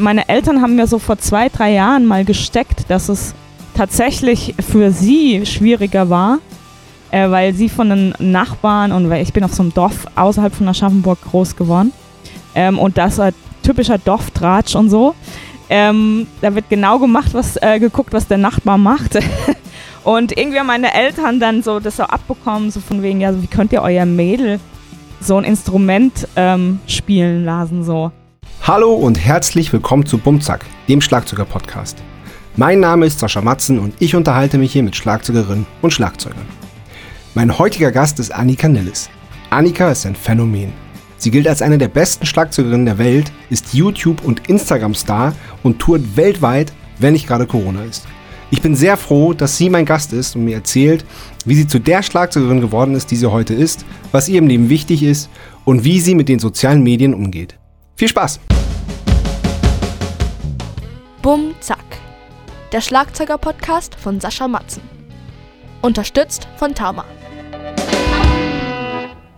meine 0.00 0.28
Eltern 0.28 0.62
haben 0.62 0.76
mir 0.76 0.86
so 0.86 0.98
vor 0.98 1.18
zwei, 1.18 1.48
drei 1.48 1.72
Jahren 1.72 2.06
mal 2.06 2.24
gesteckt, 2.24 2.84
dass 2.88 3.08
es 3.08 3.34
tatsächlich 3.74 4.54
für 4.58 4.90
sie 4.90 5.46
schwieriger 5.46 6.10
war, 6.10 6.38
äh, 7.10 7.30
weil 7.30 7.54
sie 7.54 7.68
von 7.68 7.90
den 7.90 8.14
Nachbarn 8.18 8.92
und 8.92 9.08
weil 9.10 9.22
ich 9.22 9.32
bin 9.32 9.44
auf 9.44 9.54
so 9.54 9.62
einem 9.62 9.74
Dorf 9.74 10.06
außerhalb 10.16 10.54
von 10.54 10.68
Aschaffenburg 10.68 11.18
groß 11.22 11.56
geworden 11.56 11.92
ähm, 12.54 12.78
und 12.78 12.98
das 12.98 13.18
war 13.18 13.32
typischer 13.62 13.98
Dorftratsch 13.98 14.74
und 14.74 14.90
so. 14.90 15.14
Ähm, 15.68 16.26
da 16.40 16.54
wird 16.54 16.68
genau 16.68 16.98
gemacht, 16.98 17.32
was 17.32 17.56
äh, 17.56 17.78
geguckt, 17.78 18.12
was 18.12 18.26
der 18.26 18.38
Nachbar 18.38 18.76
macht. 18.76 19.18
und 20.04 20.36
irgendwie 20.36 20.58
haben 20.58 20.66
meine 20.66 20.92
Eltern 20.92 21.38
dann 21.38 21.62
so 21.62 21.78
das 21.78 21.96
so 21.96 22.02
abbekommen, 22.02 22.70
so 22.70 22.80
von 22.80 23.02
wegen, 23.02 23.20
ja, 23.20 23.40
wie 23.40 23.46
könnt 23.46 23.72
ihr 23.72 23.82
euer 23.82 24.06
Mädel 24.06 24.58
so 25.20 25.36
ein 25.36 25.44
Instrument 25.44 26.26
ähm, 26.34 26.80
spielen 26.86 27.44
lassen, 27.44 27.84
so. 27.84 28.10
Hallo 28.62 28.92
und 28.92 29.18
herzlich 29.18 29.72
willkommen 29.72 30.04
zu 30.04 30.18
Bumzack, 30.18 30.66
dem 30.86 31.00
Schlagzeuger-Podcast. 31.00 31.96
Mein 32.56 32.78
Name 32.78 33.06
ist 33.06 33.18
Sascha 33.18 33.40
Matzen 33.40 33.78
und 33.78 33.94
ich 34.00 34.14
unterhalte 34.14 34.58
mich 34.58 34.74
hier 34.74 34.82
mit 34.82 34.94
Schlagzeugerinnen 34.94 35.66
und 35.80 35.94
Schlagzeugern. 35.94 36.46
Mein 37.34 37.58
heutiger 37.58 37.90
Gast 37.90 38.20
ist 38.20 38.30
Annika 38.30 38.68
Nilles. 38.68 39.08
Annika 39.48 39.90
ist 39.90 40.04
ein 40.04 40.14
Phänomen. 40.14 40.74
Sie 41.16 41.30
gilt 41.30 41.48
als 41.48 41.62
eine 41.62 41.78
der 41.78 41.88
besten 41.88 42.26
Schlagzeugerinnen 42.26 42.84
der 42.84 42.98
Welt, 42.98 43.32
ist 43.48 43.72
YouTube- 43.72 44.22
und 44.22 44.46
Instagram-Star 44.46 45.34
und 45.62 45.78
tourt 45.78 46.16
weltweit, 46.16 46.70
wenn 46.98 47.14
nicht 47.14 47.26
gerade 47.26 47.46
Corona 47.46 47.82
ist. 47.84 48.06
Ich 48.50 48.60
bin 48.60 48.76
sehr 48.76 48.98
froh, 48.98 49.32
dass 49.32 49.56
sie 49.56 49.70
mein 49.70 49.86
Gast 49.86 50.12
ist 50.12 50.36
und 50.36 50.44
mir 50.44 50.56
erzählt, 50.56 51.06
wie 51.46 51.54
sie 51.54 51.66
zu 51.66 51.78
der 51.78 52.02
Schlagzeugerin 52.02 52.60
geworden 52.60 52.94
ist, 52.94 53.10
die 53.10 53.16
sie 53.16 53.30
heute 53.30 53.54
ist, 53.54 53.86
was 54.12 54.28
ihr 54.28 54.38
im 54.38 54.48
Leben 54.48 54.68
wichtig 54.68 55.02
ist 55.02 55.30
und 55.64 55.82
wie 55.82 55.98
sie 55.98 56.14
mit 56.14 56.28
den 56.28 56.40
sozialen 56.40 56.82
Medien 56.82 57.14
umgeht. 57.14 57.59
Viel 58.00 58.08
Spaß! 58.08 58.40
Bum 61.20 61.54
Zack. 61.60 61.84
Der 62.72 62.80
Schlagzeuger-Podcast 62.80 63.94
von 63.94 64.20
Sascha 64.20 64.48
Matzen. 64.48 64.82
Unterstützt 65.82 66.48
von 66.56 66.74
Tama. 66.74 67.04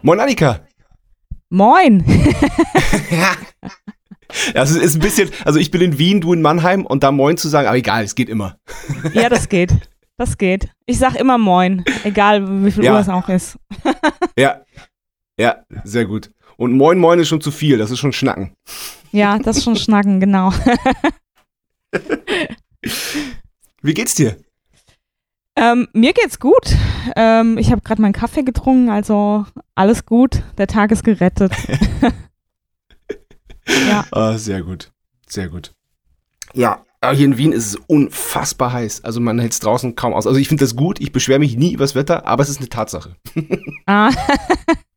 Moin 0.03 0.21
Annika! 0.21 0.61
Moin! 1.51 2.05
ja. 3.11 3.33
Ja, 4.55 4.63
es 4.63 4.71
ist 4.71 4.95
ein 4.95 5.01
bisschen, 5.01 5.29
also 5.45 5.59
ich 5.59 5.71
bin 5.73 5.81
in 5.83 5.99
Wien, 5.99 6.21
du 6.21 6.33
in 6.33 6.41
Mannheim 6.41 6.87
und 6.87 7.03
da 7.03 7.11
Moin 7.11 7.37
zu 7.37 7.49
sagen, 7.49 7.67
aber 7.67 7.77
egal, 7.77 8.05
es 8.05 8.15
geht 8.15 8.29
immer. 8.29 8.59
ja, 9.13 9.29
das 9.29 9.49
geht. 9.49 9.75
Das 10.17 10.39
geht. 10.39 10.71
Ich 10.87 10.99
sag 10.99 11.17
immer 11.17 11.37
Moin, 11.37 11.85
egal 12.05 12.65
wie 12.65 12.71
viel 12.71 12.85
ja. 12.85 12.95
Uhr 12.95 13.01
es 13.01 13.09
auch 13.09 13.29
ist. 13.29 13.59
ja. 14.39 14.63
Ja, 15.37 15.65
sehr 15.85 16.05
gut. 16.05 16.31
Und 16.57 16.73
Moin 16.73 16.99
Moin 16.99 17.19
ist 17.19 17.29
schon 17.29 17.41
zu 17.41 17.51
viel, 17.51 17.79
das 17.79 17.91
ist 17.91 17.99
schon 17.99 18.13
Schnacken. 18.13 18.55
Ja, 19.11 19.39
das 19.39 19.59
ist 19.59 19.65
schon 19.65 19.77
Schnacken, 19.77 20.21
genau. 20.21 20.53
wie 23.83 23.95
geht's 23.95 24.15
dir? 24.15 24.37
Ähm, 25.55 25.89
mir 25.93 26.13
geht's 26.13 26.39
gut. 26.41 26.75
Ähm, 27.15 27.59
ich 27.59 27.71
habe 27.71 27.83
gerade 27.83 28.01
meinen 28.01 28.15
Kaffee 28.15 28.43
getrunken, 28.43 28.89
also 28.89 29.45
alles 29.75 30.07
gut. 30.07 30.43
Der 30.57 30.67
Tag 30.67 30.91
ist 30.93 31.05
gerettet. 31.05 31.53
ja. 33.89 34.05
Oh, 34.13 34.37
sehr 34.37 34.63
gut. 34.63 34.91
Sehr 35.29 35.49
gut. 35.49 35.73
Ja, 36.55 36.85
aber 37.01 37.15
hier 37.15 37.27
in 37.27 37.37
Wien 37.37 37.53
ist 37.53 37.67
es 37.67 37.77
unfassbar 37.87 38.73
heiß. 38.73 39.05
Also 39.05 39.21
man 39.21 39.39
hält 39.39 39.53
es 39.53 39.61
draußen 39.61 39.95
kaum 39.95 40.15
aus. 40.15 40.27
Also 40.27 40.39
ich 40.39 40.49
finde 40.49 40.65
das 40.65 40.77
gut. 40.77 41.01
Ich 41.01 41.13
beschwere 41.13 41.39
mich 41.39 41.57
nie 41.57 41.73
über 41.73 41.85
das 41.85 41.95
Wetter, 41.95 42.27
aber 42.27 42.43
es 42.43 42.49
ist 42.49 42.59
eine 42.59 42.69
Tatsache. 42.69 43.17
ah. 43.87 44.11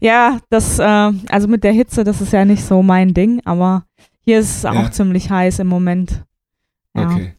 ja, 0.00 0.38
das, 0.50 0.78
äh, 0.78 1.12
also 1.28 1.48
mit 1.48 1.64
der 1.64 1.72
Hitze, 1.72 2.04
das 2.04 2.20
ist 2.20 2.32
ja 2.32 2.44
nicht 2.44 2.64
so 2.64 2.82
mein 2.82 3.14
Ding, 3.14 3.40
aber 3.44 3.84
hier 4.20 4.38
ist 4.38 4.58
es 4.58 4.64
auch 4.64 4.74
ja. 4.74 4.90
ziemlich 4.90 5.30
heiß 5.30 5.58
im 5.58 5.66
Moment. 5.66 6.24
Ja. 6.94 7.10
Okay. 7.10 7.34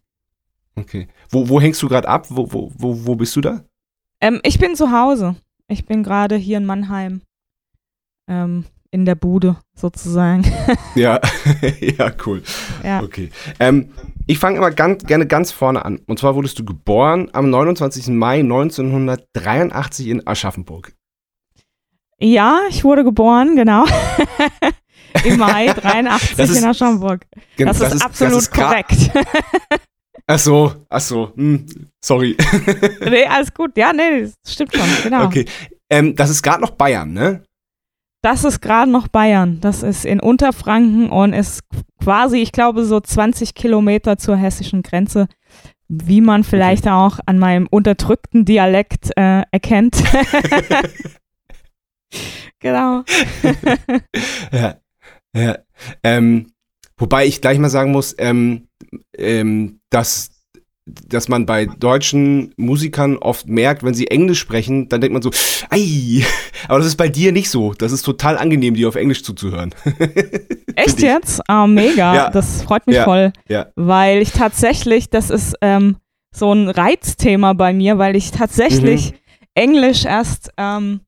Okay. 0.76 1.08
Wo, 1.30 1.48
wo 1.50 1.62
hängst 1.62 1.82
du 1.82 1.88
gerade 1.88 2.08
ab? 2.08 2.28
Wo, 2.30 2.52
wo, 2.52 2.72
wo, 2.78 3.06
wo 3.06 3.16
bist 3.16 3.36
du 3.36 3.42
da? 3.42 3.64
Ähm, 4.20 4.40
ich 4.44 4.60
bin 4.60 4.76
zu 4.76 4.92
Hause. 4.92 5.36
Ich 5.68 5.86
bin 5.86 6.04
gerade 6.04 6.36
hier 6.36 6.58
in 6.58 6.66
Mannheim. 6.66 7.22
Ähm, 8.28 8.66
in 8.92 9.06
der 9.06 9.16
Bude 9.16 9.58
sozusagen. 9.74 10.44
ja, 10.96 11.20
ja, 11.98 12.12
cool. 12.26 12.44
Ja. 12.84 13.02
Okay. 13.02 13.30
Ähm, 13.60 13.90
ich 14.28 14.38
fange 14.38 14.58
immer 14.58 14.72
ganz, 14.72 15.06
gerne 15.06 15.26
ganz 15.26 15.52
vorne 15.52 15.84
an. 15.84 16.00
Und 16.08 16.20
zwar 16.20 16.36
wurdest 16.36 16.60
du 16.60 16.66
geboren 16.66 17.30
am 17.34 17.50
29. 17.50 18.10
Mai 18.10 18.40
1983 18.40 20.08
in 20.08 20.28
Aschaffenburg. 20.28 20.94
Ja, 22.22 22.62
ich 22.70 22.84
wurde 22.84 23.04
geboren, 23.04 23.56
genau. 23.56 23.86
Im 25.26 25.38
Mai 25.38 25.68
83 25.68 26.40
ist, 26.40 26.58
in 26.58 26.66
Aschaffenburg. 26.66 27.26
Das, 27.58 27.80
das 27.80 27.90
ist, 27.90 27.96
ist 27.96 28.06
absolut 28.06 28.36
das 28.36 28.44
ist 28.44 28.54
korrekt. 28.54 29.12
Ach 30.28 30.40
so, 30.40 30.74
ach 30.88 31.02
so, 31.02 31.34
hm, 31.36 31.66
sorry. 32.00 32.38
nee, 33.10 33.26
alles 33.26 33.54
gut. 33.54 33.76
Ja, 33.76 33.92
nee, 33.92 34.22
das 34.22 34.54
stimmt 34.54 34.74
schon, 34.74 34.88
genau. 35.04 35.26
Okay. 35.26 35.46
Ähm, 35.90 36.16
das 36.16 36.30
ist 36.30 36.42
gerade 36.42 36.62
noch 36.62 36.72
Bayern, 36.72 37.12
ne? 37.12 37.44
Das 38.22 38.44
ist 38.44 38.62
gerade 38.62 38.90
noch 38.90 39.08
Bayern. 39.08 39.60
Das 39.60 39.84
ist 39.84 40.06
in 40.06 40.20
Unterfranken 40.20 41.10
und 41.10 41.34
ist 41.34 41.62
quasi, 42.02 42.38
ich 42.38 42.52
glaube, 42.52 42.86
so 42.86 43.00
20 43.00 43.56
Kilometer 43.56 44.18
zur 44.18 44.38
hessischen 44.38 44.84
Grenze, 44.84 45.28
wie 45.88 46.22
man 46.22 46.44
vielleicht 46.44 46.84
okay. 46.84 46.94
auch 46.94 47.20
an 47.26 47.40
meinem 47.40 47.68
unterdrückten 47.70 48.46
Dialekt 48.46 49.10
äh, 49.18 49.42
erkennt. 49.52 49.98
genau. 52.60 53.04
ja, 54.52 54.78
ja. 55.36 55.58
Ähm, 56.04 56.52
wobei 56.98 57.26
ich 57.26 57.42
gleich 57.42 57.60
mal 57.60 57.70
sagen 57.70 57.92
muss, 57.92 58.16
ähm, 58.18 58.68
ähm, 59.18 59.80
dass 59.90 60.32
dass 60.86 61.28
man 61.28 61.46
bei 61.46 61.66
deutschen 61.66 62.54
Musikern 62.58 63.18
oft 63.18 63.48
merkt, 63.48 63.84
wenn 63.84 63.94
sie 63.94 64.08
Englisch 64.08 64.40
sprechen, 64.40 64.90
dann 64.90 65.02
denkt 65.02 65.14
man 65.14 65.22
so, 65.22 65.32
ei, 65.70 66.24
aber 66.68 66.80
das 66.80 66.88
ist 66.88 66.96
bei 66.96 67.10
dir 67.10 67.32
nicht 67.32 67.50
so. 67.50 67.74
Das 67.74 67.92
ist 67.92 68.04
total 68.04 68.38
angenehm, 68.38 68.74
dir 68.74 68.88
auf 68.88 68.96
Englisch 68.96 69.24
zuzuhören. 69.24 69.74
Echt 70.76 71.02
jetzt? 71.02 71.42
Ah, 71.48 71.68
mega. 71.68 72.16
Ja. 72.16 72.30
Das 72.30 72.64
freut 72.64 72.88
mich 72.88 72.96
ja. 72.98 73.04
voll. 73.04 73.32
Ja. 73.48 73.68
Weil 73.76 74.22
ich 74.22 74.32
tatsächlich, 74.32 75.10
das 75.10 75.30
ist 75.30 75.56
ähm, 75.62 75.98
so 76.34 76.52
ein 76.52 76.70
Reizthema 76.70 77.54
bei 77.54 77.74
mir, 77.74 77.98
weil 77.98 78.16
ich 78.16 78.32
tatsächlich 78.32 79.12
mhm. 79.12 79.18
Englisch 79.54 80.06
erst 80.06 80.52
ähm, 80.58 81.02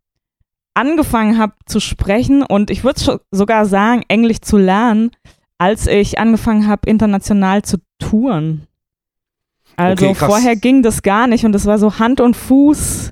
angefangen 0.74 1.38
habe 1.38 1.54
zu 1.66 1.80
sprechen 1.80 2.44
und 2.44 2.70
ich 2.70 2.84
würde 2.84 3.20
sogar 3.32 3.66
sagen, 3.66 4.04
Englisch 4.08 4.42
zu 4.42 4.58
lernen, 4.58 5.12
als 5.58 5.88
ich 5.88 6.20
angefangen 6.20 6.68
habe, 6.68 6.90
international 6.90 7.62
zu 7.62 7.78
touren. 8.00 8.68
Also 9.76 10.08
okay, 10.08 10.16
vorher 10.16 10.56
ging 10.56 10.84
das 10.84 11.02
gar 11.02 11.28
nicht 11.28 11.46
und 11.46 11.52
das 11.52 11.66
war 11.66 11.80
so 11.80 12.00
Hand 12.00 12.22
und 12.22 12.36
Fuß 12.36 13.12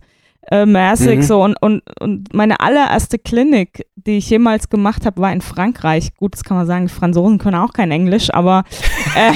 äh, 0.50 0.66
mäßig 0.66 1.18
mhm. 1.18 1.24
so 1.24 1.44
und, 1.44 1.56
und, 1.62 1.84
und 2.00 2.34
meine 2.34 2.60
allererste 2.60 3.20
Klinik, 3.20 3.86
die 3.96 4.18
ich 4.18 4.30
jemals 4.30 4.70
gemacht 4.70 5.06
habe, 5.06 5.22
war 5.22 5.32
in 5.32 5.42
Frankreich. 5.42 6.16
Gut, 6.18 6.34
das 6.34 6.44
kann 6.44 6.58
man 6.58 6.68
sagen, 6.68 6.88
die 6.88 6.94
Franzosen 6.94 7.38
können 7.38 7.58
auch 7.58 7.74
kein 7.74 7.92
Englisch, 7.92 8.34
aber 8.34 8.64
äh, 9.16 9.32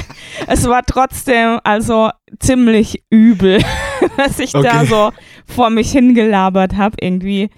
es 0.46 0.68
war 0.68 0.82
trotzdem 0.84 1.60
also 1.64 2.10
ziemlich 2.38 3.04
übel, 3.10 3.62
was 4.16 4.38
ich 4.38 4.54
okay. 4.54 4.68
da 4.70 4.84
so 4.84 5.12
vor 5.46 5.70
mich 5.70 5.90
hingelabert 5.92 6.76
habe 6.76 6.96
irgendwie 7.00 7.50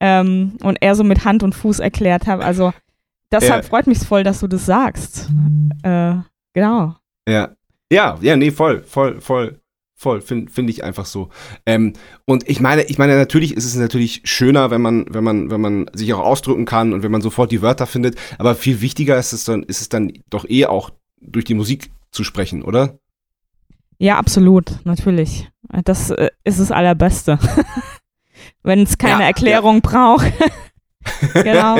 ähm, 0.00 0.58
und 0.62 0.78
er 0.80 0.94
so 0.94 1.04
mit 1.04 1.24
Hand 1.24 1.42
und 1.42 1.54
Fuß 1.54 1.78
erklärt 1.78 2.26
habe. 2.26 2.44
Also 2.44 2.72
deshalb 3.32 3.64
ja. 3.64 3.68
freut 3.68 3.86
mich 3.86 3.98
voll, 3.98 4.22
dass 4.22 4.40
du 4.40 4.46
das 4.46 4.66
sagst. 4.66 5.30
Äh, 5.82 6.16
genau. 6.52 6.96
Ja. 7.28 7.50
Ja, 7.92 8.18
ja, 8.22 8.36
nee, 8.36 8.50
voll, 8.50 8.82
voll, 8.82 9.20
voll, 9.20 9.60
voll, 9.94 10.20
finde 10.20 10.50
find 10.50 10.68
ich 10.70 10.82
einfach 10.82 11.06
so. 11.06 11.28
Ähm, 11.64 11.92
und 12.24 12.48
ich 12.48 12.60
meine, 12.60 12.84
ich 12.84 12.98
meine, 12.98 13.16
natürlich 13.16 13.56
ist 13.56 13.66
es 13.66 13.76
natürlich 13.76 14.22
schöner, 14.24 14.70
wenn 14.70 14.82
man, 14.82 15.06
wenn 15.10 15.22
man, 15.22 15.50
wenn 15.50 15.60
man 15.60 15.90
sich 15.92 16.12
auch 16.14 16.20
ausdrücken 16.20 16.64
kann 16.64 16.92
und 16.92 17.02
wenn 17.02 17.12
man 17.12 17.20
sofort 17.20 17.52
die 17.52 17.62
Wörter 17.62 17.86
findet. 17.86 18.16
Aber 18.38 18.54
viel 18.54 18.80
wichtiger 18.80 19.18
ist 19.18 19.32
es 19.32 19.44
dann, 19.44 19.62
ist 19.62 19.80
es 19.80 19.90
dann 19.90 20.12
doch 20.28 20.48
eh 20.48 20.66
auch 20.66 20.90
durch 21.20 21.44
die 21.44 21.54
Musik 21.54 21.90
zu 22.10 22.24
sprechen, 22.24 22.62
oder? 22.62 22.98
Ja, 23.98 24.18
absolut, 24.18 24.80
natürlich. 24.84 25.50
Das 25.84 26.10
äh, 26.10 26.30
ist 26.44 26.60
das 26.60 26.70
Allerbeste. 26.70 27.38
wenn 28.62 28.82
es 28.82 28.98
keine 28.98 29.22
ja, 29.22 29.28
Erklärung 29.28 29.76
ja. 29.76 29.80
braucht. 29.82 30.32
genau. 31.34 31.78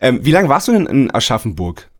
ähm, 0.00 0.20
wie 0.22 0.32
lange 0.32 0.48
warst 0.48 0.68
du 0.68 0.72
denn 0.72 0.86
in 0.86 1.14
Aschaffenburg? 1.14 1.90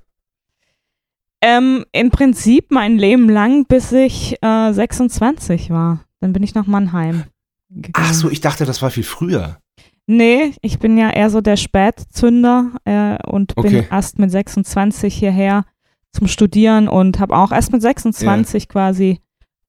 Ähm, 1.41 1.85
Im 1.93 2.11
Prinzip 2.11 2.71
mein 2.71 2.99
Leben 2.99 3.29
lang, 3.29 3.65
bis 3.67 3.91
ich 3.91 4.37
äh, 4.43 4.73
26 4.73 5.71
war. 5.71 6.05
Dann 6.21 6.33
bin 6.33 6.43
ich 6.43 6.55
nach 6.55 6.67
Mannheim. 6.67 7.25
Gegangen. 7.69 7.93
Ach 7.95 8.15
so, 8.15 8.31
ich 8.31 8.41
dachte, 8.41 8.65
das 8.65 8.83
war 8.83 8.91
viel 8.91 9.03
früher. 9.03 9.59
Nee, 10.07 10.53
ich 10.61 10.79
bin 10.79 10.99
ja 10.99 11.11
eher 11.11 11.31
so 11.31 11.41
der 11.41 11.57
Spätzünder 11.57 12.73
äh, 12.85 13.17
und 13.27 13.57
okay. 13.57 13.69
bin 13.69 13.87
erst 13.91 14.19
mit 14.19 14.31
26 14.31 15.15
hierher 15.15 15.65
zum 16.13 16.27
Studieren 16.27 16.89
und 16.89 17.19
habe 17.19 17.37
auch 17.37 17.53
erst 17.53 17.73
mit 17.73 17.83
26 17.83 18.65
ja. 18.65 18.69
quasi 18.69 19.21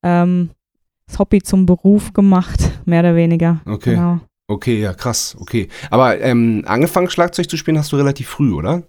ähm, 0.04 0.52
das 1.08 1.20
Hobby 1.20 1.42
zum 1.42 1.66
Beruf 1.66 2.14
gemacht, 2.14 2.72
mehr 2.86 3.02
oder 3.02 3.16
weniger. 3.16 3.62
Okay. 3.66 3.96
Genau. 3.96 4.20
Okay, 4.48 4.82
ja, 4.82 4.94
krass, 4.94 5.38
okay. 5.40 5.70
Aber 5.90 6.20
ähm, 6.20 6.64
angefangen 6.68 7.10
Schlagzeug 7.10 7.50
zu 7.50 7.58
spielen 7.58 7.78
hast 7.78 7.92
du 7.92 7.96
relativ 7.96 8.28
früh, 8.28 8.54
oder? 8.54 8.84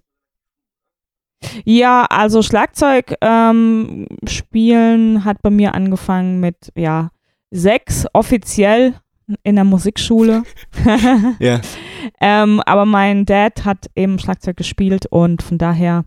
Ja, 1.64 2.06
also 2.08 2.42
Schlagzeug 2.42 3.14
ähm, 3.20 4.06
spielen 4.26 5.24
hat 5.24 5.42
bei 5.42 5.50
mir 5.50 5.74
angefangen 5.74 6.40
mit, 6.40 6.72
ja, 6.74 7.10
sechs 7.50 8.06
offiziell 8.12 8.94
in 9.42 9.54
der 9.54 9.64
Musikschule. 9.64 10.42
ja. 11.38 11.60
ähm, 12.20 12.60
aber 12.66 12.84
mein 12.84 13.24
Dad 13.24 13.64
hat 13.64 13.86
eben 13.94 14.18
Schlagzeug 14.18 14.56
gespielt 14.56 15.06
und 15.06 15.42
von 15.42 15.58
daher 15.58 16.04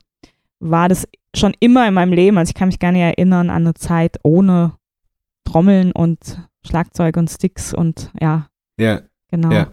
war 0.60 0.90
das 0.90 1.08
schon 1.38 1.54
immer 1.60 1.88
in 1.88 1.94
meinem 1.94 2.13
Leben. 2.13 2.38
Also 2.38 2.51
ich 2.51 2.56
kann 2.56 2.68
mich 2.68 2.80
gar 2.80 2.92
nicht 2.92 3.01
erinnern 3.01 3.50
an 3.50 3.63
eine 3.63 3.74
Zeit 3.74 4.18
ohne 4.24 4.74
Trommeln 5.45 5.92
und 5.92 6.42
Schlagzeug 6.66 7.18
und 7.18 7.30
Sticks 7.30 7.74
und 7.74 8.12
ja. 8.19 8.48
Ja. 8.80 9.01
Genau. 9.30 9.51
Ja, 9.51 9.72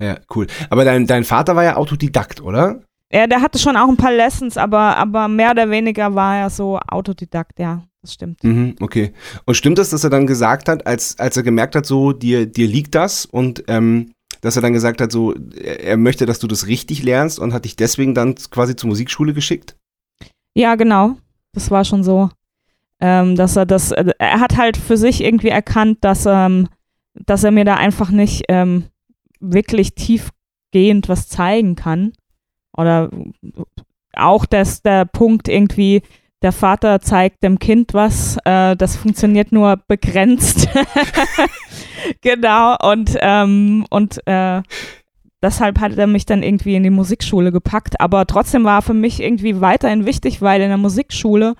ja 0.00 0.18
cool. 0.34 0.46
Aber 0.70 0.84
dein, 0.84 1.06
dein 1.06 1.24
Vater 1.24 1.56
war 1.56 1.64
ja 1.64 1.76
Autodidakt, 1.76 2.40
oder? 2.40 2.82
Ja, 3.12 3.26
der 3.26 3.42
hatte 3.42 3.58
schon 3.58 3.76
auch 3.76 3.88
ein 3.88 3.96
paar 3.96 4.12
Lessons, 4.12 4.56
aber, 4.56 4.96
aber 4.96 5.28
mehr 5.28 5.50
oder 5.50 5.68
weniger 5.68 6.14
war 6.14 6.38
er 6.38 6.50
so 6.50 6.78
Autodidakt, 6.78 7.58
ja, 7.58 7.82
das 8.00 8.14
stimmt. 8.14 8.42
Mhm, 8.42 8.76
okay. 8.80 9.12
Und 9.44 9.54
stimmt 9.54 9.78
es, 9.78 9.90
dass 9.90 10.02
er 10.02 10.10
dann 10.10 10.26
gesagt 10.26 10.68
hat, 10.68 10.86
als, 10.86 11.18
als 11.18 11.36
er 11.36 11.42
gemerkt 11.42 11.76
hat, 11.76 11.84
so, 11.84 12.12
dir, 12.12 12.46
dir 12.46 12.66
liegt 12.66 12.94
das 12.94 13.26
und 13.26 13.64
ähm, 13.68 14.12
dass 14.40 14.56
er 14.56 14.62
dann 14.62 14.72
gesagt 14.72 15.00
hat, 15.00 15.12
so, 15.12 15.34
er 15.34 15.98
möchte, 15.98 16.24
dass 16.24 16.38
du 16.38 16.46
das 16.46 16.66
richtig 16.66 17.02
lernst 17.02 17.38
und 17.38 17.52
hat 17.52 17.64
dich 17.64 17.76
deswegen 17.76 18.14
dann 18.14 18.34
quasi 18.34 18.76
zur 18.76 18.88
Musikschule 18.88 19.34
geschickt? 19.34 19.76
Ja, 20.54 20.74
genau. 20.74 21.16
Das 21.52 21.70
war 21.70 21.84
schon 21.84 22.02
so. 22.02 22.30
Ähm, 23.00 23.34
dass 23.36 23.56
er 23.56 23.66
das, 23.66 23.90
äh, 23.92 24.12
er 24.18 24.40
hat 24.40 24.56
halt 24.56 24.76
für 24.76 24.96
sich 24.96 25.22
irgendwie 25.24 25.48
erkannt, 25.48 25.98
dass, 26.02 26.24
ähm, 26.26 26.68
dass 27.14 27.42
er 27.42 27.50
mir 27.50 27.64
da 27.64 27.74
einfach 27.74 28.10
nicht 28.10 28.44
ähm, 28.48 28.84
wirklich 29.40 29.94
tiefgehend 29.94 31.08
was 31.08 31.28
zeigen 31.28 31.74
kann. 31.74 32.12
Oder 32.76 33.10
auch 34.14 34.46
dass 34.46 34.82
der 34.82 35.04
Punkt 35.04 35.48
irgendwie, 35.48 36.02
der 36.42 36.52
Vater 36.52 37.00
zeigt 37.00 37.42
dem 37.42 37.58
Kind 37.58 37.94
was, 37.94 38.36
äh, 38.44 38.76
das 38.76 38.96
funktioniert 38.96 39.52
nur 39.52 39.78
begrenzt. 39.88 40.68
genau, 42.20 42.76
und, 42.82 43.16
ähm, 43.20 43.84
und 43.90 44.26
äh, 44.26 44.62
deshalb 45.42 45.80
hat 45.80 45.96
er 45.98 46.06
mich 46.06 46.26
dann 46.26 46.42
irgendwie 46.42 46.74
in 46.74 46.82
die 46.82 46.90
Musikschule 46.90 47.52
gepackt. 47.52 48.00
Aber 48.00 48.26
trotzdem 48.26 48.64
war 48.64 48.82
für 48.82 48.94
mich 48.94 49.22
irgendwie 49.22 49.60
weiterhin 49.60 50.06
wichtig, 50.06 50.40
weil 50.40 50.60
in 50.60 50.68
der 50.68 50.78
Musikschule 50.78 51.54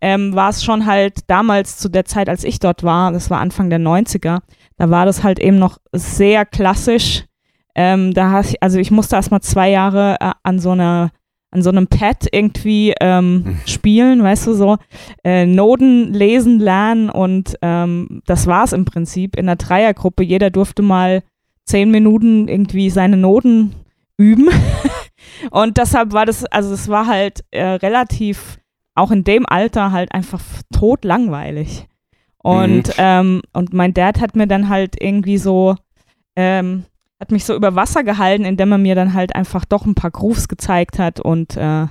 ähm, 0.00 0.34
war 0.34 0.50
es 0.50 0.62
schon 0.62 0.86
halt 0.86 1.30
damals 1.30 1.78
zu 1.78 1.88
der 1.88 2.04
Zeit, 2.04 2.28
als 2.28 2.44
ich 2.44 2.58
dort 2.58 2.82
war, 2.82 3.10
das 3.10 3.30
war 3.30 3.40
Anfang 3.40 3.70
der 3.70 3.80
90er, 3.80 4.40
da 4.76 4.90
war 4.90 5.06
das 5.06 5.22
halt 5.24 5.38
eben 5.38 5.58
noch 5.58 5.78
sehr 5.92 6.44
klassisch. 6.44 7.24
Ähm, 7.74 8.12
da 8.12 8.40
ich, 8.40 8.62
also 8.62 8.78
ich 8.78 8.90
musste 8.90 9.16
erst 9.16 9.30
mal 9.30 9.40
zwei 9.40 9.70
Jahre 9.70 10.16
äh, 10.20 10.32
an 10.42 10.58
so 10.58 10.70
einer 10.70 11.10
an 11.50 11.62
so 11.62 11.70
einem 11.70 11.86
Pad 11.86 12.26
irgendwie 12.32 12.92
ähm, 13.00 13.44
hm. 13.44 13.56
spielen, 13.66 14.22
weißt 14.22 14.48
du 14.48 14.54
so, 14.54 14.76
äh, 15.22 15.46
Noten 15.46 16.12
lesen, 16.12 16.58
lernen 16.58 17.08
und 17.08 17.54
ähm, 17.62 18.22
das 18.26 18.46
war 18.46 18.64
es 18.64 18.72
im 18.72 18.84
Prinzip 18.84 19.36
in 19.36 19.46
der 19.46 19.56
Dreiergruppe. 19.56 20.24
Jeder 20.24 20.50
durfte 20.50 20.82
mal 20.82 21.22
zehn 21.64 21.90
Minuten 21.90 22.48
irgendwie 22.48 22.90
seine 22.90 23.16
Noten 23.16 23.74
üben. 24.16 24.48
und 25.50 25.78
deshalb 25.78 26.12
war 26.12 26.26
das, 26.26 26.44
also 26.46 26.72
es 26.72 26.88
war 26.88 27.06
halt 27.06 27.44
äh, 27.50 27.64
relativ, 27.64 28.58
auch 28.94 29.10
in 29.10 29.24
dem 29.24 29.46
Alter 29.46 29.92
halt 29.92 30.12
einfach 30.12 30.42
tot 30.72 31.04
langweilig. 31.04 31.86
Und, 32.38 32.88
mhm. 32.88 32.94
ähm, 32.98 33.42
und 33.54 33.72
mein 33.72 33.94
Dad 33.94 34.20
hat 34.20 34.36
mir 34.36 34.46
dann 34.46 34.68
halt 34.68 35.00
irgendwie 35.00 35.38
so, 35.38 35.76
ähm, 36.36 36.84
hat 37.18 37.30
mich 37.30 37.44
so 37.44 37.54
über 37.54 37.74
Wasser 37.74 38.04
gehalten, 38.04 38.44
indem 38.44 38.72
er 38.72 38.78
mir 38.78 38.94
dann 38.94 39.14
halt 39.14 39.34
einfach 39.34 39.64
doch 39.64 39.86
ein 39.86 39.94
paar 39.94 40.10
Grooves 40.10 40.48
gezeigt 40.48 40.98
hat 40.98 41.20
und 41.20 41.56
äh, 41.56 41.86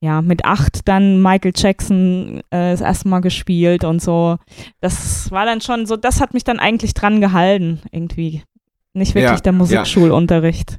ja, 0.00 0.22
mit 0.22 0.44
acht 0.44 0.88
dann 0.88 1.20
Michael 1.20 1.52
Jackson 1.54 2.40
äh, 2.50 2.70
das 2.70 2.80
erste 2.80 3.08
Mal 3.08 3.20
gespielt 3.20 3.84
und 3.84 4.00
so. 4.00 4.36
Das 4.80 5.30
war 5.30 5.44
dann 5.46 5.60
schon 5.60 5.86
so, 5.86 5.96
das 5.96 6.20
hat 6.20 6.34
mich 6.34 6.44
dann 6.44 6.58
eigentlich 6.58 6.94
dran 6.94 7.20
gehalten, 7.20 7.80
irgendwie. 7.90 8.42
Nicht 8.96 9.14
wirklich 9.14 9.30
ja, 9.30 9.40
der 9.40 9.52
Musikschulunterricht. 9.52 10.78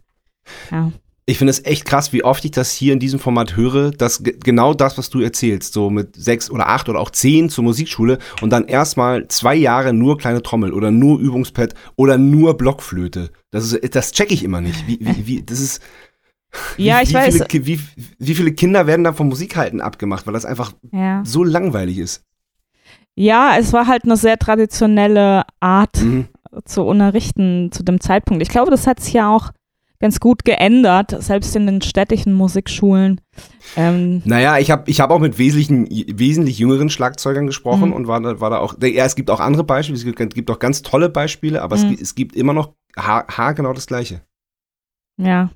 Ja. 0.71 0.91
Ich 1.27 1.37
finde 1.37 1.51
es 1.51 1.63
echt 1.65 1.85
krass, 1.85 2.13
wie 2.13 2.23
oft 2.23 2.43
ich 2.45 2.51
das 2.51 2.71
hier 2.71 2.93
in 2.93 2.99
diesem 2.99 3.19
Format 3.19 3.55
höre, 3.55 3.91
dass 3.91 4.23
genau 4.23 4.73
das, 4.73 4.97
was 4.97 5.09
du 5.09 5.19
erzählst, 5.19 5.73
so 5.73 5.89
mit 5.89 6.15
sechs 6.15 6.49
oder 6.49 6.69
acht 6.69 6.89
oder 6.89 6.99
auch 6.99 7.11
zehn 7.11 7.49
zur 7.49 7.65
Musikschule 7.65 8.17
und 8.41 8.49
dann 8.49 8.65
erstmal 8.65 9.27
zwei 9.27 9.53
Jahre 9.53 9.93
nur 9.93 10.17
kleine 10.17 10.41
Trommel 10.41 10.73
oder 10.73 10.89
nur 10.89 11.19
Übungspad 11.19 11.75
oder 11.95 12.17
nur 12.17 12.57
Blockflöte. 12.57 13.29
Das 13.51 13.71
ist, 13.71 13.95
das 13.95 14.13
check 14.13 14.31
ich 14.31 14.43
immer 14.43 14.61
nicht. 14.61 14.87
Wie, 14.87 14.99
wie, 14.99 15.27
wie, 15.27 15.43
das 15.43 15.59
ist, 15.59 15.81
ja, 16.77 17.01
ich 17.01 17.09
wie 17.09 17.15
weiß. 17.15 17.43
Viele, 17.51 17.65
wie, 17.67 17.79
wie 18.17 18.35
viele 18.35 18.53
Kinder 18.53 18.87
werden 18.87 19.03
da 19.03 19.13
vom 19.13 19.27
Musikhalten 19.27 19.81
abgemacht, 19.81 20.25
weil 20.25 20.33
das 20.33 20.45
einfach 20.45 20.71
ja. 20.91 21.21
so 21.23 21.43
langweilig 21.43 21.99
ist? 21.99 22.23
Ja, 23.15 23.57
es 23.59 23.73
war 23.73 23.87
halt 23.87 24.05
eine 24.05 24.15
sehr 24.15 24.37
traditionelle 24.39 25.43
Art, 25.59 26.01
mhm 26.01 26.29
zu 26.65 26.83
unterrichten 26.83 27.71
zu 27.71 27.83
dem 27.83 27.99
Zeitpunkt. 27.99 28.41
Ich 28.41 28.49
glaube, 28.49 28.71
das 28.71 28.87
hat 28.87 28.99
sich 28.99 29.13
ja 29.13 29.33
auch 29.33 29.51
ganz 29.99 30.19
gut 30.19 30.45
geändert, 30.45 31.15
selbst 31.23 31.55
in 31.55 31.65
den 31.65 31.81
städtischen 31.81 32.33
Musikschulen. 32.33 33.19
Ähm 33.75 34.21
naja, 34.25 34.57
ich 34.59 34.69
habe 34.69 34.89
ich 34.89 34.99
hab 34.99 35.09
auch 35.09 35.19
mit 35.19 35.37
wesentlichen, 35.39 35.87
wesentlich 35.89 36.59
jüngeren 36.59 36.89
Schlagzeugern 36.89 37.47
gesprochen 37.47 37.89
mhm. 37.89 37.93
und 37.93 38.07
war 38.07 38.21
da, 38.21 38.39
war 38.39 38.49
da 38.49 38.59
auch, 38.59 38.75
ja, 38.81 39.05
es 39.05 39.15
gibt 39.15 39.29
auch 39.29 39.39
andere 39.39 39.63
Beispiele, 39.63 39.97
es 39.97 40.05
gibt, 40.05 40.35
gibt 40.35 40.51
auch 40.51 40.59
ganz 40.59 40.83
tolle 40.83 41.09
Beispiele, 41.09 41.61
aber 41.61 41.77
mhm. 41.77 41.93
es, 41.93 42.01
es, 42.01 42.15
gibt 42.15 42.35
immer 42.35 42.53
noch 42.53 42.73
haargenau 42.95 43.73
das 43.73 43.87
Gleiche. 43.87 44.21
Ja, 45.17 45.49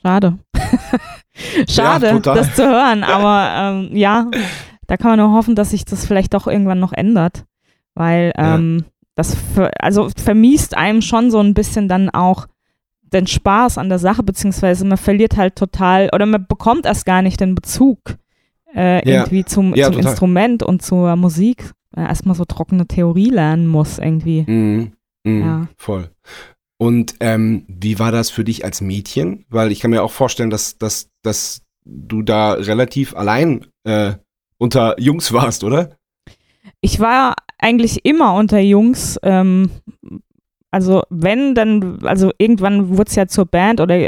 schade. 0.00 0.38
schade, 1.68 2.06
ja, 2.06 2.18
das 2.20 2.54
zu 2.54 2.64
hören, 2.64 3.02
aber 3.04 3.50
ähm, 3.56 3.96
ja, 3.96 4.30
da 4.86 4.96
kann 4.96 5.10
man 5.10 5.18
nur 5.18 5.36
hoffen, 5.36 5.56
dass 5.56 5.70
sich 5.70 5.84
das 5.84 6.06
vielleicht 6.06 6.34
doch 6.34 6.46
irgendwann 6.46 6.78
noch 6.78 6.92
ändert, 6.92 7.44
weil 7.94 8.32
ähm, 8.36 8.84
ja 8.84 8.95
das 9.16 9.34
für, 9.34 9.70
also 9.82 10.08
vermiest 10.16 10.76
einem 10.76 11.02
schon 11.02 11.30
so 11.30 11.40
ein 11.40 11.54
bisschen 11.54 11.88
dann 11.88 12.10
auch 12.10 12.46
den 13.02 13.26
Spaß 13.26 13.78
an 13.78 13.88
der 13.88 13.98
Sache, 13.98 14.22
beziehungsweise 14.22 14.84
man 14.84 14.98
verliert 14.98 15.36
halt 15.36 15.56
total 15.56 16.10
oder 16.12 16.26
man 16.26 16.46
bekommt 16.46 16.86
erst 16.86 17.06
gar 17.06 17.22
nicht 17.22 17.40
den 17.40 17.54
Bezug 17.54 17.98
äh, 18.74 19.08
ja. 19.08 19.20
irgendwie 19.20 19.44
zum, 19.44 19.74
ja, 19.74 19.90
zum 19.90 20.00
Instrument 20.00 20.62
und 20.62 20.82
zur 20.82 21.16
Musik. 21.16 21.72
Erstmal 21.96 22.36
so 22.36 22.44
trockene 22.44 22.86
Theorie 22.86 23.30
lernen 23.30 23.66
muss 23.66 23.98
irgendwie. 23.98 24.44
Mhm. 24.46 24.92
Mhm. 25.24 25.40
Ja. 25.40 25.68
Voll. 25.76 26.10
Und 26.76 27.14
ähm, 27.20 27.64
wie 27.68 27.98
war 27.98 28.12
das 28.12 28.28
für 28.28 28.44
dich 28.44 28.66
als 28.66 28.82
Mädchen? 28.82 29.46
Weil 29.48 29.72
ich 29.72 29.80
kann 29.80 29.90
mir 29.90 30.02
auch 30.02 30.12
vorstellen, 30.12 30.50
dass, 30.50 30.76
dass, 30.76 31.08
dass 31.22 31.62
du 31.86 32.20
da 32.20 32.52
relativ 32.52 33.16
allein 33.16 33.66
äh, 33.84 34.12
unter 34.58 35.00
Jungs 35.00 35.32
warst, 35.32 35.64
oder? 35.64 35.96
Ich 36.82 37.00
war 37.00 37.34
eigentlich 37.58 38.04
immer 38.04 38.34
unter 38.34 38.58
Jungs. 38.58 39.18
Ähm, 39.22 39.70
also 40.70 41.02
wenn, 41.10 41.54
dann, 41.54 42.00
also 42.04 42.32
irgendwann 42.38 42.96
wurde 42.96 43.08
es 43.08 43.14
ja 43.14 43.26
zur 43.26 43.46
Band 43.46 43.80
oder 43.80 43.98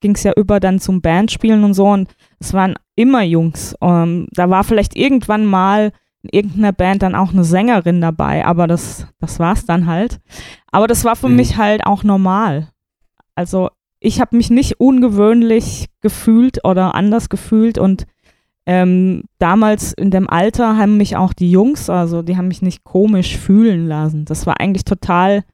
ging 0.00 0.14
es 0.14 0.22
ja 0.22 0.32
über 0.36 0.60
dann 0.60 0.80
zum 0.80 1.00
Bandspielen 1.00 1.64
und 1.64 1.74
so 1.74 1.86
und 1.86 2.08
es 2.38 2.52
waren 2.52 2.74
immer 2.96 3.22
Jungs. 3.22 3.74
Ähm, 3.80 4.26
da 4.32 4.48
war 4.50 4.64
vielleicht 4.64 4.96
irgendwann 4.96 5.44
mal 5.44 5.92
in 6.22 6.30
irgendeiner 6.30 6.72
Band 6.72 7.02
dann 7.02 7.14
auch 7.14 7.32
eine 7.32 7.44
Sängerin 7.44 8.00
dabei, 8.00 8.44
aber 8.44 8.66
das, 8.66 9.06
das 9.20 9.38
war 9.38 9.52
es 9.52 9.66
dann 9.66 9.86
halt. 9.86 10.20
Aber 10.70 10.86
das 10.86 11.04
war 11.04 11.16
für 11.16 11.28
mhm. 11.28 11.36
mich 11.36 11.56
halt 11.56 11.84
auch 11.86 12.02
normal. 12.04 12.68
Also 13.34 13.70
ich 14.00 14.20
habe 14.20 14.36
mich 14.36 14.50
nicht 14.50 14.80
ungewöhnlich 14.80 15.86
gefühlt 16.00 16.64
oder 16.64 16.94
anders 16.94 17.28
gefühlt 17.28 17.78
und 17.78 18.06
ähm, 18.66 19.24
damals 19.38 19.92
in 19.92 20.10
dem 20.10 20.28
Alter 20.28 20.76
haben 20.76 20.96
mich 20.96 21.16
auch 21.16 21.32
die 21.32 21.50
Jungs, 21.50 21.90
also 21.90 22.22
die 22.22 22.36
haben 22.36 22.48
mich 22.48 22.62
nicht 22.62 22.84
komisch 22.84 23.36
fühlen 23.36 23.86
lassen. 23.86 24.24
Das 24.24 24.46
war 24.46 24.58
eigentlich 24.60 24.84
total 24.84 25.44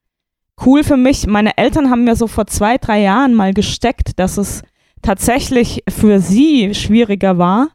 cool 0.64 0.85
für 0.85 0.97
mich. 0.97 1.26
Meine 1.26 1.57
Eltern 1.59 1.90
haben 1.90 2.05
mir 2.05 2.14
so 2.14 2.26
vor 2.26 2.47
zwei, 2.47 2.79
drei 2.79 3.00
Jahren 3.00 3.35
mal 3.35 3.52
gesteckt, 3.52 4.19
dass 4.19 4.37
es 4.37 4.62
tatsächlich 5.02 5.83
für 5.88 6.21
sie 6.21 6.75
schwieriger 6.75 7.38
war, 7.38 7.69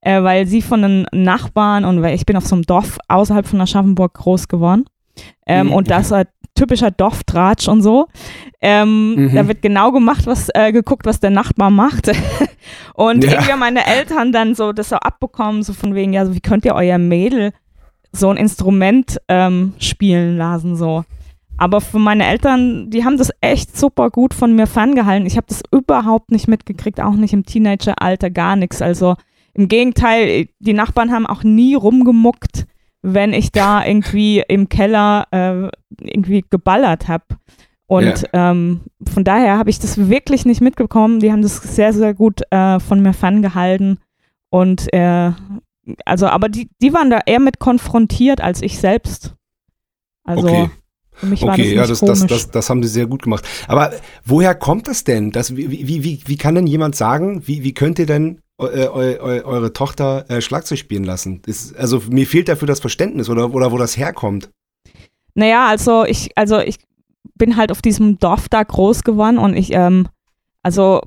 äh, 0.00 0.22
weil 0.22 0.46
sie 0.46 0.62
von 0.62 0.82
den 0.82 1.06
Nachbarn 1.12 1.84
und 1.84 2.02
weil 2.02 2.14
ich 2.14 2.26
bin 2.26 2.36
auf 2.36 2.46
so 2.46 2.56
einem 2.56 2.64
Dorf 2.64 2.98
außerhalb 3.08 3.46
von 3.46 3.60
Aschaffenburg 3.60 4.14
groß 4.14 4.48
geworden. 4.48 4.86
Ähm, 5.46 5.68
mhm. 5.68 5.72
Und 5.74 5.90
das 5.90 6.10
war 6.10 6.24
typischer 6.54 6.90
Dorftratsch 6.90 7.68
und 7.68 7.82
so. 7.82 8.06
Ähm, 8.60 9.14
mhm. 9.14 9.34
Da 9.34 9.48
wird 9.48 9.62
genau 9.62 9.92
gemacht, 9.92 10.26
was 10.26 10.48
äh, 10.54 10.72
geguckt, 10.72 11.06
was 11.06 11.20
der 11.20 11.30
Nachbar 11.30 11.70
macht. 11.70 12.08
und 12.94 13.24
ja. 13.24 13.32
irgendwie 13.32 13.52
haben 13.52 13.58
meine 13.60 13.86
Eltern 13.86 14.32
dann 14.32 14.54
so 14.54 14.72
das 14.72 14.88
so 14.88 14.96
abbekommen, 14.96 15.62
so 15.62 15.72
von 15.72 15.94
wegen, 15.94 16.12
ja, 16.12 16.24
so, 16.26 16.34
wie 16.34 16.40
könnt 16.40 16.64
ihr 16.64 16.74
euer 16.74 16.98
Mädel 16.98 17.52
so 18.12 18.30
ein 18.30 18.36
Instrument 18.36 19.20
ähm, 19.28 19.74
spielen 19.78 20.36
lassen, 20.36 20.76
so. 20.76 21.04
Aber 21.56 21.80
für 21.80 21.98
meine 21.98 22.26
Eltern, 22.26 22.90
die 22.90 23.04
haben 23.04 23.16
das 23.16 23.30
echt 23.40 23.76
super 23.76 24.10
gut 24.10 24.34
von 24.34 24.56
mir 24.56 24.66
ferngehalten. 24.66 25.26
Ich 25.26 25.36
habe 25.36 25.46
das 25.48 25.62
überhaupt 25.70 26.32
nicht 26.32 26.48
mitgekriegt, 26.48 27.00
auch 27.00 27.14
nicht 27.14 27.32
im 27.32 27.44
Teenageralter, 27.44 28.30
gar 28.30 28.56
nichts. 28.56 28.82
Also 28.82 29.14
im 29.52 29.68
Gegenteil, 29.68 30.48
die 30.58 30.72
Nachbarn 30.72 31.12
haben 31.12 31.26
auch 31.26 31.44
nie 31.44 31.74
rumgemuckt 31.74 32.66
wenn 33.04 33.32
ich 33.32 33.52
da 33.52 33.84
irgendwie 33.86 34.42
im 34.48 34.68
Keller 34.68 35.26
äh, 35.30 35.68
irgendwie 36.00 36.44
geballert 36.48 37.06
habe. 37.06 37.24
Und 37.86 38.24
ja. 38.32 38.50
ähm, 38.50 38.80
von 39.12 39.24
daher 39.24 39.58
habe 39.58 39.70
ich 39.70 39.78
das 39.78 40.08
wirklich 40.08 40.46
nicht 40.46 40.62
mitbekommen. 40.62 41.20
Die 41.20 41.30
haben 41.30 41.42
das 41.42 41.56
sehr, 41.58 41.92
sehr 41.92 42.14
gut 42.14 42.40
äh, 42.50 42.80
von 42.80 43.00
mir 43.00 43.12
ferngehalten. 43.12 43.98
Und 44.48 44.92
äh, 44.92 45.32
also, 46.06 46.26
aber 46.26 46.48
die, 46.48 46.70
die 46.80 46.94
waren 46.94 47.10
da 47.10 47.20
eher 47.26 47.40
mit 47.40 47.58
konfrontiert 47.58 48.40
als 48.40 48.62
ich 48.62 48.78
selbst. 48.78 49.34
Also 50.24 50.48
okay. 50.48 50.70
für 51.12 51.26
mich 51.26 51.42
war 51.42 51.52
okay, 51.52 51.74
das 51.74 51.74
ja, 51.74 51.86
das, 51.86 52.00
das, 52.00 52.26
das, 52.26 52.50
das, 52.50 52.70
haben 52.70 52.82
sie 52.82 52.88
sehr 52.88 53.06
gut 53.06 53.22
gemacht. 53.22 53.46
Aber 53.68 53.92
woher 54.24 54.54
kommt 54.54 54.88
das 54.88 55.04
denn? 55.04 55.30
Das, 55.30 55.54
wie, 55.54 55.70
wie, 55.70 56.02
wie, 56.02 56.22
wie 56.24 56.36
kann 56.36 56.54
denn 56.54 56.66
jemand 56.66 56.96
sagen, 56.96 57.46
wie, 57.46 57.62
wie 57.62 57.74
könnt 57.74 57.98
ihr 57.98 58.06
denn 58.06 58.40
eu, 58.58 58.66
eu, 58.68 58.92
eu, 58.94 59.44
eure 59.44 59.72
Tochter 59.72 60.24
äh, 60.28 60.40
Schlagzeug 60.40 60.78
spielen 60.78 61.04
lassen? 61.04 61.42
Das, 61.42 61.74
also 61.74 62.02
mir 62.08 62.26
fehlt 62.26 62.48
dafür 62.48 62.66
das 62.66 62.80
Verständnis 62.80 63.28
oder, 63.28 63.52
oder 63.52 63.72
wo 63.72 63.78
das 63.78 63.96
herkommt. 63.96 64.50
Naja, 65.34 65.66
also 65.66 66.04
ich, 66.04 66.36
also 66.36 66.60
ich 66.60 66.78
bin 67.34 67.56
halt 67.56 67.72
auf 67.72 67.82
diesem 67.82 68.18
Dorf 68.18 68.48
da 68.48 68.62
groß 68.62 69.02
geworden 69.02 69.38
und 69.38 69.56
ich, 69.56 69.72
ähm, 69.72 70.08
also 70.62 71.02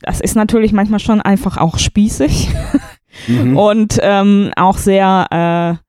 das 0.00 0.20
ist 0.20 0.36
natürlich 0.36 0.72
manchmal 0.72 1.00
schon 1.00 1.20
einfach 1.20 1.56
auch 1.56 1.78
spießig 1.78 2.48
mhm. 3.28 3.56
und 3.58 3.98
ähm, 4.02 4.52
auch 4.56 4.78
sehr, 4.78 5.80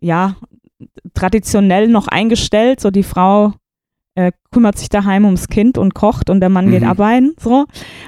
äh, 0.00 0.04
ja, 0.04 0.36
traditionell 1.14 1.88
noch 1.88 2.08
eingestellt. 2.08 2.80
So 2.80 2.90
die 2.90 3.02
Frau 3.02 3.52
äh, 4.18 4.32
kümmert 4.50 4.76
sich 4.76 4.88
daheim 4.88 5.24
ums 5.24 5.46
Kind 5.46 5.78
und 5.78 5.94
kocht 5.94 6.28
und 6.28 6.40
der 6.40 6.48
Mann 6.48 6.66
mhm. 6.66 6.70
geht 6.72 6.82
arbeiten. 6.82 7.34
So. 7.38 7.66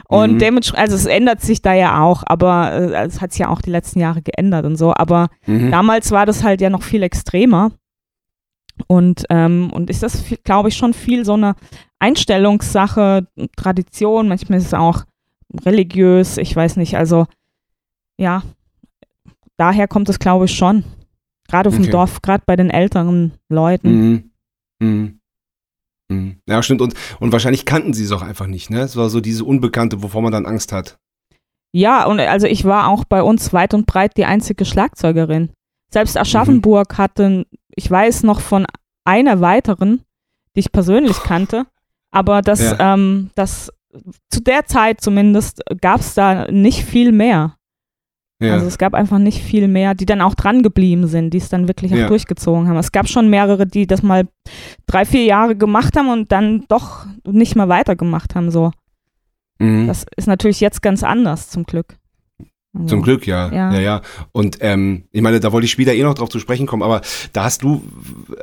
Und 0.09 0.35
mhm. 0.35 0.38
dementsprechend, 0.40 0.83
also 0.83 0.97
es 0.97 1.07
ändert 1.07 1.40
sich 1.40 1.62
da 1.62 1.73
ja 1.73 2.02
auch, 2.02 2.25
aber 2.26 2.73
äh, 2.73 3.07
es 3.07 3.21
hat 3.21 3.31
sich 3.31 3.40
ja 3.40 3.49
auch 3.49 3.62
die 3.62 3.71
letzten 3.71 4.00
Jahre 4.00 4.21
geändert 4.21 4.67
und 4.67 4.76
so. 4.76 4.93
Aber 4.93 5.29
mhm. 5.47 5.71
damals 5.71 6.11
war 6.11 6.26
das 6.26 6.43
halt 6.43 6.61
ja 6.61 6.69
noch 6.69 6.83
viel 6.83 7.05
extremer. 7.05 7.71
Und, 8.88 9.25
ähm, 9.31 9.71
und 9.73 9.88
ist 9.88 10.02
das, 10.02 10.25
glaube 10.43 10.71
ich, 10.71 10.76
schon 10.76 10.95
viel 10.95 11.25
so 11.25 11.35
eine 11.35 11.55
Einstellungssache, 12.00 13.29
Tradition, 13.57 14.26
manchmal 14.26 14.59
ist 14.59 14.67
es 14.67 14.75
auch 14.75 15.05
religiös, 15.64 16.38
ich 16.38 16.57
weiß 16.57 16.76
nicht, 16.76 16.97
also 16.97 17.26
ja, 18.17 18.43
daher 19.59 19.87
kommt 19.87 20.09
es, 20.09 20.19
glaube 20.19 20.47
ich, 20.47 20.57
schon. 20.57 20.83
Gerade 21.47 21.69
auf 21.69 21.75
okay. 21.76 21.85
dem 21.85 21.93
Dorf, 21.93 22.21
gerade 22.23 22.43
bei 22.47 22.57
den 22.57 22.71
älteren 22.71 23.33
Leuten. 23.49 23.90
Mhm. 23.90 24.31
Mhm. 24.81 25.20
Mhm. 26.11 26.37
Ja, 26.47 26.62
stimmt. 26.62 26.83
Und, 26.83 26.95
und 27.21 27.33
wahrscheinlich 27.33 27.64
kannten 27.64 27.95
sie 27.95 28.05
es 28.05 28.12
auch 28.12 28.23
einfach 28.23 28.47
nicht, 28.47 28.71
ne? 28.71 28.81
Es 28.81 28.97
war 28.97 29.09
so 29.09 29.21
diese 29.21 29.45
Unbekannte, 29.45 30.02
wovor 30.02 30.23
man 30.23 30.33
dann 30.33 30.47
Angst 30.47 30.73
hat. 30.73 30.99
Ja, 31.73 32.05
und 32.05 32.19
also 32.19 32.47
ich 32.47 32.64
war 32.64 32.88
auch 32.88 33.05
bei 33.05 33.23
uns 33.23 33.52
weit 33.52 33.75
und 33.75 33.87
breit 33.87 34.17
die 34.17 34.25
einzige 34.25 34.64
Schlagzeugerin. 34.64 35.50
Selbst 35.93 36.17
Aschaffenburg 36.17 36.93
mhm. 36.93 36.99
hatte, 36.99 37.47
ich 37.75 37.90
weiß 37.90 38.25
noch 38.25 38.40
von 38.40 38.67
einer 39.05 39.40
weiteren, 39.40 40.02
die 40.57 40.61
ich 40.61 40.73
persönlich 40.73 41.23
kannte, 41.23 41.67
aber 42.11 42.43
das, 42.43 42.61
ja. 42.61 42.95
ähm, 42.95 43.31
das 43.35 43.73
zu 44.31 44.40
der 44.40 44.67
Zeit 44.67 45.00
zumindest 45.00 45.62
gab 45.81 46.00
es 46.00 46.14
da 46.14 46.50
nicht 46.50 46.85
viel 46.85 47.12
mehr. 47.12 47.57
Ja. 48.41 48.55
Also 48.55 48.67
es 48.67 48.79
gab 48.79 48.95
einfach 48.95 49.19
nicht 49.19 49.43
viel 49.43 49.69
mehr, 49.69 49.95
die 49.95 50.07
dann 50.07 50.23
auch 50.23 50.35
dran 50.35 50.63
geblieben 50.63 51.07
sind, 51.07 51.35
die 51.35 51.39
es 51.39 51.51
dann 51.51 51.69
wirklich 51.69 51.93
ja. 51.93 52.05
auch 52.05 52.09
durchgezogen 52.09 52.69
haben. 52.69 52.77
Es 52.79 52.91
gab 52.91 53.07
schon 53.07 53.29
mehrere, 53.29 53.67
die 53.67 53.87
das 53.87 54.03
mal 54.03 54.29
drei, 54.87 55.05
vier 55.05 55.25
Jahre 55.25 55.57
gemacht 55.57 55.97
haben 55.97 56.09
und 56.09 56.33
dann 56.33 56.65
doch 56.69 57.07
nicht 57.27 57.55
mehr 57.55 57.69
weitergemacht 57.69 58.35
haben. 58.35 58.51
So. 58.51 58.73
Mhm. 59.59 59.87
Das 59.87 60.07
ist 60.17 60.27
natürlich 60.27 60.61
jetzt 60.61 60.81
ganz 60.81 61.03
anders, 61.03 61.51
zum 61.51 61.65
Glück. 61.65 61.99
Also, 62.73 62.87
Zum 62.87 63.03
Glück, 63.03 63.27
ja. 63.27 63.53
Ja, 63.53 63.73
ja. 63.73 63.81
ja. 63.81 64.01
Und 64.33 64.59
ähm, 64.61 65.05
ich 65.11 65.23
meine, 65.23 65.41
da 65.41 65.51
wollte 65.51 65.65
ich 65.65 65.73
später 65.73 65.93
eh 65.93 66.03
noch 66.05 66.15
drauf 66.15 66.29
zu 66.29 66.39
sprechen 66.39 66.67
kommen, 66.67 66.85
aber 66.85 67.01
da 67.33 67.45
hast 67.45 67.63
du, 67.63 67.83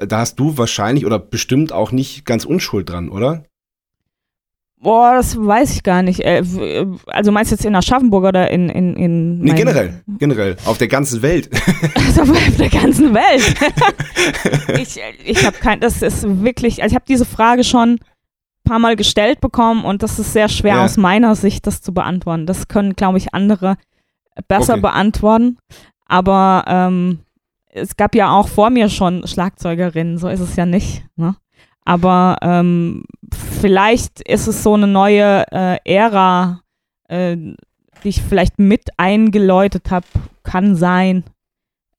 da 0.05 0.19
hast 0.19 0.37
du 0.37 0.57
wahrscheinlich 0.57 1.05
oder 1.05 1.17
bestimmt 1.17 1.71
auch 1.71 1.91
nicht 1.93 2.25
ganz 2.25 2.43
Unschuld 2.43 2.89
dran, 2.89 3.09
oder? 3.09 3.45
Boah, 4.79 5.15
das 5.15 5.35
weiß 5.35 5.73
ich 5.73 5.81
gar 5.81 6.03
nicht. 6.03 6.19
Äh, 6.19 6.43
also 7.07 7.31
meinst 7.31 7.51
du 7.51 7.55
jetzt 7.55 7.65
in 7.65 7.75
Aschaffenburg 7.75 8.25
oder 8.25 8.51
in 8.51 8.69
in 8.69 8.95
in 8.95 9.39
Nee, 9.39 9.53
generell, 9.53 10.03
generell 10.19 10.55
auf 10.65 10.77
der 10.77 10.87
ganzen 10.87 11.21
Welt. 11.21 11.49
Also 11.95 12.21
auf 12.21 12.57
der 12.57 12.69
ganzen 12.69 13.13
Welt. 13.13 13.55
ich 14.79 14.99
ich 15.25 15.45
habe 15.45 15.57
kein 15.57 15.79
das 15.79 16.01
ist 16.01 16.23
wirklich, 16.43 16.81
also 16.81 16.93
ich 16.93 16.95
habe 16.95 17.05
diese 17.07 17.25
Frage 17.25 17.63
schon 17.63 17.93
ein 17.93 17.99
paar 18.63 18.79
mal 18.79 18.95
gestellt 18.95 19.41
bekommen 19.41 19.83
und 19.83 20.03
das 20.03 20.19
ist 20.19 20.33
sehr 20.33 20.47
schwer 20.47 20.75
ja. 20.75 20.85
aus 20.85 20.97
meiner 20.97 21.35
Sicht 21.35 21.67
das 21.67 21.81
zu 21.81 21.93
beantworten. 21.93 22.45
Das 22.45 22.67
können 22.67 22.95
glaube 22.95 23.17
ich 23.17 23.33
andere 23.33 23.77
besser 24.47 24.73
okay. 24.73 24.81
beantworten, 24.81 25.57
aber 26.05 26.63
ähm, 26.67 27.19
es 27.69 27.97
gab 27.97 28.15
ja 28.15 28.31
auch 28.31 28.47
vor 28.47 28.69
mir 28.69 28.89
schon 28.89 29.27
Schlagzeugerinnen, 29.27 30.17
so 30.17 30.27
ist 30.29 30.39
es 30.39 30.55
ja 30.55 30.65
nicht, 30.65 31.03
ne? 31.15 31.35
Aber 31.83 32.37
ähm, 32.41 33.05
vielleicht 33.57 34.21
ist 34.21 34.47
es 34.47 34.63
so 34.63 34.73
eine 34.73 34.87
neue 34.87 35.45
äh, 35.51 35.77
Ära, 35.85 36.61
äh, 37.07 37.35
die 38.03 38.09
ich 38.09 38.21
vielleicht 38.21 38.59
mit 38.59 38.89
eingeläutet 38.97 39.91
habe, 39.91 40.05
kann 40.43 40.75
sein. 40.75 41.23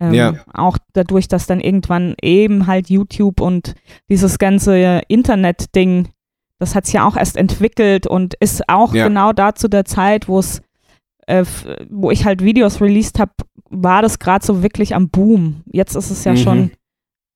Ähm, 0.00 0.14
ja. 0.14 0.34
Auch 0.52 0.78
dadurch, 0.92 1.28
dass 1.28 1.46
dann 1.46 1.60
irgendwann 1.60 2.14
eben 2.22 2.66
halt 2.66 2.88
YouTube 2.88 3.40
und 3.40 3.74
dieses 4.08 4.38
ganze 4.38 5.02
Internet-Ding, 5.08 6.08
das 6.58 6.74
hat 6.74 6.86
sich 6.86 6.94
ja 6.94 7.06
auch 7.06 7.16
erst 7.16 7.36
entwickelt 7.36 8.06
und 8.06 8.34
ist 8.34 8.68
auch 8.68 8.94
ja. 8.94 9.08
genau 9.08 9.32
da 9.32 9.54
zu 9.54 9.68
der 9.68 9.84
Zeit, 9.84 10.28
wo 10.28 10.38
es, 10.38 10.62
äh, 11.26 11.44
wo 11.90 12.10
ich 12.10 12.24
halt 12.24 12.42
Videos 12.42 12.80
released 12.80 13.18
habe, 13.18 13.32
war 13.70 14.02
das 14.02 14.18
gerade 14.18 14.44
so 14.44 14.62
wirklich 14.62 14.94
am 14.94 15.08
Boom. 15.08 15.62
Jetzt 15.66 15.96
ist 15.96 16.10
es 16.10 16.24
ja 16.24 16.32
mhm. 16.32 16.36
schon, 16.36 16.70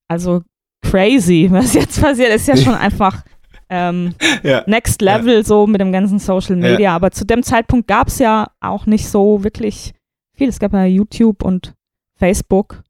also 0.09 0.43
crazy, 0.83 1.49
was 1.51 1.75
jetzt 1.75 2.01
passiert, 2.01 2.31
ist 2.31 2.49
ja 2.49 2.57
schon 2.57 2.75
einfach 2.75 3.25
ähm, 3.73 4.15
ja. 4.43 4.63
Next 4.67 5.01
Level 5.01 5.37
ja. 5.37 5.43
so 5.43 5.67
mit 5.67 5.81
dem 5.81 5.93
ganzen 5.93 6.19
Social 6.19 6.57
Media. 6.57 6.79
Ja. 6.79 6.95
Aber 6.95 7.11
zu 7.11 7.25
dem 7.25 7.43
Zeitpunkt 7.43 7.89
gab 7.89 8.09
es 8.09 8.19
ja 8.19 8.51
auch 8.61 8.85
nicht 8.85 9.09
so 9.09 9.43
wirklich 9.43 9.95
viel. 10.35 10.51
Es 10.51 10.59
gab 10.59 10.75
ja 10.75 10.85
YouTube 10.85 11.43
und 11.43 11.75
Facebook. 12.17 12.83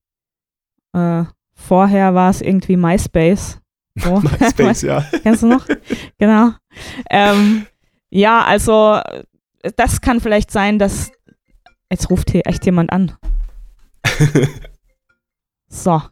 Äh, 0.93 1.23
vorher 1.55 2.15
war 2.15 2.31
es 2.31 2.41
irgendwie 2.41 2.77
MySpace. 2.77 3.61
So. 3.95 4.21
MySpace, 4.41 4.83
ja. 4.83 5.05
Kennst 5.23 5.45
du 5.45 5.47
noch? 5.47 5.67
genau. 6.19 6.51
Ähm, 7.09 7.67
ja, 8.11 8.43
also 8.43 9.01
das 9.77 10.01
kann 10.01 10.21
vielleicht 10.21 10.51
sein, 10.51 10.81
dass 10.81 11.13
jetzt 11.91 12.11
ruft 12.11 12.33
hier 12.33 12.43
echt 12.47 12.67
jemand 12.67 12.93
an. 12.93 13.13
so. 15.69 16.03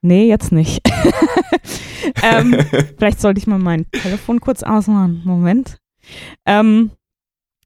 Nee, 0.00 0.26
jetzt 0.26 0.52
nicht. 0.52 0.80
Ähm, 2.22 2.56
vielleicht 2.98 3.20
sollte 3.20 3.38
ich 3.38 3.46
mal 3.46 3.58
mein 3.58 3.90
Telefon 3.90 4.40
kurz 4.40 4.62
ausmachen. 4.62 5.22
Moment. 5.24 5.78
Ähm, 6.44 6.90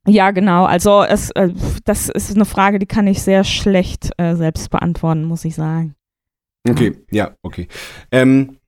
ja, 0.06 0.30
genau. 0.30 0.64
Also 0.64 1.02
es, 1.02 1.30
äh, 1.32 1.50
das 1.84 2.08
ist 2.08 2.34
eine 2.34 2.44
Frage, 2.44 2.78
die 2.78 2.86
kann 2.86 3.06
ich 3.06 3.22
sehr 3.22 3.44
schlecht 3.44 4.10
äh, 4.16 4.34
selbst 4.34 4.70
beantworten, 4.70 5.24
muss 5.24 5.44
ich 5.44 5.54
sagen. 5.54 5.94
Okay, 6.68 6.96
ja, 7.10 7.34
okay. 7.42 7.68
Ähm, 8.10 8.58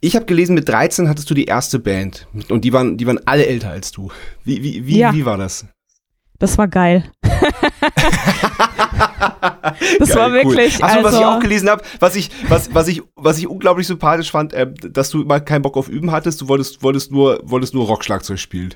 ich 0.00 0.14
habe 0.14 0.26
gelesen, 0.26 0.54
mit 0.54 0.68
13 0.68 1.08
hattest 1.08 1.28
du 1.28 1.34
die 1.34 1.46
erste 1.46 1.78
Band 1.78 2.28
und 2.48 2.64
die 2.64 2.72
waren, 2.72 2.96
die 2.96 3.06
waren 3.06 3.20
alle 3.26 3.46
älter 3.46 3.70
als 3.70 3.90
du. 3.90 4.10
Wie, 4.44 4.62
wie, 4.62 4.86
wie, 4.86 4.98
ja. 4.98 5.12
wie 5.12 5.24
war 5.24 5.38
das? 5.38 5.66
Das 6.38 6.56
war 6.58 6.68
geil. 6.68 7.04
das 9.98 10.08
geil, 10.08 10.16
war 10.16 10.32
wirklich. 10.32 10.78
Cool. 10.78 10.84
Achso, 10.84 10.98
also, 10.98 11.04
was 11.04 11.14
ich 11.14 11.20
also 11.20 11.36
auch 11.36 11.40
gelesen 11.40 11.68
habe, 11.68 11.82
was 12.00 12.16
ich, 12.16 12.30
was, 12.48 12.74
was 12.74 12.88
ich, 12.88 13.02
was 13.16 13.38
ich 13.38 13.48
unglaublich 13.48 13.86
sympathisch 13.86 14.30
fand, 14.30 14.52
äh, 14.52 14.72
dass 14.72 15.10
du 15.10 15.24
mal 15.24 15.40
keinen 15.40 15.62
Bock 15.62 15.76
auf 15.76 15.88
Üben 15.88 16.10
hattest, 16.12 16.40
du 16.40 16.48
wolltest, 16.48 16.82
wolltest 16.82 17.12
nur, 17.12 17.40
wolltest 17.44 17.74
nur 17.74 17.86
Rockschlagzeug 17.86 18.38
spielen. 18.38 18.74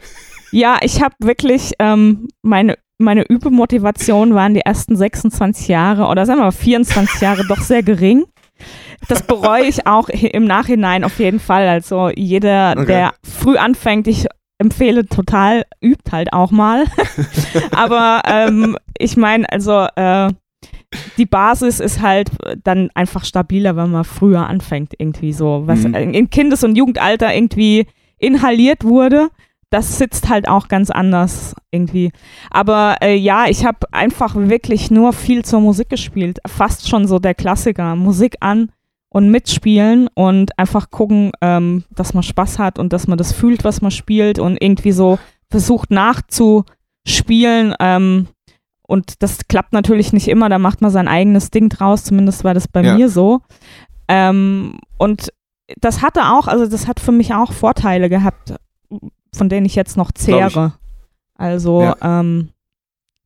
Ja, 0.52 0.78
ich 0.82 1.02
habe 1.02 1.14
wirklich 1.20 1.72
ähm, 1.78 2.28
meine 2.42 2.76
meine 2.98 3.28
Übemotivation 3.28 4.34
waren 4.34 4.54
die 4.54 4.60
ersten 4.60 4.96
26 4.96 5.68
Jahre 5.68 6.06
oder 6.06 6.24
sagen 6.24 6.40
wir 6.40 6.44
mal 6.44 6.50
24 6.50 7.20
Jahre 7.20 7.46
doch 7.46 7.60
sehr 7.60 7.82
gering. 7.82 8.24
Das 9.08 9.22
bereue 9.22 9.64
ich 9.64 9.86
auch 9.86 10.08
im 10.08 10.44
Nachhinein 10.44 11.04
auf 11.04 11.18
jeden 11.18 11.40
Fall. 11.40 11.68
Also 11.68 12.08
jeder, 12.14 12.74
okay. 12.76 12.86
der 12.86 13.14
früh 13.22 13.58
anfängt, 13.58 14.08
ich 14.08 14.26
empfehle 14.58 15.06
total, 15.06 15.64
übt 15.80 16.10
halt 16.12 16.32
auch 16.32 16.50
mal. 16.50 16.84
Aber 17.72 18.22
ähm, 18.26 18.76
ich 18.98 19.16
meine, 19.16 19.50
also 19.50 19.86
äh, 19.96 20.32
die 21.18 21.26
Basis 21.26 21.80
ist 21.80 22.00
halt 22.00 22.30
dann 22.64 22.90
einfach 22.94 23.24
stabiler, 23.24 23.76
wenn 23.76 23.90
man 23.90 24.04
früher 24.04 24.46
anfängt, 24.46 24.94
irgendwie 24.98 25.32
so. 25.32 25.62
Was 25.66 25.84
mhm. 25.84 25.94
im 25.94 26.30
Kindes- 26.30 26.64
und 26.64 26.76
Jugendalter 26.76 27.34
irgendwie 27.34 27.86
inhaliert 28.18 28.84
wurde, 28.84 29.28
das 29.70 29.98
sitzt 29.98 30.28
halt 30.28 30.48
auch 30.48 30.68
ganz 30.68 30.90
anders 30.90 31.54
irgendwie. 31.70 32.12
Aber 32.50 32.96
äh, 33.02 33.14
ja, 33.14 33.46
ich 33.48 33.64
habe 33.64 33.78
einfach 33.92 34.34
wirklich 34.36 34.90
nur 34.90 35.12
viel 35.12 35.44
zur 35.44 35.60
Musik 35.60 35.88
gespielt. 35.88 36.38
Fast 36.46 36.88
schon 36.88 37.06
so 37.06 37.18
der 37.18 37.34
Klassiker. 37.34 37.96
Musik 37.96 38.36
an, 38.40 38.70
und 39.16 39.30
mitspielen 39.30 40.10
und 40.12 40.58
einfach 40.58 40.90
gucken, 40.90 41.32
ähm, 41.40 41.84
dass 41.88 42.12
man 42.12 42.22
Spaß 42.22 42.58
hat 42.58 42.78
und 42.78 42.92
dass 42.92 43.06
man 43.06 43.16
das 43.16 43.32
fühlt, 43.32 43.64
was 43.64 43.80
man 43.80 43.90
spielt 43.90 44.38
und 44.38 44.60
irgendwie 44.60 44.92
so 44.92 45.18
versucht 45.48 45.90
nachzuspielen. 45.90 47.74
Ähm, 47.80 48.26
und 48.82 49.22
das 49.22 49.48
klappt 49.48 49.72
natürlich 49.72 50.12
nicht 50.12 50.28
immer, 50.28 50.50
da 50.50 50.58
macht 50.58 50.82
man 50.82 50.90
sein 50.90 51.08
eigenes 51.08 51.50
Ding 51.50 51.70
draus, 51.70 52.04
zumindest 52.04 52.44
war 52.44 52.52
das 52.52 52.68
bei 52.68 52.82
ja. 52.82 52.94
mir 52.94 53.08
so. 53.08 53.40
Ähm, 54.06 54.80
und 54.98 55.32
das 55.80 56.02
hatte 56.02 56.24
auch, 56.34 56.46
also 56.46 56.66
das 56.66 56.86
hat 56.86 57.00
für 57.00 57.12
mich 57.12 57.32
auch 57.32 57.52
Vorteile 57.52 58.10
gehabt, 58.10 58.56
von 59.34 59.48
denen 59.48 59.64
ich 59.64 59.76
jetzt 59.76 59.96
noch 59.96 60.12
zehre. 60.12 60.74
Also, 61.36 61.80
ja. 61.84 61.96
ähm, 62.02 62.50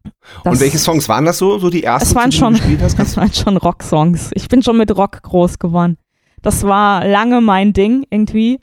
Das, 0.03 0.55
Und 0.55 0.61
welche 0.61 0.79
Songs 0.79 1.09
waren 1.09 1.25
das 1.25 1.39
so, 1.39 1.59
so 1.59 1.71
die 1.71 1.85
ersten, 1.85 2.09
es 2.09 2.15
waren 2.15 2.33
schon? 2.33 2.55
Es 2.81 3.17
waren 3.17 3.33
schon 3.33 3.57
Rock-Songs. 3.57 4.31
Ich 4.35 4.49
bin 4.49 4.63
schon 4.63 4.77
mit 4.79 4.97
Rock 4.97 5.23
groß 5.23 5.59
geworden. 5.59 5.99
Das 6.43 6.63
war 6.63 7.07
lange 7.07 7.41
mein 7.41 7.73
Ding 7.73 8.07
irgendwie. 8.11 8.61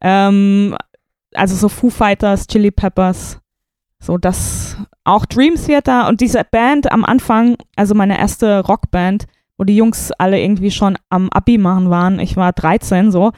Ähm, 0.00 0.76
also 1.34 1.56
so 1.56 1.68
Foo 1.68 1.90
Fighters, 1.90 2.46
Chili 2.46 2.70
Peppers, 2.70 3.40
so 3.98 4.18
das, 4.18 4.76
auch 5.04 5.26
Dream 5.26 5.56
Theater 5.56 6.08
und 6.08 6.20
diese 6.20 6.42
Band 6.44 6.90
am 6.92 7.04
Anfang, 7.04 7.56
also 7.76 7.94
meine 7.94 8.18
erste 8.18 8.60
Rockband, 8.60 9.26
wo 9.58 9.64
die 9.64 9.76
Jungs 9.76 10.12
alle 10.12 10.40
irgendwie 10.40 10.70
schon 10.70 10.96
am 11.08 11.28
Abi 11.30 11.58
machen 11.58 11.90
waren. 11.90 12.18
Ich 12.18 12.36
war 12.36 12.52
13 12.52 13.10
so. 13.10 13.32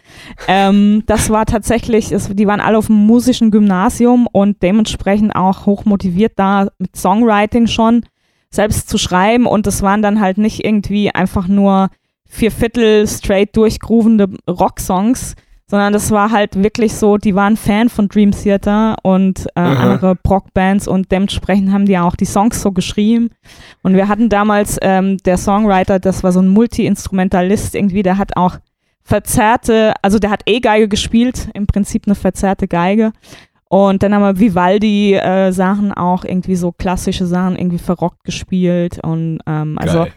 Ähm, 0.47 1.05
das 1.07 1.31
war 1.31 1.47
tatsächlich, 1.47 2.13
es, 2.13 2.29
die 2.29 2.47
waren 2.47 2.61
alle 2.61 2.79
auf 2.79 2.87
dem 2.87 3.07
musischen 3.07 3.51
Gymnasium 3.51 4.27
und 4.31 4.63
dementsprechend 4.63 5.35
auch 5.37 5.67
hoch 5.67 5.85
motiviert 5.85 6.33
da 6.37 6.69
mit 6.79 6.97
Songwriting 6.97 7.67
schon 7.67 8.05
selbst 8.51 8.89
zu 8.89 8.99
schreiben 8.99 9.47
und 9.47 9.67
das 9.67 9.83
waren 9.83 10.03
dann 10.03 10.21
halt 10.21 10.39
nicht 10.39 10.65
irgendwie 10.65 11.11
einfach 11.11 11.49
nur 11.49 11.91
vier 12.25 12.51
Viertel 12.51 13.07
straight 13.07 13.57
durchgroovende 13.57 14.29
Rocksongs, 14.49 15.35
sondern 15.71 15.93
das 15.93 16.11
war 16.11 16.31
halt 16.31 16.63
wirklich 16.63 16.95
so, 16.95 17.19
die 17.19 17.35
waren 17.35 17.57
Fan 17.57 17.91
von 17.91 18.09
Dream 18.09 18.31
Theater 18.31 18.97
und 19.03 19.47
äh, 19.55 19.61
andere 19.61 20.15
Brock-Bands 20.15 20.89
und 20.89 21.13
dementsprechend 21.13 21.73
haben 21.73 21.85
die 21.85 21.99
auch 21.99 22.17
die 22.17 22.25
Songs 22.25 22.63
so 22.63 22.73
geschrieben. 22.73 23.31
Und 23.83 23.95
wir 23.95 24.09
hatten 24.09 24.31
damals, 24.31 24.79
ähm, 24.81 25.19
der 25.19 25.37
Songwriter, 25.37 25.99
das 25.99 26.25
war 26.25 26.33
so 26.33 26.41
ein 26.41 26.49
Multi-Instrumentalist 26.49 27.75
irgendwie, 27.75 28.03
der 28.03 28.17
hat 28.17 28.37
auch 28.37 28.57
verzerrte, 29.03 29.93
also 30.01 30.19
der 30.19 30.31
hat 30.31 30.43
E-Geige 30.47 30.89
gespielt, 30.89 31.49
im 31.53 31.67
Prinzip 31.67 32.05
eine 32.07 32.15
verzerrte 32.15 32.67
Geige. 32.67 33.13
Und 33.69 34.03
dann 34.03 34.15
haben 34.15 34.23
wir 34.23 34.39
Vivaldi-Sachen 34.39 35.91
äh, 35.91 36.01
auch 36.01 36.25
irgendwie 36.25 36.57
so 36.57 36.73
klassische 36.73 37.27
Sachen 37.27 37.57
irgendwie 37.57 37.79
verrockt 37.79 38.25
gespielt 38.25 38.99
und 39.03 39.41
ähm, 39.47 39.79
also 39.79 39.99
Geil. 39.99 40.13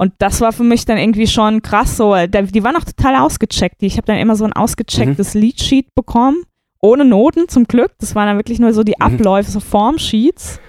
Und 0.00 0.12
das 0.18 0.40
war 0.40 0.52
für 0.52 0.62
mich 0.62 0.84
dann 0.84 0.96
irgendwie 0.96 1.26
schon 1.26 1.60
krass 1.60 1.96
so. 1.96 2.14
Die 2.14 2.62
waren 2.62 2.76
auch 2.76 2.84
total 2.84 3.16
ausgecheckt. 3.16 3.82
Ich 3.82 3.96
habe 3.96 4.06
dann 4.06 4.18
immer 4.18 4.36
so 4.36 4.44
ein 4.44 4.52
ausgechecktes 4.52 5.34
mhm. 5.34 5.40
Leadsheet 5.40 5.92
bekommen, 5.96 6.44
ohne 6.80 7.04
Noten 7.04 7.48
zum 7.48 7.64
Glück. 7.64 7.90
Das 7.98 8.14
waren 8.14 8.28
dann 8.28 8.36
wirklich 8.36 8.60
nur 8.60 8.72
so 8.72 8.84
die 8.84 8.94
mhm. 8.96 9.06
Abläufe, 9.06 9.50
so 9.50 9.58
Formsheets. 9.58 10.60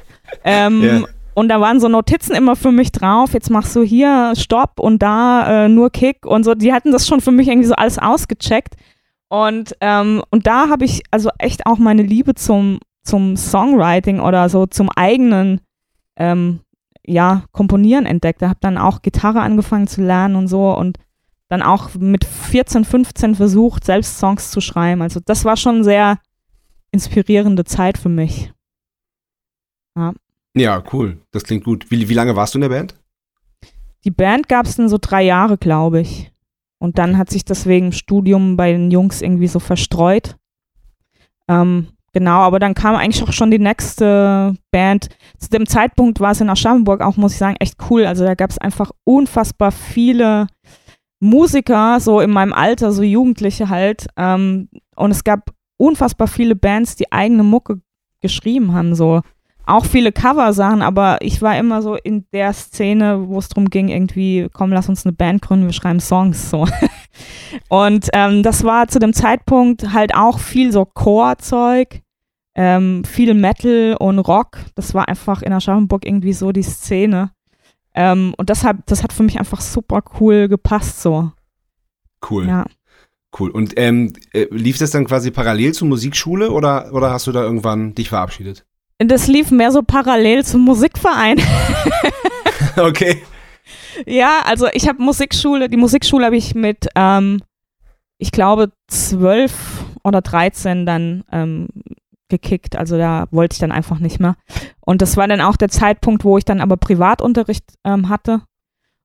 Ähm, 0.44 0.82
yeah. 0.82 1.04
Und 1.36 1.50
da 1.50 1.62
waren 1.62 1.80
so 1.80 1.88
Notizen 1.88 2.34
immer 2.34 2.56
für 2.56 2.72
mich 2.72 2.92
drauf. 2.92 3.34
Jetzt 3.34 3.52
machst 3.52 3.76
du 3.76 3.84
hier 3.84 4.34
Stopp 4.36 4.80
und 4.80 5.04
da 5.04 5.66
äh, 5.66 5.70
nur 5.70 5.92
Kick 5.92 6.26
und 6.26 6.44
so. 6.44 6.56
Die 6.56 6.74
hatten 6.74 6.92
das 6.92 7.08
schon 7.08 7.22
für 7.22 7.32
mich 7.32 7.48
irgendwie 7.48 7.68
so 7.68 7.76
alles 7.76 8.00
ausgecheckt. 8.00 8.78
Und, 9.28 9.76
ähm, 9.80 10.24
und 10.32 10.48
da 10.48 10.70
habe 10.70 10.86
ich 10.86 11.04
also 11.12 11.30
echt 11.38 11.68
auch 11.68 11.78
meine 11.78 12.02
Liebe 12.02 12.34
zum, 12.34 12.80
zum 13.04 13.38
Songwriting 13.38 14.22
oder 14.22 14.50
so 14.50 14.66
zum 14.66 14.90
eigenen 14.90 15.62
ähm, 16.16 16.62
ja, 17.10 17.44
Komponieren 17.52 18.06
entdeckt. 18.06 18.42
Ich 18.42 18.48
habe 18.48 18.60
dann 18.62 18.78
auch 18.78 19.02
Gitarre 19.02 19.42
angefangen 19.42 19.88
zu 19.88 20.02
lernen 20.02 20.36
und 20.36 20.48
so 20.48 20.76
und 20.76 20.98
dann 21.48 21.64
auch 21.64 21.96
mit 21.96 22.26
14, 22.26 22.86
15 22.86 23.36
versucht, 23.36 23.84
selbst 23.84 24.20
Songs 24.20 24.52
zu 24.52 24.62
schreiben. 24.62 25.02
Also 25.02 25.20
das 25.20 25.46
war 25.46 25.58
schon 25.58 25.84
sehr 25.84 26.20
inspirierende 26.92 27.66
Zeit 27.66 27.98
für 27.98 28.10
mich. 28.10 28.54
Ja, 29.98 30.14
ja 30.56 30.84
cool. 30.94 31.20
Das 31.32 31.44
klingt 31.44 31.64
gut. 31.64 31.90
Wie, 31.90 32.08
wie 32.08 32.14
lange 32.14 32.36
warst 32.36 32.54
du 32.54 32.58
in 32.58 32.62
der 32.62 32.70
Band? 32.70 32.96
Die 34.06 34.12
Band 34.12 34.48
gab 34.48 34.68
es 34.68 34.76
dann 34.76 34.90
so 34.90 35.00
drei 35.02 35.24
Jahre, 35.24 35.58
glaube 35.58 36.02
ich. 36.02 36.32
Und 36.78 36.98
dann 36.98 37.18
hat 37.18 37.30
sich 37.30 37.44
das 37.44 37.66
wegen 37.66 37.92
Studium 37.92 38.56
bei 38.56 38.72
den 38.72 38.92
Jungs 38.92 39.22
irgendwie 39.22 39.48
so 39.48 39.60
verstreut. 39.60 40.38
Ähm, 41.48 41.88
Genau, 42.14 42.40
aber 42.40 42.60
dann 42.60 42.74
kam 42.74 42.96
eigentlich 42.96 43.24
auch 43.24 43.32
schon 43.32 43.52
die 43.52 43.60
nächste 43.60 44.56
Band. 44.72 45.10
Zu 45.38 45.50
dem 45.50 45.68
Zeitpunkt 45.68 46.20
war 46.20 46.32
es 46.32 46.42
in 46.42 46.50
Aschaffenburg 46.50 47.02
auch, 47.02 47.18
muss 47.18 47.34
ich 47.34 47.38
sagen, 47.38 47.58
echt 47.60 47.76
cool. 47.90 48.06
Also 48.06 48.26
da 48.26 48.36
gab 48.36 48.50
es 48.50 48.58
einfach 48.58 48.92
unfassbar 49.04 49.72
viele 49.72 50.48
Musiker, 51.20 52.00
so 52.00 52.20
in 52.20 52.32
meinem 52.32 52.54
Alter, 52.54 52.92
so 52.92 53.04
Jugendliche 53.04 53.70
halt. 53.70 54.08
Ähm, 54.18 54.70
und 54.96 55.12
es 55.12 55.24
gab 55.24 55.52
unfassbar 55.78 56.28
viele 56.28 56.56
Bands, 56.56 56.96
die 56.96 57.12
eigene 57.12 57.44
Mucke 57.44 57.82
geschrieben 58.22 58.74
haben, 58.74 58.96
so 58.96 59.22
auch 59.70 59.86
viele 59.86 60.12
Cover-Sachen, 60.12 60.82
aber 60.82 61.18
ich 61.22 61.42
war 61.42 61.58
immer 61.58 61.82
so 61.82 61.96
in 61.96 62.26
der 62.34 62.54
Szene, 62.54 63.28
wo 63.28 63.38
es 63.38 63.50
darum 63.50 63.70
ging, 63.70 63.90
irgendwie, 63.90 64.50
komm, 64.52 64.72
lass 64.72 64.90
uns 64.90 65.06
eine 65.06 65.14
Band 65.14 65.44
gründen, 65.44 65.68
wir 65.68 65.74
schreiben 65.74 66.00
Songs, 66.00 66.50
so. 66.50 66.68
Und 67.70 68.10
ähm, 68.14 68.42
das 68.42 68.64
war 68.64 68.88
zu 68.88 69.00
dem 69.00 69.14
Zeitpunkt 69.14 69.94
halt 69.94 70.16
auch 70.16 70.40
viel 70.40 70.72
so 70.72 70.86
Core-Zeug, 70.86 72.02
ähm, 72.56 73.04
viel 73.04 73.34
Metal 73.34 73.96
und 74.00 74.20
Rock. 74.20 74.58
Das 74.76 74.94
war 74.94 75.08
einfach 75.08 75.42
in 75.42 75.54
Aschaffenburg 75.54 76.06
irgendwie 76.06 76.34
so 76.34 76.52
die 76.52 76.64
Szene. 76.64 77.32
Ähm, 77.94 78.34
und 78.38 78.50
deshalb, 78.50 78.86
das 78.86 79.04
hat 79.04 79.14
für 79.14 79.24
mich 79.24 79.40
einfach 79.40 79.62
super 79.62 80.04
cool 80.20 80.48
gepasst, 80.48 81.02
so. 81.02 81.32
Cool. 82.30 82.48
Ja. 82.48 82.66
Cool. 83.38 83.52
Und 83.52 83.74
ähm, 83.78 84.14
äh, 84.34 84.48
lief 84.50 84.78
das 84.78 84.92
dann 84.92 85.06
quasi 85.06 85.32
parallel 85.32 85.74
zur 85.74 85.88
Musikschule 85.88 86.52
oder, 86.52 86.94
oder 86.94 87.12
hast 87.12 87.28
du 87.28 87.32
da 87.32 87.44
irgendwann 87.44 87.94
dich 87.94 88.10
verabschiedet? 88.10 88.66
Das 88.98 89.28
lief 89.28 89.52
mehr 89.52 89.72
so 89.72 89.82
parallel 89.82 90.44
zum 90.44 90.62
Musikverein. 90.62 91.40
okay. 92.78 93.22
Ja, 94.06 94.42
also 94.46 94.68
ich 94.74 94.88
habe 94.88 95.02
Musikschule, 95.02 95.70
die 95.70 95.78
Musikschule 95.78 96.26
habe 96.26 96.38
ich 96.38 96.56
mit, 96.56 96.88
ähm, 96.96 97.42
ich 98.18 98.32
glaube, 98.32 98.72
zwölf 98.88 99.86
oder 100.04 100.22
dreizehn 100.22 100.86
dann 100.86 101.24
ähm, 101.32 101.68
gekickt. 102.30 102.76
Also 102.76 102.98
da 102.98 103.28
wollte 103.32 103.54
ich 103.54 103.60
dann 103.60 103.72
einfach 103.72 104.00
nicht 104.00 104.20
mehr. 104.20 104.36
Und 104.80 105.02
das 105.02 105.18
war 105.18 105.28
dann 105.28 105.42
auch 105.42 105.58
der 105.58 105.70
Zeitpunkt, 105.70 106.24
wo 106.24 106.38
ich 106.38 106.46
dann 106.46 106.62
aber 106.62 106.78
Privatunterricht 106.78 107.66
ähm, 107.84 108.10
hatte. 108.10 108.42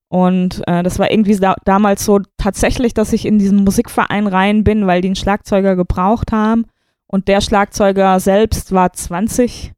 Und 0.08 0.62
äh, 0.68 0.82
das 0.82 0.98
war 0.98 1.10
irgendwie 1.10 1.36
da, 1.36 1.56
damals 1.64 2.04
so 2.04 2.20
tatsächlich, 2.36 2.94
dass 2.94 3.12
ich 3.12 3.26
in 3.26 3.38
diesen 3.38 3.64
Musikverein 3.64 4.26
rein 4.26 4.62
bin, 4.62 4.86
weil 4.86 5.00
die 5.00 5.08
einen 5.08 5.16
Schlagzeuger 5.16 5.74
gebraucht 5.74 6.30
haben. 6.30 6.66
Und 7.06 7.28
der 7.28 7.40
Schlagzeuger 7.40 8.20
selbst 8.20 8.72
war 8.72 8.92
20 8.92 9.74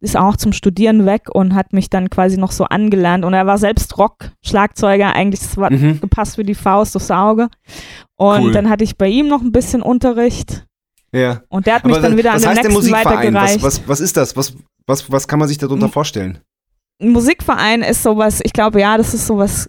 ist 0.00 0.16
auch 0.16 0.36
zum 0.36 0.52
Studieren 0.52 1.06
weg 1.06 1.28
und 1.32 1.54
hat 1.54 1.72
mich 1.72 1.88
dann 1.88 2.10
quasi 2.10 2.36
noch 2.36 2.52
so 2.52 2.64
angelernt. 2.64 3.24
Und 3.24 3.32
er 3.32 3.46
war 3.46 3.58
selbst 3.58 3.96
Rock-Schlagzeuger, 3.96 5.14
eigentlich 5.14 5.40
das 5.40 5.56
war 5.56 5.72
mhm. 5.72 6.00
gepasst 6.00 6.36
wie 6.38 6.44
die 6.44 6.54
Faust 6.54 6.96
aufs 6.96 7.10
Auge. 7.10 7.48
Und 8.16 8.44
cool. 8.44 8.52
dann 8.52 8.68
hatte 8.68 8.84
ich 8.84 8.98
bei 8.98 9.08
ihm 9.08 9.28
noch 9.28 9.40
ein 9.40 9.52
bisschen 9.52 9.82
Unterricht. 9.82 10.65
Ja. 11.12 11.42
Und 11.48 11.66
der 11.66 11.76
hat 11.76 11.86
mich 11.86 11.96
dann 11.98 12.16
wieder 12.16 12.32
an 12.32 12.40
den 12.40 12.54
nächsten 12.54 12.92
weitergereicht. 12.92 13.62
Was, 13.62 13.80
was, 13.80 13.88
was 13.88 14.00
ist 14.00 14.16
das? 14.16 14.36
Was, 14.36 14.54
was, 14.86 15.10
was 15.10 15.28
kann 15.28 15.38
man 15.38 15.48
sich 15.48 15.58
darunter 15.58 15.88
vorstellen? 15.88 16.38
Ein 17.00 17.10
Musikverein 17.10 17.82
ist 17.82 18.02
sowas, 18.02 18.40
ich 18.42 18.52
glaube, 18.52 18.80
ja, 18.80 18.96
das 18.96 19.14
ist 19.14 19.26
sowas, 19.26 19.66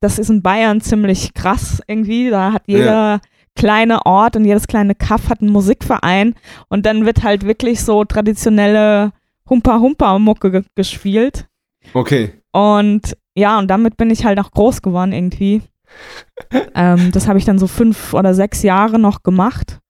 das 0.00 0.18
ist 0.18 0.28
in 0.28 0.42
Bayern 0.42 0.80
ziemlich 0.80 1.34
krass 1.34 1.80
irgendwie. 1.86 2.30
Da 2.30 2.52
hat 2.52 2.62
jeder. 2.66 2.84
Ja 2.84 3.20
kleine 3.58 4.06
Ort 4.06 4.36
und 4.36 4.44
jedes 4.44 4.68
kleine 4.68 4.94
Kaff 4.94 5.28
hat 5.28 5.40
einen 5.42 5.50
Musikverein 5.50 6.34
und 6.68 6.86
dann 6.86 7.04
wird 7.04 7.24
halt 7.24 7.44
wirklich 7.44 7.82
so 7.82 8.04
traditionelle 8.04 9.12
Humpa-Humpa-Mucke 9.50 10.64
gespielt. 10.74 11.48
Okay. 11.92 12.32
Und 12.52 13.16
ja, 13.34 13.58
und 13.58 13.68
damit 13.68 13.96
bin 13.96 14.10
ich 14.10 14.24
halt 14.24 14.38
auch 14.38 14.50
groß 14.52 14.80
geworden 14.80 15.12
irgendwie. 15.12 15.62
ähm, 16.74 17.10
das 17.12 17.26
habe 17.26 17.38
ich 17.38 17.44
dann 17.44 17.58
so 17.58 17.66
fünf 17.66 18.14
oder 18.14 18.32
sechs 18.34 18.62
Jahre 18.62 18.98
noch 18.98 19.22
gemacht. 19.22 19.80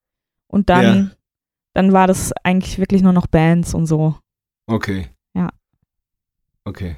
Und 0.51 0.69
dann, 0.69 0.83
ja. 0.83 1.11
dann 1.73 1.93
war 1.93 2.07
das 2.07 2.33
eigentlich 2.43 2.79
wirklich 2.79 3.01
nur 3.01 3.13
noch 3.13 3.27
Bands 3.27 3.73
und 3.73 3.85
so. 3.85 4.15
Okay. 4.67 5.09
Ja. 5.33 5.49
Okay. 6.65 6.97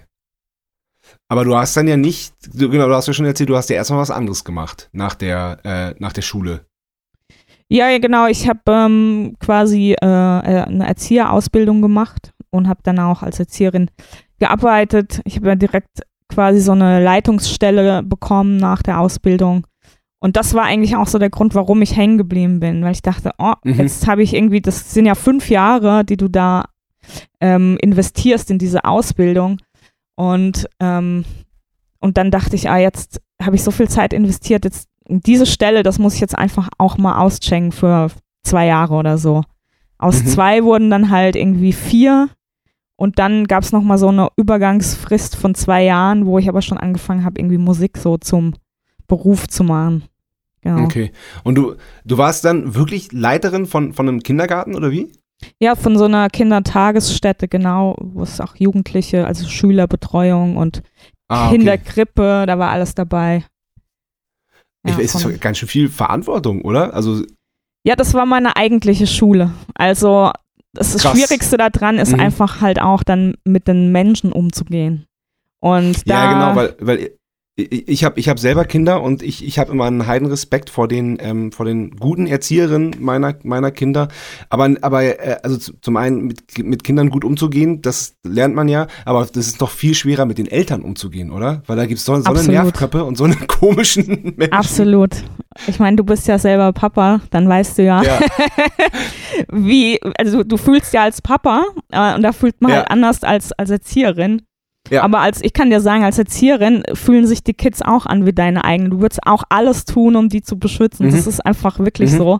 Aber 1.27 1.45
du 1.45 1.55
hast 1.55 1.75
dann 1.75 1.87
ja 1.87 1.97
nicht, 1.97 2.33
du, 2.53 2.69
genau, 2.69 2.87
du 2.87 2.95
hast 2.95 3.07
ja 3.07 3.13
schon 3.13 3.25
erzählt, 3.25 3.49
du 3.49 3.57
hast 3.57 3.69
ja 3.69 3.75
erstmal 3.75 3.99
was 3.99 4.11
anderes 4.11 4.43
gemacht 4.43 4.89
nach 4.91 5.15
der, 5.15 5.59
äh, 5.63 5.95
nach 5.99 6.13
der 6.13 6.21
Schule. 6.21 6.65
Ja, 7.69 7.97
genau. 7.99 8.27
Ich 8.27 8.49
habe 8.49 8.59
ähm, 8.67 9.37
quasi 9.39 9.93
äh, 9.93 10.05
äh, 10.05 10.63
eine 10.63 10.87
Erzieherausbildung 10.87 11.81
gemacht 11.81 12.33
und 12.49 12.67
habe 12.67 12.81
dann 12.83 12.99
auch 12.99 13.23
als 13.23 13.39
Erzieherin 13.39 13.89
gearbeitet. 14.39 15.21
Ich 15.23 15.37
habe 15.37 15.47
ja 15.47 15.55
direkt 15.55 16.01
quasi 16.27 16.59
so 16.59 16.73
eine 16.73 17.01
Leitungsstelle 17.01 18.03
bekommen 18.03 18.57
nach 18.57 18.81
der 18.81 18.99
Ausbildung. 18.99 19.65
Und 20.23 20.37
das 20.37 20.53
war 20.53 20.63
eigentlich 20.63 20.95
auch 20.95 21.07
so 21.07 21.17
der 21.17 21.31
Grund, 21.31 21.55
warum 21.55 21.81
ich 21.81 21.97
hängen 21.97 22.19
geblieben 22.19 22.59
bin, 22.59 22.83
weil 22.83 22.91
ich 22.91 23.01
dachte, 23.01 23.31
oh, 23.39 23.53
mhm. 23.63 23.73
jetzt 23.73 24.05
habe 24.07 24.21
ich 24.21 24.35
irgendwie, 24.35 24.61
das 24.61 24.93
sind 24.93 25.07
ja 25.07 25.15
fünf 25.15 25.49
Jahre, 25.49 26.05
die 26.05 26.15
du 26.15 26.27
da 26.27 26.65
ähm, 27.39 27.77
investierst 27.81 28.51
in 28.51 28.59
diese 28.59 28.85
Ausbildung. 28.85 29.57
Und, 30.15 30.69
ähm, 30.79 31.25
und 31.99 32.17
dann 32.17 32.29
dachte 32.29 32.55
ich, 32.55 32.69
ah, 32.69 32.77
jetzt 32.77 33.19
habe 33.41 33.55
ich 33.55 33.63
so 33.63 33.71
viel 33.71 33.89
Zeit 33.89 34.13
investiert, 34.13 34.63
jetzt 34.63 34.87
diese 35.07 35.47
Stelle, 35.47 35.81
das 35.81 35.97
muss 35.97 36.13
ich 36.13 36.21
jetzt 36.21 36.37
einfach 36.37 36.69
auch 36.77 36.99
mal 36.99 37.17
auschecken 37.17 37.71
für 37.71 38.11
zwei 38.43 38.67
Jahre 38.67 38.93
oder 38.93 39.17
so. 39.17 39.41
Aus 39.97 40.23
mhm. 40.23 40.27
zwei 40.27 40.63
wurden 40.63 40.91
dann 40.91 41.09
halt 41.09 41.35
irgendwie 41.35 41.73
vier 41.73 42.29
und 42.95 43.17
dann 43.17 43.47
gab 43.47 43.63
es 43.63 43.71
nochmal 43.71 43.97
so 43.97 44.09
eine 44.09 44.29
Übergangsfrist 44.37 45.35
von 45.35 45.55
zwei 45.55 45.83
Jahren, 45.83 46.27
wo 46.27 46.37
ich 46.37 46.47
aber 46.47 46.61
schon 46.61 46.77
angefangen 46.77 47.25
habe, 47.25 47.39
irgendwie 47.39 47.57
Musik 47.57 47.97
so 47.97 48.17
zum 48.17 48.53
Beruf 49.07 49.47
zu 49.47 49.63
machen. 49.63 50.03
Genau. 50.61 50.83
Okay. 50.83 51.11
Und 51.43 51.55
du, 51.55 51.75
du 52.05 52.17
warst 52.17 52.45
dann 52.45 52.75
wirklich 52.75 53.11
Leiterin 53.11 53.65
von, 53.65 53.93
von 53.93 54.07
einem 54.07 54.21
Kindergarten 54.21 54.75
oder 54.75 54.91
wie? 54.91 55.11
Ja, 55.59 55.75
von 55.75 55.97
so 55.97 56.05
einer 56.05 56.29
Kindertagesstätte, 56.29 57.47
genau, 57.47 57.95
wo 57.99 58.21
es 58.21 58.39
auch 58.39 58.55
Jugendliche, 58.55 59.25
also 59.25 59.47
Schülerbetreuung 59.47 60.57
und 60.57 60.83
ah, 61.29 61.47
okay. 61.47 61.57
Kinderkrippe, 61.57 62.45
da 62.45 62.59
war 62.59 62.69
alles 62.69 62.93
dabei. 62.93 63.43
Ja, 64.87 64.97
ich, 64.99 65.05
es 65.05 65.15
ist 65.15 65.41
ganz 65.41 65.57
schön 65.57 65.69
viel 65.69 65.89
Verantwortung, 65.89 66.61
oder? 66.61 66.93
Also 66.93 67.23
ja, 67.83 67.95
das 67.95 68.13
war 68.13 68.25
meine 68.25 68.55
eigentliche 68.55 69.07
Schule. 69.07 69.51
Also 69.73 70.31
das 70.73 70.97
Krass. 70.97 71.11
Schwierigste 71.11 71.57
daran 71.57 71.97
ist 71.97 72.13
mhm. 72.13 72.19
einfach 72.19 72.61
halt 72.61 72.79
auch 72.79 73.03
dann 73.03 73.35
mit 73.43 73.67
den 73.67 73.91
Menschen 73.91 74.31
umzugehen. 74.31 75.05
Und 75.59 76.09
da, 76.09 76.13
ja, 76.13 76.33
genau, 76.33 76.55
weil, 76.55 76.75
weil 76.79 77.11
ich 77.57 78.05
habe 78.05 78.17
ich 78.19 78.29
hab 78.29 78.39
selber 78.39 78.63
Kinder 78.63 79.01
und 79.01 79.21
ich, 79.21 79.45
ich 79.45 79.59
habe 79.59 79.73
immer 79.73 79.85
einen 79.85 80.07
heiden 80.07 80.27
Respekt 80.27 80.69
vor 80.69 80.87
den, 80.87 81.17
ähm, 81.19 81.51
vor 81.51 81.65
den 81.65 81.91
guten 81.97 82.25
Erzieherinnen 82.25 82.95
meiner, 82.99 83.35
meiner 83.43 83.71
Kinder. 83.71 84.07
Aber, 84.49 84.73
aber 84.81 85.03
äh, 85.03 85.37
also 85.43 85.57
zum 85.57 85.97
einen 85.97 86.27
mit, 86.27 86.57
mit 86.59 86.83
Kindern 86.85 87.09
gut 87.09 87.25
umzugehen, 87.25 87.81
das 87.81 88.15
lernt 88.23 88.55
man 88.55 88.69
ja, 88.69 88.87
aber 89.05 89.25
das 89.25 89.47
ist 89.47 89.61
doch 89.61 89.69
viel 89.69 89.95
schwerer 89.95 90.25
mit 90.25 90.37
den 90.37 90.47
Eltern 90.47 90.81
umzugehen, 90.81 91.29
oder? 91.29 91.61
Weil 91.67 91.75
da 91.75 91.85
gibt 91.85 91.99
es 91.99 92.05
so, 92.05 92.19
so 92.21 92.31
eine 92.31 92.43
Nervköppe 92.43 93.03
und 93.03 93.17
so 93.17 93.25
einen 93.25 93.47
komischen 93.47 94.33
Menschen. 94.37 94.53
Absolut. 94.53 95.23
Ich 95.67 95.79
meine, 95.79 95.97
du 95.97 96.05
bist 96.05 96.27
ja 96.29 96.39
selber 96.39 96.71
Papa, 96.71 97.19
dann 97.31 97.49
weißt 97.49 97.77
du 97.77 97.83
ja, 97.83 98.01
ja. 98.01 98.19
wie, 99.51 99.99
also 100.17 100.43
du 100.43 100.55
fühlst 100.55 100.93
ja 100.93 101.03
als 101.03 101.21
Papa 101.21 101.65
äh, 101.91 102.15
und 102.15 102.23
da 102.23 102.31
fühlt 102.31 102.61
man 102.61 102.71
ja. 102.71 102.77
halt 102.77 102.91
anders 102.91 103.23
als, 103.23 103.51
als 103.51 103.69
Erzieherin. 103.69 104.43
Ja. 104.91 105.03
Aber 105.03 105.19
als 105.21 105.41
ich 105.41 105.53
kann 105.53 105.69
dir 105.69 105.79
sagen, 105.79 106.03
als 106.03 106.19
Erzieherin 106.19 106.83
fühlen 106.93 107.25
sich 107.25 107.43
die 107.43 107.53
Kids 107.53 107.81
auch 107.81 108.05
an 108.05 108.25
wie 108.25 108.33
deine 108.33 108.65
eigenen. 108.65 108.91
Du 108.91 108.99
würdest 108.99 109.25
auch 109.25 109.43
alles 109.47 109.85
tun, 109.85 110.17
um 110.17 110.27
die 110.27 110.41
zu 110.41 110.59
beschützen. 110.59 111.07
Mhm. 111.07 111.11
Das 111.11 111.27
ist 111.27 111.39
einfach 111.45 111.79
wirklich 111.79 112.11
mhm. 112.11 112.17
so. 112.17 112.39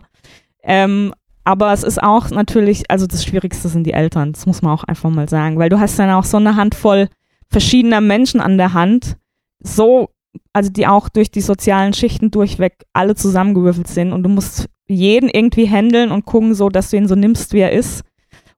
Ähm, 0.62 1.14
aber 1.44 1.72
es 1.72 1.82
ist 1.82 2.00
auch 2.00 2.30
natürlich, 2.30 2.90
also 2.90 3.06
das 3.06 3.24
Schwierigste 3.24 3.68
sind 3.68 3.84
die 3.84 3.94
Eltern. 3.94 4.32
Das 4.32 4.44
muss 4.44 4.60
man 4.60 4.72
auch 4.72 4.84
einfach 4.84 5.08
mal 5.08 5.28
sagen, 5.30 5.58
weil 5.58 5.70
du 5.70 5.80
hast 5.80 5.98
dann 5.98 6.10
auch 6.10 6.24
so 6.24 6.36
eine 6.36 6.56
Handvoll 6.56 7.08
verschiedener 7.48 8.02
Menschen 8.02 8.40
an 8.40 8.58
der 8.58 8.74
Hand, 8.74 9.16
so, 9.60 10.10
also 10.52 10.70
die 10.70 10.86
auch 10.86 11.08
durch 11.08 11.30
die 11.30 11.40
sozialen 11.40 11.94
Schichten 11.94 12.30
durchweg 12.30 12.84
alle 12.92 13.14
zusammengewürfelt 13.14 13.88
sind 13.88 14.12
und 14.12 14.22
du 14.22 14.28
musst 14.28 14.68
jeden 14.86 15.28
irgendwie 15.28 15.68
handeln 15.68 16.12
und 16.12 16.26
gucken, 16.26 16.54
so 16.54 16.68
dass 16.68 16.90
du 16.90 16.96
ihn 16.96 17.08
so 17.08 17.14
nimmst, 17.14 17.52
wie 17.54 17.60
er 17.60 17.72
ist 17.72 18.04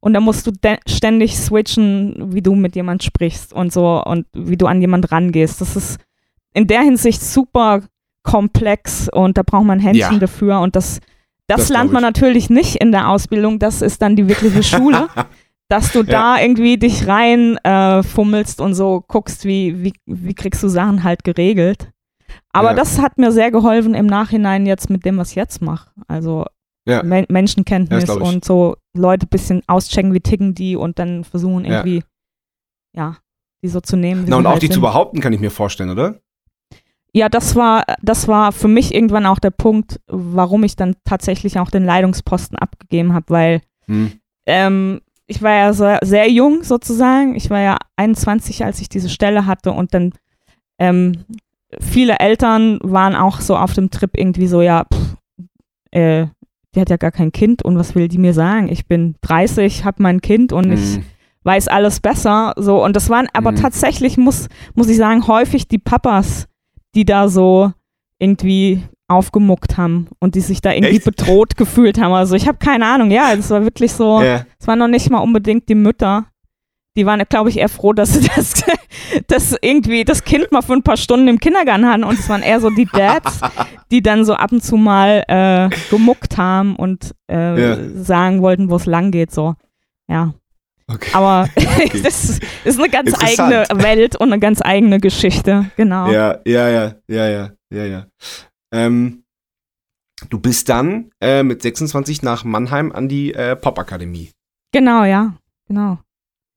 und 0.04 0.12
da 0.12 0.20
musst 0.20 0.46
du 0.46 0.52
ständig 0.86 1.34
switchen, 1.38 2.34
wie 2.34 2.42
du 2.42 2.54
mit 2.54 2.76
jemand 2.76 3.02
sprichst 3.02 3.54
und 3.54 3.72
so 3.72 4.04
und 4.04 4.26
wie 4.34 4.58
du 4.58 4.66
an 4.66 4.82
jemand 4.82 5.10
rangehst. 5.10 5.62
Das 5.62 5.76
ist 5.76 5.98
in 6.52 6.66
der 6.66 6.82
Hinsicht 6.82 7.22
super 7.22 7.80
komplex 8.22 9.08
und 9.08 9.38
da 9.38 9.42
braucht 9.42 9.64
man 9.64 9.80
Händchen 9.80 10.12
ja. 10.12 10.18
dafür 10.18 10.60
und 10.60 10.76
das, 10.76 11.00
das, 11.46 11.60
das 11.60 11.68
lernt 11.70 11.90
man 11.90 12.02
natürlich 12.02 12.50
nicht 12.50 12.76
in 12.76 12.92
der 12.92 13.08
Ausbildung. 13.08 13.58
Das 13.58 13.80
ist 13.80 14.02
dann 14.02 14.14
die 14.14 14.28
wirkliche 14.28 14.62
Schule. 14.76 15.08
dass 15.68 15.92
du 15.92 16.00
ja. 16.00 16.04
da 16.04 16.38
irgendwie 16.38 16.76
dich 16.76 17.08
rein 17.08 17.56
äh, 17.64 18.02
fummelst 18.02 18.60
und 18.60 18.74
so 18.74 19.02
guckst, 19.08 19.46
wie, 19.46 19.82
wie, 19.82 19.94
wie 20.04 20.34
kriegst 20.34 20.62
du 20.62 20.68
Sachen 20.68 21.02
halt 21.02 21.24
geregelt. 21.24 21.88
Aber 22.52 22.72
ja. 22.72 22.74
das 22.74 23.00
hat 23.00 23.16
mir 23.16 23.32
sehr 23.32 23.50
geholfen 23.50 23.94
im 23.94 24.04
Nachhinein 24.04 24.66
jetzt 24.66 24.90
mit 24.90 25.06
dem, 25.06 25.16
was 25.16 25.30
ich 25.30 25.36
jetzt 25.36 25.62
mache. 25.62 25.90
Also 26.08 26.44
ja. 26.86 27.02
Men 27.02 27.24
Menschenkenntnis 27.30 28.06
ja, 28.06 28.14
und 28.16 28.44
so 28.44 28.76
Leute 28.94 29.26
ein 29.26 29.30
bisschen 29.30 29.62
auschecken, 29.66 30.14
wie 30.14 30.20
ticken 30.20 30.54
die 30.54 30.76
und 30.76 30.98
dann 30.98 31.24
versuchen 31.24 31.64
irgendwie, 31.64 32.02
ja, 32.94 33.11
ja 33.11 33.16
die 33.62 33.68
so 33.68 33.80
zu 33.80 33.96
nehmen. 33.96 34.26
Na, 34.28 34.37
und 34.37 34.46
auch 34.46 34.52
halt 34.52 34.62
die 34.62 34.66
sind. 34.66 34.74
zu 34.74 34.80
behaupten, 34.80 35.20
kann 35.20 35.33
ich 35.33 35.40
mir 35.40 35.50
vorstellen, 35.50 35.90
oder? 35.90 36.20
Ja, 37.12 37.28
das 37.28 37.57
war, 37.57 37.85
das 38.02 38.28
war 38.28 38.52
für 38.52 38.68
mich 38.68 38.94
irgendwann 38.94 39.24
auch 39.24 39.38
der 39.38 39.52
Punkt, 39.52 40.00
warum 40.07 40.64
ich 40.64 40.76
dann 40.76 40.96
tatsächlich 41.04 41.59
auch 41.59 41.70
den 41.70 41.85
Leitungsposten 41.85 42.59
abgegeben 42.59 43.14
habe, 43.14 43.26
weil 43.28 43.61
hm. 43.87 44.12
ähm, 44.46 45.00
ich 45.26 45.40
war 45.40 45.52
ja 45.52 45.72
sehr, 45.72 46.00
sehr 46.02 46.30
jung 46.30 46.64
sozusagen. 46.64 47.35
Ich 47.37 47.48
war 47.50 47.61
ja 47.61 47.78
21, 47.96 48.64
als 48.64 48.80
ich 48.80 48.88
diese 48.88 49.09
Stelle 49.09 49.46
hatte 49.46 49.72
und 49.72 49.94
dann 49.94 50.12
ähm, 50.78 51.24
viele 51.80 52.18
Eltern 52.18 52.78
waren 52.83 53.14
auch 53.14 53.40
so 53.40 53.57
auf 53.57 53.72
dem 53.72 53.90
Trip 53.90 54.11
irgendwie 54.16 54.46
so, 54.46 54.61
ja, 54.61 54.85
pff, 54.92 55.16
äh, 55.92 56.26
die 56.74 56.80
hat 56.80 56.90
ja 56.90 56.96
gar 56.96 57.12
kein 57.12 57.32
Kind 57.32 57.62
und 57.62 57.78
was 57.78 57.94
will 57.94 58.08
die 58.08 58.18
mir 58.18 58.34
sagen? 58.34 58.68
Ich 58.68 58.87
bin 58.87 59.14
30, 59.22 59.84
habe 59.84 60.02
mein 60.02 60.20
Kind 60.20 60.52
und 60.52 60.68
mhm. 60.68 60.74
ich 60.74 61.00
weiß 61.44 61.68
alles 61.68 62.00
besser. 62.00 62.54
So, 62.56 62.82
und 62.84 62.96
das 62.96 63.10
waren 63.10 63.28
aber 63.32 63.52
mhm. 63.52 63.56
tatsächlich, 63.56 64.16
muss, 64.16 64.48
muss 64.74 64.88
ich 64.88 64.96
sagen, 64.96 65.26
häufig 65.26 65.68
die 65.68 65.78
Papas, 65.78 66.46
die 66.94 67.04
da 67.04 67.28
so 67.28 67.72
irgendwie 68.18 68.82
aufgemuckt 69.06 69.76
haben 69.76 70.08
und 70.18 70.34
die 70.34 70.40
sich 70.40 70.60
da 70.60 70.72
irgendwie 70.72 70.96
Echt? 70.96 71.04
bedroht 71.04 71.56
gefühlt 71.56 72.00
haben. 72.00 72.12
Also 72.12 72.34
ich 72.34 72.48
habe 72.48 72.58
keine 72.58 72.87
Ahnung, 72.87 73.10
ja, 73.10 73.32
es 73.34 73.50
war 73.50 73.62
wirklich 73.62 73.92
so, 73.92 74.18
es 74.18 74.24
yeah. 74.24 74.46
war 74.64 74.76
noch 74.76 74.88
nicht 74.88 75.10
mal 75.10 75.18
unbedingt 75.18 75.68
die 75.68 75.74
Mütter, 75.74 76.26
die 76.96 77.07
waren, 77.07 77.22
glaube 77.28 77.50
ich, 77.50 77.59
eher 77.59 77.68
froh, 77.68 77.92
dass 77.92 78.14
sie 78.14 78.28
das, 78.35 78.64
das 79.26 79.57
irgendwie 79.61 80.04
das 80.04 80.24
Kind 80.24 80.52
mal 80.52 80.62
für 80.62 80.74
ein 80.74 80.83
paar 80.83 80.96
Stunden 80.96 81.28
im 81.28 81.40
Kindergarten 81.40 81.87
hatten. 81.87 82.04
Und 82.04 82.18
es 82.18 82.28
waren 82.28 82.42
eher 82.42 82.61
so 82.61 82.70
die 82.70 82.87
Dads, 82.87 83.40
die 83.90 84.02
dann 84.02 84.24
so 84.24 84.35
ab 84.35 84.52
und 84.52 84.62
zu 84.62 84.76
mal 84.76 85.24
äh, 85.26 85.68
gemuckt 85.90 86.37
haben 86.37 86.76
und 86.76 87.14
äh, 87.30 87.61
ja. 87.61 87.76
sagen 87.96 88.42
wollten, 88.42 88.70
wo 88.70 88.76
es 88.76 88.87
lang 88.87 89.11
geht. 89.11 89.33
So, 89.33 89.54
ja. 90.09 90.35
Okay. 90.87 91.11
Aber 91.12 91.48
okay. 91.57 92.00
das 92.02 92.38
ist 92.64 92.78
eine 92.78 92.88
ganz 92.88 93.12
eigene 93.20 93.66
Welt 93.74 94.16
und 94.16 94.33
eine 94.33 94.40
ganz 94.40 94.61
eigene 94.62 95.00
Geschichte, 95.00 95.70
genau. 95.76 96.11
Ja, 96.11 96.38
ja, 96.46 96.68
ja, 96.68 96.94
ja, 97.09 97.28
ja, 97.28 97.50
ja, 97.70 97.85
ja. 97.85 98.07
Ähm, 98.72 99.24
du 100.30 100.38
bist 100.38 100.68
dann 100.68 101.11
äh, 101.20 101.42
mit 101.42 101.62
26 101.62 102.22
nach 102.22 102.44
Mannheim 102.44 102.92
an 102.92 103.09
die 103.09 103.33
äh, 103.35 103.57
Popakademie. 103.57 104.30
Genau, 104.72 105.04
ja, 105.04 105.35
genau. 105.68 105.98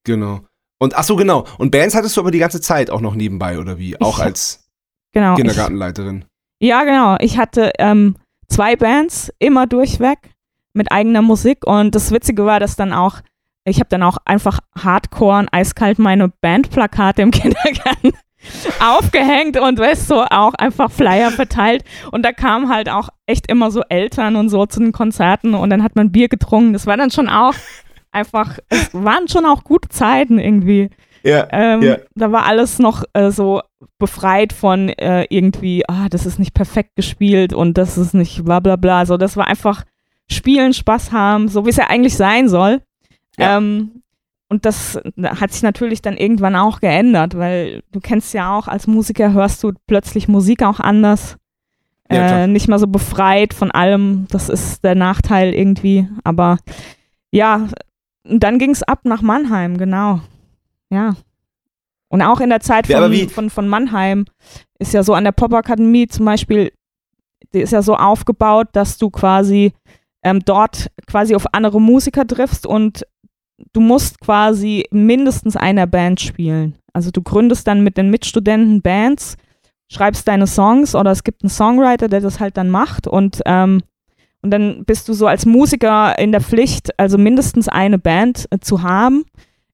Genau. 0.08 0.40
Und 0.80 0.96
ach 0.96 1.04
so, 1.04 1.16
genau. 1.16 1.46
Und 1.58 1.72
Bands 1.72 1.94
hattest 1.94 2.16
du 2.16 2.22
aber 2.22 2.32
die 2.32 2.40
ganze 2.40 2.62
Zeit 2.62 2.90
auch 2.90 3.02
noch 3.02 3.14
nebenbei, 3.14 3.60
oder 3.60 3.78
wie? 3.78 4.00
Auch 4.00 4.20
ich, 4.20 4.26
als 4.26 4.70
genau, 5.12 5.36
Kindergartenleiterin. 5.36 6.26
Ich, 6.60 6.70
ja, 6.70 6.84
genau. 6.86 7.18
Ich 7.20 7.38
hatte 7.38 7.74
ähm, 7.78 8.16
zwei 8.48 8.76
Bands 8.78 9.32
immer 9.38 9.68
durchweg 9.68 10.18
mit 10.74 10.92
eigener 10.92 11.22
Musik. 11.22 11.68
Und 11.68 11.94
das 11.94 12.12
Witzige 12.12 12.46
war, 12.46 12.62
dass 12.62 12.78
dann 12.78 12.94
auch, 12.94 13.20
ich 13.66 13.80
habe 13.80 13.90
dann 13.90 14.02
auch 14.02 14.18
einfach 14.24 14.60
hardcore 14.78 15.40
und 15.40 15.50
eiskalt 15.52 16.00
meine 16.00 16.30
Bandplakate 16.30 17.22
im 17.22 17.32
Kindergarten 17.32 18.14
aufgehängt 18.80 19.60
und 19.60 19.78
weißt 19.78 20.08
so 20.08 20.22
auch 20.22 20.54
einfach 20.54 20.90
Flyer 20.90 21.32
verteilt. 21.32 21.84
Und 22.12 22.24
da 22.24 22.32
kamen 22.32 22.70
halt 22.70 22.88
auch 22.88 23.10
echt 23.26 23.52
immer 23.52 23.72
so 23.72 23.82
Eltern 23.90 24.38
und 24.38 24.48
so 24.48 24.66
zu 24.68 24.80
den 24.80 24.94
Konzerten 24.94 25.54
und 25.54 25.70
dann 25.70 25.84
hat 25.84 25.98
man 25.98 26.14
Bier 26.14 26.30
getrunken. 26.30 26.72
Das 26.72 26.88
war 26.88 26.96
dann 26.96 27.12
schon 27.12 27.28
auch 27.28 27.56
einfach, 28.18 28.58
es 28.70 28.94
waren 28.94 29.28
schon 29.28 29.46
auch 29.46 29.64
gute 29.64 29.90
Zeiten 29.90 30.40
irgendwie. 30.40 30.90
Ja, 31.24 31.48
ähm, 31.52 31.82
ja. 31.82 31.98
Da 32.16 32.32
war 32.32 32.46
alles 32.46 32.80
noch 32.80 33.04
äh, 33.14 33.32
so 33.32 33.62
befreit 33.98 34.54
von 34.54 34.90
äh, 34.90 35.26
irgendwie, 35.30 35.84
ah, 35.88 36.08
das 36.10 36.26
ist 36.26 36.40
nicht 36.40 36.54
perfekt 36.54 36.96
gespielt 36.96 37.54
und 37.54 37.78
das 37.78 37.98
ist 37.98 38.14
nicht 38.14 38.46
bla 38.46 38.60
bla 38.60 38.76
bla. 38.76 39.06
So, 39.06 39.18
das 39.18 39.36
war 39.38 39.48
einfach 39.48 39.84
spielen, 40.30 40.74
Spaß 40.74 41.12
haben, 41.12 41.48
so 41.48 41.66
wie 41.66 41.70
es 41.70 41.78
ja 41.78 41.88
eigentlich 41.88 42.16
sein 42.16 42.48
soll. 42.50 42.82
Ja. 43.38 43.58
Ähm, 43.58 44.02
und 44.50 44.66
das 44.66 45.00
hat 45.24 45.52
sich 45.52 45.62
natürlich 45.62 46.02
dann 46.02 46.16
irgendwann 46.16 46.56
auch 46.56 46.80
geändert, 46.80 47.38
weil 47.38 47.84
du 47.92 48.00
kennst 48.00 48.34
ja 48.34 48.56
auch, 48.58 48.68
als 48.68 48.88
Musiker 48.88 49.34
hörst 49.34 49.62
du 49.64 49.74
plötzlich 49.88 50.28
Musik 50.28 50.64
auch 50.64 50.80
anders. 50.80 51.38
Ja, 52.10 52.44
äh, 52.44 52.48
nicht 52.48 52.70
mehr 52.70 52.80
so 52.80 52.88
befreit 52.88 53.54
von 53.54 53.72
allem. 53.72 54.28
Das 54.30 54.48
ist 54.48 54.86
der 54.86 54.96
Nachteil 54.96 55.54
irgendwie. 55.54 56.08
Aber 56.24 56.58
ja, 57.32 57.68
und 58.28 58.44
dann 58.44 58.60
ging 58.60 58.72
es 58.72 58.84
ab 58.84 59.02
nach 59.04 59.22
Mannheim, 59.22 59.78
genau. 59.78 60.22
Ja. 60.90 61.16
Und 62.10 62.22
auch 62.22 62.40
in 62.40 62.50
der 62.50 62.62
Zeit 62.62 62.88
von, 62.88 63.14
ja, 63.14 63.28
von, 63.28 63.50
von 63.50 63.68
Mannheim 63.68 64.26
ist 64.80 64.94
ja 64.94 65.04
so 65.04 65.14
an 65.14 65.24
der 65.24 65.34
Popakademie 65.34 66.08
zum 66.08 66.26
Beispiel, 66.26 66.72
die 67.54 67.60
ist 67.60 67.74
ja 67.74 67.82
so 67.82 67.96
aufgebaut, 67.96 68.68
dass 68.72 68.98
du 68.98 69.10
quasi 69.10 69.74
ähm, 70.24 70.42
dort 70.46 70.90
quasi 71.06 71.36
auf 71.36 71.54
andere 71.54 71.82
Musiker 71.82 72.26
triffst 72.26 72.66
und 72.66 73.06
du 73.74 73.82
musst 73.82 74.20
quasi 74.20 74.86
mindestens 74.92 75.56
einer 75.56 75.88
Band 75.88 76.22
spielen. 76.22 76.78
Also 76.94 77.12
du 77.12 77.22
gründest 77.22 77.68
dann 77.68 77.84
mit 77.84 77.98
den 77.98 78.10
Mitstudenten 78.10 78.82
Bands, 78.82 79.36
schreibst 79.92 80.28
deine 80.28 80.48
Songs 80.48 80.96
oder 80.96 81.12
es 81.12 81.24
gibt 81.24 81.44
einen 81.44 81.50
Songwriter, 81.50 82.08
der 82.08 82.22
das 82.22 82.40
halt 82.40 82.58
dann 82.58 82.70
macht 82.70 83.08
und 83.08 83.42
ähm, 83.46 83.82
und 84.42 84.52
dann 84.52 84.86
bist 84.86 85.10
du 85.10 85.14
so 85.14 85.28
als 85.28 85.46
Musiker 85.46 86.18
in 86.20 86.32
der 86.32 86.42
Pflicht, 86.42 86.98
also 87.00 87.18
mindestens 87.18 87.68
eine 87.68 87.98
Band 87.98 88.48
äh, 88.52 88.60
zu 88.60 88.84
haben, 88.84 89.26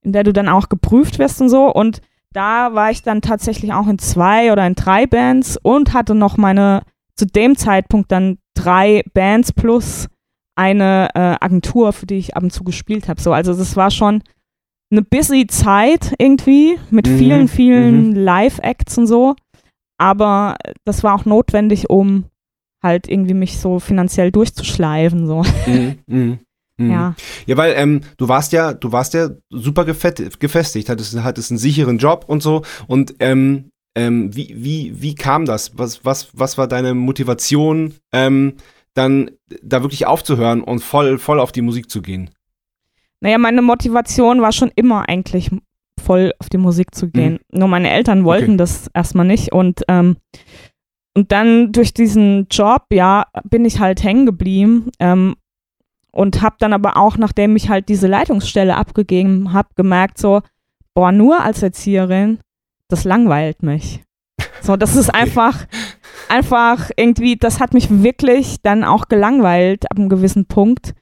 in 0.02 0.14
der 0.14 0.24
du 0.24 0.34
dann 0.34 0.50
auch 0.50 0.70
geprüft 0.70 1.20
wirst 1.20 1.42
und 1.42 1.50
so. 1.50 1.72
Und 1.72 2.02
da 2.32 2.74
war 2.74 2.90
ich 2.90 3.04
dann 3.04 3.22
tatsächlich 3.22 3.74
auch 3.74 3.88
in 3.88 4.00
zwei 4.00 4.52
oder 4.52 4.66
in 4.66 4.76
drei 4.76 5.06
Bands 5.06 5.58
und 5.62 5.94
hatte 5.94 6.16
noch 6.16 6.38
meine, 6.38 6.82
zu 7.16 7.26
dem 7.26 7.56
Zeitpunkt 7.56 8.12
dann 8.12 8.38
drei 8.56 9.04
Bands 9.14 9.52
plus 9.52 10.08
eine 10.56 11.10
äh, 11.14 11.36
Agentur, 11.40 11.94
für 11.94 12.06
die 12.06 12.16
ich 12.16 12.36
ab 12.36 12.44
und 12.44 12.52
zu 12.52 12.64
gespielt 12.64 13.08
habe. 13.08 13.22
So, 13.22 13.34
also 13.34 13.54
das 13.54 13.76
war 13.76 13.92
schon 13.92 14.24
eine 14.92 15.02
busy 15.02 15.48
Zeit 15.48 16.14
irgendwie 16.20 16.80
mit 16.90 17.08
mhm. 17.08 17.18
vielen, 17.18 17.48
vielen 17.48 18.10
mhm. 18.10 18.16
Live-Acts 18.16 18.98
und 18.98 19.08
so. 19.08 19.36
Aber 19.98 20.56
das 20.86 21.04
war 21.04 21.16
auch 21.16 21.26
notwendig, 21.26 21.90
um 21.90 22.26
halt 22.84 23.08
irgendwie 23.08 23.34
mich 23.34 23.58
so 23.58 23.80
finanziell 23.80 24.32
durchzuschleifen. 24.32 25.26
So. 25.26 25.44
Mhm, 25.66 26.00
mh. 26.08 26.18
Mhm. 26.18 26.40
Ja. 26.80 27.16
Ja, 27.46 27.56
weil 27.56 27.76
ähm, 27.78 28.02
du 28.18 28.28
warst 28.28 28.52
ja, 28.52 28.74
du 28.74 28.92
warst 28.92 29.14
ja 29.14 29.30
super 29.52 29.86
gefestigt, 29.86 30.90
hattest, 30.90 31.16
hattest 31.22 31.52
einen 31.52 31.60
sicheren 31.60 32.00
Job 32.00 32.26
und 32.28 32.42
so. 32.42 32.64
Und 32.88 33.14
ähm, 33.20 33.70
ähm, 33.96 34.36
wie, 34.36 34.56
wie, 34.58 35.02
wie 35.02 35.14
kam 35.14 35.46
das? 35.46 35.78
Was, 35.78 36.04
was, 36.04 36.30
was 36.34 36.58
war 36.58 36.68
deine 36.68 36.96
Motivation, 36.96 37.94
ähm, 38.12 38.56
dann 38.96 39.32
da 39.62 39.84
wirklich 39.84 40.08
aufzuhören 40.08 40.62
und 40.62 40.80
voll, 40.80 41.20
voll 41.20 41.40
auf 41.40 41.52
die 41.52 41.62
Musik 41.62 41.92
zu 41.92 42.02
gehen? 42.02 42.32
Naja, 43.22 43.38
meine 43.38 43.62
Motivation 43.62 44.42
war 44.42 44.52
schon 44.52 44.72
immer 44.76 45.08
eigentlich 45.08 45.52
voll 46.04 46.34
auf 46.40 46.50
die 46.50 46.58
Musik 46.58 46.94
zu 46.94 47.10
gehen. 47.10 47.40
Mhm. 47.52 47.60
Nur 47.60 47.68
meine 47.68 47.92
Eltern 47.92 48.26
wollten 48.26 48.52
okay. 48.52 48.58
das 48.58 48.90
erstmal 48.94 49.26
nicht 49.26 49.52
und 49.52 49.84
ähm, 49.88 50.18
und 51.16 51.32
dann 51.32 51.72
durch 51.72 51.94
diesen 51.94 52.48
Job, 52.50 52.86
ja, 52.92 53.28
bin 53.44 53.66
ich 53.66 53.80
halt 53.80 54.04
hängen 54.04 54.26
geblieben 54.26 54.90
ähm, 55.00 55.36
und 56.12 56.42
habe 56.42 56.56
dann 56.60 56.74
aber 56.74 56.98
auch, 56.98 57.18
nachdem 57.18 57.56
ich 57.56 57.70
halt 57.70 57.90
diese 57.90 58.08
Leitungsstelle 58.08 58.76
abgegeben 58.76 59.54
habe, 59.54 59.70
gemerkt 59.76 60.18
so, 60.18 60.42
boah, 60.94 61.12
nur 61.12 61.42
als 61.42 61.62
Erzieherin, 61.62 62.40
das 62.88 63.04
langweilt 63.04 63.64
mich. 63.64 64.04
So, 64.62 64.78
das 64.78 64.96
ist 64.96 65.14
einfach, 65.14 65.66
einfach 66.30 66.90
irgendwie, 66.96 67.36
das 67.36 67.60
hat 67.60 67.74
mich 67.74 68.04
wirklich 68.04 68.62
dann 68.62 68.84
auch 68.84 69.08
gelangweilt 69.08 69.92
ab 69.92 70.00
einem 70.00 70.10
gewissen 70.10 70.46
Punkt, 70.46 70.96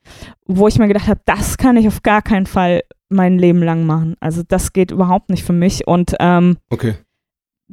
wo 0.46 0.68
ich 0.68 0.80
mir 0.80 0.88
gedacht 0.88 1.08
habe, 1.08 1.22
das 1.26 1.58
kann 1.58 1.78
ich 1.78 1.88
auf 1.88 2.02
gar 2.02 2.22
keinen 2.22 2.48
Fall 2.48 2.82
mein 3.10 3.38
Leben 3.38 3.62
lang 3.62 3.86
machen. 3.86 4.16
Also 4.20 4.42
das 4.48 4.74
geht 4.74 4.92
überhaupt 4.92 5.30
nicht 5.30 5.44
für 5.44 5.54
mich. 5.54 5.88
Und 5.88 6.16
ähm, 6.20 6.58
okay. 6.70 6.96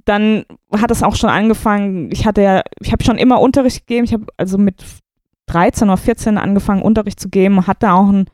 Dann 0.04 0.44
hat 0.72 0.90
es 0.90 1.02
auch 1.02 1.16
schon 1.16 1.30
angefangen, 1.30 2.10
ich 2.12 2.26
hatte 2.26 2.42
ja, 2.42 2.62
ich 2.80 2.92
habe 2.92 3.04
schon 3.04 3.18
immer 3.18 3.40
Unterricht 3.40 3.86
gegeben, 3.86 4.04
ich 4.04 4.12
habe 4.12 4.26
also 4.36 4.58
mit 4.58 4.84
13 5.46 5.88
oder 5.88 5.96
14 5.96 6.38
angefangen, 6.38 6.82
Unterricht 6.82 7.20
zu 7.20 7.28
geben, 7.28 7.66
hatte 7.66 7.92
auch 7.92 8.08
einen 8.08 8.26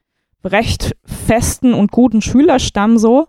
recht 0.44 0.96
festen 1.04 1.74
und 1.74 1.90
guten 1.90 2.20
Schülerstamm 2.20 2.98
so 2.98 3.28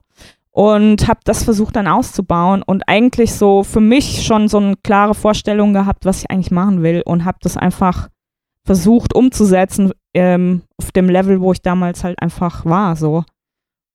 und 0.52 1.08
habe 1.08 1.20
das 1.24 1.44
versucht 1.44 1.76
dann 1.76 1.88
auszubauen 1.88 2.62
und 2.64 2.88
eigentlich 2.88 3.34
so 3.34 3.64
für 3.64 3.82
mich 3.82 4.26
schon 4.26 4.48
so 4.48 4.58
eine 4.58 4.76
klare 4.84 5.14
Vorstellung 5.14 5.74
gehabt, 5.74 6.06
was 6.06 6.20
ich 6.20 6.32
eigentlich 6.32 6.52
machen 6.52 6.82
will 6.82 7.02
und 7.06 7.26
habe 7.26 7.38
das 7.42 7.58
einfach 7.58 8.10
versucht 8.64 9.14
umzusetzen 9.14 9.92
ähm, 10.14 10.64
auf 10.78 10.92
dem 10.92 11.10
Level, 11.10 11.40
wo 11.42 11.52
ich 11.52 11.62
damals 11.62 12.04
halt 12.04 12.20
einfach 12.22 12.66
war, 12.66 12.96
so. 12.96 13.24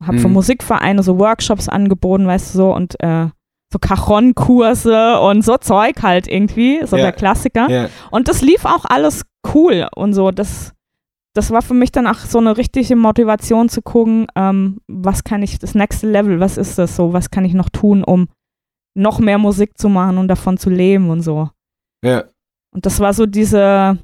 Habe 0.02 0.18
mhm. 0.18 0.20
für 0.20 0.28
Musikvereine 0.28 1.02
so 1.02 1.18
Workshops 1.18 1.68
angeboten, 1.68 2.26
weißt 2.26 2.54
du, 2.54 2.58
so 2.58 2.74
und 2.74 2.98
äh, 3.02 3.28
so 3.72 3.78
Cajon-Kurse 3.78 5.20
und 5.20 5.42
so 5.42 5.56
Zeug 5.56 6.02
halt 6.02 6.26
irgendwie, 6.26 6.84
so 6.84 6.96
ja. 6.96 7.04
der 7.04 7.12
Klassiker. 7.12 7.70
Ja. 7.70 7.88
Und 8.10 8.28
das 8.28 8.42
lief 8.42 8.64
auch 8.64 8.84
alles 8.84 9.24
cool 9.54 9.88
und 9.94 10.12
so. 10.12 10.30
Das, 10.30 10.72
das 11.34 11.50
war 11.50 11.62
für 11.62 11.74
mich 11.74 11.92
dann 11.92 12.06
auch 12.06 12.18
so 12.18 12.38
eine 12.38 12.56
richtige 12.56 12.96
Motivation 12.96 13.68
zu 13.68 13.80
gucken, 13.82 14.26
ähm, 14.34 14.80
was 14.88 15.22
kann 15.22 15.42
ich, 15.42 15.58
das 15.58 15.74
nächste 15.74 16.10
Level, 16.10 16.40
was 16.40 16.56
ist 16.56 16.78
das 16.78 16.96
so, 16.96 17.12
was 17.12 17.30
kann 17.30 17.44
ich 17.44 17.54
noch 17.54 17.68
tun, 17.68 18.02
um 18.02 18.28
noch 18.94 19.20
mehr 19.20 19.38
Musik 19.38 19.78
zu 19.78 19.88
machen 19.88 20.18
und 20.18 20.28
davon 20.28 20.58
zu 20.58 20.68
leben 20.68 21.10
und 21.10 21.22
so. 21.22 21.48
Ja. 22.04 22.24
Und 22.72 22.86
das 22.86 22.98
war 22.98 23.14
so 23.14 23.26
diese, 23.26 23.98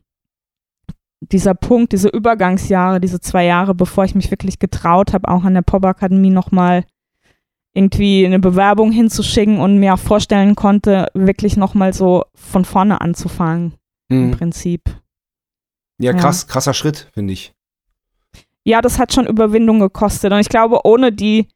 dieser 1.21 1.55
Punkt, 1.55 1.93
diese 1.93 2.09
Übergangsjahre, 2.09 3.01
diese 3.01 3.21
zwei 3.21 3.45
Jahre, 3.45 3.75
bevor 3.75 4.05
ich 4.05 4.15
mich 4.15 4.31
wirklich 4.31 4.61
getraut 4.61 5.13
habe, 5.13 5.29
auch 5.29 5.45
an 5.45 5.55
der 5.55 5.63
Pop-Akademie 5.63 6.31
nochmal 6.31 6.85
irgendwie 7.77 8.25
eine 8.25 8.39
Bewerbung 8.39 8.91
hinzuschicken 8.91 9.61
und 9.61 9.79
mir 9.79 9.95
auch 9.95 9.99
vorstellen 9.99 10.57
konnte, 10.57 11.09
wirklich 11.12 11.57
nochmal 11.57 11.93
so 11.93 12.25
von 12.35 12.65
vorne 12.65 13.01
anzufangen, 13.01 13.75
mhm. 14.09 14.25
im 14.25 14.31
Prinzip. 14.31 14.83
Ja, 15.99 16.15
krass, 16.15 16.47
ja. 16.47 16.53
krasser 16.53 16.75
Schritt, 16.75 17.11
finde 17.12 17.35
ich. 17.35 17.53
Ja, 18.65 18.81
das 18.81 18.99
hat 18.99 19.12
schon 19.12 19.27
Überwindung 19.27 19.79
gekostet. 19.79 20.33
Und 20.33 20.41
ich 20.41 20.49
glaube, 20.49 20.81
ohne 20.85 21.12
die 21.12 21.49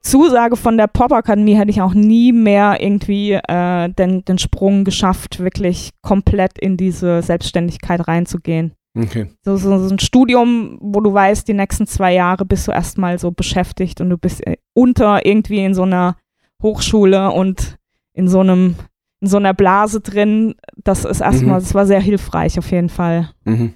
Zusage 0.00 0.56
von 0.56 0.78
der 0.78 0.86
Pop-Akademie 0.86 1.56
hätte 1.56 1.70
ich 1.70 1.82
auch 1.82 1.94
nie 1.94 2.32
mehr 2.32 2.80
irgendwie 2.80 3.32
äh, 3.32 3.88
den, 3.88 4.24
den 4.24 4.38
Sprung 4.38 4.84
geschafft, 4.84 5.40
wirklich 5.40 5.90
komplett 6.00 6.58
in 6.58 6.76
diese 6.76 7.22
Selbstständigkeit 7.22 8.06
reinzugehen. 8.06 8.72
Okay. 8.96 9.26
So, 9.44 9.56
so, 9.56 9.78
so, 9.78 9.94
ein 9.94 9.98
Studium, 9.98 10.78
wo 10.80 11.00
du 11.00 11.12
weißt, 11.12 11.46
die 11.46 11.52
nächsten 11.52 11.86
zwei 11.86 12.14
Jahre 12.14 12.46
bist 12.46 12.66
du 12.66 12.72
erstmal 12.72 13.18
so 13.18 13.30
beschäftigt 13.30 14.00
und 14.00 14.08
du 14.08 14.16
bist 14.16 14.46
äh, 14.46 14.56
unter 14.72 15.26
irgendwie 15.26 15.62
in 15.62 15.74
so 15.74 15.82
einer 15.82 16.16
Hochschule 16.62 17.30
und 17.30 17.76
in 18.14 18.28
so 18.28 18.40
einem 18.40 18.76
in 19.20 19.28
so 19.28 19.36
einer 19.36 19.54
Blase 19.54 20.00
drin. 20.00 20.54
Das 20.76 21.04
ist 21.04 21.20
erstmal, 21.20 21.60
mhm. 21.60 21.64
das 21.64 21.74
war 21.74 21.86
sehr 21.86 22.00
hilfreich 22.00 22.58
auf 22.58 22.70
jeden 22.70 22.88
Fall. 22.88 23.30
Mhm. 23.44 23.74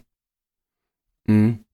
Mhm. 1.26 1.64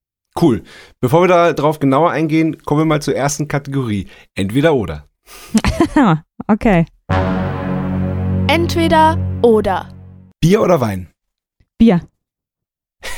Cool. 0.41 0.63
Bevor 1.01 1.23
wir 1.23 1.29
da 1.29 1.53
drauf 1.53 1.79
genauer 1.79 2.11
eingehen, 2.11 2.59
kommen 2.65 2.81
wir 2.81 2.85
mal 2.85 3.01
zur 3.03 3.15
ersten 3.15 3.49
Kategorie. 3.49 4.09
Entweder 4.35 4.75
oder. 4.75 5.07
okay. 6.47 6.87
Entweder 8.49 9.19
oder. 9.43 9.89
Bier 10.41 10.61
oder 10.61 10.81
Wein? 10.81 11.09
Bier. 11.79 12.03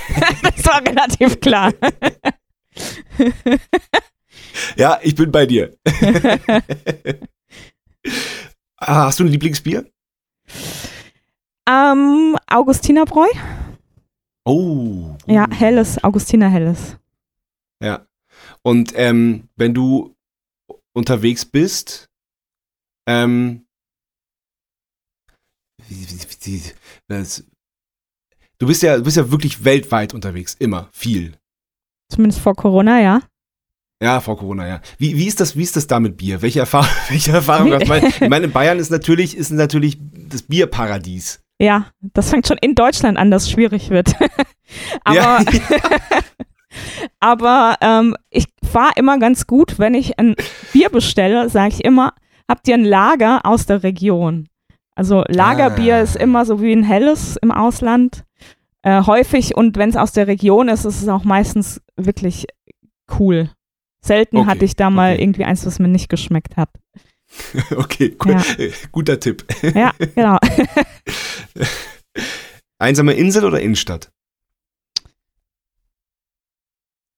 das 0.42 0.66
war 0.66 0.86
relativ 0.86 1.40
klar. 1.40 1.72
ja, 4.76 4.98
ich 5.02 5.14
bin 5.14 5.30
bei 5.30 5.46
dir. 5.46 5.76
Ah, 8.80 9.06
hast 9.06 9.18
du 9.18 9.24
ein 9.24 9.30
Lieblingsbier? 9.30 9.90
Ähm, 11.68 12.36
Augustinerbräu. 12.46 13.26
Oh. 14.44 15.16
Ja, 15.26 15.46
helles, 15.50 16.02
Augustiner 16.02 16.48
helles. 16.48 16.96
Ja. 17.82 18.06
Und 18.62 18.92
ähm, 18.94 19.48
wenn 19.56 19.74
du 19.74 20.16
unterwegs 20.92 21.44
bist, 21.44 22.08
ähm, 23.06 23.66
das, 27.08 27.44
du 28.58 28.66
bist 28.66 28.82
ja, 28.82 28.96
du 28.96 29.04
bist 29.04 29.16
ja 29.16 29.30
wirklich 29.30 29.64
weltweit 29.64 30.14
unterwegs, 30.14 30.54
immer, 30.58 30.88
viel. 30.92 31.34
Zumindest 32.08 32.40
vor 32.40 32.54
Corona, 32.54 33.00
ja. 33.00 33.22
Ja, 34.00 34.20
vor 34.20 34.38
Corona, 34.38 34.66
ja. 34.66 34.80
Wie, 34.98 35.16
wie, 35.16 35.26
ist 35.26 35.40
das, 35.40 35.56
wie 35.56 35.62
ist 35.62 35.76
das 35.76 35.86
da 35.86 35.98
mit 35.98 36.16
Bier? 36.16 36.40
Welche 36.40 36.60
Erfahrung, 36.60 36.88
welche 37.08 37.32
Erfahrung 37.32 37.72
hast 37.72 37.88
du? 37.88 38.24
Ich 38.24 38.28
meine, 38.28 38.46
in 38.46 38.52
Bayern 38.52 38.78
ist 38.78 38.90
natürlich, 38.90 39.36
ist 39.36 39.50
natürlich 39.50 39.98
das 40.28 40.42
Bierparadies. 40.42 41.40
Ja, 41.60 41.86
das 42.00 42.30
fängt 42.30 42.46
schon 42.46 42.58
in 42.58 42.76
Deutschland 42.76 43.18
an, 43.18 43.32
dass 43.32 43.44
es 43.44 43.50
schwierig 43.50 43.90
wird. 43.90 44.14
aber 45.04 45.16
ja. 45.16 45.40
aber 47.20 47.76
ähm, 47.80 48.14
ich 48.30 48.46
fahre 48.70 48.92
immer 48.94 49.18
ganz 49.18 49.48
gut, 49.48 49.80
wenn 49.80 49.94
ich 49.94 50.18
ein 50.20 50.36
Bier 50.72 50.90
bestelle, 50.90 51.48
sage 51.48 51.74
ich 51.74 51.84
immer, 51.84 52.14
habt 52.48 52.68
ihr 52.68 52.74
ein 52.74 52.84
Lager 52.84 53.44
aus 53.44 53.66
der 53.66 53.82
Region? 53.82 54.48
Also 54.94 55.24
Lagerbier 55.26 55.96
ah. 55.96 56.00
ist 56.00 56.14
immer 56.14 56.44
so 56.44 56.62
wie 56.62 56.72
ein 56.72 56.84
helles 56.84 57.36
im 57.36 57.50
Ausland. 57.50 58.24
Äh, 58.88 59.04
häufig 59.04 59.54
und 59.54 59.76
wenn 59.76 59.90
es 59.90 59.96
aus 59.96 60.12
der 60.12 60.28
Region 60.28 60.70
ist, 60.70 60.86
ist 60.86 61.02
es 61.02 61.08
auch 61.08 61.22
meistens 61.22 61.82
wirklich 61.96 62.46
cool. 63.18 63.50
Selten 64.00 64.38
okay, 64.38 64.46
hatte 64.46 64.64
ich 64.64 64.76
da 64.76 64.88
mal 64.88 65.12
okay. 65.12 65.22
irgendwie 65.22 65.44
eins, 65.44 65.66
was 65.66 65.78
mir 65.78 65.88
nicht 65.88 66.08
geschmeckt 66.08 66.56
hat. 66.56 66.70
Okay, 67.76 68.16
cool. 68.24 68.32
ja. 68.32 68.42
guter 68.90 69.20
Tipp. 69.20 69.44
Ja, 69.74 69.92
genau. 70.14 70.38
Einsame 72.78 73.12
Insel 73.12 73.44
oder 73.44 73.60
Innenstadt? 73.60 74.10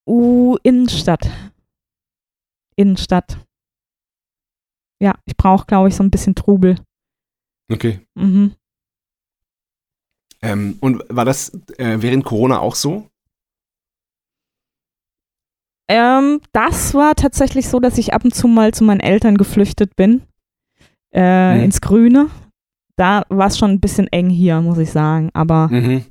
Uh, 0.05 0.57
Innenstadt. 0.65 1.31
Innenstadt. 2.75 3.39
Ja, 5.01 5.15
ich 5.25 5.37
brauche, 5.37 5.67
glaube 5.67 5.91
ich, 5.91 5.95
so 5.95 6.03
ein 6.03 6.11
bisschen 6.11 6.35
Trubel. 6.35 6.75
Okay. 7.71 8.01
Mhm. 8.17 8.57
Ähm, 10.43 10.79
und 10.81 11.05
war 11.09 11.25
das 11.25 11.53
äh, 11.77 11.99
während 12.01 12.25
Corona 12.25 12.61
auch 12.61 12.75
so? 12.75 13.07
Ähm, 15.89 16.41
das 16.53 16.95
war 16.95 17.15
tatsächlich 17.17 17.69
so, 17.69 17.81
dass 17.81 17.99
ich 17.99 18.15
ab 18.15 18.25
und 18.25 18.35
zu 18.35 18.47
mal 18.47 18.73
zu 18.73 18.85
meinen 18.85 19.01
Eltern 19.01 19.37
geflüchtet 19.37 19.97
bin. 19.97 20.23
Äh, 21.13 21.57
mhm. 21.57 21.65
Ins 21.65 21.81
Grüne. 21.81 22.31
Da 22.97 23.25
war 23.29 23.49
es 23.49 23.59
schon 23.59 23.73
ein 23.73 23.81
bisschen 23.81 24.07
eng 24.09 24.31
hier, 24.31 24.61
muss 24.61 24.79
ich 24.79 24.91
sagen. 24.93 25.31
Aber 25.35 25.69
mhm. 25.69 26.05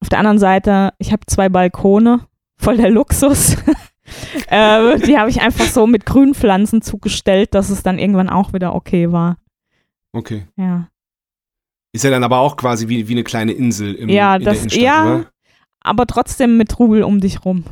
auf 0.00 0.08
der 0.08 0.18
anderen 0.18 0.38
Seite, 0.38 0.94
ich 0.98 1.12
habe 1.12 1.26
zwei 1.26 1.48
Balkone, 1.48 2.26
voll 2.56 2.78
der 2.78 2.90
Luxus. 2.90 3.56
äh, 4.46 4.98
die 5.00 5.18
habe 5.18 5.28
ich 5.28 5.42
einfach 5.42 5.66
so 5.66 5.86
mit 5.86 6.06
Grünpflanzen 6.06 6.82
zugestellt, 6.82 7.54
dass 7.54 7.68
es 7.68 7.82
dann 7.82 7.98
irgendwann 7.98 8.30
auch 8.30 8.52
wieder 8.52 8.74
okay 8.74 9.12
war. 9.12 9.36
Okay. 10.12 10.46
Ja. 10.56 10.88
Ist 11.92 12.04
ja 12.04 12.10
dann 12.10 12.24
aber 12.24 12.38
auch 12.38 12.56
quasi 12.56 12.88
wie, 12.88 13.08
wie 13.08 13.12
eine 13.12 13.24
kleine 13.24 13.52
Insel 13.52 13.94
im, 13.94 14.08
ja, 14.08 14.36
in 14.36 14.44
das, 14.44 14.54
der 14.54 14.60
Innenstadt, 14.60 14.82
ja, 14.82 15.04
oder? 15.04 15.30
aber 15.80 16.06
trotzdem 16.06 16.56
mit 16.56 16.68
Trubel 16.68 17.02
um 17.02 17.20
dich 17.20 17.44
rum. 17.44 17.64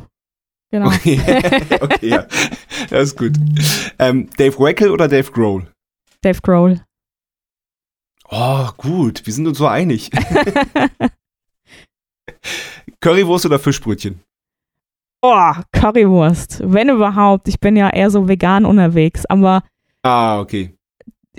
Genau. 0.71 0.87
Okay, 0.87 1.19
okay 1.81 2.09
ja. 2.09 2.27
Das 2.89 3.09
ist 3.09 3.17
gut. 3.17 3.33
Ähm, 3.97 4.29
Dave 4.37 4.59
Wackel 4.59 4.91
oder 4.91 5.07
Dave 5.07 5.31
Grohl? 5.31 5.65
Dave 6.21 6.41
Grohl. 6.41 6.81
Oh, 8.29 8.69
gut. 8.77 9.25
Wir 9.25 9.33
sind 9.33 9.47
uns 9.47 9.57
so 9.57 9.65
einig. 9.67 10.11
Currywurst 12.99 13.47
oder 13.47 13.57
Fischbrötchen? 13.57 14.21
Oh, 15.21 15.53
Currywurst. 15.71 16.61
Wenn 16.63 16.89
überhaupt. 16.89 17.47
Ich 17.47 17.59
bin 17.59 17.75
ja 17.75 17.89
eher 17.89 18.11
so 18.11 18.27
vegan 18.27 18.65
unterwegs, 18.65 19.25
aber. 19.25 19.63
Ah, 20.03 20.39
okay. 20.39 20.75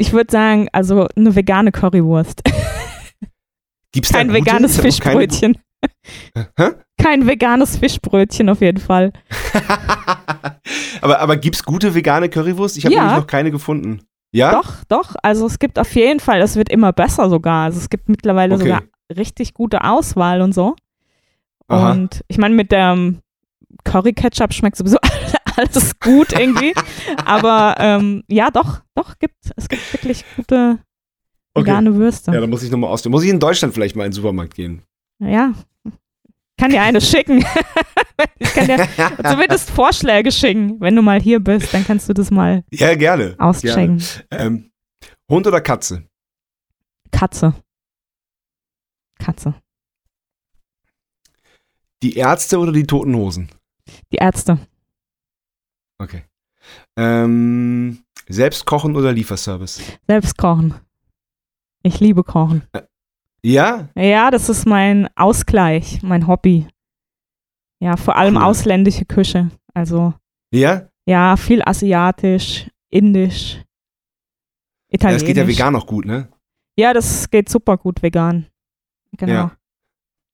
Ich 0.01 0.15
würde 0.15 0.33
sagen, 0.33 0.67
also 0.73 1.09
eine 1.15 1.37
vegane 1.37 1.73
Currywurst. 1.73 2.43
Gibt's 3.93 4.11
Kein 4.11 4.33
veganes 4.33 4.81
Fischbrötchen. 4.81 5.59
Hä? 6.57 6.71
Kein 6.97 7.27
veganes 7.27 7.77
Fischbrötchen 7.77 8.49
auf 8.49 8.63
jeden 8.63 8.79
Fall. 8.79 9.13
aber 11.03 11.21
aber 11.21 11.37
gibt 11.37 11.57
es 11.57 11.65
gute 11.65 11.95
vegane 11.95 12.31
Currywurst? 12.31 12.79
Ich 12.79 12.87
habe 12.87 12.95
ja. 12.95 13.03
nämlich 13.03 13.19
noch 13.19 13.27
keine 13.27 13.51
gefunden. 13.51 14.01
Ja? 14.33 14.53
Doch, 14.53 14.85
doch. 14.89 15.17
Also 15.23 15.45
es 15.45 15.59
gibt 15.59 15.79
auf 15.79 15.95
jeden 15.95 16.21
Fall, 16.21 16.41
es 16.41 16.57
wird 16.57 16.71
immer 16.71 16.95
besser 16.95 17.29
sogar. 17.29 17.67
Also 17.67 17.79
es 17.79 17.91
gibt 17.91 18.09
mittlerweile 18.09 18.55
okay. 18.55 18.63
sogar 18.63 18.83
richtig 19.15 19.53
gute 19.53 19.85
Auswahl 19.85 20.41
und 20.41 20.55
so. 20.55 20.77
Aha. 21.69 21.93
Und 21.93 22.25
ich 22.29 22.39
meine, 22.39 22.55
mit 22.55 22.73
der 22.73 22.97
Curry 23.85 24.15
Ketchup 24.15 24.55
schmeckt 24.55 24.77
sowieso 24.77 24.97
alles 25.61 25.99
gut 26.01 26.33
irgendwie. 26.33 26.75
Aber 27.25 27.77
ähm, 27.79 28.25
ja, 28.29 28.51
doch, 28.51 28.83
doch, 28.95 29.19
gibt, 29.19 29.37
es 29.57 29.69
gibt 29.69 29.93
wirklich 29.93 30.25
gute 30.37 30.79
vegane 31.55 31.91
okay. 31.91 31.99
Würste. 31.99 32.33
Ja, 32.33 32.41
da 32.41 32.47
muss 32.47 32.63
ich 32.63 32.71
nochmal 32.71 32.91
ausstellen. 32.91 33.13
Muss 33.13 33.25
ich 33.25 33.31
in 33.31 33.41
Deutschland 33.41 33.75
vielleicht 33.75 33.97
mal 33.97 34.05
in 34.05 34.11
den 34.11 34.17
Supermarkt 34.17 34.55
gehen? 34.55 34.83
Ja, 35.19 35.53
kann 36.61 36.71
dir 36.71 36.83
eine 36.83 37.01
schicken. 37.01 37.43
ich 38.39 38.53
kann 38.53 38.67
dir 38.67 38.87
zumindest 39.27 39.71
Vorschläge 39.71 40.31
schicken. 40.31 40.79
Wenn 40.79 40.95
du 40.95 41.01
mal 41.01 41.19
hier 41.19 41.41
bist, 41.41 41.73
dann 41.73 41.87
kannst 41.87 42.07
du 42.09 42.13
das 42.13 42.31
mal 42.31 42.65
ja, 42.71 42.95
gerne, 42.97 43.35
auschecken. 43.39 43.99
Gerne. 44.29 44.45
Ähm, 44.45 44.71
Hund 45.31 45.47
oder 45.47 45.63
Katze? 45.63 46.07
Katze. 47.11 47.55
Katze. 49.19 49.55
Die 52.03 52.17
Ärzte 52.17 52.59
oder 52.59 52.73
die 52.73 52.87
Toten 52.87 53.15
Hosen? 53.15 53.49
Die 54.13 54.17
Ärzte. 54.17 54.59
Okay. 56.01 56.23
Ähm, 56.97 58.03
selbst 58.27 58.65
kochen 58.65 58.97
oder 58.97 59.13
Lieferservice? 59.13 59.83
Selbst 60.09 60.39
kochen. 60.39 60.75
Ich 61.83 62.01
liebe 62.01 62.25
Kochen. 62.25 62.63
Äh, 62.73 62.83
ja? 63.43 63.89
Ja, 63.95 64.31
das 64.31 64.49
ist 64.49 64.67
mein 64.67 65.09
Ausgleich, 65.17 66.03
mein 66.03 66.27
Hobby. 66.27 66.67
Ja, 67.83 67.97
vor 67.97 68.17
allem 68.17 68.37
cool. 68.37 68.43
ausländische 68.43 69.05
Küche. 69.05 69.51
Also. 69.75 70.15
Ja? 70.53 70.89
Ja, 71.07 71.37
viel 71.37 71.63
asiatisch, 71.63 72.71
indisch, 72.91 73.63
italienisch. 74.89 75.03
Ja, 75.03 75.13
das 75.13 75.25
geht 75.25 75.37
ja 75.37 75.49
vegan 75.49 75.77
auch 75.77 75.87
gut, 75.87 76.05
ne? 76.05 76.29
Ja, 76.79 76.93
das 76.93 77.29
geht 77.31 77.49
super 77.49 77.77
gut 77.77 78.03
vegan. 78.03 78.47
Genau. 79.17 79.33
Ja. 79.33 79.57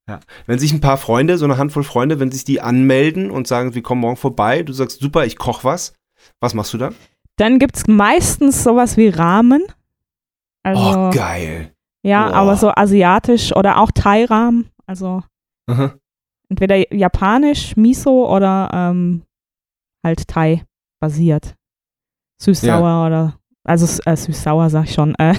Ja. 0.08 0.20
Wenn 0.46 0.58
sich 0.58 0.72
ein 0.72 0.80
paar 0.80 0.98
Freunde, 0.98 1.36
so 1.36 1.44
eine 1.44 1.58
Handvoll 1.58 1.82
Freunde, 1.82 2.20
wenn 2.20 2.30
sich 2.30 2.44
die 2.44 2.60
anmelden 2.60 3.30
und 3.30 3.48
sagen, 3.48 3.74
wir 3.74 3.82
kommen 3.82 4.00
morgen 4.00 4.16
vorbei, 4.16 4.62
du 4.62 4.72
sagst, 4.72 5.00
super, 5.00 5.26
ich 5.26 5.36
koche 5.36 5.64
was, 5.64 5.94
was 6.40 6.54
machst 6.54 6.72
du 6.74 6.78
dann? 6.78 6.94
Dann 7.36 7.58
gibt 7.58 7.76
es 7.76 7.86
meistens 7.86 8.62
sowas 8.62 8.96
wie 8.96 9.08
Rahmen. 9.08 9.64
Also, 10.62 10.82
oh, 10.82 11.10
geil. 11.10 11.72
Ja, 12.02 12.28
Boah. 12.28 12.34
aber 12.34 12.56
so 12.56 12.70
asiatisch 12.70 13.54
oder 13.54 13.78
auch 13.78 13.90
Thai-Rahmen. 13.92 14.70
Also 14.86 15.24
Aha. 15.66 15.94
entweder 16.48 16.92
japanisch, 16.94 17.76
Miso 17.76 18.32
oder 18.32 18.70
ähm, 18.72 19.22
halt 20.04 20.28
Thai 20.28 20.64
basiert. 21.00 21.56
Süß-sauer 22.40 22.88
ja. 22.88 23.06
oder, 23.06 23.38
also 23.64 24.00
äh, 24.04 24.16
süß-sauer 24.16 24.70
sag 24.70 24.84
ich 24.84 24.94
schon. 24.94 25.16
Äh, 25.16 25.34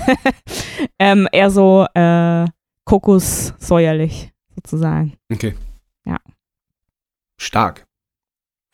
ähm, 0.99 1.27
eher 1.32 1.49
so 1.49 1.86
äh, 1.93 2.45
Kokos-säuerlich 2.84 4.34
sozusagen. 4.57 5.13
Okay. 5.31 5.55
Ja. 6.05 6.19
Stark. 7.39 7.85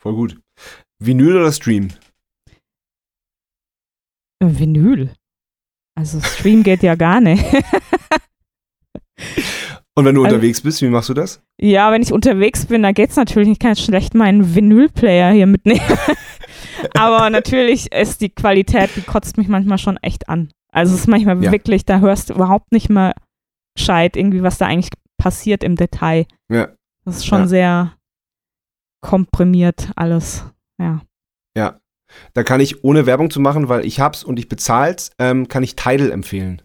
Voll 0.00 0.14
gut. 0.14 0.40
Vinyl 0.98 1.36
oder 1.36 1.52
Stream? 1.52 1.90
Vinyl. 4.40 5.14
Also 5.96 6.20
Stream 6.20 6.62
geht 6.62 6.82
ja 6.82 6.94
gar 6.96 7.20
nicht. 7.20 7.44
Und 9.96 10.04
wenn 10.04 10.16
du 10.16 10.24
also, 10.24 10.34
unterwegs 10.34 10.60
bist, 10.60 10.82
wie 10.82 10.88
machst 10.88 11.08
du 11.08 11.14
das? 11.14 11.40
Ja, 11.60 11.92
wenn 11.92 12.02
ich 12.02 12.12
unterwegs 12.12 12.66
bin, 12.66 12.82
dann 12.82 12.94
geht's 12.94 13.14
natürlich. 13.14 13.48
Ich 13.48 13.60
kann 13.60 13.76
schlecht 13.76 14.14
meinen 14.14 14.54
Vinylplayer 14.54 15.32
hier 15.32 15.46
mitnehmen. 15.46 15.80
Aber 16.94 17.30
natürlich 17.30 17.92
ist 17.92 18.20
die 18.20 18.30
Qualität, 18.30 18.90
die 18.96 19.02
kotzt 19.02 19.38
mich 19.38 19.46
manchmal 19.46 19.78
schon 19.78 19.96
echt 19.98 20.28
an. 20.28 20.50
Also 20.72 20.94
es 20.94 21.02
ist 21.02 21.06
manchmal 21.06 21.40
ja. 21.44 21.52
wirklich, 21.52 21.84
da 21.84 22.00
hörst 22.00 22.30
du 22.30 22.34
überhaupt 22.34 22.72
nicht 22.72 22.90
mehr 22.90 23.14
gescheit 23.76 24.16
irgendwie, 24.16 24.42
was 24.42 24.58
da 24.58 24.66
eigentlich 24.66 24.90
passiert 25.16 25.62
im 25.64 25.76
Detail. 25.76 26.26
Ja. 26.48 26.68
Das 27.04 27.16
ist 27.16 27.26
schon 27.26 27.42
ja. 27.42 27.46
sehr 27.48 27.92
komprimiert 29.00 29.92
alles. 29.96 30.44
Ja. 30.78 31.02
Ja. 31.56 31.80
Da 32.32 32.42
kann 32.42 32.60
ich, 32.60 32.84
ohne 32.84 33.06
Werbung 33.06 33.30
zu 33.30 33.40
machen, 33.40 33.68
weil 33.68 33.84
ich 33.84 34.00
hab's 34.00 34.24
und 34.24 34.38
ich 34.38 34.48
bezahl's, 34.48 35.10
ähm, 35.18 35.48
kann 35.48 35.62
ich 35.62 35.76
Tidal 35.76 36.10
empfehlen. 36.10 36.62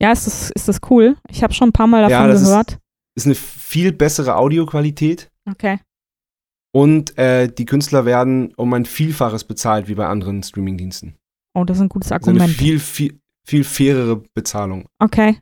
Ja, 0.00 0.12
ist 0.12 0.26
das, 0.26 0.50
ist 0.50 0.68
das 0.68 0.80
cool? 0.90 1.16
Ich 1.28 1.42
habe 1.42 1.52
schon 1.52 1.70
ein 1.70 1.72
paar 1.72 1.86
Mal 1.86 2.02
davon 2.08 2.28
ja, 2.28 2.32
gehört. 2.32 2.72
Ist, 2.72 2.80
ist 3.16 3.26
eine 3.26 3.34
viel 3.34 3.92
bessere 3.92 4.36
Audioqualität. 4.36 5.30
Okay. 5.48 5.80
Und 6.72 7.16
äh, 7.18 7.48
die 7.48 7.64
Künstler 7.64 8.04
werden 8.04 8.54
um 8.54 8.72
ein 8.74 8.84
Vielfaches 8.84 9.44
bezahlt 9.44 9.88
wie 9.88 9.94
bei 9.94 10.06
anderen 10.06 10.42
Streamingdiensten. 10.42 11.16
Oh, 11.54 11.64
das 11.64 11.78
ist 11.78 11.82
ein 11.82 11.88
gutes 11.88 12.12
Argument. 12.12 12.40
Das 12.40 12.50
ist 12.50 12.60
eine 12.60 12.68
viel, 12.68 12.78
viel, 12.78 13.20
viel 13.44 13.64
fairere 13.64 14.22
Bezahlung. 14.34 14.88
Okay. 14.98 15.40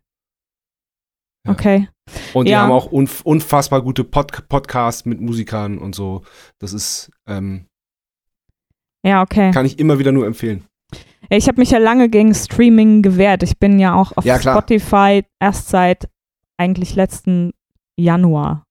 Ja. 1.44 1.52
Okay. 1.52 1.88
Und 2.34 2.46
die 2.46 2.52
ja. 2.52 2.62
haben 2.62 2.72
auch 2.72 2.86
unf 2.86 3.22
unfassbar 3.22 3.82
gute 3.82 4.04
Pod 4.04 4.48
Podcasts 4.48 5.04
mit 5.04 5.20
Musikern 5.20 5.78
und 5.78 5.94
so. 5.94 6.22
Das 6.58 6.72
ist 6.72 7.10
ähm, 7.26 7.66
ja, 9.06 9.22
okay. 9.22 9.52
Kann 9.52 9.66
ich 9.66 9.78
immer 9.78 9.98
wieder 9.98 10.12
nur 10.12 10.26
empfehlen. 10.26 10.64
Ich 11.30 11.48
habe 11.48 11.60
mich 11.60 11.70
ja 11.70 11.78
lange 11.78 12.08
gegen 12.08 12.34
Streaming 12.34 13.02
gewehrt. 13.02 13.42
Ich 13.42 13.58
bin 13.58 13.78
ja 13.78 13.94
auch 13.94 14.16
auf 14.16 14.24
ja, 14.24 14.40
Spotify 14.40 15.24
erst 15.40 15.68
seit 15.68 16.08
eigentlich 16.56 16.94
letzten 16.94 17.52
Januar. 17.96 18.64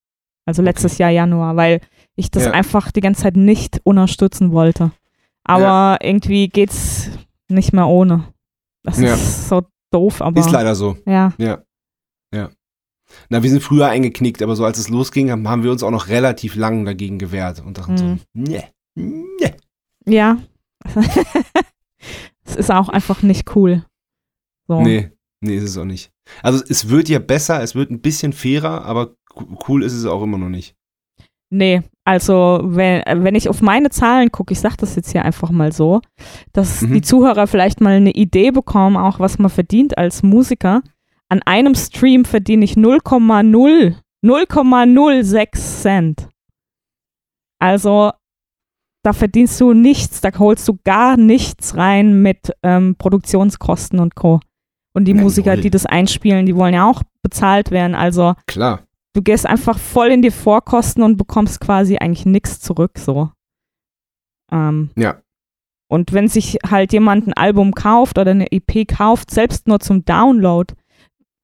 Also 0.46 0.62
letztes 0.62 0.94
okay. 0.94 1.04
Jahr 1.04 1.12
Januar, 1.12 1.56
weil 1.56 1.82
ich 2.16 2.32
das 2.32 2.46
ja. 2.46 2.52
einfach 2.52 2.92
die 2.92 3.02
ganze 3.02 3.24
Zeit 3.24 3.36
nicht 3.36 3.82
unterstützen 3.84 4.52
wollte. 4.52 4.92
Aber 5.44 5.64
ja. 5.64 5.98
irgendwie 6.02 6.50
geht's 6.50 7.10
nicht 7.50 7.74
mehr 7.74 7.88
ohne. 7.88 8.26
Das 8.84 9.00
ist 9.00 9.50
so 9.50 9.64
doof, 9.92 10.22
aber. 10.22 10.40
Ist 10.40 10.52
leider 10.52 10.76
so. 10.76 10.98
Ja. 11.06 11.34
Ja. 11.38 11.64
Na, 13.30 13.44
wir 13.44 13.50
sind 13.50 13.64
früher 13.64 13.88
eingeknickt, 13.88 14.42
aber 14.42 14.56
so 14.56 14.66
als 14.66 14.78
es 14.78 14.90
losging, 14.90 15.32
haben 15.32 15.64
wir 15.64 15.72
uns 15.72 15.84
auch 15.84 15.92
noch 15.92 16.08
relativ 16.08 16.56
lang 16.56 16.86
dagegen 16.86 17.20
gewehrt 17.20 17.64
und 17.66 17.78
dachten 17.78 17.94
mhm. 17.94 17.98
so, 17.98 18.18
ne, 18.34 18.64
ne. 18.96 19.56
Ja. 20.08 20.38
es 22.46 22.56
ist 22.56 22.72
auch 22.72 22.90
einfach 22.90 23.24
nicht 23.24 23.56
cool. 23.56 23.84
So. 24.68 24.82
Nee, 24.82 25.12
nee, 25.42 25.58
ist 25.58 25.64
es 25.64 25.78
auch 25.78 25.86
nicht. 25.86 26.12
Also 26.42 26.64
es 26.68 26.90
wird 26.90 27.10
ja 27.10 27.20
besser, 27.20 27.62
es 27.62 27.76
wird 27.76 27.92
ein 27.92 28.02
bisschen 28.02 28.34
fairer, 28.34 28.86
aber 28.86 29.16
cool 29.68 29.84
ist 29.84 29.94
es 29.94 30.06
auch 30.06 30.24
immer 30.24 30.38
noch 30.38 30.50
nicht. 30.50 30.76
Nee, 31.52 31.84
also 32.04 32.60
wenn, 32.64 33.04
wenn 33.06 33.36
ich 33.36 33.50
auf 33.50 33.62
meine 33.62 33.90
Zahlen 33.90 34.32
gucke, 34.32 34.54
ich 34.54 34.60
sage 34.60 34.78
das 34.78 34.96
jetzt 34.96 35.12
hier 35.12 35.26
einfach 35.26 35.52
mal 35.52 35.72
so, 35.72 36.02
dass 36.54 36.82
mhm. 36.82 36.94
die 36.94 37.02
Zuhörer 37.02 37.48
vielleicht 37.48 37.82
mal 37.82 37.94
eine 37.94 38.12
Idee 38.12 38.52
bekommen, 38.52 38.98
auch 38.98 39.20
was 39.20 39.38
man 39.38 39.50
verdient 39.50 39.98
als 39.98 40.24
Musiker. 40.24 40.82
An 41.30 41.42
einem 41.44 41.76
Stream 41.76 42.26
verdiene 42.26 42.66
ich 42.66 42.74
0,0 42.74 43.96
0,06 44.26 45.82
Cent. 45.82 46.30
Also 47.60 48.12
da 49.04 49.14
verdienst 49.14 49.62
du 49.62 49.74
nichts, 49.74 50.22
da 50.22 50.32
holst 50.38 50.68
du 50.68 50.80
gar 50.84 51.16
nichts 51.16 51.78
rein 51.78 52.24
mit 52.24 52.52
ähm, 52.64 52.96
Produktionskosten 52.98 54.00
und 54.00 54.16
Co. 54.16 54.40
Und 54.94 55.06
die 55.06 55.14
Nein, 55.14 55.24
Musiker, 55.24 55.54
null. 55.54 55.62
die 55.62 55.70
das 55.70 55.86
einspielen, 55.86 56.48
die 56.48 56.56
wollen 56.56 56.74
ja 56.74 56.90
auch 56.90 57.04
bezahlt 57.22 57.70
werden. 57.70 57.96
Also 57.96 58.34
klar. 58.48 58.82
Du 59.14 59.22
gehst 59.22 59.46
einfach 59.46 59.78
voll 59.78 60.08
in 60.08 60.22
die 60.22 60.32
Vorkosten 60.32 61.04
und 61.04 61.18
bekommst 61.18 61.62
quasi 61.62 61.98
eigentlich 61.98 62.26
nichts 62.26 62.60
zurück, 62.60 62.98
so. 62.98 63.30
Ähm, 64.52 64.90
ja. 64.98 65.22
Und 65.88 66.14
wenn 66.14 66.28
sich 66.28 66.58
halt 66.68 66.92
jemand 66.92 67.28
ein 67.28 67.34
Album 67.34 67.74
kauft 67.74 68.18
oder 68.18 68.32
eine 68.32 68.52
EP 68.52 68.88
kauft, 68.88 69.30
selbst 69.30 69.68
nur 69.68 69.80
zum 69.80 70.04
Download 70.04 70.74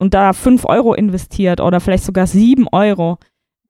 und 0.01 0.15
da 0.15 0.33
5 0.33 0.65
Euro 0.65 0.95
investiert 0.95 1.61
oder 1.61 1.79
vielleicht 1.79 2.03
sogar 2.03 2.25
7 2.25 2.67
Euro, 2.71 3.19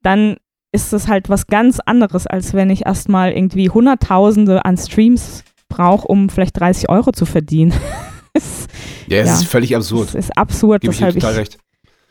dann 0.01 0.37
ist 0.71 0.93
das 0.93 1.09
halt 1.09 1.27
was 1.27 1.47
ganz 1.47 1.81
anderes, 1.81 2.25
als 2.25 2.53
wenn 2.53 2.69
ich 2.69 2.85
erstmal 2.85 3.33
irgendwie 3.33 3.69
Hunderttausende 3.69 4.63
an 4.63 4.77
Streams 4.77 5.43
brauche, 5.67 6.07
um 6.07 6.29
vielleicht 6.29 6.57
30 6.57 6.87
Euro 6.87 7.11
zu 7.11 7.25
verdienen. 7.25 7.73
ja, 9.07 9.19
es 9.19 9.27
ja, 9.27 9.33
ist 9.33 9.43
völlig 9.43 9.75
absurd. 9.75 10.07
Es 10.07 10.15
ist 10.15 10.37
absurd, 10.37 10.83
Gebe 10.83 10.93
deshalb 10.93 11.17
ich, 11.17 11.57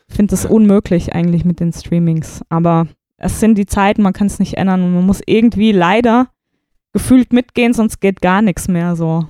ich 0.07 0.15
finde 0.15 0.35
es 0.35 0.43
ja. 0.43 0.51
unmöglich 0.51 1.15
eigentlich 1.15 1.43
mit 1.43 1.59
den 1.59 1.73
Streamings. 1.73 2.41
Aber 2.49 2.85
es 3.17 3.39
sind 3.39 3.57
die 3.57 3.65
Zeiten, 3.65 4.03
man 4.03 4.13
kann 4.13 4.27
es 4.27 4.37
nicht 4.37 4.55
ändern 4.55 4.83
und 4.83 4.93
man 4.93 5.05
muss 5.05 5.21
irgendwie 5.25 5.71
leider 5.71 6.27
gefühlt 6.93 7.33
mitgehen, 7.33 7.73
sonst 7.73 7.99
geht 8.01 8.21
gar 8.21 8.43
nichts 8.43 8.67
mehr 8.67 8.95
so. 8.95 9.25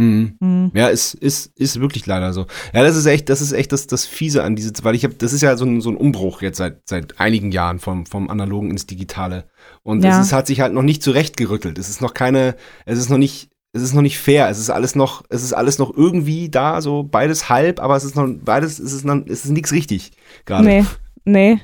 Mhm. 0.00 0.36
Mhm. 0.40 0.70
Ja, 0.74 0.88
ist, 0.88 1.12
ist, 1.14 1.52
ist 1.56 1.78
wirklich 1.78 2.06
leider 2.06 2.32
so. 2.32 2.46
Ja, 2.72 2.82
das 2.82 2.96
ist 2.96 3.04
echt, 3.04 3.28
das 3.28 3.42
ist 3.42 3.52
echt 3.52 3.70
das, 3.72 3.86
das 3.86 4.06
Fiese 4.06 4.42
an 4.42 4.56
diese, 4.56 4.72
weil 4.82 4.94
ich 4.94 5.04
habe, 5.04 5.14
das 5.14 5.34
ist 5.34 5.42
ja 5.42 5.56
so 5.56 5.66
ein, 5.66 5.82
so 5.82 5.90
ein 5.90 5.96
Umbruch 5.96 6.40
jetzt 6.40 6.56
seit, 6.56 6.88
seit 6.88 7.20
einigen 7.20 7.52
Jahren 7.52 7.78
vom, 7.78 8.06
vom 8.06 8.30
Analogen 8.30 8.70
ins 8.70 8.86
Digitale. 8.86 9.44
Und 9.82 10.02
ja. 10.02 10.18
es 10.18 10.26
ist, 10.26 10.32
hat 10.32 10.46
sich 10.46 10.62
halt 10.62 10.72
noch 10.72 10.82
nicht 10.82 11.02
zurechtgerüttelt. 11.02 11.78
Es 11.78 11.90
ist 11.90 12.00
noch 12.00 12.14
keine, 12.14 12.56
es 12.86 12.98
ist 12.98 13.10
noch 13.10 13.18
nicht, 13.18 13.50
es 13.74 13.82
ist 13.82 13.92
noch 13.92 14.00
nicht 14.00 14.18
fair. 14.18 14.48
Es 14.48 14.58
ist 14.58 14.70
alles 14.70 14.94
noch, 14.94 15.22
es 15.28 15.42
ist 15.42 15.52
alles 15.52 15.78
noch 15.78 15.94
irgendwie 15.94 16.48
da, 16.48 16.80
so 16.80 17.02
beides 17.02 17.50
halb, 17.50 17.78
aber 17.78 17.94
es 17.96 18.04
ist 18.04 18.16
noch 18.16 18.26
beides, 18.42 18.78
es 18.78 18.94
ist 18.94 19.04
noch, 19.04 19.20
es 19.26 19.44
ist 19.44 19.50
nichts 19.50 19.70
richtig 19.72 20.12
gerade. 20.46 20.64
Nee, 20.64 20.84
nee. 21.24 21.60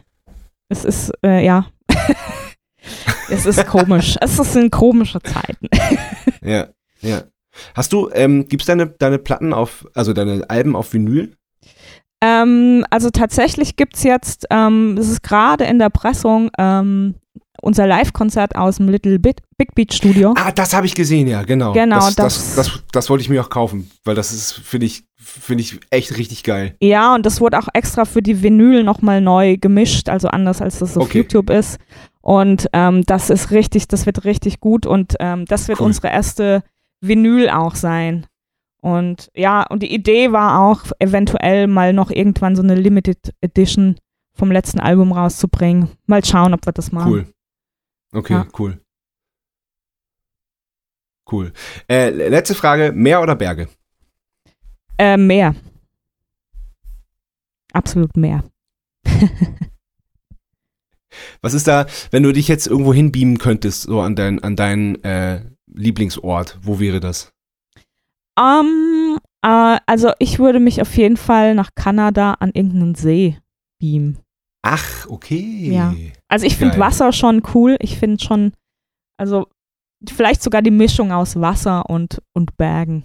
Es 0.68 0.84
ist, 0.84 1.11
äh, 1.24 1.43
ja. 1.43 1.66
es 3.30 3.47
ist 3.47 3.66
komisch. 3.66 4.16
es 4.20 4.37
sind 4.37 4.70
komische 4.70 5.20
Zeiten. 5.22 5.68
ja, 6.43 6.68
ja. 7.01 7.22
Hast 7.74 7.92
du, 7.92 8.11
ähm, 8.12 8.48
gibt's 8.48 8.66
deine, 8.66 8.86
deine 8.86 9.18
Platten 9.18 9.52
auf, 9.52 9.86
also 9.94 10.12
deine 10.12 10.48
Alben 10.48 10.76
auf 10.76 10.92
Vinyl? 10.92 11.32
Ähm, 12.22 12.84
also 12.90 13.11
tatsächlich 13.11 13.76
gibt 13.76 13.96
es 13.96 14.02
jetzt, 14.02 14.46
ähm, 14.50 14.96
es 14.98 15.09
ist 15.09 15.22
gerade 15.22 15.64
in 15.64 15.78
der 15.78 15.90
Pressung, 15.90 16.50
ähm, 16.59 17.14
unser 17.61 17.86
Live-Konzert 17.86 18.57
aus 18.57 18.76
dem 18.76 18.88
Little 18.88 19.18
Bit, 19.18 19.42
Big 19.59 19.74
Beat 19.74 19.92
Studio. 19.92 20.34
Ah, 20.36 20.52
das 20.52 20.74
habe 20.74 20.86
ich 20.86 20.94
gesehen, 20.94 21.26
ja, 21.26 21.42
genau. 21.42 21.72
Genau, 21.72 21.98
das, 21.98 22.14
das, 22.14 22.54
das, 22.54 22.54
das, 22.54 22.82
das 22.92 23.11
wollte 23.11 23.22
ich 23.22 23.28
mir 23.28 23.42
auch 23.42 23.50
kaufen, 23.50 23.90
weil 24.04 24.14
das 24.14 24.32
ist, 24.32 24.52
finde 24.52 24.86
ich, 24.86 25.04
finde 25.16 25.62
ich 25.62 25.80
echt 25.90 26.16
richtig 26.16 26.42
geil. 26.44 26.74
Ja, 26.80 27.14
und 27.14 27.26
das 27.26 27.40
wurde 27.40 27.59
auch 27.59 27.68
extra 27.74 28.04
für 28.04 28.22
die 28.22 28.42
Vinyl 28.42 28.82
nochmal 28.84 29.20
neu 29.20 29.57
gemischt, 29.57 30.09
also 30.09 30.28
anders 30.28 30.62
als 30.62 30.78
das 30.78 30.96
auf 30.96 31.04
okay. 31.04 31.18
YouTube 31.18 31.50
ist. 31.50 31.78
Und 32.20 32.68
ähm, 32.72 33.04
das 33.07 33.30
ist 33.30 33.50
richtig, 33.50 33.88
das 33.88 34.07
wird 34.07 34.24
richtig 34.24 34.61
gut 34.61 34.86
und 34.86 35.14
ähm, 35.20 35.44
das 35.46 35.68
wird 35.68 35.80
cool. 35.80 35.86
unsere 35.86 36.09
erste 36.09 36.62
Vinyl 37.01 37.49
auch 37.51 37.74
sein. 37.74 38.26
Und 38.80 39.30
ja, 39.34 39.64
und 39.66 39.82
die 39.82 39.92
Idee 39.92 40.32
war 40.32 40.61
auch, 40.61 40.92
eventuell 40.99 41.66
mal 41.66 41.92
noch 41.92 42.11
irgendwann 42.11 42.55
so 42.57 42.62
eine 42.62 42.74
Limited 42.74 43.34
Edition 43.40 43.97
vom 44.34 44.53
letzten 44.53 44.80
Album 44.80 45.12
rauszubringen. 45.12 45.90
Mal 46.07 46.24
schauen, 46.24 46.55
ob 46.55 46.64
wir 46.66 46.72
das 46.72 46.92
machen. 46.92 47.12
Cool. 47.12 47.26
Okay, 48.12 48.34
ja. 48.34 48.47
cool. 48.59 48.80
Cool. 51.30 51.53
Äh, 51.88 52.11
letzte 52.11 52.55
Frage: 52.55 52.92
Meer 52.92 53.20
oder 53.20 53.34
Berge? 53.34 53.68
Äh, 54.99 55.16
Meer. 55.16 55.57
Absolut 57.72 58.16
Meer. 58.16 58.44
Was 61.40 61.55
ist 61.55 61.66
da, 61.66 61.86
wenn 62.11 62.22
du 62.22 62.32
dich 62.32 62.47
jetzt 62.47 62.66
irgendwo 62.66 62.92
hinbeamen 62.94 63.38
könntest, 63.38 63.82
so 63.82 64.01
an 64.01 64.14
dein, 64.16 64.42
an 64.42 64.55
deinen 64.55 65.03
äh, 65.03 65.40
Lieblingsort? 65.73 66.59
Wo 66.62 66.79
wäre 66.81 67.01
das? 67.01 67.33
Um, 68.39 69.19
äh, 69.43 69.79
also 69.87 70.12
ich 70.19 70.39
würde 70.39 70.61
mich 70.61 70.81
auf 70.83 70.97
jeden 70.97 71.17
Fall 71.17 71.55
nach 71.55 71.71
Kanada 71.75 72.35
an 72.35 72.51
irgendeinen 72.53 72.95
See 72.95 73.39
beamen. 73.79 74.19
Ach, 74.62 75.07
okay. 75.09 75.71
Ja. 75.71 75.95
Also 76.29 76.47
ich 76.47 76.57
finde 76.57 76.79
Wasser 76.79 77.12
schon 77.12 77.43
cool. 77.55 77.77
Ich 77.81 77.99
finde 77.99 78.23
schon, 78.23 78.53
also 79.17 79.47
vielleicht 80.09 80.43
sogar 80.43 80.61
die 80.61 80.71
Mischung 80.71 81.12
aus 81.12 81.41
Wasser 81.41 81.89
und, 81.89 82.21
und 82.33 82.57
Bergen. 82.57 83.05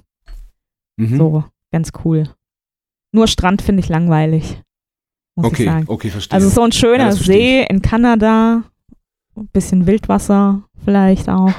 Mhm. 0.97 1.17
So, 1.17 1.43
ganz 1.71 1.91
cool. 2.03 2.29
Nur 3.13 3.27
Strand 3.27 3.61
finde 3.61 3.81
ich 3.81 3.89
langweilig. 3.89 4.61
Muss 5.35 5.47
okay, 5.47 5.63
ich 5.63 5.69
sagen. 5.69 5.85
okay, 5.87 6.09
verstehe. 6.09 6.35
Also 6.35 6.49
so 6.49 6.63
ein 6.63 6.71
schöner 6.71 7.05
ja, 7.05 7.11
See 7.11 7.63
in 7.63 7.81
Kanada, 7.81 8.63
ein 9.35 9.47
bisschen 9.47 9.85
Wildwasser 9.85 10.63
vielleicht 10.83 11.29
auch. 11.29 11.53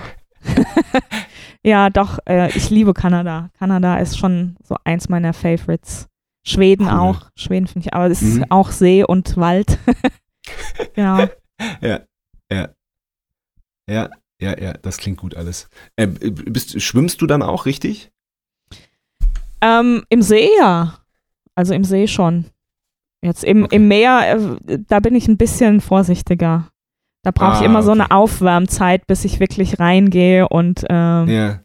ja, 1.63 1.91
doch, 1.91 2.19
äh, 2.27 2.49
ich 2.57 2.71
liebe 2.71 2.95
Kanada. 2.95 3.51
Kanada 3.59 3.99
ist 3.99 4.19
schon 4.19 4.57
so 4.63 4.77
eins 4.85 5.09
meiner 5.09 5.33
Favorites. 5.33 6.09
Schweden 6.45 6.87
cool. 6.87 6.93
auch. 6.93 7.31
Schweden 7.37 7.67
finde 7.67 7.87
ich, 7.87 7.95
aber 7.95 8.11
es 8.11 8.21
mhm. 8.21 8.43
ist 8.43 8.51
auch 8.51 8.71
See 8.71 9.05
und 9.05 9.37
Wald. 9.37 9.79
genau. 10.95 11.29
Ja, 11.81 12.01
ja. 12.51 12.69
Ja, 13.89 14.11
ja, 14.41 14.59
ja, 14.59 14.73
das 14.75 14.99
klingt 14.99 15.19
gut 15.19 15.37
alles. 15.37 15.69
Äh, 15.97 16.07
bist, 16.07 16.81
schwimmst 16.81 17.21
du 17.21 17.27
dann 17.27 17.43
auch 17.43 17.67
richtig? 17.67 18.11
Ähm, 19.61 20.05
Im 20.09 20.23
See 20.23 20.49
ja. 20.59 20.99
Also 21.55 21.75
im 21.75 21.85
See 21.85 22.07
schon. 22.09 22.47
Jetzt 23.23 23.45
im, 23.45 23.65
okay. 23.65 23.77
im 23.77 23.89
Meer, 23.89 24.59
äh, 24.67 24.79
da 24.89 25.01
bin 25.01 25.15
ich 25.15 25.29
ein 25.29 25.37
bisschen 25.37 25.81
vorsichtiger. 25.81 26.72
Da 27.23 27.31
brauche 27.31 27.53
ah, 27.53 27.61
ich 27.61 27.65
immer 27.65 27.83
so 27.83 27.93
eine 27.93 28.11
Aufwärmzeit, 28.11 29.07
bis 29.07 29.25
ich 29.25 29.39
wirklich 29.39 29.79
reingehe 29.79 30.49
und 30.49 30.85
ähm, 30.91 31.29
yeah. 31.29 31.61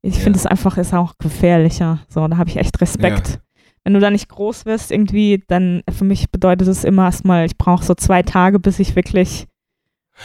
ich 0.00 0.18
finde 0.18 0.38
es 0.38 0.46
einfach 0.46 0.78
ist 0.78 0.94
auch 0.94 1.18
gefährlicher. 1.18 1.98
So, 2.08 2.26
da 2.26 2.38
habe 2.38 2.48
ich 2.48 2.56
echt 2.56 2.80
Respekt. 2.80 3.28
Yeah. 3.28 3.38
Wenn 3.84 3.92
du 3.92 4.00
da 4.00 4.08
nicht 4.08 4.30
groß 4.30 4.64
wirst, 4.64 4.90
irgendwie, 4.90 5.44
dann 5.46 5.82
für 5.94 6.04
mich 6.04 6.30
bedeutet 6.30 6.68
es 6.68 6.84
immer 6.84 7.04
erstmal, 7.04 7.44
ich 7.44 7.58
brauche 7.58 7.84
so 7.84 7.94
zwei 7.94 8.22
Tage, 8.22 8.58
bis 8.58 8.78
ich 8.78 8.96
wirklich 8.96 9.46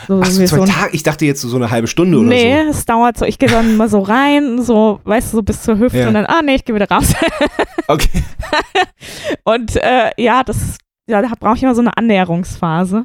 so, 0.08 0.22
Ach 0.24 0.28
so, 0.28 0.46
zwei 0.46 0.58
so 0.58 0.66
Tage? 0.66 0.96
Ich 0.96 1.04
dachte 1.04 1.26
jetzt 1.26 1.42
so 1.42 1.56
eine 1.56 1.72
halbe 1.72 1.88
Stunde 1.88 2.18
oder 2.18 2.30
nee, 2.30 2.40
so. 2.40 2.64
Nee, 2.64 2.70
es 2.70 2.86
dauert 2.86 3.18
so. 3.18 3.26
Ich 3.26 3.40
gehe 3.40 3.50
dann 3.50 3.76
mal 3.76 3.90
so 3.90 4.00
rein, 4.00 4.62
so, 4.62 5.02
weißt 5.04 5.34
du, 5.34 5.38
so 5.38 5.44
bis 5.44 5.64
zur 5.64 5.78
Hüfte 5.78 6.00
ja. 6.00 6.08
und 6.08 6.14
dann, 6.14 6.26
ah 6.26 6.42
nee, 6.44 6.56
ich 6.56 6.64
gehe 6.64 6.76
wieder 6.76 6.90
raus. 6.90 7.14
okay. 7.88 8.24
und 9.44 9.76
äh, 9.76 10.12
ja, 10.18 10.44
das, 10.44 10.78
ja, 11.08 11.22
da 11.22 11.30
brauche 11.40 11.56
ich 11.56 11.64
immer 11.64 11.76
so 11.76 11.82
eine 11.82 11.98
Annäherungsphase. 11.98 13.04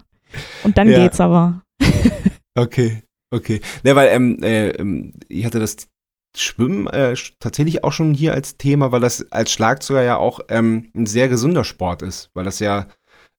Und 0.63 0.79
dann 0.79 0.89
ja. 0.89 0.99
geht's 0.99 1.21
aber. 1.21 1.64
okay, 2.55 3.03
okay. 3.31 3.61
Ne, 3.83 3.97
weil 3.97 4.09
ähm, 4.09 4.43
äh, 4.43 4.71
ähm, 4.71 5.13
ich 5.29 5.45
hatte 5.45 5.61
das 5.61 5.89
Schwimmen 6.37 6.87
äh, 6.89 7.15
tatsächlich 7.39 7.85
auch 7.85 7.93
schon 7.93 8.15
hier 8.15 8.35
als 8.35 8.57
Thema, 8.57 8.93
weil 8.93 9.01
das 9.01 9.31
als 9.31 9.53
Schlagzeuger 9.53 10.03
ja 10.03 10.17
auch 10.17 10.41
ähm, 10.49 10.91
ein 10.95 11.07
sehr 11.07 11.29
gesunder 11.29 11.65
Sport 11.65 12.03
ist, 12.03 12.31
weil 12.35 12.45
das 12.45 12.59
ja 12.59 12.89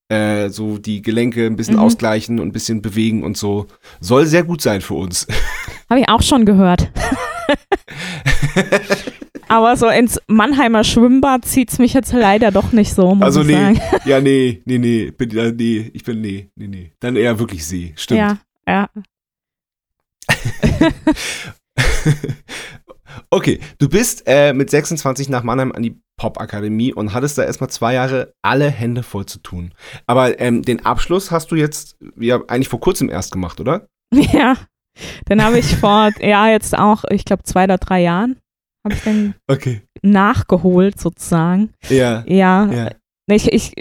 äh, 0.09 0.49
so 0.49 0.77
die 0.77 1.01
Gelenke 1.01 1.45
ein 1.45 1.55
bisschen 1.55 1.75
mhm. 1.75 1.81
ausgleichen 1.81 2.39
und 2.39 2.47
ein 2.49 2.53
bisschen 2.53 2.81
bewegen 2.81 3.23
und 3.23 3.37
so. 3.37 3.67
Soll 3.99 4.25
sehr 4.25 4.43
gut 4.43 4.61
sein 4.61 4.81
für 4.81 4.93
uns. 4.93 5.27
Habe 5.89 6.01
ich 6.01 6.09
auch 6.09 6.21
schon 6.21 6.45
gehört. 6.45 6.91
Aber 9.47 9.75
so 9.77 9.87
ins 9.87 10.19
Mannheimer 10.27 10.83
Schwimmbad 10.83 11.45
zieht 11.45 11.71
es 11.71 11.77
mich 11.77 11.93
jetzt 11.93 12.11
leider 12.13 12.51
doch 12.51 12.71
nicht 12.71 12.93
so, 12.93 13.13
muss 13.13 13.25
also, 13.25 13.41
ich 13.41 13.47
nee, 13.47 13.53
sagen. 13.53 13.79
ja, 14.05 14.19
nee, 14.19 14.63
nee, 14.65 14.79
nee, 14.79 15.11
bin, 15.11 15.55
nee, 15.55 15.91
ich 15.93 16.03
bin, 16.03 16.21
nee, 16.21 16.49
nee, 16.55 16.67
nee. 16.67 16.91
Dann 16.99 17.15
eher 17.15 17.37
wirklich 17.37 17.65
See, 17.65 17.93
stimmt. 17.95 18.19
Ja, 18.19 18.37
ja. 18.67 18.89
okay, 23.29 23.59
du 23.77 23.89
bist 23.89 24.23
äh, 24.25 24.53
mit 24.53 24.69
26 24.69 25.29
nach 25.29 25.43
Mannheim 25.43 25.71
an 25.71 25.83
die 25.83 25.99
Popakademie 26.17 26.93
und 26.93 27.13
hattest 27.13 27.37
da 27.37 27.43
erstmal 27.43 27.69
zwei 27.69 27.93
Jahre 27.93 28.33
alle 28.41 28.69
Hände 28.69 29.03
voll 29.03 29.25
zu 29.25 29.39
tun. 29.39 29.73
Aber 30.07 30.39
ähm, 30.39 30.61
den 30.61 30.85
Abschluss 30.85 31.31
hast 31.31 31.51
du 31.51 31.55
jetzt 31.55 31.97
ja 32.17 32.41
eigentlich 32.47 32.69
vor 32.69 32.79
kurzem 32.79 33.09
erst 33.09 33.31
gemacht, 33.31 33.59
oder? 33.59 33.87
Ja, 34.13 34.55
den 35.27 35.43
habe 35.43 35.59
ich 35.59 35.75
vor, 35.75 36.11
ja, 36.21 36.47
jetzt 36.47 36.77
auch, 36.77 37.03
ich 37.09 37.25
glaube, 37.25 37.43
zwei 37.43 37.65
oder 37.65 37.77
drei 37.77 38.01
Jahren 38.01 38.37
habe 38.85 38.95
ich 38.95 39.03
dann 39.03 39.35
okay. 39.47 39.81
nachgeholt 40.01 41.01
sozusagen. 41.01 41.73
Ja. 41.89 42.23
Ja. 42.27 42.71
ja. 42.71 42.91
Ich, 43.27 43.51
ich 43.51 43.73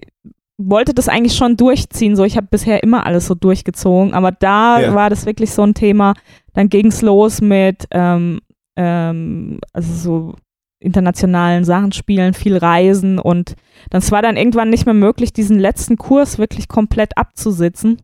wollte 0.57 0.95
das 0.95 1.09
eigentlich 1.09 1.37
schon 1.37 1.57
durchziehen. 1.57 2.17
So, 2.17 2.25
ich 2.25 2.37
habe 2.37 2.47
bisher 2.51 2.83
immer 2.83 3.07
alles 3.07 3.27
so 3.27 3.35
durchgezogen, 3.35 4.15
aber 4.15 4.33
da 4.33 4.81
ja. 4.81 4.95
war 4.95 5.11
das 5.11 5.27
wirklich 5.27 5.51
so 5.51 5.63
ein 5.63 5.75
Thema. 5.75 6.15
Dann 6.53 6.69
ging 6.69 6.87
es 6.87 7.03
los 7.03 7.41
mit, 7.41 7.87
ähm, 7.91 8.41
ähm, 8.77 9.59
also 9.73 9.95
so 9.95 10.35
internationalen 10.79 11.65
Sachen 11.65 11.93
spielen, 11.93 12.35
viel 12.35 12.57
reisen 12.57 13.19
und 13.19 13.57
das 13.91 14.13
war 14.13 14.23
dann 14.23 14.37
irgendwann 14.37 14.71
nicht 14.71 14.85
mehr 14.85 14.95
möglich, 14.95 15.33
diesen 15.33 15.59
letzten 15.59 15.97
Kurs 15.97 16.39
wirklich 16.39 16.69
komplett 16.69 17.17
abzusitzen. 17.17 18.03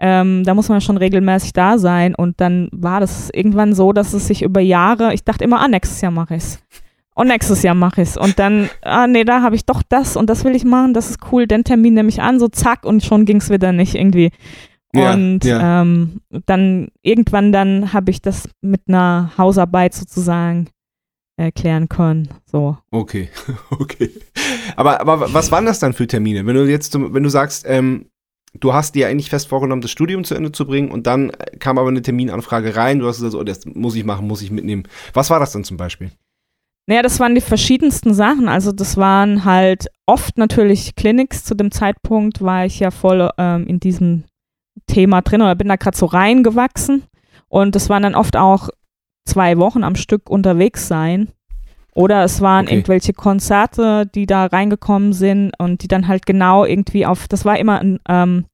Ähm, 0.00 0.42
da 0.44 0.54
muss 0.54 0.68
man 0.68 0.80
schon 0.80 0.96
regelmäßig 0.96 1.52
da 1.52 1.78
sein 1.78 2.14
und 2.14 2.40
dann 2.40 2.68
war 2.72 2.98
das 2.98 3.30
irgendwann 3.30 3.74
so, 3.74 3.92
dass 3.92 4.14
es 4.14 4.26
sich 4.26 4.42
über 4.42 4.60
Jahre, 4.60 5.14
ich 5.14 5.22
dachte 5.22 5.44
immer, 5.44 5.60
ah, 5.60 5.68
nächstes 5.68 6.00
Jahr 6.00 6.10
mache 6.10 6.34
ich 6.34 6.42
es. 6.42 6.58
Und 7.14 7.28
nächstes 7.28 7.62
Jahr 7.62 7.74
mache 7.74 8.02
ich 8.02 8.10
es. 8.10 8.16
Und 8.16 8.38
dann, 8.38 8.70
ah 8.80 9.06
nee, 9.06 9.24
da 9.24 9.42
habe 9.42 9.54
ich 9.54 9.66
doch 9.66 9.82
das 9.86 10.16
und 10.16 10.30
das 10.30 10.44
will 10.44 10.54
ich 10.54 10.64
machen, 10.64 10.94
das 10.94 11.10
ist 11.10 11.18
cool, 11.30 11.46
den 11.46 11.64
Termin 11.64 11.94
nehme 11.94 12.08
ich 12.08 12.22
an, 12.22 12.40
so 12.40 12.48
zack 12.48 12.84
und 12.84 13.04
schon 13.04 13.26
ging 13.26 13.36
es 13.36 13.50
wieder 13.50 13.72
nicht 13.72 13.94
irgendwie. 13.94 14.30
Und 14.94 15.44
ja, 15.44 15.58
ja. 15.58 15.82
Ähm, 15.82 16.20
dann 16.46 16.88
irgendwann 17.02 17.52
dann 17.52 17.92
habe 17.92 18.10
ich 18.10 18.20
das 18.20 18.48
mit 18.60 18.82
einer 18.88 19.32
Hausarbeit 19.38 19.94
sozusagen 19.94 20.68
erklären 21.36 21.88
können. 21.88 22.28
So. 22.44 22.76
Okay, 22.90 23.28
okay. 23.70 24.10
Aber, 24.76 25.00
aber 25.00 25.32
was 25.32 25.50
waren 25.50 25.66
das 25.66 25.78
dann 25.78 25.94
für 25.94 26.06
Termine? 26.06 26.46
Wenn 26.46 26.54
du 26.54 26.66
jetzt, 26.66 26.94
wenn 26.94 27.22
du 27.22 27.30
sagst, 27.30 27.64
ähm, 27.66 28.06
du 28.58 28.74
hast 28.74 28.94
dir 28.94 29.08
eigentlich 29.08 29.30
fest 29.30 29.48
vorgenommen, 29.48 29.82
das 29.82 29.90
Studium 29.90 30.24
zu 30.24 30.34
Ende 30.34 30.52
zu 30.52 30.66
bringen 30.66 30.90
und 30.90 31.06
dann 31.06 31.32
kam 31.58 31.78
aber 31.78 31.88
eine 31.88 32.02
Terminanfrage 32.02 32.76
rein, 32.76 32.98
du 32.98 33.06
hast 33.06 33.16
gesagt, 33.16 33.34
oh, 33.34 33.44
das 33.44 33.64
muss 33.66 33.94
ich 33.94 34.04
machen, 34.04 34.26
muss 34.26 34.42
ich 34.42 34.50
mitnehmen. 34.50 34.84
Was 35.14 35.30
war 35.30 35.40
das 35.40 35.52
dann 35.52 35.64
zum 35.64 35.78
Beispiel? 35.78 36.10
Naja, 36.86 37.02
das 37.02 37.20
waren 37.20 37.34
die 37.34 37.40
verschiedensten 37.40 38.12
Sachen. 38.12 38.48
Also 38.48 38.72
das 38.72 38.96
waren 38.96 39.44
halt 39.44 39.86
oft 40.06 40.36
natürlich 40.36 40.96
Clinics. 40.96 41.44
Zu 41.44 41.54
dem 41.54 41.70
Zeitpunkt 41.70 42.42
war 42.42 42.66
ich 42.66 42.80
ja 42.80 42.90
voll 42.90 43.30
ähm, 43.38 43.66
in 43.66 43.78
diesem 43.78 44.24
Thema 44.86 45.22
drin 45.22 45.42
oder 45.42 45.54
bin 45.54 45.68
da 45.68 45.76
gerade 45.76 45.96
so 45.96 46.06
reingewachsen. 46.06 47.04
Und 47.48 47.74
das 47.76 47.88
waren 47.88 48.02
dann 48.02 48.14
oft 48.14 48.36
auch 48.36 48.68
zwei 49.24 49.58
Wochen 49.58 49.84
am 49.84 49.94
Stück 49.94 50.28
unterwegs 50.28 50.88
sein. 50.88 51.28
Oder 51.94 52.24
es 52.24 52.40
waren 52.40 52.64
okay. 52.66 52.76
irgendwelche 52.76 53.12
Konzerte, 53.12 54.06
die 54.06 54.26
da 54.26 54.46
reingekommen 54.46 55.12
sind 55.12 55.52
und 55.58 55.82
die 55.82 55.88
dann 55.88 56.08
halt 56.08 56.24
genau 56.24 56.64
irgendwie 56.64 57.04
auf, 57.04 57.28
das 57.28 57.44
war 57.44 57.58
immer 57.58 57.80
ein, 57.80 58.00
ähm, 58.08 58.46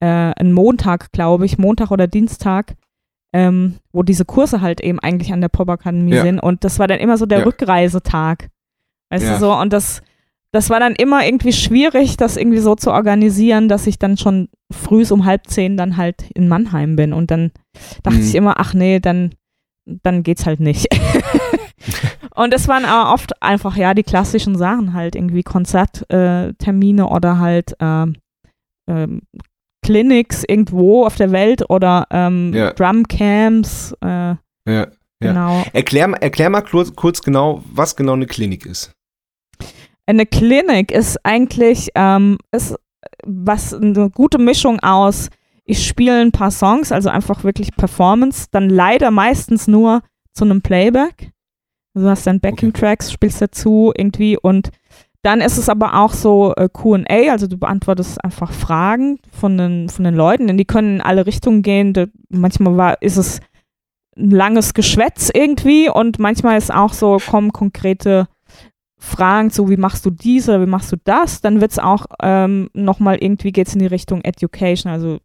äh, 0.00 0.06
ein 0.06 0.52
Montag, 0.52 1.10
glaube 1.10 1.46
ich, 1.46 1.56
Montag 1.56 1.90
oder 1.90 2.06
Dienstag, 2.06 2.74
ähm, 3.32 3.76
wo 3.92 4.02
diese 4.02 4.24
Kurse 4.24 4.60
halt 4.60 4.80
eben 4.80 4.98
eigentlich 4.98 5.32
an 5.32 5.40
der 5.40 5.48
Popakademie 5.48 6.14
ja. 6.14 6.22
sind. 6.22 6.38
Und 6.38 6.64
das 6.64 6.78
war 6.78 6.86
dann 6.86 7.00
immer 7.00 7.16
so 7.16 7.26
der 7.26 7.40
ja. 7.40 7.44
Rückreisetag. 7.44 8.50
Weißt 9.10 9.24
ja. 9.24 9.34
du 9.34 9.40
so? 9.40 9.54
Und 9.54 9.72
das, 9.72 10.02
das 10.52 10.70
war 10.70 10.80
dann 10.80 10.94
immer 10.94 11.24
irgendwie 11.24 11.52
schwierig, 11.52 12.16
das 12.16 12.36
irgendwie 12.36 12.58
so 12.58 12.74
zu 12.74 12.92
organisieren, 12.92 13.68
dass 13.68 13.86
ich 13.86 13.98
dann 13.98 14.16
schon 14.18 14.48
früh 14.70 15.04
um 15.10 15.24
halb 15.24 15.46
zehn 15.46 15.76
dann 15.76 15.96
halt 15.96 16.30
in 16.34 16.48
Mannheim 16.48 16.96
bin. 16.96 17.12
Und 17.12 17.30
dann 17.30 17.52
dachte 18.02 18.18
mhm. 18.18 18.24
ich 18.24 18.34
immer, 18.34 18.60
ach 18.60 18.74
nee, 18.74 19.00
dann, 19.00 19.34
dann 19.86 20.22
geht's 20.22 20.44
halt 20.44 20.60
nicht. 20.60 20.88
und 22.34 22.52
es 22.52 22.68
waren 22.68 22.84
aber 22.84 23.14
oft 23.14 23.42
einfach, 23.42 23.76
ja, 23.76 23.94
die 23.94 24.02
klassischen 24.02 24.56
Sachen 24.56 24.92
halt, 24.92 25.16
irgendwie 25.16 25.42
Konzerttermine 25.42 27.02
äh, 27.02 27.06
oder 27.06 27.38
halt 27.38 27.74
ähm, 27.80 28.16
ähm, 28.88 29.22
Clinics 29.82 30.44
irgendwo 30.46 31.04
auf 31.04 31.16
der 31.16 31.32
Welt 31.32 31.68
oder 31.68 32.06
ähm, 32.10 32.52
ja. 32.54 32.72
Drumcamps. 32.72 33.94
Äh, 34.00 34.06
ja, 34.06 34.38
ja. 34.66 34.86
Genau. 35.20 35.64
Erklär, 35.72 36.10
erklär 36.20 36.50
mal 36.50 36.62
kurz, 36.62 36.94
kurz 36.94 37.22
genau, 37.22 37.62
was 37.72 37.94
genau 37.94 38.14
eine 38.14 38.26
Klinik 38.26 38.66
ist. 38.66 38.92
Eine 40.06 40.26
Klinik 40.26 40.90
ist 40.90 41.24
eigentlich 41.24 41.90
ähm, 41.94 42.38
ist 42.50 42.74
was 43.24 43.72
eine 43.72 44.10
gute 44.10 44.38
Mischung 44.38 44.80
aus, 44.80 45.28
ich 45.64 45.86
spiele 45.86 46.20
ein 46.20 46.32
paar 46.32 46.50
Songs, 46.50 46.92
also 46.92 47.08
einfach 47.08 47.44
wirklich 47.44 47.74
Performance, 47.76 48.46
dann 48.50 48.68
leider 48.68 49.10
meistens 49.10 49.68
nur 49.68 50.02
zu 50.32 50.44
einem 50.44 50.62
Playback. 50.62 51.30
Also 51.94 52.06
du 52.06 52.10
hast 52.10 52.26
dann 52.26 52.40
Backing-Tracks, 52.40 53.06
okay. 53.06 53.14
spielst 53.14 53.40
dazu 53.40 53.92
irgendwie 53.96 54.36
und 54.36 54.70
dann 55.22 55.40
ist 55.40 55.56
es 55.56 55.68
aber 55.68 56.00
auch 56.00 56.12
so 56.12 56.52
äh, 56.56 56.68
QA, 56.68 57.30
also 57.30 57.46
du 57.46 57.56
beantwortest 57.56 58.22
einfach 58.24 58.50
Fragen 58.50 59.20
von 59.30 59.56
den, 59.56 59.88
von 59.88 60.04
den 60.04 60.14
Leuten, 60.14 60.48
denn 60.48 60.58
die 60.58 60.64
können 60.64 60.96
in 60.96 61.00
alle 61.00 61.26
Richtungen 61.26 61.62
gehen. 61.62 61.92
Da, 61.92 62.06
manchmal 62.28 62.76
war, 62.76 63.02
ist 63.02 63.16
es 63.16 63.40
ein 64.16 64.30
langes 64.30 64.74
Geschwätz 64.74 65.30
irgendwie 65.32 65.88
und 65.88 66.18
manchmal 66.18 66.58
ist 66.58 66.74
auch 66.74 66.92
so, 66.92 67.18
kommen 67.18 67.52
konkrete 67.52 68.26
Fragen 68.98 69.50
zu, 69.50 69.68
wie 69.70 69.76
machst 69.76 70.04
du 70.04 70.10
dies 70.10 70.48
oder 70.48 70.60
wie 70.60 70.70
machst 70.70 70.90
du 70.90 70.96
das. 71.04 71.40
Dann 71.40 71.60
wird 71.60 71.70
es 71.70 71.78
auch 71.78 72.06
ähm, 72.20 72.68
nochmal 72.74 73.18
irgendwie 73.20 73.52
geht 73.52 73.68
es 73.68 73.74
in 73.74 73.80
die 73.80 73.86
Richtung 73.86 74.22
Education, 74.22 74.90
also 74.90 75.18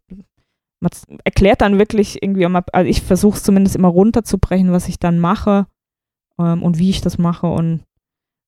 man 0.80 0.90
erklärt 1.24 1.60
dann 1.60 1.78
wirklich 1.78 2.22
irgendwie, 2.22 2.46
also 2.46 2.88
ich 2.88 3.02
versuche 3.02 3.36
es 3.36 3.42
zumindest 3.42 3.74
immer 3.74 3.88
runterzubrechen, 3.88 4.70
was 4.70 4.88
ich 4.88 5.00
dann 5.00 5.18
mache 5.18 5.66
ähm, 6.38 6.62
und 6.62 6.78
wie 6.78 6.90
ich 6.90 7.00
das 7.00 7.18
mache 7.18 7.48
und 7.48 7.80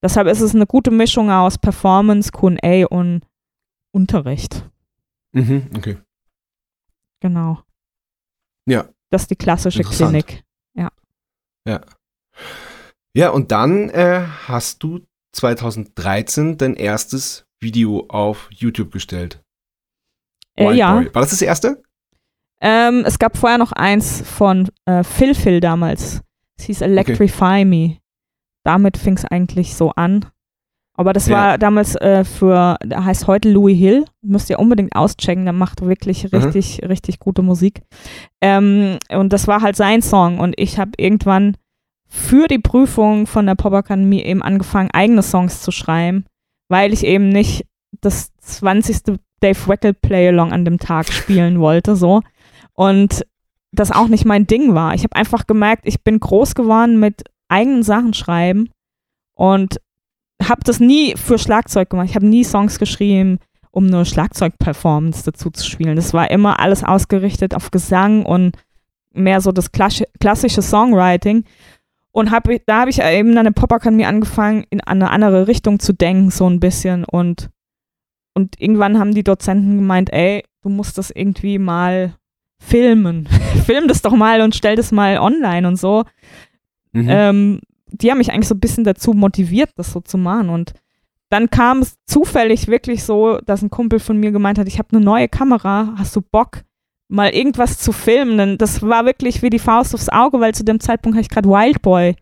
Deshalb 0.03 0.28
ist 0.28 0.40
es 0.40 0.55
eine 0.55 0.66
gute 0.66 0.90
Mischung 0.90 1.30
aus 1.30 1.59
Performance, 1.59 2.30
QA 2.32 2.86
und 2.86 3.22
Unterricht. 3.92 4.68
Mhm, 5.32 5.70
okay. 5.76 5.98
Genau. 7.20 7.62
Ja. 8.66 8.88
Das 9.11 9.22
ist 9.22 9.30
die 9.30 9.36
klassische 9.36 9.82
Klinik. 9.82 10.42
Ja. 10.74 10.90
Ja. 11.66 11.80
Ja, 13.14 13.30
und 13.30 13.51
dann 13.51 13.90
äh, 13.90 14.24
hast 14.46 14.82
du 14.82 15.01
2013 15.32 16.57
dein 16.57 16.74
erstes 16.74 17.46
Video 17.61 18.07
auf 18.09 18.48
YouTube 18.53 18.92
gestellt. 18.92 19.42
Äh, 20.57 20.72
ja. 20.72 20.94
Boy. 20.94 21.14
War 21.14 21.22
das 21.22 21.30
das 21.30 21.42
erste? 21.42 21.82
Ähm, 22.62 23.05
es 23.07 23.18
gab 23.18 23.36
vorher 23.36 23.59
noch 23.59 23.72
eins 23.72 24.22
von 24.22 24.68
äh, 24.84 25.03
Phil 25.03 25.34
Phil 25.34 25.61
damals. 25.61 26.22
Es 26.59 26.66
hieß 26.66 26.80
Electrify 26.82 27.44
okay. 27.44 27.64
Me 27.64 27.99
damit 28.71 28.97
fing 28.97 29.16
es 29.16 29.25
eigentlich 29.25 29.75
so 29.75 29.91
an. 29.91 30.27
Aber 30.97 31.12
das 31.12 31.27
ja. 31.27 31.37
war 31.37 31.59
damals 31.59 31.97
äh, 31.97 32.25
für, 32.25 32.77
der 32.85 33.05
heißt 33.05 33.27
heute 33.27 33.51
Louis 33.51 33.77
Hill, 33.77 34.05
müsst 34.23 34.49
ihr 34.49 34.61
unbedingt 34.61 34.95
auschecken, 34.95 35.45
der 35.45 35.53
macht 35.53 35.81
wirklich 35.81 36.33
richtig, 36.33 36.81
mhm. 36.81 36.89
richtig 36.89 37.18
gute 37.18 37.43
Musik. 37.43 37.83
Ähm, 38.41 38.99
und 39.09 39.33
das 39.33 39.49
war 39.49 39.62
halt 39.62 39.77
sein 39.77 40.03
Song 40.03 40.39
und 40.39 40.55
ich 40.57 40.79
habe 40.79 40.93
irgendwann 40.99 41.57
für 42.07 42.47
die 42.49 42.59
Prüfung 42.59 43.27
von 43.27 43.47
der 43.47 43.55
Pop 43.57 43.73
Akademie 43.73 44.23
eben 44.23 44.43
angefangen, 44.43 44.91
eigene 44.93 45.23
Songs 45.23 45.62
zu 45.62 45.71
schreiben, 45.73 46.27
weil 46.68 46.93
ich 46.93 47.05
eben 47.05 47.29
nicht 47.31 47.66
das 48.01 48.33
20. 48.39 49.18
Dave 49.41 49.68
Weckel 49.68 49.95
Play-Along 49.95 50.53
an 50.53 50.64
dem 50.64 50.79
Tag 50.79 51.11
spielen 51.12 51.61
wollte, 51.61 51.97
so. 51.97 52.21
Und 52.75 53.27
das 53.73 53.91
auch 53.91 54.09
nicht 54.09 54.25
mein 54.25 54.47
Ding 54.47 54.75
war. 54.75 54.95
Ich 54.95 55.03
habe 55.03 55.16
einfach 55.16 55.47
gemerkt, 55.47 55.83
ich 55.87 56.03
bin 56.03 56.21
groß 56.21 56.55
geworden 56.55 57.01
mit 57.01 57.25
eigenen 57.51 57.82
Sachen 57.82 58.14
schreiben 58.14 58.70
und 59.34 59.80
habe 60.42 60.62
das 60.64 60.80
nie 60.80 61.14
für 61.16 61.38
Schlagzeug 61.38 61.90
gemacht. 61.90 62.09
Ich 62.09 62.14
habe 62.14 62.26
nie 62.26 62.44
Songs 62.44 62.78
geschrieben, 62.78 63.38
um 63.70 63.86
eine 63.86 64.05
Schlagzeugperformance 64.05 65.24
dazu 65.24 65.51
zu 65.51 65.68
spielen. 65.68 65.96
Das 65.96 66.14
war 66.14 66.30
immer 66.30 66.61
alles 66.61 66.82
ausgerichtet 66.82 67.55
auf 67.55 67.70
Gesang 67.70 68.24
und 68.24 68.57
mehr 69.12 69.40
so 69.40 69.53
das 69.53 69.70
klassische 69.72 70.62
Songwriting. 70.62 71.44
Und 72.12 72.30
hab, 72.30 72.48
da 72.66 72.80
habe 72.80 72.90
ich 72.90 73.01
eben 73.01 73.36
an 73.38 73.44
der 73.44 73.53
Popakademie 73.53 74.07
angefangen, 74.07 74.64
in 74.70 74.80
eine 74.80 75.11
andere 75.11 75.46
Richtung 75.46 75.78
zu 75.78 75.92
denken, 75.92 76.30
so 76.30 76.48
ein 76.48 76.59
bisschen. 76.59 77.05
Und, 77.05 77.51
und 78.34 78.61
irgendwann 78.61 78.98
haben 78.98 79.14
die 79.14 79.22
Dozenten 79.22 79.76
gemeint, 79.76 80.12
ey, 80.12 80.44
du 80.62 80.70
musst 80.70 80.98
das 80.98 81.11
irgendwie 81.11 81.59
mal 81.59 82.14
filmen. 82.61 83.26
Film 83.64 83.86
das 83.86 84.03
doch 84.03 84.14
mal 84.14 84.40
und 84.40 84.57
stell 84.57 84.74
das 84.74 84.90
mal 84.90 85.18
online 85.18 85.68
und 85.68 85.76
so. 85.76 86.05
Mhm. 86.93 87.07
Ähm, 87.09 87.61
die 87.86 88.11
haben 88.11 88.18
mich 88.18 88.32
eigentlich 88.32 88.49
so 88.49 88.55
ein 88.55 88.61
bisschen 88.61 88.84
dazu 88.84 89.12
motiviert, 89.12 89.70
das 89.76 89.93
so 89.93 90.01
zu 90.01 90.18
machen. 90.18 90.49
Und 90.49 90.72
dann 91.28 91.51
kam 91.51 91.80
es 91.80 91.97
zufällig 92.07 92.68
wirklich 92.68 93.05
so, 93.05 93.38
dass 93.38 93.62
ein 93.62 93.70
Kumpel 93.70 94.01
von 94.01 94.18
mir 94.18 94.32
gemeint 94.32 94.59
hat, 94.59 94.68
ich 94.68 94.78
habe 94.78 94.88
eine 94.93 95.05
neue 95.05 95.28
Kamera, 95.28 95.95
hast 95.97 96.14
du 96.14 96.20
Bock, 96.22 96.62
mal 97.09 97.30
irgendwas 97.30 97.78
zu 97.78 97.93
filmen? 97.93 98.38
Denn 98.38 98.59
das 98.59 98.82
war 98.82 99.05
wirklich 99.05 99.43
wie 99.43 99.51
die 99.51 99.59
Faust 99.59 99.95
aufs 99.95 100.09
Auge, 100.09 100.41
weil 100.41 100.55
zu 100.55 100.64
dem 100.64 100.80
Zeitpunkt 100.80 101.16
habe 101.16 101.22
ich 101.22 101.28
gerade 101.28 101.49
Wildboy 101.49 102.16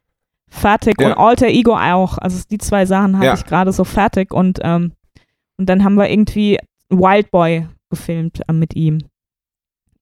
fertig 0.51 1.01
ja. 1.01 1.09
und 1.09 1.19
Alter 1.19 1.49
Ego 1.49 1.77
auch. 1.77 2.19
Also 2.19 2.43
die 2.51 2.59
zwei 2.59 2.87
Sachen 2.87 3.17
hatte 3.17 3.27
ja. 3.27 3.35
ich 3.35 3.45
gerade 3.45 3.73
so 3.73 3.85
fertig 3.85 4.33
und, 4.33 4.59
ähm, 4.63 4.93
und 5.59 5.69
dann 5.69 5.85
haben 5.85 5.95
wir 5.95 6.11
irgendwie 6.11 6.59
Wildboy 6.89 7.67
gefilmt 7.91 8.41
äh, 8.49 8.53
mit 8.53 8.75
ihm. 8.75 8.99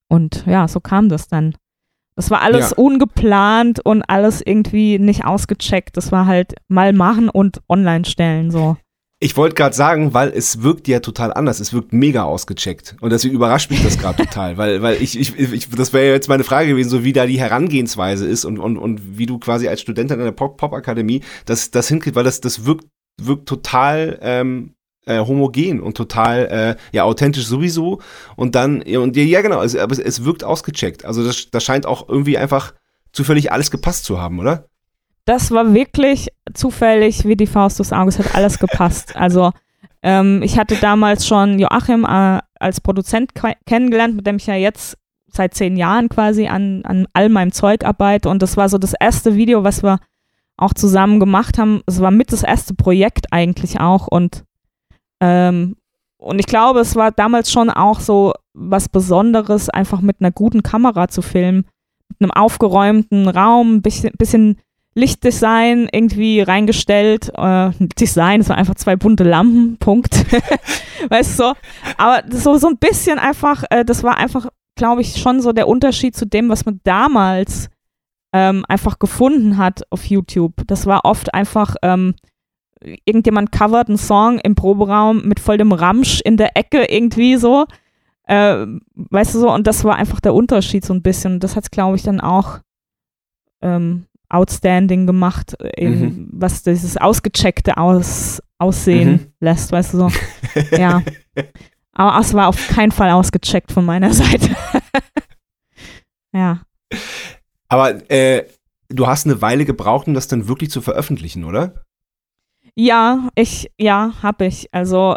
Und 0.08 0.46
ja, 0.46 0.68
so 0.68 0.80
kam 0.80 1.08
das 1.08 1.28
dann. 1.28 1.56
Das 2.16 2.30
war 2.30 2.40
alles 2.40 2.70
ja. 2.70 2.76
ungeplant 2.76 3.84
und 3.84 4.02
alles 4.02 4.40
irgendwie 4.44 4.98
nicht 4.98 5.24
ausgecheckt. 5.24 5.96
Das 5.98 6.12
war 6.12 6.26
halt 6.26 6.54
mal 6.66 6.94
machen 6.94 7.28
und 7.28 7.60
online 7.68 8.06
stellen 8.06 8.50
so. 8.50 8.76
Ich 9.18 9.36
wollte 9.36 9.54
gerade 9.54 9.74
sagen, 9.74 10.12
weil 10.12 10.30
es 10.30 10.62
wirkt 10.62 10.88
ja 10.88 11.00
total 11.00 11.32
anders. 11.32 11.60
Es 11.60 11.72
wirkt 11.72 11.92
mega 11.92 12.24
ausgecheckt. 12.24 12.96
Und 13.00 13.10
deswegen 13.10 13.34
überrascht 13.34 13.70
mich 13.70 13.82
das 13.82 13.98
gerade 13.98 14.22
total, 14.24 14.58
weil, 14.58 14.82
weil 14.82 15.00
ich, 15.02 15.18
ich, 15.18 15.38
ich 15.38 15.70
das 15.70 15.92
wäre 15.94 16.12
jetzt 16.12 16.28
meine 16.28 16.44
Frage 16.44 16.68
gewesen, 16.68 16.90
so 16.90 17.04
wie 17.04 17.14
da 17.14 17.26
die 17.26 17.38
Herangehensweise 17.38 18.26
ist 18.26 18.44
und, 18.44 18.58
und, 18.58 18.76
und 18.76 19.18
wie 19.18 19.26
du 19.26 19.38
quasi 19.38 19.68
als 19.68 19.80
Studentin 19.80 20.18
in 20.18 20.24
der 20.24 20.32
Pop-Akademie 20.32 21.22
das, 21.46 21.70
das 21.70 21.88
hinkriegst, 21.88 22.16
weil 22.16 22.24
das, 22.24 22.40
das 22.40 22.66
wirkt, 22.66 22.86
wirkt 23.22 23.48
total 23.48 24.18
ähm, 24.20 24.74
äh, 25.06 25.20
homogen 25.20 25.80
und 25.80 25.96
total 25.96 26.46
äh, 26.46 26.76
ja 26.92 27.04
authentisch 27.04 27.46
sowieso 27.46 28.00
und 28.36 28.54
dann 28.54 28.82
und 28.82 29.16
ja 29.16 29.40
genau, 29.40 29.62
es, 29.62 29.74
aber 29.74 29.96
es 29.98 30.24
wirkt 30.24 30.44
ausgecheckt. 30.44 31.04
Also 31.04 31.24
das, 31.24 31.50
das 31.50 31.64
scheint 31.64 31.86
auch 31.86 32.08
irgendwie 32.08 32.36
einfach 32.36 32.74
zufällig 33.12 33.50
alles 33.50 33.70
gepasst 33.70 34.04
zu 34.04 34.20
haben, 34.20 34.38
oder? 34.38 34.68
Das 35.24 35.50
war 35.50 35.74
wirklich 35.74 36.28
zufällig 36.54 37.24
wie 37.24 37.36
die 37.36 37.46
Faust 37.46 37.78
des 37.78 37.92
Auges 37.92 38.18
hat 38.18 38.34
alles 38.34 38.58
gepasst. 38.58 39.14
Also 39.16 39.52
ähm, 40.02 40.42
ich 40.42 40.58
hatte 40.58 40.76
damals 40.76 41.26
schon 41.26 41.58
Joachim 41.58 42.04
äh, 42.04 42.40
als 42.60 42.80
Produzent 42.80 43.32
kennengelernt, 43.64 44.14
mit 44.14 44.26
dem 44.26 44.36
ich 44.36 44.46
ja 44.46 44.54
jetzt 44.54 44.96
seit 45.32 45.54
zehn 45.54 45.76
Jahren 45.76 46.08
quasi 46.08 46.46
an, 46.46 46.82
an 46.84 47.06
all 47.12 47.28
meinem 47.28 47.52
Zeug 47.52 47.84
arbeite 47.84 48.28
und 48.28 48.42
das 48.42 48.56
war 48.56 48.68
so 48.68 48.78
das 48.78 48.94
erste 48.98 49.36
Video, 49.36 49.64
was 49.64 49.82
wir 49.82 49.98
auch 50.56 50.74
zusammen 50.74 51.20
gemacht 51.20 51.58
haben. 51.58 51.82
Es 51.86 52.00
war 52.00 52.10
mit 52.10 52.32
das 52.32 52.42
erste 52.42 52.74
Projekt 52.74 53.32
eigentlich 53.32 53.80
auch 53.80 54.06
und 54.06 54.44
ähm, 55.20 55.76
und 56.18 56.38
ich 56.38 56.46
glaube, 56.46 56.80
es 56.80 56.96
war 56.96 57.12
damals 57.12 57.52
schon 57.52 57.70
auch 57.70 58.00
so 58.00 58.32
was 58.54 58.88
Besonderes, 58.88 59.68
einfach 59.68 60.00
mit 60.00 60.16
einer 60.20 60.30
guten 60.30 60.62
Kamera 60.62 61.08
zu 61.08 61.22
filmen, 61.22 61.66
mit 62.08 62.20
einem 62.20 62.30
aufgeräumten 62.30 63.28
Raum, 63.28 63.76
ein 63.76 63.82
bisschen, 63.82 64.12
bisschen 64.16 64.58
Lichtdesign 64.94 65.88
irgendwie 65.92 66.40
reingestellt. 66.40 67.30
Äh, 67.36 67.70
Design, 68.00 68.40
es 68.40 68.48
waren 68.48 68.58
einfach 68.58 68.76
zwei 68.76 68.96
bunte 68.96 69.24
Lampen, 69.24 69.76
Punkt. 69.78 70.24
weißt 71.10 71.38
du 71.38 71.44
so? 71.44 71.52
Aber 71.98 72.22
so, 72.30 72.56
so 72.56 72.68
ein 72.68 72.78
bisschen 72.78 73.18
einfach, 73.18 73.64
äh, 73.70 73.84
das 73.84 74.02
war 74.02 74.16
einfach, 74.16 74.48
glaube 74.74 75.02
ich, 75.02 75.20
schon 75.20 75.42
so 75.42 75.52
der 75.52 75.68
Unterschied 75.68 76.16
zu 76.16 76.26
dem, 76.26 76.48
was 76.48 76.64
man 76.64 76.80
damals 76.82 77.68
ähm, 78.32 78.64
einfach 78.68 78.98
gefunden 78.98 79.58
hat 79.58 79.82
auf 79.90 80.06
YouTube. 80.06 80.54
Das 80.66 80.86
war 80.86 81.04
oft 81.04 81.34
einfach 81.34 81.76
ähm, 81.82 82.14
irgendjemand 83.04 83.52
covert 83.52 83.88
einen 83.88 83.98
Song 83.98 84.38
im 84.38 84.54
Proberaum 84.54 85.22
mit 85.22 85.40
voll 85.40 85.58
dem 85.58 85.72
Ramsch 85.72 86.20
in 86.24 86.36
der 86.36 86.56
Ecke 86.56 86.84
irgendwie 86.84 87.36
so. 87.36 87.66
Äh, 88.24 88.66
weißt 88.94 89.34
du 89.34 89.40
so, 89.40 89.52
und 89.52 89.66
das 89.66 89.84
war 89.84 89.96
einfach 89.96 90.20
der 90.20 90.34
Unterschied 90.34 90.84
so 90.84 90.94
ein 90.94 91.02
bisschen. 91.02 91.40
Das 91.40 91.56
hat 91.56 91.64
es, 91.64 91.70
glaube 91.70 91.96
ich, 91.96 92.02
dann 92.02 92.20
auch 92.20 92.60
ähm, 93.62 94.06
outstanding 94.28 95.06
gemacht, 95.06 95.56
eben, 95.76 96.00
mhm. 96.00 96.28
was 96.32 96.62
dieses 96.62 96.96
ausgecheckte 96.96 97.76
aus, 97.76 98.42
Aussehen 98.58 99.10
mhm. 99.10 99.32
lässt, 99.40 99.70
weißt 99.70 99.94
du 99.94 99.98
so. 99.98 100.10
ja. 100.76 101.02
Aber 101.92 102.18
es 102.20 102.34
war 102.34 102.48
auf 102.48 102.68
keinen 102.68 102.92
Fall 102.92 103.10
ausgecheckt 103.10 103.70
von 103.70 103.84
meiner 103.84 104.12
Seite. 104.14 104.56
ja. 106.32 106.62
Aber 107.68 108.10
äh, 108.10 108.46
du 108.88 109.06
hast 109.06 109.26
eine 109.26 109.42
Weile 109.42 109.64
gebraucht, 109.64 110.06
um 110.06 110.14
das 110.14 110.28
dann 110.28 110.48
wirklich 110.48 110.70
zu 110.70 110.80
veröffentlichen, 110.80 111.44
oder? 111.44 111.85
Ja, 112.76 113.28
ich, 113.34 113.70
ja, 113.78 114.12
hab 114.22 114.42
ich. 114.42 114.72
Also, 114.72 115.16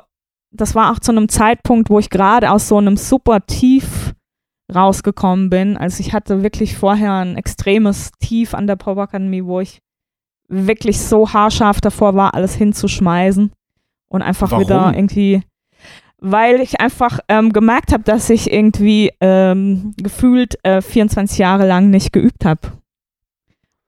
das 0.51 0.75
war 0.75 0.91
auch 0.91 0.99
zu 0.99 1.11
einem 1.11 1.29
Zeitpunkt, 1.29 1.89
wo 1.89 1.99
ich 1.99 2.09
gerade 2.09 2.51
aus 2.51 2.67
so 2.67 2.77
einem 2.77 2.97
super 2.97 3.45
Tief 3.45 4.13
rausgekommen 4.73 5.49
bin. 5.49 5.77
Also, 5.77 6.01
ich 6.01 6.13
hatte 6.13 6.41
wirklich 6.41 6.77
vorher 6.77 7.13
ein 7.13 7.35
extremes 7.35 8.11
Tief 8.19 8.53
an 8.53 8.67
der 8.67 8.77
Pop 8.77 8.97
Academy, 8.97 9.45
wo 9.45 9.59
ich 9.59 9.79
wirklich 10.47 10.99
so 10.99 11.31
haarscharf 11.31 11.81
davor 11.81 12.15
war, 12.15 12.33
alles 12.33 12.55
hinzuschmeißen 12.55 13.51
und 14.09 14.21
einfach 14.21 14.51
Warum? 14.51 14.63
wieder 14.63 14.93
irgendwie 14.95 15.43
weil 16.21 16.59
ich 16.59 16.79
einfach 16.79 17.19
ähm, 17.27 17.53
gemerkt 17.53 17.93
habe, 17.93 18.03
dass 18.03 18.29
ich 18.29 18.51
irgendwie 18.51 19.11
ähm, 19.21 19.93
gefühlt 19.97 20.57
äh, 20.63 20.81
24 20.81 21.37
Jahre 21.37 21.67
lang 21.67 21.89
nicht 21.89 22.11
geübt 22.11 22.45
habe. 22.45 22.78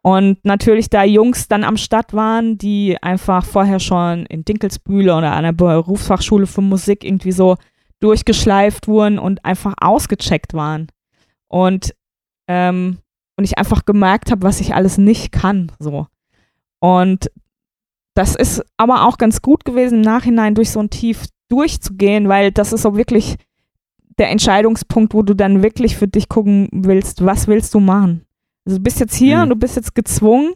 Und 0.03 0.43
natürlich, 0.43 0.89
da 0.89 1.03
Jungs 1.03 1.47
dann 1.47 1.63
am 1.63 1.77
Start 1.77 2.13
waren, 2.13 2.57
die 2.57 2.97
einfach 3.01 3.45
vorher 3.45 3.79
schon 3.79 4.25
in 4.25 4.43
Dinkelsbühle 4.43 5.15
oder 5.15 5.33
an 5.33 5.43
der 5.43 5.51
Berufsfachschule 5.51 6.47
für 6.47 6.61
Musik 6.61 7.03
irgendwie 7.03 7.31
so 7.31 7.57
durchgeschleift 7.99 8.87
wurden 8.87 9.19
und 9.19 9.45
einfach 9.45 9.75
ausgecheckt 9.79 10.55
waren. 10.55 10.87
Und, 11.47 11.93
ähm, 12.47 12.97
und 13.37 13.43
ich 13.43 13.59
einfach 13.59 13.85
gemerkt 13.85 14.31
habe, 14.31 14.41
was 14.41 14.59
ich 14.59 14.73
alles 14.73 14.97
nicht 14.97 15.31
kann. 15.31 15.71
So. 15.77 16.07
Und 16.79 17.29
das 18.15 18.35
ist 18.35 18.63
aber 18.77 19.07
auch 19.07 19.17
ganz 19.17 19.41
gut 19.41 19.65
gewesen, 19.65 19.99
im 19.99 20.01
Nachhinein 20.01 20.55
durch 20.55 20.71
so 20.71 20.79
ein 20.79 20.89
Tief 20.89 21.27
durchzugehen, 21.47 22.27
weil 22.27 22.51
das 22.51 22.73
ist 22.73 22.81
so 22.81 22.95
wirklich 22.95 23.37
der 24.17 24.29
Entscheidungspunkt, 24.29 25.13
wo 25.13 25.21
du 25.21 25.35
dann 25.35 25.63
wirklich 25.63 25.95
für 25.95 26.07
dich 26.07 26.27
gucken 26.27 26.69
willst, 26.71 27.23
was 27.25 27.47
willst 27.47 27.73
du 27.73 27.79
machen. 27.79 28.25
Also 28.71 28.79
du 28.79 28.83
bist 28.83 29.01
jetzt 29.01 29.15
hier 29.15 29.37
mhm. 29.37 29.43
und 29.43 29.49
du 29.49 29.55
bist 29.57 29.75
jetzt 29.75 29.95
gezwungen, 29.95 30.53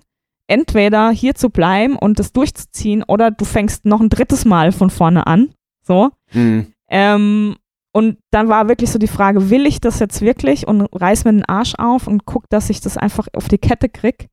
entweder 0.47 1.11
hier 1.11 1.35
zu 1.35 1.49
bleiben 1.49 1.97
und 1.97 2.17
das 2.17 2.31
durchzuziehen 2.31 3.03
oder 3.03 3.29
du 3.29 3.43
fängst 3.43 3.83
noch 3.83 3.99
ein 3.99 4.07
drittes 4.07 4.45
Mal 4.45 4.71
von 4.71 4.89
vorne 4.89 5.27
an. 5.27 5.53
So. 5.81 6.11
Mhm. 6.31 6.67
Ähm, 6.87 7.57
und 7.91 8.17
dann 8.31 8.47
war 8.47 8.69
wirklich 8.69 8.89
so 8.89 8.99
die 8.99 9.07
Frage, 9.07 9.49
will 9.49 9.65
ich 9.65 9.81
das 9.81 9.99
jetzt 9.99 10.21
wirklich 10.21 10.65
und 10.65 10.83
reiß 10.93 11.25
mir 11.25 11.33
den 11.33 11.43
Arsch 11.43 11.75
auf 11.77 12.07
und 12.07 12.25
guck, 12.25 12.49
dass 12.49 12.69
ich 12.69 12.79
das 12.79 12.95
einfach 12.95 13.27
auf 13.35 13.49
die 13.49 13.57
Kette 13.57 13.89
krieg. 13.89 14.29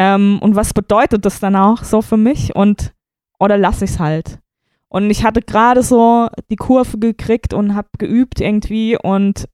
Ähm, 0.00 0.40
und 0.40 0.56
was 0.56 0.74
bedeutet 0.74 1.24
das 1.24 1.38
dann 1.38 1.54
auch 1.54 1.84
so 1.84 2.02
für 2.02 2.16
mich? 2.16 2.56
Und 2.56 2.94
oder 3.38 3.56
lasse 3.56 3.84
ich 3.84 3.92
es 3.92 4.00
halt? 4.00 4.40
Und 4.88 5.08
ich 5.08 5.22
hatte 5.22 5.40
gerade 5.40 5.84
so 5.84 6.28
die 6.50 6.56
Kurve 6.56 6.98
gekriegt 6.98 7.54
und 7.54 7.76
habe 7.76 7.88
geübt 7.96 8.40
irgendwie 8.40 8.98
und 9.00 9.48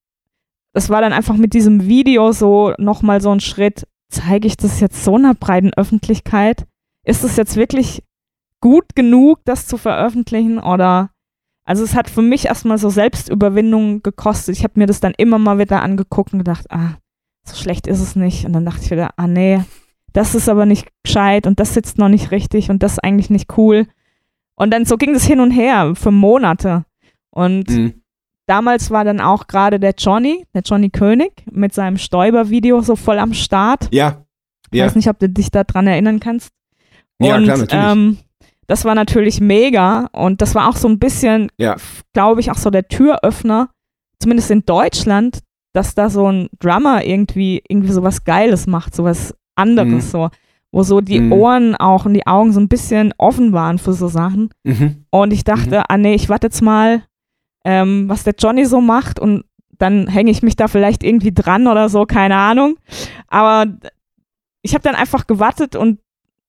das 0.72 0.90
war 0.90 1.00
dann 1.00 1.12
einfach 1.12 1.36
mit 1.36 1.54
diesem 1.54 1.86
Video 1.86 2.32
so 2.32 2.74
nochmal 2.78 3.20
so 3.20 3.30
ein 3.30 3.40
Schritt, 3.40 3.86
zeige 4.08 4.46
ich 4.46 4.56
das 4.56 4.80
jetzt 4.80 5.04
so 5.04 5.16
einer 5.16 5.34
breiten 5.34 5.72
Öffentlichkeit? 5.74 6.66
Ist 7.04 7.24
es 7.24 7.36
jetzt 7.36 7.56
wirklich 7.56 8.02
gut 8.60 8.94
genug, 8.94 9.40
das 9.44 9.66
zu 9.66 9.78
veröffentlichen 9.78 10.58
oder 10.58 11.10
also 11.64 11.84
es 11.84 11.94
hat 11.94 12.10
für 12.10 12.22
mich 12.22 12.46
erstmal 12.46 12.78
so 12.78 12.88
Selbstüberwindung 12.90 14.02
gekostet. 14.02 14.56
Ich 14.56 14.64
habe 14.64 14.78
mir 14.78 14.86
das 14.86 15.00
dann 15.00 15.14
immer 15.16 15.38
mal 15.38 15.58
wieder 15.58 15.82
angeguckt 15.82 16.32
und 16.32 16.40
gedacht, 16.40 16.66
ah, 16.70 16.96
so 17.44 17.54
schlecht 17.54 17.86
ist 17.86 18.00
es 18.00 18.16
nicht. 18.16 18.44
Und 18.44 18.54
dann 18.54 18.64
dachte 18.64 18.82
ich 18.82 18.90
wieder, 18.90 19.10
ah 19.16 19.28
nee, 19.28 19.62
das 20.12 20.34
ist 20.34 20.48
aber 20.48 20.66
nicht 20.66 20.88
gescheit 21.04 21.46
und 21.46 21.60
das 21.60 21.74
sitzt 21.74 21.98
noch 21.98 22.08
nicht 22.08 22.32
richtig 22.32 22.70
und 22.70 22.82
das 22.82 22.94
ist 22.94 23.04
eigentlich 23.04 23.30
nicht 23.30 23.56
cool. 23.56 23.86
Und 24.56 24.72
dann 24.72 24.84
so 24.84 24.96
ging 24.96 25.14
es 25.14 25.24
hin 25.24 25.40
und 25.40 25.52
her 25.52 25.94
für 25.94 26.10
Monate. 26.10 26.84
Und 27.30 27.70
mhm. 27.70 27.99
Damals 28.50 28.90
war 28.90 29.04
dann 29.04 29.20
auch 29.20 29.46
gerade 29.46 29.78
der 29.78 29.94
Johnny, 29.96 30.44
der 30.54 30.62
Johnny 30.62 30.90
König, 30.90 31.44
mit 31.50 31.72
seinem 31.72 31.98
Stäuber-Video 31.98 32.80
so 32.80 32.96
voll 32.96 33.18
am 33.20 33.32
Start. 33.32 33.88
Ja. 33.92 34.24
Ich 34.72 34.78
ja. 34.78 34.86
weiß 34.86 34.96
nicht, 34.96 35.08
ob 35.08 35.18
du 35.20 35.28
dich 35.28 35.50
daran 35.50 35.86
erinnern 35.86 36.18
kannst. 36.18 36.50
Ja, 37.20 37.36
und, 37.36 37.44
klar, 37.44 37.58
natürlich. 37.58 37.86
Ähm, 37.86 38.18
das 38.66 38.84
war 38.84 38.94
natürlich 38.94 39.40
mega 39.40 40.08
und 40.12 40.42
das 40.42 40.54
war 40.54 40.68
auch 40.68 40.76
so 40.76 40.88
ein 40.88 40.98
bisschen, 40.98 41.50
ja. 41.58 41.76
glaube 42.12 42.40
ich, 42.40 42.50
auch 42.50 42.56
so 42.56 42.70
der 42.70 42.88
Türöffner, 42.88 43.70
zumindest 44.18 44.50
in 44.50 44.64
Deutschland, 44.64 45.40
dass 45.72 45.94
da 45.94 46.10
so 46.10 46.30
ein 46.30 46.48
Drummer 46.58 47.04
irgendwie 47.04 47.62
irgendwie 47.68 47.92
so 47.92 48.02
was 48.02 48.24
Geiles 48.24 48.66
macht, 48.66 48.94
so 48.94 49.04
was 49.04 49.34
anderes 49.54 49.88
mhm. 49.88 50.00
so 50.00 50.30
wo 50.72 50.82
so 50.84 51.00
die 51.00 51.20
mhm. 51.20 51.32
Ohren 51.32 51.76
auch 51.76 52.06
und 52.06 52.14
die 52.14 52.26
Augen 52.26 52.52
so 52.52 52.60
ein 52.60 52.68
bisschen 52.68 53.12
offen 53.18 53.52
waren 53.52 53.78
für 53.78 53.92
so 53.92 54.08
Sachen. 54.08 54.50
Mhm. 54.62 55.04
Und 55.10 55.32
ich 55.32 55.42
dachte, 55.42 55.78
mhm. 55.78 55.84
ah 55.88 55.96
nee, 55.96 56.14
ich 56.14 56.28
warte 56.28 56.46
jetzt 56.46 56.62
mal, 56.62 57.02
ähm, 57.64 58.08
was 58.08 58.24
der 58.24 58.34
Johnny 58.38 58.64
so 58.64 58.80
macht 58.80 59.18
und 59.18 59.44
dann 59.80 60.06
hänge 60.08 60.30
ich 60.30 60.42
mich 60.42 60.56
da 60.56 60.68
vielleicht 60.68 61.02
irgendwie 61.02 61.32
dran 61.32 61.66
oder 61.66 61.88
so, 61.88 62.04
keine 62.04 62.36
Ahnung. 62.36 62.76
Aber 63.28 63.66
ich 64.62 64.74
habe 64.74 64.82
dann 64.82 64.94
einfach 64.94 65.26
gewartet 65.26 65.74
und 65.74 66.00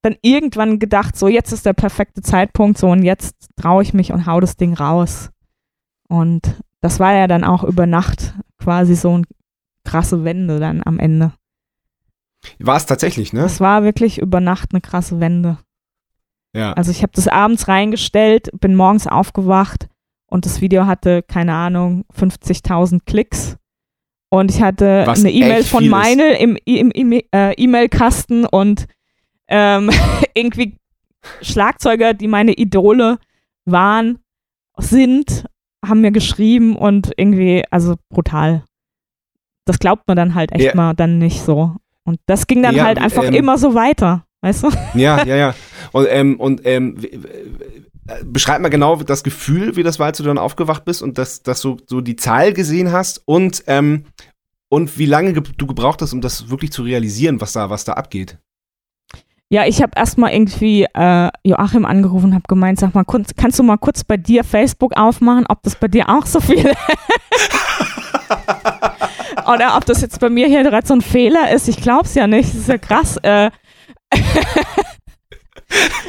dann 0.02 0.16
irgendwann 0.22 0.80
gedacht, 0.80 1.16
so 1.16 1.28
jetzt 1.28 1.52
ist 1.52 1.66
der 1.66 1.74
perfekte 1.74 2.22
Zeitpunkt, 2.22 2.78
so 2.78 2.90
und 2.90 3.04
jetzt 3.04 3.50
traue 3.56 3.84
ich 3.84 3.94
mich 3.94 4.12
und 4.12 4.26
hau 4.26 4.40
das 4.40 4.58
Ding 4.58 4.74
raus. 4.74 5.30
Und 6.10 6.62
das 6.82 7.00
war 7.00 7.14
ja 7.14 7.28
dann 7.28 7.44
auch 7.44 7.64
über 7.64 7.86
Nacht 7.86 8.34
quasi 8.58 8.96
so 8.96 9.14
eine 9.14 9.24
krasse 9.86 10.24
Wende 10.24 10.60
dann 10.60 10.82
am 10.84 11.00
Ende. 11.00 11.34
War 12.60 12.76
es 12.76 12.86
tatsächlich, 12.86 13.34
ne? 13.34 13.42
Es 13.42 13.60
war 13.60 13.84
wirklich 13.84 14.18
über 14.18 14.42
Nacht 14.42 14.70
eine 14.74 14.82
krasse 14.82 15.20
Wende. 15.20 15.60
Ja. 16.54 16.74
Also 16.74 16.92
ich 16.92 17.02
habe 17.04 17.14
das 17.16 17.28
abends 17.28 17.68
reingestellt, 17.68 18.50
bin 18.60 18.76
morgens 18.76 19.08
aufgewacht 19.08 19.88
und 20.32 20.46
das 20.46 20.62
Video 20.62 20.86
hatte, 20.86 21.22
keine 21.22 21.54
Ahnung, 21.54 22.06
50.000 22.18 23.02
Klicks. 23.06 23.58
Und 24.30 24.50
ich 24.50 24.62
hatte 24.62 25.04
Was 25.06 25.20
eine 25.20 25.32
E-Mail 25.32 25.64
von 25.64 25.88
Meinl 25.90 26.32
im 26.40 26.58
äh, 26.66 27.54
E-Mail-Kasten 27.54 28.46
und 28.46 28.88
ähm, 29.50 29.92
irgendwie 30.34 30.78
Schlagzeuger, 31.42 32.14
die 32.14 32.30
meine 32.30 32.54
Idole 32.54 33.20
waren, 33.66 34.20
sind, 34.78 35.46
haben 35.86 36.00
mir 36.00 36.12
geschrieben 36.12 36.78
und 36.78 37.12
irgendwie, 37.18 37.64
also 37.70 37.96
brutal. 38.10 38.64
Das 39.66 39.80
glaubt 39.80 40.08
man 40.08 40.16
dann 40.16 40.34
halt 40.34 40.54
echt 40.54 40.64
ja. 40.64 40.76
mal 40.76 40.94
dann 40.94 41.18
nicht 41.18 41.42
so. 41.42 41.76
Und 42.04 42.20
das 42.26 42.48
ging 42.48 42.64
dann 42.64 42.76
ja, 42.76 42.86
halt 42.86 43.00
einfach 43.00 43.26
ähm, 43.26 43.34
immer 43.34 43.58
so 43.58 43.76
weiter, 43.76 44.26
weißt 44.40 44.64
du? 44.64 44.70
Ja, 44.96 45.24
ja, 45.26 45.36
ja. 45.36 45.56
Und, 45.92 46.08
ähm, 46.10 46.40
und 46.40 46.62
ähm, 46.66 46.98
beschreib 48.24 48.62
mal 48.62 48.70
genau 48.70 48.96
das 48.98 49.24
Gefühl, 49.24 49.76
wie 49.76 49.84
das 49.84 50.00
war, 50.00 50.08
als 50.08 50.18
du 50.18 50.24
dann 50.24 50.38
aufgewacht 50.38 50.86
bist 50.86 51.02
und 51.02 51.18
dass, 51.18 51.44
dass 51.44 51.62
du 51.62 51.78
so 51.86 52.02
die 52.02 52.16
Zahl 52.16 52.54
gesehen 52.54 52.92
hast 52.92 53.22
und, 53.26 53.64
ähm, 53.68 54.06
und 54.70 54.98
wie 54.98 55.06
lange 55.06 55.34
ge 55.34 55.44
du 55.58 55.68
gebraucht 55.68 56.02
hast, 56.02 56.14
um 56.14 56.22
das 56.22 56.50
wirklich 56.50 56.72
zu 56.72 56.84
realisieren, 56.84 57.42
was 57.42 57.54
da, 57.54 57.70
was 57.70 57.84
da 57.84 57.94
abgeht. 57.94 58.38
Ja, 59.50 59.66
ich 59.66 59.82
habe 59.82 59.92
erstmal 59.98 60.32
irgendwie 60.32 60.86
äh, 60.94 61.30
Joachim 61.44 61.86
angerufen 61.86 62.28
und 62.28 62.34
habe 62.36 62.46
gemeint, 62.48 62.80
sag 62.80 62.96
mal, 62.96 63.04
kannst 63.04 63.60
du 63.60 63.64
mal 63.64 63.78
kurz 63.78 64.06
bei 64.06 64.16
dir 64.16 64.46
Facebook 64.46 64.96
aufmachen, 64.96 65.46
ob 65.50 65.62
das 65.64 65.76
bei 65.76 65.90
dir 65.90 66.08
auch 66.08 66.26
so 66.26 66.40
viel 66.40 66.72
Oder 69.54 69.76
ob 69.76 69.86
das 69.86 70.02
jetzt 70.02 70.20
bei 70.20 70.30
mir 70.30 70.48
hier 70.48 70.64
gerade 70.64 70.88
so 70.88 70.94
ein 70.94 71.02
Fehler 71.02 71.52
ist. 71.52 71.68
Ich 71.68 71.78
glaube 71.78 72.06
es 72.06 72.16
ja 72.16 72.28
nicht. 72.28 72.50
Das 72.50 72.62
ist 72.62 72.70
ja 72.70 72.78
krass. 72.78 73.18
Äh, 73.18 73.52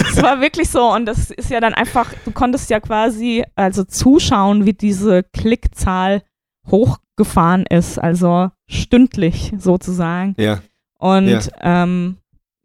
es 0.01 0.23
war 0.23 0.41
wirklich 0.41 0.71
so 0.71 0.93
und 0.93 1.07
das 1.07 1.31
ist 1.31 1.51
ja 1.51 1.61
dann 1.61 1.75
einfach, 1.75 2.13
du 2.25 2.33
konntest 2.33 2.71
ja 2.71 2.81
quasi 2.81 3.45
also 3.55 3.85
zuschauen, 3.85 4.67
wie 4.67 4.73
diese 4.73 5.23
Klickzahl 5.23 6.23
hochgefahren 6.69 7.65
ist, 7.67 7.99
also 7.99 8.51
stündlich 8.67 9.53
sozusagen. 9.59 10.35
Ja. 10.39 10.61
Und 10.99 11.29
ja, 11.29 11.41
ähm, 11.61 12.19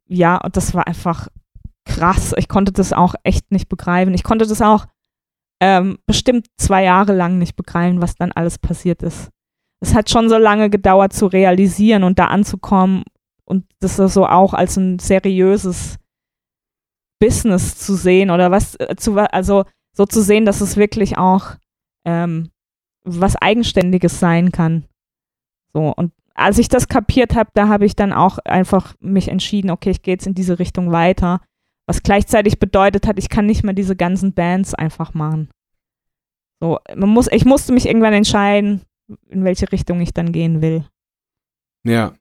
ja 0.07 0.37
und 0.37 0.55
das 0.57 0.73
war 0.73 0.87
einfach 0.87 1.27
krass. 1.85 2.33
Ich 2.37 2.47
konnte 2.47 2.71
das 2.71 2.93
auch 2.93 3.15
echt 3.23 3.51
nicht 3.51 3.69
begreifen. 3.69 4.13
Ich 4.13 4.23
konnte 4.23 4.45
das 4.45 4.61
auch 4.61 4.85
ähm, 5.59 5.97
bestimmt 6.05 6.47
zwei 6.57 6.83
Jahre 6.83 7.13
lang 7.13 7.39
nicht 7.39 7.55
begreifen, 7.55 8.01
was 8.01 8.15
dann 8.15 8.31
alles 8.31 8.59
passiert 8.59 9.01
ist 9.01 9.31
es 9.79 9.93
hat 9.93 10.09
schon 10.09 10.29
so 10.29 10.37
lange 10.37 10.69
gedauert 10.69 11.13
zu 11.13 11.27
realisieren 11.27 12.03
und 12.03 12.19
da 12.19 12.25
anzukommen 12.25 13.03
und 13.45 13.65
das 13.79 13.97
so 13.97 14.25
auch 14.25 14.53
als 14.53 14.77
ein 14.77 14.99
seriöses 14.99 15.97
Business 17.19 17.77
zu 17.77 17.95
sehen 17.95 18.29
oder 18.29 18.51
was 18.51 18.75
äh, 18.75 18.95
zu 18.95 19.15
also 19.15 19.65
so 19.93 20.05
zu 20.05 20.21
sehen, 20.21 20.45
dass 20.45 20.61
es 20.61 20.77
wirklich 20.77 21.17
auch 21.17 21.55
ähm, 22.05 22.51
was 23.03 23.35
Eigenständiges 23.35 24.19
sein 24.19 24.51
kann. 24.51 24.85
So 25.73 25.93
und 25.95 26.11
als 26.33 26.59
ich 26.59 26.69
das 26.69 26.87
kapiert 26.87 27.35
habe, 27.35 27.49
da 27.55 27.67
habe 27.67 27.85
ich 27.85 27.95
dann 27.95 28.13
auch 28.13 28.37
einfach 28.39 28.95
mich 28.99 29.27
entschieden, 29.29 29.71
okay, 29.71 29.89
ich 29.89 30.03
gehe 30.03 30.13
jetzt 30.13 30.27
in 30.27 30.35
diese 30.35 30.59
Richtung 30.59 30.91
weiter, 30.91 31.41
was 31.87 32.03
gleichzeitig 32.03 32.59
bedeutet 32.59 33.07
hat, 33.07 33.17
ich 33.17 33.29
kann 33.29 33.47
nicht 33.47 33.63
mehr 33.63 33.73
diese 33.73 33.95
ganzen 33.95 34.33
Bands 34.33 34.75
einfach 34.75 35.15
machen. 35.15 35.49
So, 36.59 36.79
man 36.95 37.09
muss, 37.09 37.27
ich 37.31 37.45
musste 37.45 37.73
mich 37.73 37.87
irgendwann 37.87 38.13
entscheiden, 38.13 38.81
in 39.29 39.43
welche 39.43 39.71
Richtung 39.71 39.99
ich 40.01 40.13
dann 40.13 40.31
gehen 40.31 40.61
will. 40.61 40.85
Ja. 41.83 42.13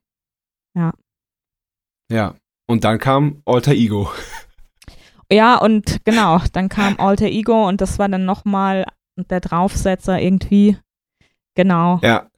Ja. 0.75 0.93
Ja. 2.09 2.35
Und 2.65 2.83
dann 2.83 2.99
kam 2.99 3.41
Alter 3.45 3.73
Ego. 3.73 4.09
Ja, 5.31 5.57
und 5.57 6.03
genau, 6.05 6.39
dann 6.53 6.69
kam 6.69 6.99
Alter 6.99 7.27
Ego 7.27 7.67
und 7.67 7.81
das 7.81 7.99
war 7.99 8.07
dann 8.07 8.25
nochmal 8.25 8.85
der 9.17 9.41
Draufsetzer 9.41 10.21
irgendwie. 10.21 10.77
Genau. 11.55 11.99
Ja, 12.03 12.29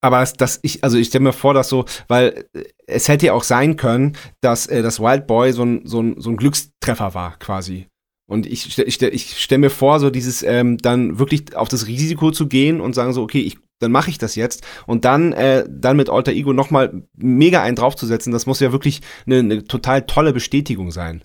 aber 0.00 0.24
das, 0.36 0.60
ich, 0.62 0.84
also 0.84 0.96
ich 0.96 1.08
stelle 1.08 1.24
mir 1.24 1.32
vor, 1.32 1.54
dass 1.54 1.68
so, 1.68 1.84
weil 2.08 2.46
äh, 2.54 2.64
es 2.86 3.08
hätte 3.08 3.26
ja 3.26 3.32
auch 3.32 3.42
sein 3.42 3.76
können, 3.76 4.16
dass 4.40 4.66
äh, 4.66 4.82
das 4.82 5.00
Wild 5.00 5.26
Boy 5.26 5.52
so 5.52 5.64
ein, 5.64 5.82
so, 5.84 6.00
ein, 6.00 6.20
so 6.20 6.30
ein 6.30 6.36
Glückstreffer 6.36 7.14
war, 7.14 7.36
quasi. 7.38 7.88
Und 8.30 8.46
ich, 8.46 8.78
ich, 8.78 9.02
ich 9.02 9.42
stelle 9.42 9.58
mir 9.58 9.70
vor, 9.70 9.98
so 9.98 10.08
dieses 10.08 10.44
ähm, 10.44 10.78
dann 10.78 11.18
wirklich 11.18 11.56
auf 11.56 11.68
das 11.68 11.88
Risiko 11.88 12.30
zu 12.30 12.46
gehen 12.46 12.80
und 12.80 12.94
sagen 12.94 13.12
so, 13.12 13.22
okay, 13.22 13.40
ich, 13.40 13.58
dann 13.80 13.90
mache 13.90 14.08
ich 14.08 14.18
das 14.18 14.36
jetzt 14.36 14.64
und 14.86 15.04
dann 15.04 15.32
äh, 15.32 15.64
dann 15.68 15.96
mit 15.96 16.08
Alter 16.08 16.30
Ego 16.30 16.52
nochmal 16.52 17.02
mega 17.16 17.60
einen 17.60 17.74
draufzusetzen, 17.74 18.32
das 18.32 18.46
muss 18.46 18.60
ja 18.60 18.70
wirklich 18.70 19.00
eine, 19.26 19.40
eine 19.40 19.64
total 19.64 20.02
tolle 20.02 20.32
Bestätigung 20.32 20.92
sein. 20.92 21.24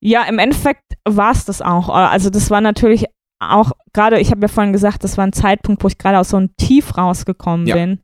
Ja, 0.00 0.24
im 0.24 0.38
Endeffekt 0.38 0.82
war 1.04 1.32
es 1.32 1.44
das 1.44 1.62
auch. 1.62 1.88
Also 1.88 2.30
das 2.30 2.50
war 2.50 2.60
natürlich 2.60 3.06
auch 3.38 3.72
gerade, 3.92 4.20
ich 4.20 4.30
habe 4.30 4.42
ja 4.42 4.48
vorhin 4.48 4.72
gesagt, 4.72 5.04
das 5.04 5.18
war 5.18 5.26
ein 5.26 5.32
Zeitpunkt, 5.32 5.82
wo 5.82 5.88
ich 5.88 5.98
gerade 5.98 6.18
aus 6.18 6.30
so 6.30 6.36
einem 6.36 6.56
Tief 6.56 6.96
rausgekommen 6.96 7.66
ja. 7.66 7.74
bin. 7.74 8.00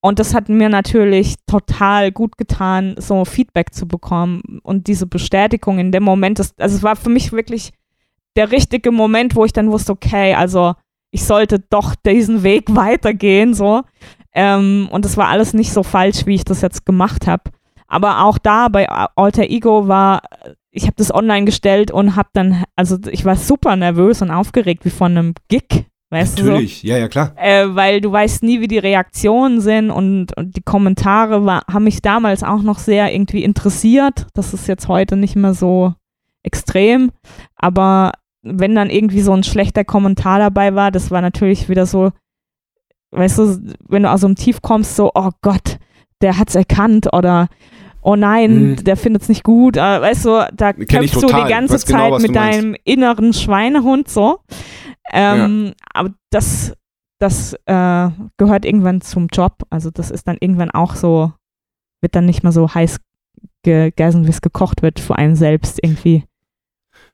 Und 0.00 0.18
das 0.18 0.34
hat 0.34 0.50
mir 0.50 0.68
natürlich 0.68 1.36
total 1.46 2.12
gut 2.12 2.36
getan, 2.36 2.94
so 2.98 3.24
Feedback 3.24 3.72
zu 3.72 3.88
bekommen 3.88 4.60
und 4.62 4.86
diese 4.86 5.06
Bestätigung 5.06 5.78
in 5.78 5.92
dem 5.92 6.02
Moment. 6.02 6.38
Das, 6.38 6.52
also 6.58 6.76
es 6.76 6.82
war 6.82 6.94
für 6.94 7.08
mich 7.08 7.32
wirklich 7.32 7.72
der 8.36 8.50
richtige 8.50 8.90
Moment, 8.90 9.34
wo 9.34 9.44
ich 9.44 9.54
dann 9.54 9.70
wusste, 9.70 9.92
okay, 9.92 10.34
also 10.34 10.74
ich 11.10 11.24
sollte 11.24 11.60
doch 11.60 11.94
diesen 11.94 12.42
Weg 12.42 12.64
weitergehen, 12.74 13.54
so. 13.54 13.82
Ähm, 14.34 14.88
und 14.90 15.04
das 15.04 15.16
war 15.16 15.28
alles 15.28 15.54
nicht 15.54 15.72
so 15.72 15.82
falsch, 15.82 16.26
wie 16.26 16.34
ich 16.34 16.44
das 16.44 16.60
jetzt 16.60 16.84
gemacht 16.84 17.26
habe. 17.26 17.44
Aber 17.86 18.24
auch 18.24 18.36
da 18.36 18.68
bei 18.68 18.88
Alter 18.88 19.44
Ego 19.44 19.88
war, 19.88 20.22
ich 20.74 20.84
habe 20.84 20.94
das 20.96 21.14
online 21.14 21.44
gestellt 21.46 21.92
und 21.92 22.16
habe 22.16 22.28
dann, 22.32 22.64
also 22.74 22.98
ich 23.10 23.24
war 23.24 23.36
super 23.36 23.76
nervös 23.76 24.22
und 24.22 24.30
aufgeregt 24.32 24.84
wie 24.84 24.90
von 24.90 25.16
einem 25.16 25.34
Gig. 25.48 25.86
Weißt 26.10 26.38
Natürlich, 26.38 26.80
du 26.80 26.86
so? 26.88 26.92
ja, 26.92 26.98
ja, 26.98 27.08
klar. 27.08 27.32
Äh, 27.36 27.74
weil 27.74 28.00
du 28.00 28.10
weißt 28.10 28.42
nie, 28.42 28.60
wie 28.60 28.68
die 28.68 28.78
Reaktionen 28.78 29.60
sind 29.60 29.90
und, 29.90 30.36
und 30.36 30.56
die 30.56 30.62
Kommentare 30.62 31.44
war, 31.44 31.62
haben 31.72 31.84
mich 31.84 32.02
damals 32.02 32.42
auch 32.42 32.62
noch 32.62 32.78
sehr 32.78 33.12
irgendwie 33.12 33.44
interessiert. 33.44 34.26
Das 34.34 34.52
ist 34.52 34.66
jetzt 34.66 34.88
heute 34.88 35.16
nicht 35.16 35.36
mehr 35.36 35.54
so 35.54 35.94
extrem. 36.42 37.10
Aber 37.56 38.12
wenn 38.42 38.74
dann 38.74 38.90
irgendwie 38.90 39.22
so 39.22 39.32
ein 39.32 39.44
schlechter 39.44 39.84
Kommentar 39.84 40.38
dabei 40.40 40.74
war, 40.74 40.90
das 40.90 41.10
war 41.10 41.20
natürlich 41.20 41.68
wieder 41.68 41.86
so, 41.86 42.10
weißt 43.12 43.38
du, 43.38 43.74
wenn 43.88 44.02
du 44.02 44.10
aus 44.10 44.20
so 44.20 44.26
einem 44.26 44.36
Tief 44.36 44.60
kommst, 44.60 44.96
so, 44.96 45.12
oh 45.14 45.30
Gott, 45.40 45.78
der 46.20 46.36
hat's 46.38 46.54
erkannt 46.54 47.12
oder 47.12 47.48
oh 48.04 48.16
nein, 48.16 48.70
mhm. 48.70 48.84
der 48.84 48.96
findet 48.96 49.22
es 49.22 49.28
nicht 49.28 49.42
gut. 49.42 49.76
Äh, 49.76 49.80
weißt 49.80 50.24
du, 50.26 50.48
da 50.54 50.72
kämpfst 50.72 51.16
du 51.16 51.26
die 51.26 51.32
ganze 51.32 51.78
genau, 51.78 51.78
Zeit 51.78 51.86
genau, 51.86 52.18
mit 52.18 52.36
deinem 52.36 52.76
inneren 52.84 53.32
Schweinehund 53.32 54.08
so. 54.08 54.38
Ähm, 55.12 55.66
ja. 55.66 55.72
Aber 55.92 56.10
das, 56.30 56.74
das 57.18 57.54
äh, 57.66 58.10
gehört 58.36 58.64
irgendwann 58.64 59.00
zum 59.00 59.28
Job. 59.28 59.62
Also 59.70 59.90
das 59.90 60.10
ist 60.10 60.28
dann 60.28 60.36
irgendwann 60.38 60.70
auch 60.70 60.94
so, 60.94 61.32
wird 62.00 62.14
dann 62.14 62.26
nicht 62.26 62.42
mehr 62.42 62.52
so 62.52 62.72
heiß 62.72 63.00
gegessen, 63.62 64.26
wie 64.26 64.30
es 64.30 64.42
gekocht 64.42 64.82
wird 64.82 65.00
für 65.00 65.16
einen 65.16 65.36
selbst 65.36 65.80
irgendwie. 65.82 66.24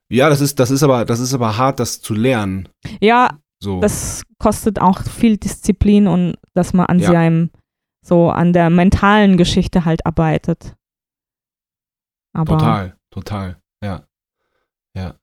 Ja, 0.09 0.28
das 0.28 0.41
ist, 0.41 0.59
das 0.59 0.72
ist 0.72 0.82
aber, 0.82 1.05
das 1.05 1.20
ist 1.20 1.32
aber 1.32 1.57
hart, 1.57 1.78
das 1.78 2.01
zu 2.01 2.14
lernen. 2.14 2.68
Ja, 3.01 3.38
so. 3.61 3.80
das 3.80 4.22
kostet 4.38 4.80
auch 4.80 5.03
viel 5.03 5.36
Disziplin 5.36 6.09
und 6.09 6.34
dass 6.55 6.72
man 6.72 6.86
an 6.86 6.99
ja. 6.99 7.12
seinem, 7.12 7.51
so 8.05 8.30
an 8.30 8.53
der 8.53 8.70
mentalen 8.70 9.36
Geschichte 9.36 9.84
halt 9.84 10.05
arbeitet. 10.05 10.74
Aber 12.33 12.59
total, 12.59 12.97
total, 13.11 13.57
ja. 13.83 14.05
Ja. 14.95 15.14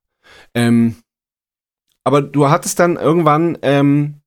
Ähm, 0.53 0.97
aber 2.03 2.21
du 2.21 2.49
hattest 2.49 2.79
dann 2.79 2.95
irgendwann, 2.95 3.57
ähm, 3.61 4.21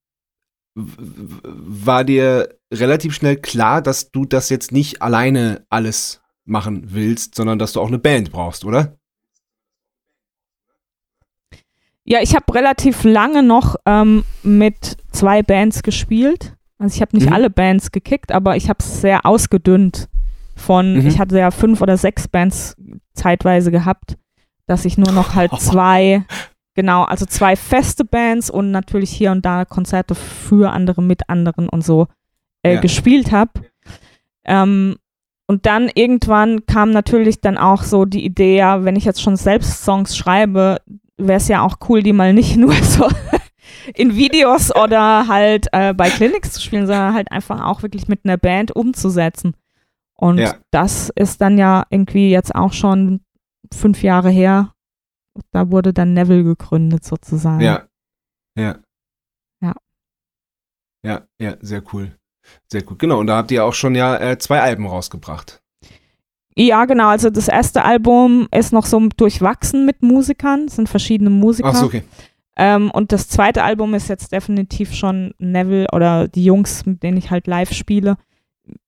war 0.74 2.04
dir 2.04 2.58
relativ 2.72 3.14
schnell 3.14 3.36
klar, 3.36 3.82
dass 3.82 4.10
du 4.10 4.24
das 4.24 4.50
jetzt 4.50 4.72
nicht 4.72 5.02
alleine 5.02 5.64
alles 5.68 6.22
machen 6.44 6.92
willst, 6.94 7.34
sondern 7.34 7.58
dass 7.58 7.72
du 7.72 7.80
auch 7.80 7.88
eine 7.88 7.98
Band 7.98 8.30
brauchst, 8.30 8.64
oder? 8.64 8.96
Ja, 12.04 12.20
ich 12.22 12.34
habe 12.34 12.52
relativ 12.54 13.04
lange 13.04 13.42
noch 13.42 13.76
ähm, 13.86 14.24
mit 14.42 14.96
zwei 15.12 15.42
Bands 15.42 15.82
gespielt. 15.82 16.56
Also 16.78 16.96
ich 16.96 17.02
habe 17.02 17.16
nicht 17.16 17.28
mhm. 17.28 17.32
alle 17.32 17.50
Bands 17.50 17.92
gekickt, 17.92 18.32
aber 18.32 18.56
ich 18.56 18.68
habe 18.68 18.78
es 18.80 19.00
sehr 19.00 19.26
ausgedünnt 19.26 20.08
von, 20.60 20.94
mhm. 20.94 21.06
ich 21.06 21.18
hatte 21.18 21.38
ja 21.38 21.50
fünf 21.50 21.80
oder 21.80 21.96
sechs 21.96 22.28
Bands 22.28 22.76
zeitweise 23.14 23.70
gehabt, 23.70 24.16
dass 24.66 24.84
ich 24.84 24.98
nur 24.98 25.12
noch 25.12 25.34
halt 25.34 25.52
zwei, 25.58 26.24
genau, 26.74 27.04
also 27.04 27.26
zwei 27.26 27.56
feste 27.56 28.04
Bands 28.04 28.50
und 28.50 28.70
natürlich 28.70 29.10
hier 29.10 29.32
und 29.32 29.44
da 29.44 29.64
Konzerte 29.64 30.14
für 30.14 30.72
andere, 30.72 31.02
mit 31.02 31.28
anderen 31.28 31.68
und 31.68 31.84
so 31.84 32.06
äh, 32.62 32.74
ja. 32.74 32.80
gespielt 32.80 33.32
habe. 33.32 33.52
Ähm, 34.44 34.96
und 35.46 35.66
dann 35.66 35.90
irgendwann 35.92 36.64
kam 36.66 36.92
natürlich 36.92 37.40
dann 37.40 37.58
auch 37.58 37.82
so 37.82 38.04
die 38.04 38.24
Idee, 38.24 38.58
ja, 38.58 38.84
wenn 38.84 38.94
ich 38.94 39.04
jetzt 39.04 39.20
schon 39.20 39.34
selbst 39.34 39.82
Songs 39.82 40.16
schreibe, 40.16 40.78
wäre 41.16 41.38
es 41.38 41.48
ja 41.48 41.62
auch 41.62 41.78
cool, 41.88 42.02
die 42.02 42.12
mal 42.12 42.32
nicht 42.32 42.56
nur 42.58 42.72
so 42.74 43.08
in 43.94 44.16
Videos 44.16 44.74
oder 44.74 45.26
halt 45.26 45.66
äh, 45.72 45.92
bei 45.94 46.08
Clinics 46.08 46.52
zu 46.52 46.60
spielen, 46.60 46.86
sondern 46.86 47.14
halt 47.14 47.32
einfach 47.32 47.64
auch 47.64 47.82
wirklich 47.82 48.08
mit 48.08 48.20
einer 48.24 48.36
Band 48.36 48.74
umzusetzen. 48.74 49.54
Und 50.20 50.38
ja. 50.38 50.54
das 50.70 51.10
ist 51.16 51.40
dann 51.40 51.56
ja 51.56 51.86
irgendwie 51.88 52.30
jetzt 52.30 52.54
auch 52.54 52.74
schon 52.74 53.20
fünf 53.72 54.02
Jahre 54.02 54.28
her. 54.28 54.74
Da 55.50 55.70
wurde 55.70 55.94
dann 55.94 56.12
Neville 56.12 56.44
gegründet 56.44 57.04
sozusagen. 57.04 57.60
Ja. 57.60 57.88
Ja. 58.58 58.78
Ja. 59.62 59.74
Ja, 61.02 61.22
ja, 61.40 61.56
sehr 61.60 61.82
cool. 61.92 62.16
Sehr 62.70 62.82
cool. 62.88 62.98
Genau, 62.98 63.20
und 63.20 63.28
da 63.28 63.36
habt 63.36 63.50
ihr 63.50 63.64
auch 63.64 63.72
schon 63.72 63.94
ja 63.94 64.16
äh, 64.16 64.38
zwei 64.38 64.60
Alben 64.60 64.86
rausgebracht. 64.86 65.62
Ja, 66.54 66.84
genau. 66.84 67.08
Also 67.08 67.30
das 67.30 67.48
erste 67.48 67.82
Album 67.82 68.46
ist 68.54 68.72
noch 68.72 68.84
so 68.84 69.00
durchwachsen 69.16 69.86
mit 69.86 70.02
Musikern, 70.02 70.66
es 70.66 70.76
sind 70.76 70.88
verschiedene 70.88 71.30
Musiker. 71.30 71.70
Ach 71.70 71.76
so, 71.76 71.86
okay. 71.86 72.02
Ähm, 72.56 72.90
und 72.90 73.12
das 73.12 73.28
zweite 73.28 73.62
Album 73.62 73.94
ist 73.94 74.08
jetzt 74.08 74.32
definitiv 74.32 74.92
schon 74.94 75.32
Neville 75.38 75.86
oder 75.92 76.28
die 76.28 76.44
Jungs, 76.44 76.84
mit 76.84 77.02
denen 77.02 77.16
ich 77.16 77.30
halt 77.30 77.46
live 77.46 77.72
spiele. 77.72 78.18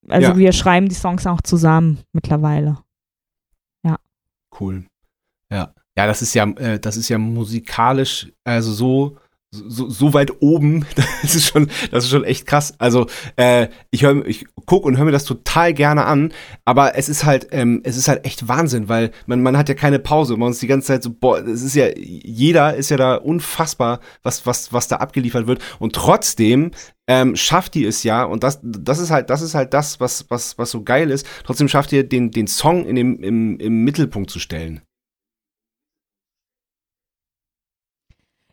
Also 0.08 0.28
ja. 0.28 0.36
wir 0.36 0.52
schreiben 0.52 0.88
die 0.88 0.94
Songs 0.94 1.26
auch 1.26 1.40
zusammen 1.42 2.00
mittlerweile. 2.12 2.78
Ja. 3.84 3.96
Cool. 4.58 4.86
Ja. 5.50 5.74
Ja, 5.96 6.06
das 6.06 6.22
ist 6.22 6.34
ja, 6.34 6.44
äh, 6.44 6.80
das 6.80 6.96
ist 6.96 7.08
ja 7.10 7.18
musikalisch, 7.18 8.32
also 8.44 8.72
so 8.72 9.18
so, 9.52 9.90
so 9.90 10.14
weit 10.14 10.40
oben, 10.40 10.86
das 11.22 11.34
ist 11.34 11.46
schon, 11.46 11.68
das 11.90 12.04
ist 12.04 12.10
schon 12.10 12.24
echt 12.24 12.46
krass. 12.46 12.74
Also 12.78 13.06
äh, 13.36 13.68
ich 13.90 14.02
höre, 14.02 14.26
ich 14.26 14.46
guck 14.66 14.86
und 14.86 14.96
höre 14.96 15.04
mir 15.04 15.12
das 15.12 15.24
total 15.24 15.74
gerne 15.74 16.06
an, 16.06 16.32
aber 16.64 16.96
es 16.96 17.08
ist 17.08 17.24
halt, 17.24 17.48
ähm, 17.52 17.82
es 17.84 17.96
ist 17.96 18.08
halt 18.08 18.24
echt 18.24 18.48
Wahnsinn, 18.48 18.88
weil 18.88 19.10
man, 19.26 19.42
man 19.42 19.56
hat 19.56 19.68
ja 19.68 19.74
keine 19.74 19.98
Pause. 19.98 20.36
Man 20.36 20.52
ist 20.52 20.62
die 20.62 20.66
ganze 20.66 20.88
Zeit 20.88 21.02
so, 21.02 21.10
boah, 21.10 21.38
es 21.38 21.62
ist 21.62 21.74
ja, 21.74 21.88
jeder 21.96 22.74
ist 22.74 22.90
ja 22.90 22.96
da 22.96 23.16
unfassbar, 23.16 24.00
was, 24.22 24.46
was, 24.46 24.72
was 24.72 24.88
da 24.88 24.96
abgeliefert 24.96 25.46
wird. 25.46 25.60
Und 25.78 25.94
trotzdem 25.94 26.70
ähm, 27.06 27.36
schafft 27.36 27.74
die 27.74 27.84
es 27.84 28.04
ja, 28.04 28.24
und 28.24 28.42
das, 28.42 28.60
das 28.62 28.98
ist 28.98 29.10
halt, 29.10 29.28
das 29.28 29.42
ist 29.42 29.54
halt 29.54 29.74
das, 29.74 30.00
was, 30.00 30.26
was, 30.30 30.56
was 30.56 30.70
so 30.70 30.82
geil 30.82 31.10
ist. 31.10 31.26
Trotzdem 31.44 31.68
schafft 31.68 31.92
ihr 31.92 32.08
den, 32.08 32.30
den 32.30 32.46
Song 32.46 32.86
in 32.86 32.96
dem, 32.96 33.22
im, 33.22 33.58
im 33.58 33.84
Mittelpunkt 33.84 34.30
zu 34.30 34.38
stellen. 34.38 34.80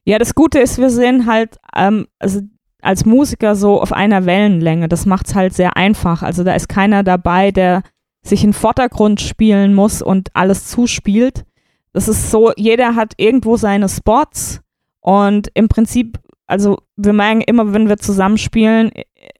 Ja, 0.09 0.17
das 0.17 0.33
Gute 0.33 0.57
ist, 0.57 0.79
wir 0.79 0.89
sind 0.89 1.27
halt 1.27 1.57
ähm, 1.75 2.07
also 2.17 2.41
als 2.81 3.05
Musiker 3.05 3.55
so 3.55 3.79
auf 3.79 3.93
einer 3.93 4.25
Wellenlänge. 4.25 4.89
Das 4.89 5.05
macht 5.05 5.27
es 5.27 5.35
halt 5.35 5.53
sehr 5.53 5.77
einfach. 5.77 6.23
Also 6.23 6.43
da 6.43 6.55
ist 6.55 6.67
keiner 6.67 7.03
dabei, 7.03 7.51
der 7.51 7.83
sich 8.23 8.43
in 8.43 8.53
Vordergrund 8.53 9.21
spielen 9.21 9.75
muss 9.75 10.01
und 10.01 10.29
alles 10.33 10.65
zuspielt. 10.65 11.45
Das 11.93 12.07
ist 12.07 12.31
so, 12.31 12.51
jeder 12.57 12.95
hat 12.95 13.13
irgendwo 13.17 13.55
seine 13.55 13.87
Spots 13.87 14.61
und 14.99 15.51
im 15.53 15.67
Prinzip, 15.67 16.17
also 16.47 16.79
wir 16.95 17.13
merken 17.13 17.41
immer, 17.41 17.71
wenn 17.73 17.87
wir 17.87 17.97
zusammenspielen, 17.97 18.89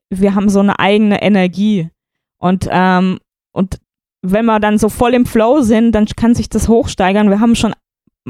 wir 0.08 0.36
haben 0.36 0.48
so 0.48 0.60
eine 0.60 0.78
eigene 0.78 1.20
Energie. 1.20 1.90
Und, 2.38 2.68
ähm, 2.70 3.18
und 3.50 3.78
wenn 4.22 4.46
wir 4.46 4.60
dann 4.60 4.78
so 4.78 4.88
voll 4.88 5.14
im 5.14 5.26
Flow 5.26 5.62
sind, 5.62 5.96
dann 5.96 6.06
kann 6.06 6.36
sich 6.36 6.48
das 6.48 6.68
hochsteigern. 6.68 7.28
Wir 7.28 7.40
haben 7.40 7.56
schon 7.56 7.74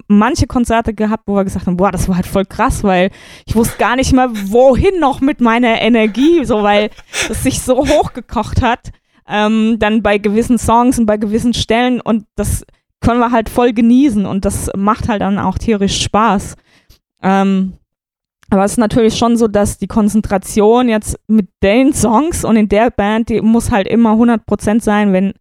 manche 0.06 0.46
Konzerte 0.46 0.94
gehabt, 0.94 1.24
wo 1.26 1.34
wir 1.34 1.44
gesagt 1.44 1.66
haben, 1.66 1.76
boah, 1.76 1.90
das 1.90 2.08
war 2.08 2.16
halt 2.16 2.26
voll 2.26 2.44
krass, 2.44 2.84
weil 2.84 3.10
ich 3.46 3.56
wusste 3.56 3.76
gar 3.78 3.96
nicht 3.96 4.12
mehr, 4.12 4.30
wohin 4.30 5.00
noch 5.00 5.20
mit 5.20 5.40
meiner 5.40 5.80
Energie, 5.80 6.44
so 6.44 6.62
weil 6.62 6.90
es 7.28 7.42
sich 7.42 7.60
so 7.60 7.76
hochgekocht 7.78 8.62
hat, 8.62 8.90
ähm, 9.28 9.78
dann 9.78 10.02
bei 10.02 10.18
gewissen 10.18 10.58
Songs 10.58 10.98
und 10.98 11.06
bei 11.06 11.16
gewissen 11.16 11.54
Stellen 11.54 12.00
und 12.00 12.26
das 12.36 12.64
können 13.00 13.20
wir 13.20 13.32
halt 13.32 13.48
voll 13.48 13.72
genießen 13.72 14.26
und 14.26 14.44
das 14.44 14.70
macht 14.76 15.08
halt 15.08 15.22
dann 15.22 15.38
auch 15.38 15.58
tierisch 15.58 16.02
Spaß. 16.02 16.56
Ähm, 17.22 17.74
aber 18.50 18.64
es 18.64 18.72
ist 18.72 18.78
natürlich 18.78 19.16
schon 19.16 19.36
so, 19.36 19.46
dass 19.46 19.78
die 19.78 19.86
Konzentration 19.86 20.88
jetzt 20.88 21.18
mit 21.28 21.48
den 21.62 21.92
Songs 21.92 22.44
und 22.44 22.56
in 22.56 22.68
der 22.68 22.90
Band, 22.90 23.28
die 23.28 23.40
muss 23.40 23.70
halt 23.70 23.86
immer 23.86 24.14
100% 24.14 24.82
sein, 24.82 25.12
wenn 25.12 25.34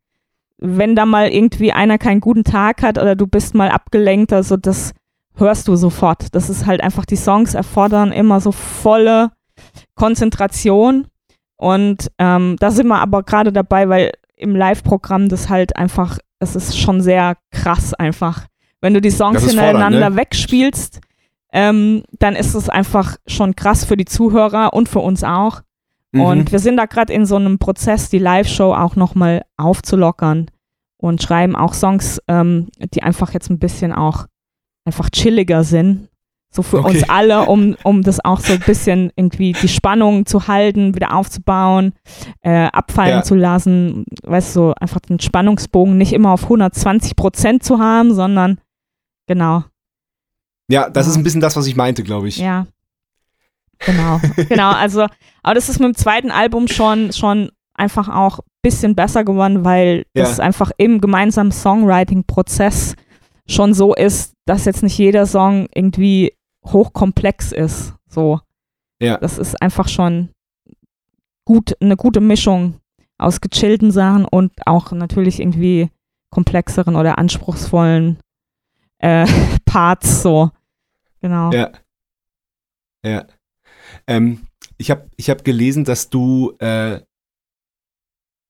wenn 0.60 0.96
da 0.96 1.06
mal 1.06 1.30
irgendwie 1.30 1.72
einer 1.72 1.98
keinen 1.98 2.22
guten 2.22 2.44
Tag 2.44 2.82
hat 2.82 2.98
oder 2.98 3.16
du 3.16 3.28
bist 3.28 3.56
mal 3.56 3.70
abgelenkt, 3.70 4.34
also 4.34 4.58
das 4.58 4.94
hörst 5.36 5.68
du 5.68 5.76
sofort. 5.76 6.36
Das 6.36 6.50
ist 6.50 6.66
halt 6.66 6.82
einfach, 6.82 7.06
die 7.06 7.16
Songs 7.16 7.54
erfordern 7.54 8.12
immer 8.12 8.42
so 8.42 8.52
volle 8.52 9.32
Konzentration. 9.96 11.08
Und 11.56 12.12
ähm, 12.18 12.56
da 12.60 12.72
sind 12.72 12.88
wir 12.88 13.00
aber 13.00 13.24
gerade 13.24 13.52
dabei, 13.52 13.90
weil 13.90 14.12
im 14.36 14.56
Live-Programm 14.56 15.30
das 15.30 15.50
halt 15.50 15.76
einfach, 15.76 16.18
es 16.40 16.56
ist 16.56 16.78
schon 16.78 17.02
sehr 17.02 17.36
krass 17.52 17.94
einfach. 17.94 18.48
Wenn 18.82 18.94
du 18.94 19.02
die 19.02 19.12
Songs 19.12 19.46
hintereinander 19.46 20.10
ne? 20.10 20.16
wegspielst, 20.16 21.02
ähm, 21.52 22.04
dann 22.20 22.36
ist 22.36 22.54
es 22.54 22.70
einfach 22.70 23.18
schon 23.28 23.56
krass 23.56 23.84
für 23.84 23.98
die 23.98 24.06
Zuhörer 24.06 24.74
und 24.74 24.88
für 24.88 25.00
uns 25.00 25.24
auch. 25.24 25.62
Mhm. 26.12 26.22
Und 26.22 26.52
wir 26.52 26.60
sind 26.60 26.78
da 26.78 26.86
gerade 26.86 27.14
in 27.14 27.26
so 27.26 27.36
einem 27.36 27.60
Prozess, 27.60 28.10
die 28.10 28.20
Live-Show 28.20 28.74
auch 28.74 28.96
nochmal 28.96 29.44
aufzulockern 29.58 30.50
und 30.98 31.22
schreiben 31.22 31.56
auch 31.56 31.74
Songs, 31.74 32.22
ähm, 32.28 32.70
die 32.94 33.04
einfach 33.04 33.34
jetzt 33.34 33.50
ein 33.50 33.60
bisschen 33.60 33.94
auch 33.94 34.26
einfach 34.86 35.10
chilliger 35.10 35.64
sind. 35.64 36.10
So 36.52 36.64
für 36.64 36.80
okay. 36.80 36.90
uns 36.90 37.10
alle, 37.10 37.46
um, 37.46 37.76
um 37.84 38.02
das 38.02 38.26
auch 38.26 38.40
so 38.40 38.54
ein 38.54 38.60
bisschen 38.60 39.12
irgendwie 39.16 39.54
die 39.54 39.68
Spannung 39.68 40.26
zu 40.26 40.48
halten, 40.48 40.96
wieder 40.96 41.14
aufzubauen, 41.14 41.94
äh, 42.42 42.66
abfallen 42.66 43.18
ja. 43.18 43.24
zu 43.24 43.36
lassen. 43.36 44.06
Weißt 44.24 44.56
du, 44.56 44.60
so 44.60 44.74
einfach 44.74 45.00
den 45.00 45.20
Spannungsbogen 45.20 45.96
nicht 45.96 46.12
immer 46.12 46.32
auf 46.32 46.44
120 46.44 47.16
Prozent 47.16 47.64
zu 47.64 47.78
haben, 47.78 48.16
sondern 48.16 48.60
genau. 49.28 49.64
Ja, 50.72 50.90
das 50.90 51.06
ja. 51.06 51.12
ist 51.12 51.18
ein 51.18 51.24
bisschen 51.24 51.42
das, 51.42 51.56
was 51.56 51.68
ich 51.68 51.76
meinte, 51.76 52.02
glaube 52.02 52.28
ich. 52.28 52.38
Ja. 52.38 52.66
Genau, 53.86 54.20
genau. 54.50 54.72
Also, 54.72 55.08
aber 55.44 55.56
das 55.56 55.70
ist 55.70 55.80
mit 55.80 55.88
dem 55.88 55.96
zweiten 55.96 56.32
Album 56.32 56.68
schon, 56.68 57.14
schon 57.14 57.52
einfach 57.74 58.10
auch 58.10 58.40
ein 58.40 58.46
bisschen 58.62 58.96
besser 58.96 59.24
geworden, 59.24 59.64
weil 59.64 60.06
ja. 60.14 60.24
das 60.24 60.40
einfach 60.40 60.72
im 60.78 61.00
gemeinsamen 61.02 61.52
Songwriting-Prozess 61.52 62.96
schon 63.48 63.74
so 63.74 63.96
ist, 63.96 64.34
dass 64.46 64.66
jetzt 64.66 64.84
nicht 64.84 64.98
jeder 64.98 65.26
Song 65.26 65.68
irgendwie 65.74 66.34
hochkomplex 66.66 67.52
ist. 67.52 67.94
So. 68.08 68.42
Ja. 69.02 69.18
Das 69.18 69.38
ist 69.38 69.62
einfach 69.62 69.88
schon 69.88 70.30
gut, 71.46 71.76
eine 71.82 71.96
gute 71.96 72.20
Mischung 72.20 72.80
aus 73.18 73.42
gechillten 73.42 73.92
Sachen 73.92 74.26
und 74.26 74.52
auch 74.66 74.92
natürlich 74.92 75.40
irgendwie 75.40 75.90
komplexeren 76.30 76.96
oder 76.96 77.18
anspruchsvollen 77.18 78.20
äh, 79.00 79.26
Parts 79.66 80.22
so. 80.22 80.52
Genau. 81.22 81.52
Ja. 81.52 81.72
Ja. 83.04 83.26
Ähm, 84.10 84.40
ich 84.78 84.90
habe 84.90 85.08
ich 85.18 85.30
hab 85.30 85.44
gelesen, 85.44 85.86
dass 85.86 86.10
du, 86.10 86.54
äh, 86.58 87.00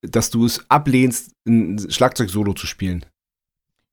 dass 0.02 0.30
du 0.30 0.46
es 0.46 0.70
ablehnst, 0.70 1.34
ein 1.46 1.92
Schlagzeug-Solo 1.92 2.54
zu 2.54 2.66
spielen. 2.66 3.06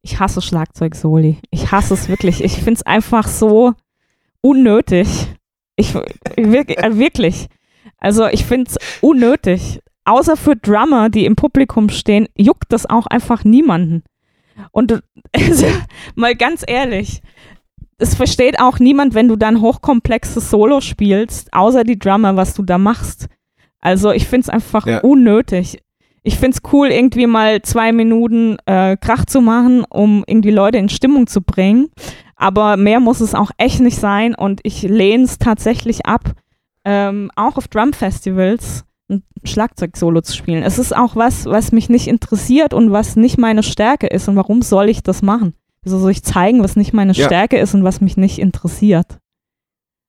Ich 0.02 0.20
hasse 0.20 0.40
Schlagzeug-Soli. 0.40 1.38
Ich 1.50 1.72
hasse 1.72 1.94
es 1.94 2.08
wirklich. 2.08 2.44
Ich 2.44 2.54
finde 2.54 2.74
es 2.74 2.82
einfach 2.84 3.26
so 3.26 3.74
unnötig. 4.40 5.08
Ich 5.74 5.92
wirklich, 6.36 6.78
äh, 6.78 6.96
wirklich. 6.96 7.48
Also 7.98 8.28
ich 8.28 8.46
finde 8.46 8.70
es 8.70 8.78
unnötig. 9.00 9.80
Außer 10.04 10.36
für 10.36 10.54
Drummer, 10.54 11.10
die 11.10 11.24
im 11.24 11.34
Publikum 11.34 11.88
stehen, 11.88 12.28
juckt 12.36 12.72
das 12.72 12.86
auch 12.86 13.08
einfach 13.08 13.42
niemanden. 13.42 14.04
Und 14.70 15.02
also, 15.32 15.66
mal 16.14 16.36
ganz 16.36 16.62
ehrlich, 16.64 17.22
es 17.98 18.14
versteht 18.14 18.60
auch 18.60 18.78
niemand, 18.78 19.14
wenn 19.14 19.28
du 19.28 19.36
dann 19.36 19.60
hochkomplexes 19.60 20.50
Solo 20.50 20.80
spielst, 20.80 21.52
außer 21.52 21.84
die 21.84 21.98
Drummer, 21.98 22.36
was 22.36 22.54
du 22.54 22.62
da 22.62 22.78
machst. 22.78 23.28
Also 23.80 24.10
ich 24.10 24.26
finde 24.26 24.42
es 24.42 24.48
einfach 24.48 24.86
ja. 24.86 25.00
unnötig. 25.00 25.82
Ich 26.22 26.38
finde 26.38 26.56
es 26.56 26.72
cool, 26.72 26.88
irgendwie 26.88 27.26
mal 27.26 27.62
zwei 27.62 27.92
Minuten 27.92 28.56
äh, 28.66 28.96
Krach 28.96 29.24
zu 29.26 29.40
machen, 29.40 29.84
um 29.88 30.24
irgendwie 30.26 30.50
Leute 30.50 30.78
in 30.78 30.88
Stimmung 30.88 31.26
zu 31.26 31.40
bringen. 31.40 31.88
Aber 32.34 32.76
mehr 32.76 33.00
muss 33.00 33.20
es 33.20 33.34
auch 33.34 33.50
echt 33.56 33.80
nicht 33.80 33.98
sein 33.98 34.34
und 34.34 34.60
ich 34.64 34.82
lehne 34.82 35.24
es 35.24 35.38
tatsächlich 35.38 36.04
ab, 36.04 36.32
ähm, 36.84 37.30
auch 37.36 37.56
auf 37.56 37.68
Drum-Festivals 37.68 38.84
ein 39.08 39.22
Schlagzeug-Solo 39.44 40.20
zu 40.20 40.34
spielen. 40.34 40.62
Es 40.62 40.78
ist 40.78 40.94
auch 40.94 41.16
was, 41.16 41.46
was 41.46 41.72
mich 41.72 41.88
nicht 41.88 42.08
interessiert 42.08 42.74
und 42.74 42.90
was 42.90 43.16
nicht 43.16 43.38
meine 43.38 43.62
Stärke 43.62 44.08
ist. 44.08 44.28
Und 44.28 44.36
warum 44.36 44.62
soll 44.62 44.88
ich 44.88 45.02
das 45.02 45.22
machen? 45.22 45.54
Wieso 45.86 46.00
soll 46.00 46.10
ich 46.10 46.24
zeigen, 46.24 46.64
was 46.64 46.74
nicht 46.74 46.92
meine 46.92 47.12
ja. 47.12 47.26
Stärke 47.26 47.58
ist 47.58 47.72
und 47.72 47.84
was 47.84 48.00
mich 48.00 48.16
nicht 48.16 48.40
interessiert? 48.40 49.20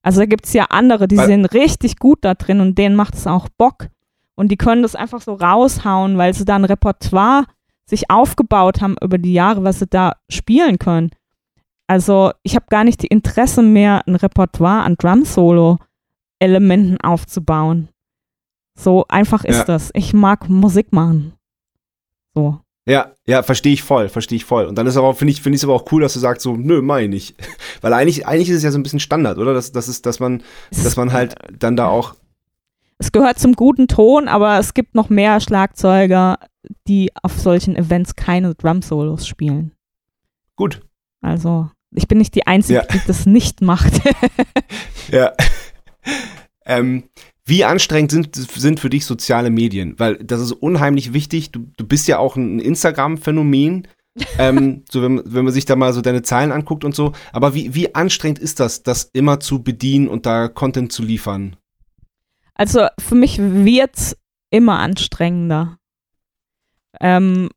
Also 0.02 0.22
da 0.22 0.26
gibt 0.26 0.48
es 0.48 0.54
ja 0.54 0.66
andere, 0.72 1.08
die 1.08 1.18
weil 1.18 1.28
sind 1.28 1.46
richtig 1.46 1.98
gut 1.98 2.18
da 2.22 2.34
drin 2.34 2.62
und 2.62 2.80
denen 2.80 2.96
macht 2.96 3.14
es 3.14 3.28
auch 3.28 3.48
Bock. 3.60 3.90
Und 4.34 4.52
die 4.52 4.58
können 4.58 4.82
das 4.82 4.96
einfach 4.96 5.22
so 5.22 5.36
raushauen, 5.36 6.18
weil 6.18 6.34
sie 6.34 6.46
da 6.46 6.56
ein 6.56 6.66
Repertoire 6.66 7.46
sich 7.86 8.10
aufgebaut 8.10 8.82
haben 8.82 8.96
über 9.04 9.20
die 9.20 9.34
Jahre, 9.34 9.64
was 9.64 9.78
sie 9.78 9.86
da 9.86 10.14
spielen 10.32 10.80
können. 10.80 11.12
Also 11.86 12.32
ich 12.42 12.56
habe 12.56 12.66
gar 12.70 12.84
nicht 12.84 13.04
die 13.04 13.08
Interesse 13.08 13.62
mehr, 13.62 14.02
ein 14.08 14.16
Repertoire 14.16 14.82
an 14.82 14.96
Drum-Solo-Elementen 14.96 17.00
aufzubauen. 17.02 17.90
So 18.80 19.06
einfach 19.10 19.44
ist 19.44 19.60
ja. 19.60 19.66
das. 19.66 19.92
Ich 19.94 20.16
mag 20.16 20.50
Musik 20.50 20.92
machen. 20.92 21.34
So. 22.34 22.62
Ja, 22.88 23.12
ja, 23.26 23.44
verstehe 23.44 23.74
ich 23.74 23.84
voll, 23.84 24.08
verstehe 24.08 24.38
ich 24.38 24.46
voll. 24.46 24.66
Und 24.66 24.78
dann 24.78 24.88
ist 24.88 24.96
aber, 24.96 25.14
finde 25.14 25.34
ich, 25.34 25.42
finde 25.42 25.58
ich 25.58 25.60
es 25.60 25.66
aber 25.66 25.74
auch 25.74 25.92
cool, 25.92 26.02
dass 26.02 26.14
du 26.14 26.20
sagst 26.20 26.42
so, 26.42 26.56
nö, 26.56 26.82
meine 26.82 27.16
ich. 27.18 27.36
Weil 27.82 27.92
eigentlich, 27.92 28.26
eigentlich 28.26 28.50
ist 28.50 28.58
es 28.58 28.64
ja 28.64 28.72
so 28.72 28.80
ein 28.80 28.84
bisschen 28.84 29.02
Standard, 29.02 29.38
oder? 29.38 29.54
Dass, 29.54 29.74
dass, 29.74 29.90
es, 29.90 30.02
dass 30.02 30.22
man, 30.22 30.42
dass 30.72 30.96
man 30.96 31.12
halt 31.12 31.36
dann 31.60 31.76
da 31.76 31.88
auch. 31.88 32.16
Es 32.98 33.12
gehört 33.12 33.40
zum 33.40 33.54
guten 33.54 33.90
Ton, 33.90 34.30
aber 34.30 34.58
es 34.58 34.74
gibt 34.74 34.96
noch 34.96 35.10
mehr 35.10 35.42
Schlagzeuger, 35.42 36.40
die 36.88 37.12
auf 37.22 37.38
solchen 37.38 37.76
Events 37.76 38.16
keine 38.16 38.56
Drum-Solos 38.56 39.28
spielen. 39.28 39.74
Gut. 40.56 40.82
Also, 41.22 41.70
ich 41.94 42.08
bin 42.08 42.18
nicht 42.20 42.36
die 42.36 42.48
Einzige, 42.48 42.80
ja. 42.80 42.86
die 42.86 43.02
das 43.06 43.26
nicht 43.26 43.62
macht. 43.62 44.02
ja. 45.12 45.34
Ähm, 46.70 47.06
wie 47.48 47.64
anstrengend 47.64 48.12
sind, 48.12 48.36
sind 48.36 48.80
für 48.82 48.90
dich 48.90 49.06
soziale 49.06 49.50
Medien? 49.50 49.98
Weil 49.98 50.18
das 50.18 50.42
ist 50.42 50.52
unheimlich 50.52 51.14
wichtig. 51.14 51.52
Du, 51.52 51.68
du 51.78 51.88
bist 51.88 52.06
ja 52.08 52.20
auch 52.20 52.36
ein 52.36 52.60
Instagram-Phänomen. 52.60 53.88
ähm, 54.38 54.84
so 54.92 55.02
wenn, 55.02 55.22
wenn 55.26 55.46
man 55.46 55.54
sich 55.54 55.64
da 55.64 55.78
mal 55.78 55.94
so 55.94 56.02
deine 56.02 56.24
Zahlen 56.24 56.52
anguckt 56.52 56.84
und 56.84 56.94
so. 56.94 57.14
Aber 57.32 57.54
wie, 57.54 57.74
wie 57.74 57.96
anstrengend 57.96 58.40
ist 58.40 58.60
das, 58.60 58.84
das 58.84 59.06
immer 59.14 59.40
zu 59.40 59.64
bedienen 59.64 60.10
und 60.10 60.26
da 60.26 60.50
Content 60.50 60.92
zu 60.92 61.04
liefern? 61.04 61.56
Also 62.54 62.88
für 63.00 63.16
mich 63.16 63.40
wird 63.40 63.96
es 63.96 64.18
immer 64.50 64.80
anstrengender. 64.80 65.78
Ähm, 67.00 67.50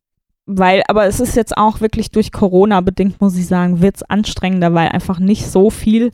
weil, 0.45 0.83
aber 0.87 1.05
es 1.05 1.19
ist 1.19 1.35
jetzt 1.35 1.57
auch 1.57 1.81
wirklich 1.81 2.11
durch 2.11 2.31
Corona 2.31 2.79
bedingt, 2.79 3.19
muss 3.19 3.35
ich 3.35 3.47
sagen, 3.47 3.81
wird 3.81 3.97
es 3.97 4.03
anstrengender, 4.03 4.73
weil 4.73 4.87
einfach 4.89 5.19
nicht 5.19 5.47
so 5.47 5.69
viel 5.69 6.13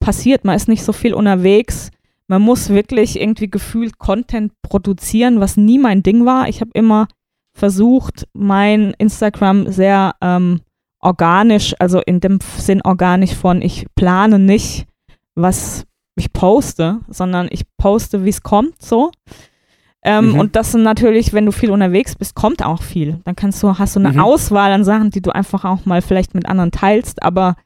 passiert. 0.00 0.44
Man 0.44 0.56
ist 0.56 0.68
nicht 0.68 0.84
so 0.84 0.94
viel 0.94 1.12
unterwegs 1.12 1.90
man 2.28 2.42
muss 2.42 2.68
wirklich 2.68 3.20
irgendwie 3.20 3.50
gefühlt 3.50 3.98
Content 3.98 4.52
produzieren, 4.62 5.40
was 5.40 5.56
nie 5.56 5.78
mein 5.78 6.02
Ding 6.02 6.26
war. 6.26 6.48
Ich 6.48 6.60
habe 6.60 6.70
immer 6.74 7.08
versucht, 7.54 8.28
mein 8.34 8.94
Instagram 8.98 9.72
sehr 9.72 10.14
ähm, 10.20 10.60
organisch, 11.00 11.74
also 11.78 12.00
in 12.00 12.20
dem 12.20 12.38
Sinn 12.58 12.82
organisch 12.82 13.34
von, 13.34 13.62
ich 13.62 13.86
plane 13.94 14.38
nicht, 14.38 14.86
was 15.34 15.84
ich 16.16 16.32
poste, 16.32 17.00
sondern 17.08 17.48
ich 17.50 17.64
poste, 17.78 18.24
wie 18.24 18.30
es 18.30 18.42
kommt, 18.42 18.80
so. 18.82 19.10
Ähm, 20.02 20.32
mhm. 20.32 20.38
Und 20.38 20.56
das 20.56 20.72
sind 20.72 20.82
natürlich, 20.82 21.32
wenn 21.32 21.46
du 21.46 21.52
viel 21.52 21.70
unterwegs 21.70 22.14
bist, 22.14 22.34
kommt 22.34 22.64
auch 22.64 22.82
viel. 22.82 23.20
Dann 23.24 23.36
kannst 23.36 23.62
du, 23.62 23.78
hast 23.78 23.96
du 23.96 24.00
eine 24.00 24.12
mhm. 24.12 24.20
Auswahl 24.20 24.72
an 24.72 24.84
Sachen, 24.84 25.10
die 25.10 25.22
du 25.22 25.30
einfach 25.30 25.64
auch 25.64 25.86
mal 25.86 26.02
vielleicht 26.02 26.34
mit 26.34 26.46
anderen 26.46 26.70
teilst. 26.70 27.22
Aber 27.22 27.56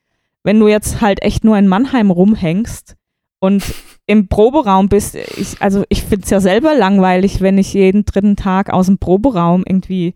wenn 0.42 0.58
du 0.58 0.68
jetzt 0.68 1.00
halt 1.00 1.22
echt 1.22 1.44
nur 1.44 1.58
in 1.58 1.68
Mannheim 1.68 2.10
rumhängst 2.10 2.96
und 3.42 3.64
im 4.06 4.28
Proberaum 4.28 4.88
bist, 4.88 5.16
ich, 5.16 5.60
also 5.60 5.84
ich 5.88 6.04
finde 6.04 6.22
es 6.24 6.30
ja 6.30 6.40
selber 6.40 6.76
langweilig, 6.76 7.40
wenn 7.40 7.58
ich 7.58 7.74
jeden 7.74 8.04
dritten 8.04 8.36
Tag 8.36 8.72
aus 8.72 8.86
dem 8.86 8.98
Proberaum 8.98 9.64
irgendwie 9.66 10.14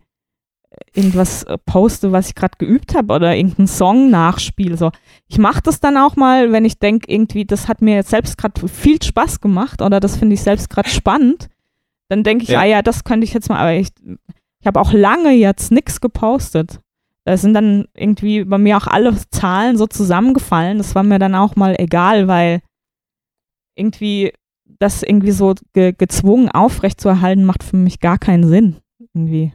irgendwas 0.93 1.45
poste, 1.65 2.13
was 2.13 2.29
ich 2.29 2.35
gerade 2.35 2.57
geübt 2.57 2.95
habe 2.95 3.13
oder 3.13 3.35
irgendeinen 3.35 3.67
Song 3.67 4.09
nachspiele. 4.09 4.77
So. 4.77 4.91
Ich 5.27 5.39
mache 5.39 5.61
das 5.61 5.81
dann 5.81 5.97
auch 5.97 6.15
mal, 6.15 6.53
wenn 6.53 6.63
ich 6.63 6.79
denke, 6.79 7.11
irgendwie, 7.11 7.43
das 7.43 7.67
hat 7.67 7.81
mir 7.81 7.95
jetzt 7.95 8.11
selbst 8.11 8.37
gerade 8.37 8.65
viel 8.69 9.01
Spaß 9.03 9.41
gemacht 9.41 9.81
oder 9.81 9.99
das 9.99 10.15
finde 10.15 10.35
ich 10.35 10.41
selbst 10.41 10.69
gerade 10.69 10.87
spannend. 10.87 11.49
Dann 12.07 12.23
denke 12.23 12.43
ich, 12.43 12.51
ja. 12.51 12.61
ah 12.61 12.65
ja, 12.65 12.81
das 12.81 13.03
könnte 13.03 13.25
ich 13.25 13.33
jetzt 13.33 13.49
mal, 13.49 13.59
aber 13.59 13.73
ich, 13.73 13.89
ich 14.61 14.67
habe 14.67 14.79
auch 14.79 14.93
lange 14.93 15.31
jetzt 15.31 15.69
nichts 15.69 15.99
gepostet. 15.99 16.79
Da 17.25 17.35
sind 17.35 17.53
dann 17.53 17.87
irgendwie 17.93 18.45
bei 18.45 18.57
mir 18.57 18.77
auch 18.77 18.87
alle 18.87 19.13
Zahlen 19.31 19.77
so 19.77 19.85
zusammengefallen. 19.85 20.77
Das 20.77 20.95
war 20.95 21.03
mir 21.03 21.19
dann 21.19 21.35
auch 21.35 21.57
mal 21.57 21.75
egal, 21.77 22.29
weil 22.29 22.61
irgendwie 23.77 24.33
das 24.79 25.03
irgendwie 25.03 25.31
so 25.31 25.55
ge 25.73 25.93
gezwungen 25.97 26.49
aufrechtzuerhalten, 26.49 27.45
macht 27.45 27.63
für 27.63 27.77
mich 27.77 27.99
gar 27.99 28.17
keinen 28.17 28.47
Sinn. 28.47 28.77
Irgendwie. 28.99 29.53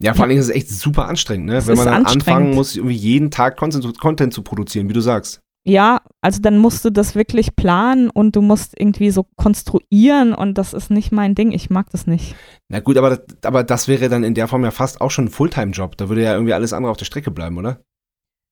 Ja, 0.00 0.14
vor 0.14 0.24
allem 0.24 0.36
ist 0.36 0.46
es 0.46 0.54
echt 0.54 0.68
super 0.68 1.08
anstrengend, 1.08 1.46
ne? 1.46 1.66
Wenn 1.66 1.76
man 1.76 1.86
dann 1.86 2.06
anfangen 2.06 2.54
muss, 2.54 2.76
irgendwie 2.76 2.96
jeden 2.96 3.30
Tag 3.30 3.56
Content, 3.56 3.98
Content, 3.98 4.34
zu 4.34 4.42
produzieren, 4.42 4.88
wie 4.88 4.92
du 4.92 5.00
sagst. 5.00 5.40
ja, 5.64 6.02
also 6.20 6.40
dann 6.42 6.58
musst 6.58 6.84
du 6.84 6.90
das 6.90 7.14
wirklich 7.14 7.56
planen 7.56 8.10
und 8.10 8.36
du 8.36 8.42
musst 8.42 8.78
irgendwie 8.78 9.10
so 9.10 9.24
konstruieren 9.36 10.34
und 10.34 10.58
das 10.58 10.74
ist 10.74 10.90
nicht 10.90 11.10
mein 11.10 11.34
Ding. 11.34 11.52
Ich 11.52 11.70
mag 11.70 11.88
das 11.90 12.06
nicht. 12.06 12.34
Na 12.68 12.80
gut, 12.80 12.98
aber, 12.98 13.20
aber 13.42 13.64
das 13.64 13.88
wäre 13.88 14.08
dann 14.08 14.24
in 14.24 14.34
der 14.34 14.46
Form 14.46 14.64
ja 14.64 14.70
fast 14.70 15.00
auch 15.00 15.10
schon 15.10 15.26
ein 15.26 15.30
Fulltime-Job. 15.30 15.96
Da 15.96 16.08
würde 16.08 16.22
ja 16.22 16.34
irgendwie 16.34 16.52
alles 16.52 16.72
andere 16.72 16.90
auf 16.90 16.98
der 16.98 17.06
Strecke 17.06 17.30
bleiben, 17.30 17.56
oder? 17.56 17.80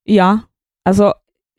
Ja, 0.05 0.45
also 0.85 1.13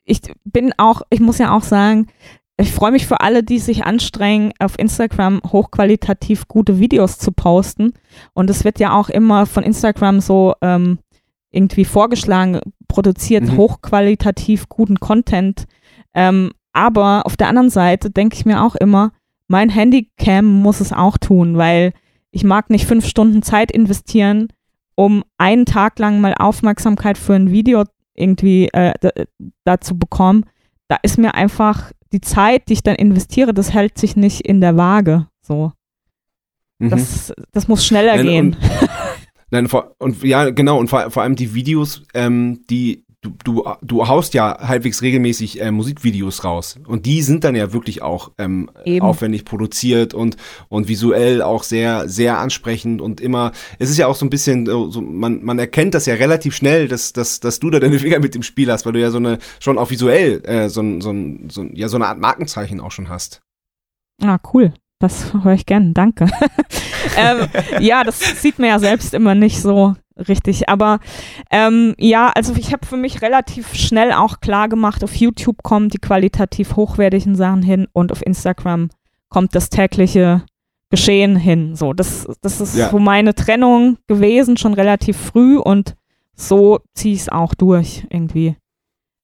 ich 0.04 0.20
bin 0.44 0.72
auch, 0.76 1.02
ich 1.10 1.20
muss 1.20 1.38
ja 1.38 1.54
auch 1.54 1.62
sagen, 1.62 2.08
ich 2.56 2.72
freue 2.72 2.92
mich 2.92 3.06
für 3.06 3.20
alle, 3.20 3.42
die 3.42 3.58
sich 3.58 3.84
anstrengen, 3.84 4.52
auf 4.60 4.78
Instagram 4.78 5.40
hochqualitativ 5.44 6.46
gute 6.46 6.78
Videos 6.78 7.18
zu 7.18 7.32
posten. 7.32 7.94
Und 8.32 8.48
es 8.48 8.64
wird 8.64 8.78
ja 8.78 8.94
auch 8.94 9.08
immer 9.08 9.46
von 9.46 9.64
Instagram 9.64 10.20
so 10.20 10.54
ähm, 10.60 10.98
irgendwie 11.50 11.84
vorgeschlagen, 11.84 12.60
produziert 12.86 13.44
mhm. 13.44 13.56
hochqualitativ 13.56 14.68
guten 14.68 15.00
Content. 15.00 15.64
Ähm, 16.14 16.52
aber 16.72 17.26
auf 17.26 17.36
der 17.36 17.48
anderen 17.48 17.70
Seite 17.70 18.10
denke 18.10 18.36
ich 18.36 18.44
mir 18.44 18.62
auch 18.62 18.76
immer, 18.76 19.12
mein 19.48 19.68
Handycam 19.68 20.46
muss 20.62 20.80
es 20.80 20.92
auch 20.92 21.18
tun, 21.18 21.56
weil 21.56 21.92
ich 22.30 22.44
mag 22.44 22.70
nicht 22.70 22.86
fünf 22.86 23.06
Stunden 23.06 23.42
Zeit 23.42 23.70
investieren, 23.70 24.48
um 24.96 25.24
einen 25.38 25.66
Tag 25.66 25.98
lang 25.98 26.20
mal 26.20 26.34
Aufmerksamkeit 26.38 27.18
für 27.18 27.34
ein 27.34 27.50
Video 27.50 27.84
irgendwie 28.14 28.68
äh, 28.68 28.92
da, 29.64 29.80
zu 29.80 29.98
bekommen. 29.98 30.46
Da 30.88 30.98
ist 31.02 31.18
mir 31.18 31.34
einfach 31.34 31.92
die 32.14 32.20
Zeit, 32.20 32.68
die 32.68 32.74
ich 32.74 32.82
dann 32.82 32.94
investiere, 32.94 33.52
das 33.52 33.74
hält 33.74 33.98
sich 33.98 34.16
nicht 34.16 34.40
in 34.40 34.60
der 34.60 34.76
Waage. 34.76 35.26
So. 35.42 35.72
Mhm. 36.78 36.90
Das, 36.90 37.34
das 37.52 37.68
muss 37.68 37.84
schneller 37.84 38.16
Nein, 38.16 38.26
gehen. 38.26 38.46
Und, 38.46 38.58
Nein, 39.50 39.68
vor, 39.68 39.94
und 39.98 40.22
ja, 40.22 40.50
genau, 40.50 40.78
und 40.78 40.88
vor, 40.88 41.10
vor 41.10 41.22
allem 41.22 41.36
die 41.36 41.54
Videos, 41.54 42.02
ähm, 42.14 42.64
die 42.70 43.04
du, 43.24 43.34
du, 43.42 43.64
du 43.80 44.06
haust 44.06 44.34
ja 44.34 44.58
halbwegs 44.60 45.02
regelmäßig 45.02 45.60
äh, 45.60 45.70
Musikvideos 45.70 46.44
raus. 46.44 46.78
Und 46.86 47.06
die 47.06 47.22
sind 47.22 47.44
dann 47.44 47.56
ja 47.56 47.72
wirklich 47.72 48.02
auch 48.02 48.32
ähm, 48.38 48.70
aufwendig 49.00 49.44
produziert 49.44 50.14
und, 50.14 50.36
und 50.68 50.88
visuell 50.88 51.42
auch 51.42 51.62
sehr, 51.62 52.08
sehr 52.08 52.38
ansprechend 52.38 53.00
und 53.00 53.20
immer, 53.20 53.52
es 53.78 53.90
ist 53.90 53.96
ja 53.96 54.06
auch 54.06 54.14
so 54.14 54.26
ein 54.26 54.30
bisschen, 54.30 54.66
so, 54.66 55.00
man, 55.00 55.42
man 55.42 55.58
erkennt 55.58 55.94
das 55.94 56.06
ja 56.06 56.14
relativ 56.14 56.54
schnell, 56.54 56.86
dass, 56.86 57.12
dass, 57.12 57.40
dass 57.40 57.58
du 57.60 57.70
da 57.70 57.80
deine 57.80 57.98
Finger 57.98 58.18
mit 58.18 58.34
dem 58.34 58.42
Spiel 58.42 58.70
hast, 58.70 58.84
weil 58.84 58.92
du 58.92 59.00
ja 59.00 59.10
so 59.10 59.18
eine, 59.18 59.38
schon 59.58 59.78
auch 59.78 59.90
visuell 59.90 60.42
äh, 60.44 60.68
so, 60.68 60.82
so, 61.00 61.14
so, 61.48 61.64
ja, 61.72 61.88
so 61.88 61.96
eine 61.96 62.06
Art 62.06 62.20
Markenzeichen 62.20 62.80
auch 62.80 62.92
schon 62.92 63.08
hast. 63.08 63.40
Ah, 64.22 64.38
cool. 64.52 64.74
Das 65.00 65.32
höre 65.42 65.54
ich 65.54 65.66
gern, 65.66 65.94
danke. 65.94 66.26
ähm, 67.16 67.48
ja, 67.80 68.04
das 68.04 68.20
sieht 68.40 68.58
man 68.58 68.68
ja 68.68 68.78
selbst 68.78 69.14
immer 69.14 69.34
nicht 69.34 69.60
so 69.60 69.96
richtig. 70.16 70.68
Aber 70.68 71.00
ähm, 71.50 71.94
ja, 71.98 72.30
also 72.34 72.54
ich 72.56 72.72
habe 72.72 72.86
für 72.86 72.96
mich 72.96 73.22
relativ 73.22 73.74
schnell 73.74 74.12
auch 74.12 74.40
klar 74.40 74.68
gemacht, 74.68 75.04
auf 75.04 75.14
YouTube 75.14 75.62
kommen 75.62 75.88
die 75.88 75.98
qualitativ 75.98 76.76
hochwertigen 76.76 77.34
Sachen 77.34 77.62
hin 77.62 77.86
und 77.92 78.12
auf 78.12 78.24
Instagram 78.24 78.90
kommt 79.28 79.54
das 79.54 79.70
tägliche 79.70 80.44
Geschehen 80.90 81.36
hin. 81.36 81.74
So, 81.74 81.92
das, 81.92 82.26
das 82.40 82.60
ist 82.60 82.76
ja. 82.76 82.90
so 82.90 82.98
meine 82.98 83.34
Trennung 83.34 83.98
gewesen, 84.06 84.56
schon 84.56 84.74
relativ 84.74 85.16
früh 85.16 85.56
und 85.56 85.96
so 86.36 86.80
ziehe 86.94 87.14
ich 87.14 87.22
es 87.22 87.28
auch 87.28 87.54
durch 87.54 88.06
irgendwie. 88.10 88.56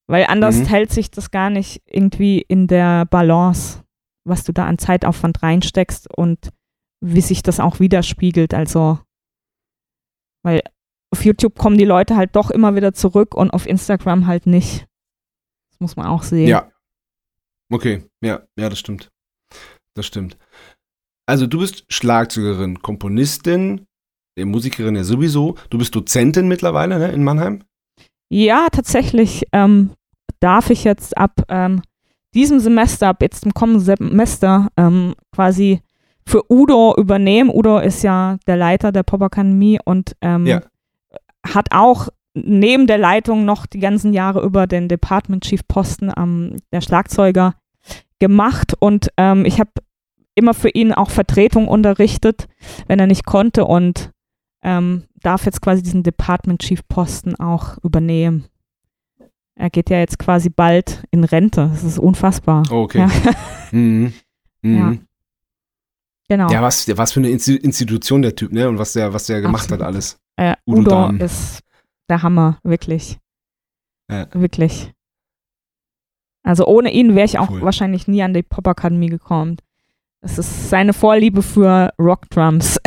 Weil 0.09 0.27
anders 0.27 0.57
mhm. 0.57 0.67
hält 0.67 0.91
sich 0.91 1.11
das 1.11 1.31
gar 1.31 1.51
nicht 1.51 1.83
irgendwie 1.87 2.41
in 2.41 2.67
der 2.67 3.05
Balance 3.05 3.85
was 4.25 4.45
du 4.45 4.53
da 4.53 4.67
an 4.67 4.79
Zeitaufwand 4.79 5.43
reinsteckst 5.43 6.09
und 6.17 6.51
wie 7.01 7.21
sich 7.21 7.43
das 7.43 7.61
auch 7.61 7.81
widerspiegelt. 7.81 8.55
Also, 8.55 8.99
weil 10.43 10.63
auf 11.13 11.25
YouTube 11.25 11.59
kommen 11.59 11.79
die 11.79 11.85
Leute 11.85 12.17
halt 12.17 12.37
doch 12.37 12.51
immer 12.51 12.75
wieder 12.75 12.95
zurück 12.95 13.35
und 13.35 13.51
auf 13.51 13.67
Instagram 13.67 14.27
halt 14.27 14.47
nicht. 14.47 14.87
Das 15.71 15.81
muss 15.81 15.97
man 15.97 16.07
auch 16.07 16.23
sehen. 16.23 16.49
Ja. 16.49 16.71
Okay, 17.73 18.05
ja, 18.21 18.43
ja, 18.57 18.69
das 18.69 18.79
stimmt. 18.79 19.11
Das 19.95 20.07
stimmt. 20.07 20.37
Also 21.27 21.47
du 21.47 21.61
bist 21.61 21.85
Schlagzeugerin, 21.89 22.83
Komponistin, 22.83 23.87
Musikerin 24.37 24.97
ja 24.97 25.05
sowieso. 25.05 25.57
Du 25.71 25.79
bist 25.79 25.95
Dozentin 25.95 26.49
mittlerweile 26.49 26.99
ne, 26.99 27.13
in 27.13 27.25
Mannheim? 27.25 27.63
Ja, 28.29 28.69
tatsächlich 28.71 29.45
ähm, 29.53 29.91
darf 30.41 30.71
ich 30.71 30.85
jetzt 30.85 31.17
ab 31.17 31.43
ähm, 31.49 31.83
diesem 32.35 32.61
Semester, 32.61 33.09
ab 33.09 33.23
jetzt 33.23 33.45
im 33.45 33.53
kommenden 33.53 33.83
Semester, 33.83 34.69
ähm, 34.77 35.15
quasi 35.33 35.81
für 36.27 36.51
Udo 36.51 36.95
übernehmen. 36.97 37.51
Udo 37.53 37.79
ist 37.79 38.03
ja 38.03 38.39
der 38.47 38.57
Leiter 38.57 38.93
der 38.93 39.03
Popakademie 39.03 39.81
und 39.85 40.17
ähm, 40.21 40.47
ja. 40.47 40.63
Hat 41.55 41.69
auch 41.73 42.09
neben 42.35 42.87
der 42.87 42.99
Leitung 42.99 43.45
noch 43.45 43.67
die 43.67 43.81
ganzen 43.81 44.13
Jahre 44.13 44.43
über 44.43 44.67
den 44.67 44.89
Department 44.89 45.45
Chief 45.45 45.67
Posten 45.67 46.13
ähm, 46.17 46.57
der 46.73 46.81
Schlagzeuger 46.81 47.55
gemacht 48.19 48.75
und 48.79 49.11
ähm, 49.17 49.45
ich 49.45 49.59
habe 49.59 49.71
immer 50.35 50.55
für 50.55 50.69
ihn 50.69 50.93
auch 50.93 51.11
Vertretung 51.11 51.69
unterrichtet, 51.69 52.49
wenn 52.87 52.99
er 52.99 53.07
nicht 53.07 53.27
konnte 53.27 53.65
und 53.65 54.11
ähm, 54.63 55.05
darf 55.23 55.45
jetzt 55.47 55.61
quasi 55.61 55.83
diesen 55.83 56.03
Department 56.03 56.63
Chief 56.63 56.87
Posten 56.89 57.35
auch 57.37 57.79
übernehmen. 57.83 58.45
Er 59.55 59.71
geht 59.71 59.91
ja 59.91 59.99
jetzt 59.99 60.19
quasi 60.19 60.49
bald 60.49 61.05
in 61.11 61.25
Rente. 61.25 61.69
Das 61.71 61.85
ist 61.85 61.99
unfassbar. 61.99 62.63
Oh, 62.71 62.83
okay. 62.83 63.01
Ja. 63.01 63.11
Mhm. 63.73 64.13
Mhm. 64.63 64.79
ja. 64.79 64.95
Genau. 66.31 66.49
Ja, 66.49 66.63
was, 66.63 66.87
was 66.97 67.11
für 67.13 67.19
eine 67.19 67.29
Institution 67.29 68.23
der 68.23 68.37
Typ, 68.37 68.53
ne? 68.53 68.69
Und 68.69 68.79
was 68.79 68.93
der, 68.93 69.13
was 69.13 69.27
der 69.27 69.41
gemacht 69.41 69.65
Absolut. 69.65 69.81
hat 69.81 69.89
alles. 69.89 70.17
Äh, 70.37 70.55
Udo, 70.65 71.09
Udo 71.09 71.25
ist 71.25 71.59
der 72.09 72.23
Hammer, 72.23 72.61
wirklich. 72.63 73.19
Ja. 74.09 74.29
Wirklich. 74.33 74.93
Also 76.45 76.69
ohne 76.69 76.93
ihn 76.93 77.17
wäre 77.17 77.27
ich 77.27 77.41
auch 77.41 77.51
cool. 77.51 77.63
wahrscheinlich 77.63 78.07
nie 78.07 78.23
an 78.23 78.33
die 78.33 78.45
Popakademie 78.45 79.09
gekommen. 79.09 79.57
Das 80.21 80.39
ist 80.39 80.71
seine 80.71 80.93
Vorliebe 80.93 81.43
für 81.43 81.93
Rockdrums. 81.99 82.77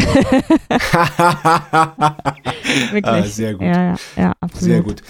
Wirklich. 2.92 3.06
Ah, 3.06 3.24
sehr 3.24 3.56
gut. 3.56 3.64
Ja, 3.64 3.84
ja, 3.84 3.96
ja, 4.16 4.34
absolut. 4.40 4.64
Sehr 4.64 4.82
gut. 4.82 5.04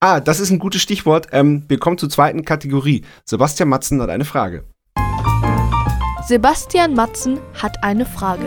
Ah, 0.00 0.20
das 0.20 0.38
ist 0.38 0.50
ein 0.50 0.58
gutes 0.58 0.82
Stichwort. 0.82 1.28
Ähm, 1.32 1.64
wir 1.68 1.78
kommen 1.78 1.96
zur 1.96 2.10
zweiten 2.10 2.44
Kategorie. 2.44 3.06
Sebastian 3.24 3.70
Matzen 3.70 4.02
hat 4.02 4.10
eine 4.10 4.26
Frage. 4.26 4.64
Sebastian 6.30 6.94
Matzen 6.94 7.40
hat 7.60 7.82
eine 7.82 8.06
Frage. 8.06 8.44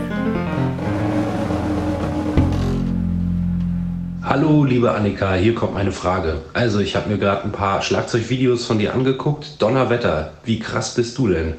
Hallo, 4.22 4.64
liebe 4.64 4.90
Annika, 4.90 5.34
hier 5.34 5.54
kommt 5.54 5.74
meine 5.74 5.92
Frage. 5.92 6.40
Also, 6.54 6.80
ich 6.80 6.96
habe 6.96 7.10
mir 7.10 7.18
gerade 7.18 7.44
ein 7.44 7.52
paar 7.52 7.82
Schlagzeugvideos 7.82 8.64
von 8.64 8.78
dir 8.78 8.94
angeguckt. 8.94 9.60
Donnerwetter, 9.60 10.32
wie 10.46 10.60
krass 10.60 10.94
bist 10.94 11.18
du 11.18 11.28
denn? 11.28 11.56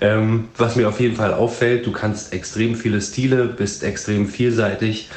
Ähm, 0.00 0.44
was 0.56 0.76
mir 0.76 0.88
auf 0.88 1.00
jeden 1.00 1.16
Fall 1.16 1.34
auffällt, 1.34 1.84
du 1.86 1.90
kannst 1.90 2.32
extrem 2.32 2.76
viele 2.76 3.00
Stile, 3.00 3.46
bist 3.46 3.82
extrem 3.82 4.28
vielseitig. 4.28 5.10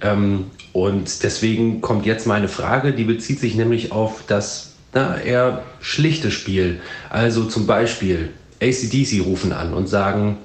Ähm, 0.00 0.52
und 0.72 1.24
deswegen 1.24 1.80
kommt 1.80 2.06
jetzt 2.06 2.28
meine 2.28 2.46
Frage, 2.46 2.92
die 2.92 3.02
bezieht 3.02 3.40
sich 3.40 3.56
nämlich 3.56 3.90
auf 3.90 4.22
das 4.28 4.74
na, 4.92 5.20
eher 5.20 5.64
schlichte 5.80 6.30
Spiel. 6.30 6.80
Also 7.10 7.46
zum 7.46 7.66
Beispiel 7.66 8.30
ACDC 8.64 9.24
rufen 9.24 9.52
an 9.52 9.74
und 9.74 9.88
sagen, 9.88 10.38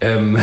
ähm, 0.00 0.38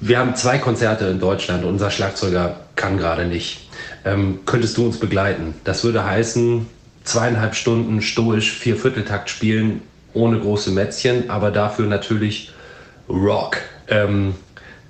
wir 0.00 0.18
haben 0.18 0.36
zwei 0.36 0.58
Konzerte 0.58 1.06
in 1.06 1.20
Deutschland, 1.20 1.64
unser 1.64 1.90
Schlagzeuger 1.90 2.56
kann 2.74 2.98
gerade 2.98 3.26
nicht. 3.26 3.68
Ähm, 4.04 4.40
könntest 4.44 4.76
du 4.76 4.84
uns 4.84 4.98
begleiten? 4.98 5.54
Das 5.64 5.84
würde 5.84 6.04
heißen, 6.04 6.66
zweieinhalb 7.04 7.54
Stunden 7.54 8.02
stoisch 8.02 8.52
Viervierteltakt 8.52 9.30
spielen, 9.30 9.82
ohne 10.12 10.38
große 10.38 10.70
Mätzchen, 10.70 11.30
aber 11.30 11.50
dafür 11.50 11.86
natürlich 11.86 12.52
Rock. 13.08 13.58
Ähm, 13.88 14.34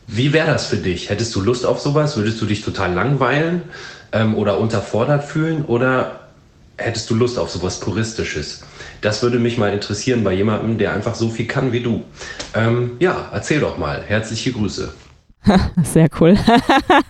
wie 0.06 0.32
wäre 0.32 0.46
das 0.46 0.66
für 0.66 0.76
dich? 0.76 1.10
Hättest 1.10 1.34
du 1.34 1.40
Lust 1.40 1.66
auf 1.66 1.80
sowas? 1.80 2.16
Würdest 2.16 2.40
du 2.40 2.46
dich 2.46 2.62
total 2.62 2.92
langweilen 2.92 3.62
ähm, 4.12 4.34
oder 4.36 4.58
unterfordert 4.58 5.24
fühlen? 5.24 5.64
Oder 5.64 6.20
hättest 6.78 7.10
du 7.10 7.14
Lust 7.14 7.38
auf 7.38 7.50
sowas 7.50 7.80
Puristisches? 7.80 8.62
Das 9.00 9.22
würde 9.22 9.38
mich 9.38 9.58
mal 9.58 9.72
interessieren 9.72 10.24
bei 10.24 10.32
jemandem, 10.32 10.78
der 10.78 10.92
einfach 10.92 11.14
so 11.14 11.28
viel 11.28 11.46
kann 11.46 11.72
wie 11.72 11.80
du. 11.80 12.02
Ähm, 12.54 12.92
ja, 12.98 13.28
erzähl 13.32 13.60
doch 13.60 13.78
mal. 13.78 14.02
Herzliche 14.02 14.52
Grüße. 14.52 14.92
Sehr 15.84 16.08
cool. 16.20 16.36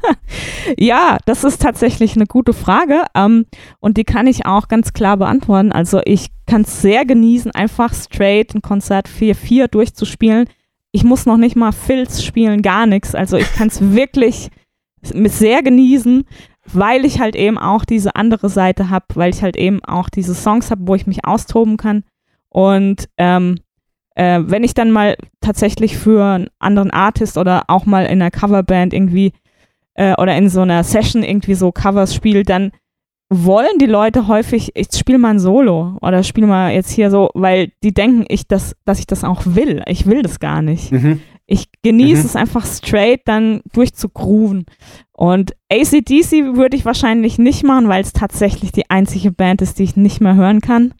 ja, 0.78 1.16
das 1.24 1.44
ist 1.44 1.62
tatsächlich 1.62 2.16
eine 2.16 2.26
gute 2.26 2.52
Frage 2.52 3.04
ähm, 3.14 3.46
und 3.80 3.96
die 3.96 4.04
kann 4.04 4.26
ich 4.26 4.44
auch 4.44 4.68
ganz 4.68 4.92
klar 4.92 5.16
beantworten. 5.16 5.72
Also 5.72 6.00
ich 6.04 6.28
kann 6.46 6.62
es 6.62 6.82
sehr 6.82 7.04
genießen, 7.06 7.50
einfach 7.52 7.94
straight 7.94 8.54
ein 8.54 8.62
Konzert 8.62 9.08
4-4 9.08 9.68
durchzuspielen 9.68 10.46
ich 10.96 11.04
muss 11.04 11.26
noch 11.26 11.36
nicht 11.36 11.56
mal 11.56 11.72
Filz 11.72 12.22
spielen, 12.22 12.62
gar 12.62 12.86
nichts. 12.86 13.14
Also 13.14 13.36
ich 13.36 13.52
kann 13.52 13.68
es 13.68 13.80
wirklich 13.94 14.48
sehr 15.02 15.62
genießen, 15.62 16.24
weil 16.72 17.04
ich 17.04 17.20
halt 17.20 17.36
eben 17.36 17.58
auch 17.58 17.84
diese 17.84 18.16
andere 18.16 18.48
Seite 18.48 18.90
habe, 18.90 19.06
weil 19.14 19.30
ich 19.30 19.42
halt 19.42 19.56
eben 19.56 19.84
auch 19.84 20.08
diese 20.08 20.34
Songs 20.34 20.70
habe, 20.70 20.86
wo 20.86 20.94
ich 20.94 21.06
mich 21.06 21.24
austoben 21.24 21.76
kann. 21.76 22.04
Und 22.48 23.08
ähm, 23.16 23.58
äh, 24.14 24.40
wenn 24.44 24.64
ich 24.64 24.74
dann 24.74 24.90
mal 24.90 25.16
tatsächlich 25.40 25.96
für 25.96 26.24
einen 26.24 26.48
anderen 26.58 26.90
Artist 26.90 27.38
oder 27.38 27.64
auch 27.68 27.86
mal 27.86 28.06
in 28.06 28.20
einer 28.20 28.30
Coverband 28.30 28.94
irgendwie 28.94 29.32
äh, 29.94 30.14
oder 30.20 30.36
in 30.36 30.48
so 30.48 30.62
einer 30.62 30.82
Session 30.82 31.22
irgendwie 31.22 31.54
so 31.54 31.70
Covers 31.72 32.14
spiele, 32.14 32.42
dann 32.42 32.72
wollen 33.28 33.78
die 33.78 33.86
Leute 33.86 34.28
häufig, 34.28 34.70
ich 34.74 34.88
spiele 34.96 35.18
mal 35.18 35.30
ein 35.30 35.40
Solo 35.40 35.98
oder 36.00 36.22
spiele 36.22 36.46
mal 36.46 36.72
jetzt 36.72 36.90
hier 36.90 37.10
so, 37.10 37.30
weil 37.34 37.72
die 37.82 37.92
denken, 37.92 38.24
ich 38.28 38.46
das, 38.46 38.76
dass 38.84 38.98
ich 38.98 39.06
das 39.06 39.24
auch 39.24 39.42
will. 39.44 39.82
Ich 39.86 40.06
will 40.06 40.22
das 40.22 40.38
gar 40.38 40.62
nicht. 40.62 40.92
Mhm. 40.92 41.20
Ich 41.46 41.68
genieße 41.82 42.22
mhm. 42.22 42.26
es 42.26 42.36
einfach 42.36 42.66
straight 42.66 43.22
dann 43.24 43.62
durchzugrooven. 43.72 44.66
Und 45.16 45.52
ACDC 45.72 46.56
würde 46.56 46.76
ich 46.76 46.84
wahrscheinlich 46.84 47.38
nicht 47.38 47.64
machen, 47.64 47.88
weil 47.88 48.02
es 48.02 48.12
tatsächlich 48.12 48.70
die 48.72 48.90
einzige 48.90 49.32
Band 49.32 49.62
ist, 49.62 49.78
die 49.78 49.84
ich 49.84 49.96
nicht 49.96 50.20
mehr 50.20 50.34
hören 50.34 50.60
kann. 50.60 50.92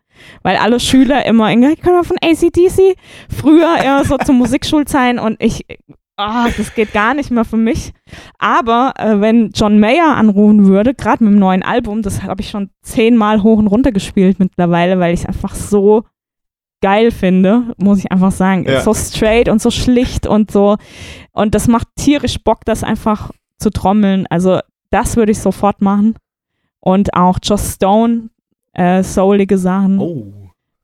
Weil 0.43 0.57
alle 0.57 0.81
Schüler 0.81 1.27
immer, 1.27 1.51
ich 1.53 1.81
kann 1.83 2.03
von 2.03 2.17
ACDC, 2.23 2.97
früher 3.29 3.77
eher 3.77 4.05
so 4.05 4.17
zur 4.17 4.35
Musikschulzeiten 4.37 5.19
und 5.19 5.37
ich 5.43 5.67
oh, 6.19 6.49
das 6.57 6.75
geht 6.75 6.95
gar 6.95 7.13
nicht 7.13 7.31
mehr 7.31 7.45
für 7.45 7.59
mich. 7.59 7.93
Aber 8.39 8.95
äh, 8.97 9.21
wenn 9.21 9.51
John 9.55 9.79
Mayer 9.79 10.17
anrufen 10.17 10.67
würde, 10.67 10.95
gerade 10.95 11.23
mit 11.23 11.35
dem 11.35 11.39
neuen 11.39 11.63
Album, 11.63 12.01
das 12.01 12.23
habe 12.23 12.41
ich 12.41 12.49
schon 12.49 12.71
zehnmal 12.83 13.43
hoch 13.43 13.59
und 13.59 13.67
runter 13.67 13.93
gespielt 13.93 14.39
mittlerweile, 14.39 14.99
weil 14.99 15.13
ich 15.13 15.21
es 15.21 15.27
einfach 15.27 15.55
so 15.55 16.05
geil 16.81 17.11
finde, 17.11 17.75
muss 17.77 17.99
ich 17.99 18.11
einfach 18.11 18.33
sagen. 18.33 18.65
Ja. 18.65 18.81
So 18.81 18.95
straight 18.95 19.51
und 19.51 19.61
so 19.61 19.71
schlicht 19.71 20.27
und 20.27 20.51
so. 20.51 20.77
Und 21.33 21.55
das 21.55 21.69
macht 21.69 21.89
tierisch 21.97 22.43
Bock, 22.43 22.65
das 22.65 22.83
einfach 22.83 23.31
zu 23.59 23.71
trommeln. 23.71 24.27
Also 24.29 24.61
das 24.91 25.17
würde 25.17 25.33
ich 25.33 25.39
sofort 25.39 25.81
machen. 25.83 26.17
Und 26.81 27.15
auch 27.15 27.39
Joss 27.43 27.75
Stone, 27.75 28.31
äh, 28.73 29.03
soulige 29.03 29.59
Sachen. 29.59 29.99
Oh. 29.99 30.33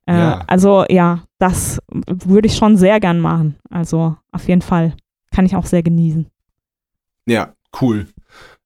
Äh, 0.05 0.17
ja. 0.17 0.43
Also 0.47 0.85
ja, 0.89 1.23
das 1.39 1.79
würde 1.89 2.47
ich 2.47 2.55
schon 2.55 2.75
sehr 2.77 2.99
gern 2.99 3.19
machen. 3.19 3.55
Also 3.69 4.17
auf 4.31 4.47
jeden 4.47 4.61
Fall 4.61 4.95
kann 5.31 5.45
ich 5.45 5.55
auch 5.55 5.65
sehr 5.65 5.83
genießen. 5.83 6.27
Ja, 7.25 7.53
cool. 7.81 8.07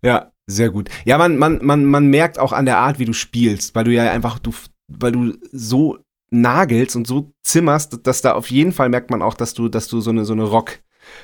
Ja, 0.02 0.32
sehr 0.48 0.70
gut. 0.72 0.90
Ja, 1.06 1.18
man, 1.18 1.38
man, 1.38 1.60
man, 1.64 1.86
man 1.86 2.08
merkt 2.08 2.40
auch 2.40 2.54
an 2.54 2.66
der 2.66 2.80
Art, 2.80 2.98
wie 3.00 3.06
du 3.06 3.14
spielst, 3.14 3.76
weil 3.76 3.84
du 3.84 3.94
ja 3.94 4.10
einfach, 4.12 4.40
du, 4.40 4.52
weil 4.88 5.12
du 5.12 5.34
so 5.52 6.00
nagelst 6.32 6.96
und 6.96 7.06
so 7.06 7.32
zimmerst, 7.44 8.00
dass 8.08 8.22
da 8.22 8.34
auf 8.34 8.50
jeden 8.50 8.72
Fall 8.72 8.90
merkt 8.90 9.12
man 9.12 9.22
auch, 9.22 9.34
dass 9.36 9.54
du, 9.54 9.70
dass 9.70 9.88
du 9.88 10.02
so 10.02 10.10
eine, 10.10 10.26
so 10.26 10.34
eine 10.34 10.44
Rock- 10.44 10.80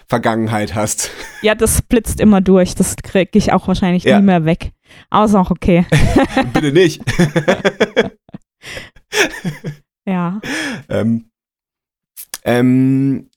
Vergangenheit 0.08 0.76
hast. 0.76 1.12
Ja, 1.42 1.56
das 1.56 1.82
blitzt 1.82 2.20
immer 2.20 2.42
durch. 2.42 2.76
Das 2.76 2.96
kriege 2.98 3.38
ich 3.38 3.52
auch 3.52 3.68
wahrscheinlich 3.68 4.04
ja. 4.04 4.20
nie 4.20 4.26
mehr 4.26 4.46
weg. 4.46 4.72
Aber 5.10 5.26
ist 5.26 5.36
auch 5.36 5.52
okay. 5.52 5.86
Bitte 6.54 6.72
nicht. 6.72 7.02
ja. 10.06 10.40
Ähm, 10.90 11.30
ähm, 12.44 13.30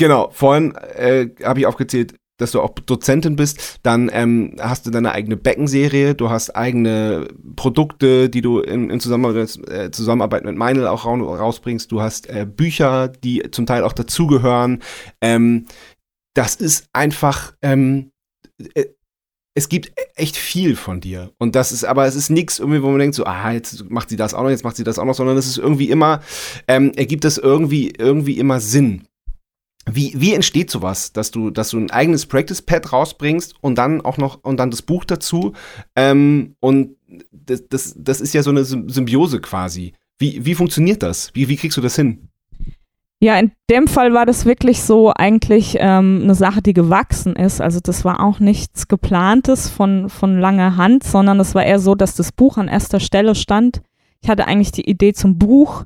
Genau, 0.00 0.30
vorhin 0.32 0.74
äh, 0.96 1.28
habe 1.44 1.60
ich 1.60 1.66
aufgezählt, 1.66 2.14
dass 2.40 2.52
du 2.52 2.60
auch 2.60 2.74
Dozentin 2.74 3.36
bist, 3.36 3.80
dann 3.82 4.10
ähm, 4.12 4.56
hast 4.60 4.86
du 4.86 4.90
deine 4.90 5.12
eigene 5.12 5.36
Beckenserie, 5.36 6.14
du 6.14 6.30
hast 6.30 6.50
eigene 6.56 7.28
Produkte, 7.56 8.28
die 8.28 8.40
du 8.40 8.60
in, 8.60 8.90
in 8.90 9.00
Zusammenarbeit, 9.00 10.42
äh, 10.42 10.46
mit 10.46 10.56
Meinl 10.56 10.86
auch 10.86 11.04
rausbringst, 11.04 11.90
du 11.92 12.00
hast 12.00 12.28
äh, 12.28 12.46
Bücher, 12.46 13.08
die 13.08 13.50
zum 13.50 13.66
Teil 13.66 13.84
auch 13.84 13.92
dazugehören. 13.92 14.82
Ähm, 15.20 15.66
das 16.34 16.56
ist 16.56 16.88
einfach, 16.92 17.54
ähm, 17.62 18.12
äh, 18.74 18.86
es 19.54 19.68
gibt 19.68 19.92
echt 20.14 20.36
viel 20.36 20.76
von 20.76 21.00
dir. 21.00 21.32
Und 21.38 21.54
das 21.54 21.72
ist, 21.72 21.84
aber 21.84 22.06
es 22.06 22.14
ist 22.14 22.30
nichts 22.30 22.58
irgendwie, 22.58 22.82
wo 22.82 22.88
man 22.88 23.00
denkt, 23.00 23.16
so, 23.16 23.24
ah, 23.24 23.50
jetzt 23.52 23.90
macht 23.90 24.08
sie 24.08 24.16
das 24.16 24.32
auch 24.32 24.42
noch, 24.42 24.50
jetzt 24.50 24.64
macht 24.64 24.76
sie 24.76 24.84
das 24.84 24.98
auch 24.98 25.04
noch, 25.04 25.14
sondern 25.14 25.36
es 25.36 25.46
ist 25.46 25.58
irgendwie 25.58 25.90
immer, 25.90 26.20
ähm, 26.68 26.92
ergibt 26.94 27.24
es 27.24 27.36
irgendwie, 27.36 27.90
irgendwie 27.90 28.38
immer 28.38 28.60
Sinn. 28.60 29.06
Wie, 29.86 30.12
wie 30.14 30.34
entsteht 30.34 30.70
sowas, 30.70 31.12
dass 31.12 31.30
du, 31.30 31.50
dass 31.50 31.70
du 31.70 31.78
ein 31.78 31.90
eigenes 31.90 32.26
Practice-Pad 32.26 32.92
rausbringst 32.92 33.54
und 33.60 33.76
dann 33.76 34.02
auch 34.02 34.18
noch 34.18 34.42
und 34.42 34.58
dann 34.58 34.70
das 34.70 34.82
Buch 34.82 35.04
dazu? 35.04 35.54
Ähm, 35.96 36.54
und 36.60 36.96
das, 37.32 37.66
das, 37.68 37.94
das 37.96 38.20
ist 38.20 38.34
ja 38.34 38.42
so 38.42 38.50
eine 38.50 38.64
Symbiose 38.64 39.40
quasi. 39.40 39.94
Wie, 40.18 40.44
wie 40.44 40.54
funktioniert 40.54 41.02
das? 41.02 41.30
Wie, 41.34 41.48
wie 41.48 41.56
kriegst 41.56 41.78
du 41.78 41.80
das 41.80 41.96
hin? 41.96 42.28
Ja, 43.22 43.38
in 43.38 43.52
dem 43.68 43.86
Fall 43.86 44.14
war 44.14 44.24
das 44.24 44.46
wirklich 44.46 44.82
so 44.82 45.12
eigentlich 45.14 45.76
ähm, 45.78 46.20
eine 46.22 46.34
Sache, 46.34 46.62
die 46.62 46.72
gewachsen 46.72 47.36
ist. 47.36 47.60
Also 47.60 47.78
das 47.80 48.04
war 48.04 48.22
auch 48.22 48.38
nichts 48.38 48.88
geplantes 48.88 49.68
von, 49.68 50.08
von 50.08 50.38
langer 50.38 50.76
Hand, 50.76 51.04
sondern 51.04 51.38
es 51.38 51.54
war 51.54 51.64
eher 51.64 51.78
so, 51.78 51.94
dass 51.94 52.14
das 52.14 52.32
Buch 52.32 52.56
an 52.56 52.68
erster 52.68 52.98
Stelle 52.98 53.34
stand. 53.34 53.82
Ich 54.22 54.30
hatte 54.30 54.46
eigentlich 54.46 54.72
die 54.72 54.88
Idee 54.88 55.12
zum 55.12 55.38
Buch 55.38 55.84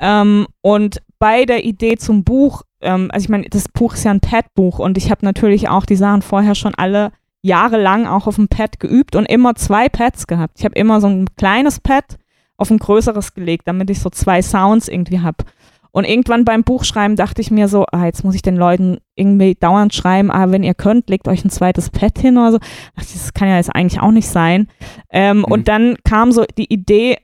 ähm, 0.00 0.46
und 0.60 1.02
bei 1.18 1.44
der 1.44 1.64
Idee 1.64 1.96
zum 1.96 2.22
Buch 2.22 2.62
ähm, 2.86 3.10
also 3.12 3.24
ich 3.24 3.28
meine, 3.28 3.48
das 3.50 3.68
Buch 3.68 3.94
ist 3.94 4.04
ja 4.04 4.10
ein 4.10 4.20
Pad-Buch 4.20 4.78
und 4.78 4.96
ich 4.96 5.10
habe 5.10 5.24
natürlich 5.24 5.68
auch 5.68 5.84
die 5.84 5.96
Sachen 5.96 6.22
vorher 6.22 6.54
schon 6.54 6.74
alle 6.74 7.12
jahrelang 7.42 8.06
auch 8.06 8.26
auf 8.26 8.36
dem 8.36 8.48
Pad 8.48 8.80
geübt 8.80 9.14
und 9.14 9.26
immer 9.26 9.54
zwei 9.54 9.88
Pads 9.88 10.26
gehabt. 10.26 10.54
Ich 10.58 10.64
habe 10.64 10.74
immer 10.74 11.00
so 11.00 11.06
ein 11.06 11.26
kleines 11.36 11.80
Pad 11.80 12.18
auf 12.56 12.70
ein 12.70 12.78
größeres 12.78 13.34
gelegt, 13.34 13.68
damit 13.68 13.90
ich 13.90 14.00
so 14.00 14.10
zwei 14.10 14.42
Sounds 14.42 14.88
irgendwie 14.88 15.20
habe. 15.20 15.44
Und 15.92 16.04
irgendwann 16.04 16.44
beim 16.44 16.62
Buchschreiben 16.62 17.16
dachte 17.16 17.40
ich 17.40 17.50
mir 17.50 17.68
so, 17.68 17.86
ah, 17.90 18.04
jetzt 18.04 18.22
muss 18.22 18.34
ich 18.34 18.42
den 18.42 18.56
Leuten 18.56 18.98
irgendwie 19.14 19.54
dauernd 19.54 19.94
schreiben, 19.94 20.30
ah, 20.30 20.50
wenn 20.50 20.62
ihr 20.62 20.74
könnt, 20.74 21.08
legt 21.08 21.26
euch 21.28 21.44
ein 21.44 21.50
zweites 21.50 21.88
Pad 21.90 22.18
hin 22.18 22.36
oder 22.36 22.52
so. 22.52 22.58
Ach, 22.96 23.02
das 23.02 23.32
kann 23.32 23.48
ja 23.48 23.56
jetzt 23.56 23.74
eigentlich 23.74 24.02
auch 24.02 24.10
nicht 24.10 24.28
sein. 24.28 24.68
Ähm, 25.10 25.38
mhm. 25.38 25.44
Und 25.44 25.68
dann 25.68 25.96
kam 26.04 26.32
so 26.32 26.44
die 26.58 26.70
Idee, 26.72 27.16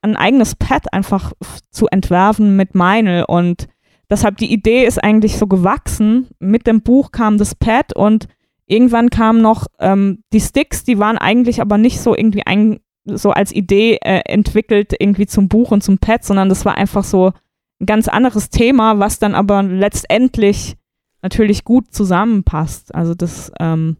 ein 0.00 0.16
eigenes 0.16 0.54
Pad 0.54 0.92
einfach 0.92 1.32
zu 1.70 1.86
entwerfen 1.88 2.56
mit 2.56 2.74
Meinl 2.74 3.24
und 3.26 3.68
Deshalb 4.10 4.36
die 4.36 4.52
Idee 4.52 4.84
ist 4.84 5.02
eigentlich 5.02 5.38
so 5.38 5.46
gewachsen. 5.46 6.28
Mit 6.38 6.66
dem 6.66 6.82
Buch 6.82 7.10
kam 7.12 7.38
das 7.38 7.54
Pad 7.54 7.94
und 7.96 8.28
irgendwann 8.66 9.10
kamen 9.10 9.40
noch 9.40 9.66
ähm, 9.78 10.22
die 10.32 10.40
Sticks, 10.40 10.84
die 10.84 10.98
waren 10.98 11.18
eigentlich 11.18 11.60
aber 11.60 11.78
nicht 11.78 12.00
so 12.00 12.16
irgendwie 12.16 12.46
ein, 12.46 12.80
so 13.04 13.30
als 13.30 13.52
Idee 13.52 13.98
äh, 14.02 14.20
entwickelt 14.26 14.94
irgendwie 14.98 15.26
zum 15.26 15.48
Buch 15.48 15.70
und 15.70 15.82
zum 15.82 15.98
Pad, 15.98 16.24
sondern 16.24 16.48
das 16.48 16.64
war 16.64 16.76
einfach 16.76 17.04
so 17.04 17.32
ein 17.80 17.86
ganz 17.86 18.08
anderes 18.08 18.50
Thema, 18.50 18.98
was 18.98 19.18
dann 19.18 19.34
aber 19.34 19.62
letztendlich 19.62 20.76
natürlich 21.22 21.64
gut 21.64 21.92
zusammenpasst. 21.92 22.94
Also 22.94 23.14
das 23.14 23.50
ähm, 23.58 23.96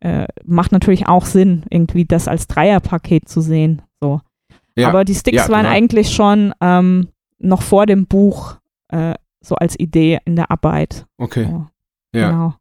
äh, 0.00 0.26
macht 0.44 0.72
natürlich 0.72 1.08
auch 1.08 1.24
Sinn, 1.24 1.64
irgendwie 1.70 2.04
das 2.04 2.28
als 2.28 2.46
Dreierpaket 2.46 3.28
zu 3.28 3.40
sehen. 3.40 3.82
So. 4.00 4.20
Ja, 4.76 4.88
aber 4.88 5.04
die 5.04 5.14
Sticks 5.14 5.36
ja, 5.36 5.48
waren 5.48 5.62
genau. 5.62 5.74
eigentlich 5.74 6.14
schon 6.14 6.52
ähm, 6.60 7.08
noch 7.38 7.62
vor 7.62 7.86
dem 7.86 8.06
Buch 8.06 8.56
äh, 8.92 9.14
so 9.40 9.56
als 9.56 9.78
Idee 9.78 10.20
in 10.24 10.36
der 10.36 10.50
Arbeit. 10.50 11.06
Okay. 11.18 11.44
So, 11.44 11.66
ja. 12.14 12.30
Genau. 12.30 12.54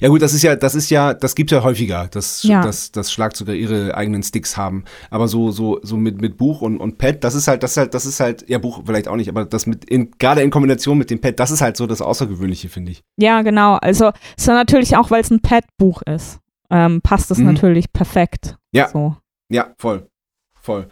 Ja 0.00 0.08
gut, 0.08 0.22
das 0.22 0.32
ist 0.32 0.42
ja, 0.42 0.56
das 0.56 0.74
ist 0.74 0.88
ja, 0.88 1.12
das 1.12 1.34
gibt 1.34 1.50
ja 1.50 1.62
häufiger, 1.62 2.08
dass, 2.10 2.42
ja. 2.42 2.62
dass, 2.62 2.90
dass 2.90 3.12
Schlagzeuger 3.12 3.52
ihre 3.52 3.94
eigenen 3.94 4.22
Sticks 4.22 4.56
haben. 4.56 4.84
Aber 5.10 5.28
so, 5.28 5.50
so, 5.50 5.78
so 5.82 5.98
mit, 5.98 6.22
mit 6.22 6.38
Buch 6.38 6.62
und, 6.62 6.78
und 6.78 6.96
Pad, 6.96 7.22
das 7.22 7.34
ist 7.34 7.48
halt, 7.48 7.62
das 7.62 7.72
ist 7.72 7.76
halt, 7.76 7.94
das 7.94 8.06
ist 8.06 8.18
halt, 8.18 8.48
ja 8.48 8.56
Buch 8.58 8.82
vielleicht 8.86 9.08
auch 9.08 9.16
nicht, 9.16 9.28
aber 9.28 9.44
das 9.44 9.66
mit, 9.66 9.84
in, 9.84 10.10
gerade 10.18 10.40
in 10.40 10.50
Kombination 10.50 10.96
mit 10.96 11.10
dem 11.10 11.20
Pad, 11.20 11.38
das 11.38 11.50
ist 11.50 11.60
halt 11.60 11.76
so 11.76 11.86
das 11.86 12.00
Außergewöhnliche, 12.00 12.70
finde 12.70 12.92
ich. 12.92 13.02
Ja, 13.18 13.42
genau. 13.42 13.74
Also 13.74 14.12
ist 14.36 14.48
ja 14.48 14.54
natürlich 14.54 14.96
auch, 14.96 15.10
weil 15.10 15.20
es 15.20 15.30
ein 15.30 15.40
Pad-Buch 15.40 16.02
ist, 16.02 16.38
ähm, 16.70 17.02
passt 17.02 17.30
es 17.30 17.38
mhm. 17.38 17.46
natürlich 17.46 17.92
perfekt. 17.92 18.56
Ja. 18.72 18.88
So. 18.88 19.16
Ja, 19.50 19.74
voll 19.78 20.08
voll. 20.64 20.88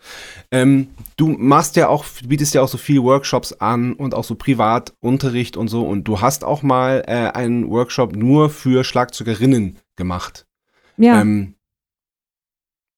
Ähm, 0.50 0.88
du 1.16 1.28
machst 1.28 1.76
ja 1.76 1.88
auch, 1.88 2.04
bietest 2.24 2.54
ja 2.54 2.62
auch 2.62 2.68
so 2.68 2.78
viele 2.78 3.02
Workshops 3.02 3.52
an 3.54 3.94
und 3.94 4.14
auch 4.14 4.24
so 4.24 4.34
Privatunterricht 4.34 5.56
und 5.56 5.68
so. 5.68 5.82
Und 5.82 6.04
du 6.04 6.20
hast 6.20 6.44
auch 6.44 6.62
mal 6.62 7.02
äh, 7.06 7.30
einen 7.30 7.70
Workshop 7.70 8.14
nur 8.14 8.50
für 8.50 8.84
Schlagzeugerinnen 8.84 9.78
gemacht. 9.96 10.46
Ja. 10.98 11.20
Ähm, 11.20 11.54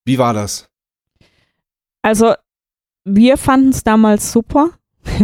wie 0.05 0.19
war 0.19 0.35
das? 0.35 0.69
Also, 2.03 2.35
wir 3.05 3.39
fanden 3.39 3.71
es 3.71 3.85
damals 3.85 4.33
super. 4.33 4.71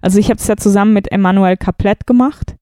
also, 0.00 0.18
ich 0.18 0.30
habe 0.30 0.38
es 0.38 0.46
ja 0.46 0.56
zusammen 0.56 0.92
mit 0.92 1.10
Emmanuel 1.10 1.56
Kaplett 1.56 2.06
gemacht. 2.06 2.56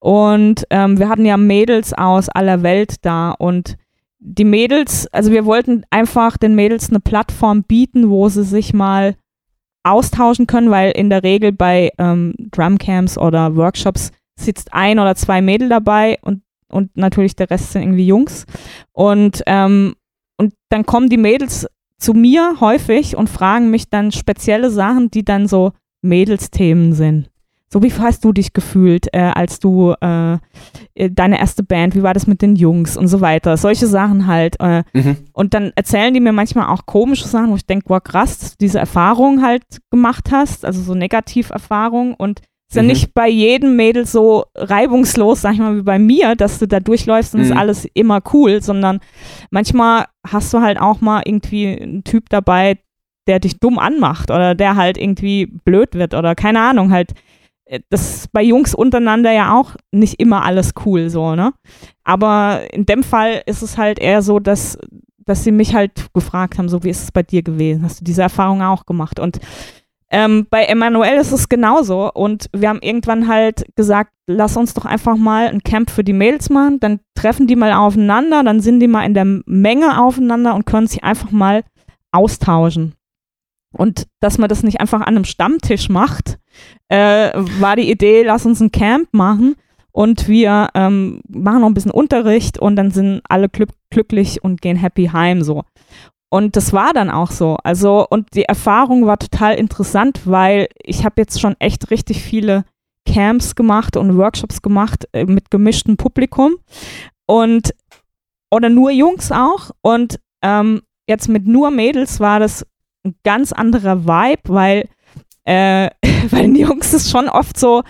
Und 0.00 0.66
ähm, 0.70 0.98
wir 0.98 1.08
hatten 1.08 1.24
ja 1.24 1.36
Mädels 1.36 1.92
aus 1.92 2.28
aller 2.30 2.62
Welt 2.62 2.96
da 3.02 3.30
und 3.30 3.76
die 4.20 4.44
Mädels, 4.44 5.06
also 5.12 5.32
wir 5.32 5.46
wollten 5.46 5.84
einfach 5.90 6.36
den 6.36 6.54
Mädels 6.54 6.90
eine 6.90 7.00
Plattform 7.00 7.64
bieten, 7.64 8.10
wo 8.10 8.28
sie 8.28 8.44
sich 8.44 8.74
mal 8.74 9.16
austauschen 9.82 10.46
können, 10.46 10.70
weil 10.70 10.92
in 10.92 11.08
der 11.08 11.22
Regel 11.22 11.52
bei 11.52 11.90
ähm, 11.98 12.34
Drumcamps 12.38 13.16
oder 13.16 13.56
Workshops 13.56 14.12
sitzt 14.38 14.74
ein 14.74 14.98
oder 14.98 15.16
zwei 15.16 15.40
Mädel 15.40 15.70
dabei 15.70 16.18
und, 16.20 16.42
und 16.68 16.94
natürlich 16.96 17.34
der 17.34 17.50
Rest 17.50 17.72
sind 17.72 17.82
irgendwie 17.82 18.06
Jungs. 18.06 18.44
Und, 18.92 19.42
ähm, 19.46 19.94
und 20.36 20.52
dann 20.68 20.84
kommen 20.84 21.08
die 21.08 21.16
Mädels 21.16 21.66
zu 21.98 22.12
mir 22.12 22.56
häufig 22.60 23.16
und 23.16 23.30
fragen 23.30 23.70
mich 23.70 23.88
dann 23.88 24.12
spezielle 24.12 24.70
Sachen, 24.70 25.10
die 25.10 25.24
dann 25.24 25.48
so 25.48 25.72
Mädelsthemen 26.02 26.92
sind. 26.92 27.29
So, 27.72 27.84
wie 27.84 27.92
hast 27.92 28.24
du 28.24 28.32
dich 28.32 28.52
gefühlt, 28.52 29.06
äh, 29.12 29.20
als 29.20 29.60
du 29.60 29.94
äh, 30.00 30.38
äh, 30.94 31.08
deine 31.08 31.38
erste 31.38 31.62
Band, 31.62 31.94
wie 31.94 32.02
war 32.02 32.14
das 32.14 32.26
mit 32.26 32.42
den 32.42 32.56
Jungs 32.56 32.96
und 32.96 33.06
so 33.06 33.20
weiter? 33.20 33.56
Solche 33.56 33.86
Sachen 33.86 34.26
halt. 34.26 34.56
Äh, 34.58 34.82
mhm. 34.92 35.18
Und 35.32 35.54
dann 35.54 35.70
erzählen 35.76 36.12
die 36.12 36.18
mir 36.18 36.32
manchmal 36.32 36.66
auch 36.66 36.86
komische 36.86 37.28
Sachen, 37.28 37.50
wo 37.50 37.56
ich 37.56 37.66
denke, 37.66 37.84
wow, 37.88 38.02
krass, 38.02 38.38
dass 38.38 38.50
du 38.52 38.56
diese 38.60 38.80
Erfahrung 38.80 39.40
halt 39.42 39.62
gemacht 39.90 40.32
hast, 40.32 40.64
also 40.64 40.82
so 40.82 40.94
Negativerfahrung 40.94 42.14
und 42.14 42.40
ist 42.68 42.76
ja 42.76 42.82
mhm. 42.82 42.88
nicht 42.88 43.14
bei 43.14 43.28
jedem 43.28 43.76
Mädel 43.76 44.04
so 44.04 44.46
reibungslos, 44.56 45.40
sag 45.42 45.54
ich 45.54 45.60
mal, 45.60 45.76
wie 45.76 45.82
bei 45.82 46.00
mir, 46.00 46.34
dass 46.34 46.58
du 46.58 46.66
da 46.66 46.80
durchläufst 46.80 47.34
und 47.34 47.40
mhm. 47.40 47.46
ist 47.46 47.56
alles 47.56 47.86
immer 47.94 48.20
cool, 48.32 48.62
sondern 48.62 48.98
manchmal 49.50 50.06
hast 50.26 50.52
du 50.52 50.60
halt 50.60 50.80
auch 50.80 51.00
mal 51.00 51.22
irgendwie 51.24 51.68
einen 51.68 52.02
Typ 52.02 52.28
dabei, 52.30 52.78
der 53.28 53.38
dich 53.38 53.60
dumm 53.60 53.78
anmacht 53.78 54.30
oder 54.30 54.56
der 54.56 54.74
halt 54.74 54.98
irgendwie 54.98 55.46
blöd 55.46 55.94
wird 55.94 56.14
oder 56.14 56.34
keine 56.34 56.60
Ahnung, 56.60 56.90
halt 56.90 57.12
das 57.90 58.16
ist 58.16 58.32
bei 58.32 58.42
Jungs 58.42 58.74
untereinander 58.74 59.32
ja 59.32 59.54
auch 59.54 59.76
nicht 59.92 60.20
immer 60.20 60.44
alles 60.44 60.72
cool 60.84 61.10
so, 61.10 61.34
ne? 61.34 61.52
Aber 62.04 62.62
in 62.72 62.86
dem 62.86 63.02
Fall 63.02 63.42
ist 63.46 63.62
es 63.62 63.78
halt 63.78 63.98
eher 63.98 64.22
so, 64.22 64.40
dass, 64.40 64.78
dass 65.18 65.44
sie 65.44 65.52
mich 65.52 65.74
halt 65.74 66.12
gefragt 66.12 66.58
haben, 66.58 66.68
so 66.68 66.82
wie 66.82 66.90
ist 66.90 67.04
es 67.04 67.12
bei 67.12 67.22
dir 67.22 67.42
gewesen? 67.42 67.84
Hast 67.84 68.00
du 68.00 68.04
diese 68.04 68.22
Erfahrung 68.22 68.62
auch 68.62 68.86
gemacht? 68.86 69.20
Und 69.20 69.38
ähm, 70.12 70.48
bei 70.50 70.64
Emanuel 70.64 71.18
ist 71.18 71.30
es 71.30 71.48
genauso 71.48 72.12
und 72.12 72.50
wir 72.52 72.68
haben 72.68 72.80
irgendwann 72.82 73.28
halt 73.28 73.64
gesagt, 73.76 74.10
lass 74.26 74.56
uns 74.56 74.74
doch 74.74 74.84
einfach 74.84 75.16
mal 75.16 75.46
ein 75.46 75.62
Camp 75.62 75.88
für 75.88 76.02
die 76.02 76.12
Mädels 76.12 76.50
machen, 76.50 76.80
dann 76.80 76.98
treffen 77.14 77.46
die 77.46 77.54
mal 77.54 77.72
aufeinander, 77.72 78.42
dann 78.42 78.60
sind 78.60 78.80
die 78.80 78.88
mal 78.88 79.04
in 79.04 79.14
der 79.14 79.26
Menge 79.46 80.02
aufeinander 80.02 80.56
und 80.56 80.66
können 80.66 80.88
sich 80.88 81.04
einfach 81.04 81.30
mal 81.30 81.62
austauschen. 82.10 82.94
Und 83.72 84.06
dass 84.20 84.38
man 84.38 84.48
das 84.48 84.62
nicht 84.62 84.80
einfach 84.80 85.00
an 85.00 85.16
einem 85.16 85.24
Stammtisch 85.24 85.88
macht, 85.88 86.38
äh, 86.88 87.30
war 87.60 87.76
die 87.76 87.90
Idee, 87.90 88.22
lass 88.22 88.46
uns 88.46 88.60
ein 88.60 88.72
Camp 88.72 89.08
machen 89.12 89.54
und 89.92 90.28
wir 90.28 90.68
ähm, 90.74 91.20
machen 91.28 91.60
noch 91.60 91.68
ein 91.68 91.74
bisschen 91.74 91.90
Unterricht 91.90 92.58
und 92.58 92.76
dann 92.76 92.90
sind 92.90 93.22
alle 93.28 93.48
glück 93.48 93.70
glücklich 93.90 94.42
und 94.42 94.60
gehen 94.60 94.76
happy 94.76 95.06
heim 95.06 95.42
so. 95.42 95.64
Und 96.32 96.56
das 96.56 96.72
war 96.72 96.92
dann 96.92 97.10
auch 97.10 97.32
so. 97.32 97.56
Also, 97.64 98.06
und 98.08 98.28
die 98.34 98.44
Erfahrung 98.44 99.04
war 99.04 99.18
total 99.18 99.56
interessant, 99.56 100.20
weil 100.26 100.68
ich 100.80 101.04
habe 101.04 101.14
jetzt 101.18 101.40
schon 101.40 101.56
echt 101.58 101.90
richtig 101.90 102.22
viele 102.22 102.64
Camps 103.04 103.56
gemacht 103.56 103.96
und 103.96 104.16
Workshops 104.16 104.62
gemacht 104.62 105.08
äh, 105.12 105.24
mit 105.24 105.50
gemischtem 105.50 105.96
Publikum 105.96 106.56
und 107.26 107.74
oder 108.52 108.68
nur 108.68 108.92
Jungs 108.92 109.32
auch. 109.32 109.70
Und 109.82 110.20
ähm, 110.42 110.82
jetzt 111.08 111.28
mit 111.28 111.46
nur 111.46 111.72
Mädels 111.72 112.20
war 112.20 112.38
das 112.38 112.64
ein 113.04 113.14
ganz 113.24 113.52
anderer 113.52 114.04
Vibe, 114.04 114.42
weil 114.48 114.88
äh, 115.44 115.90
bei 116.30 116.42
den 116.42 116.54
Jungs 116.54 116.92
ist 116.94 117.10
schon 117.10 117.28
oft 117.28 117.58
so, 117.58 117.82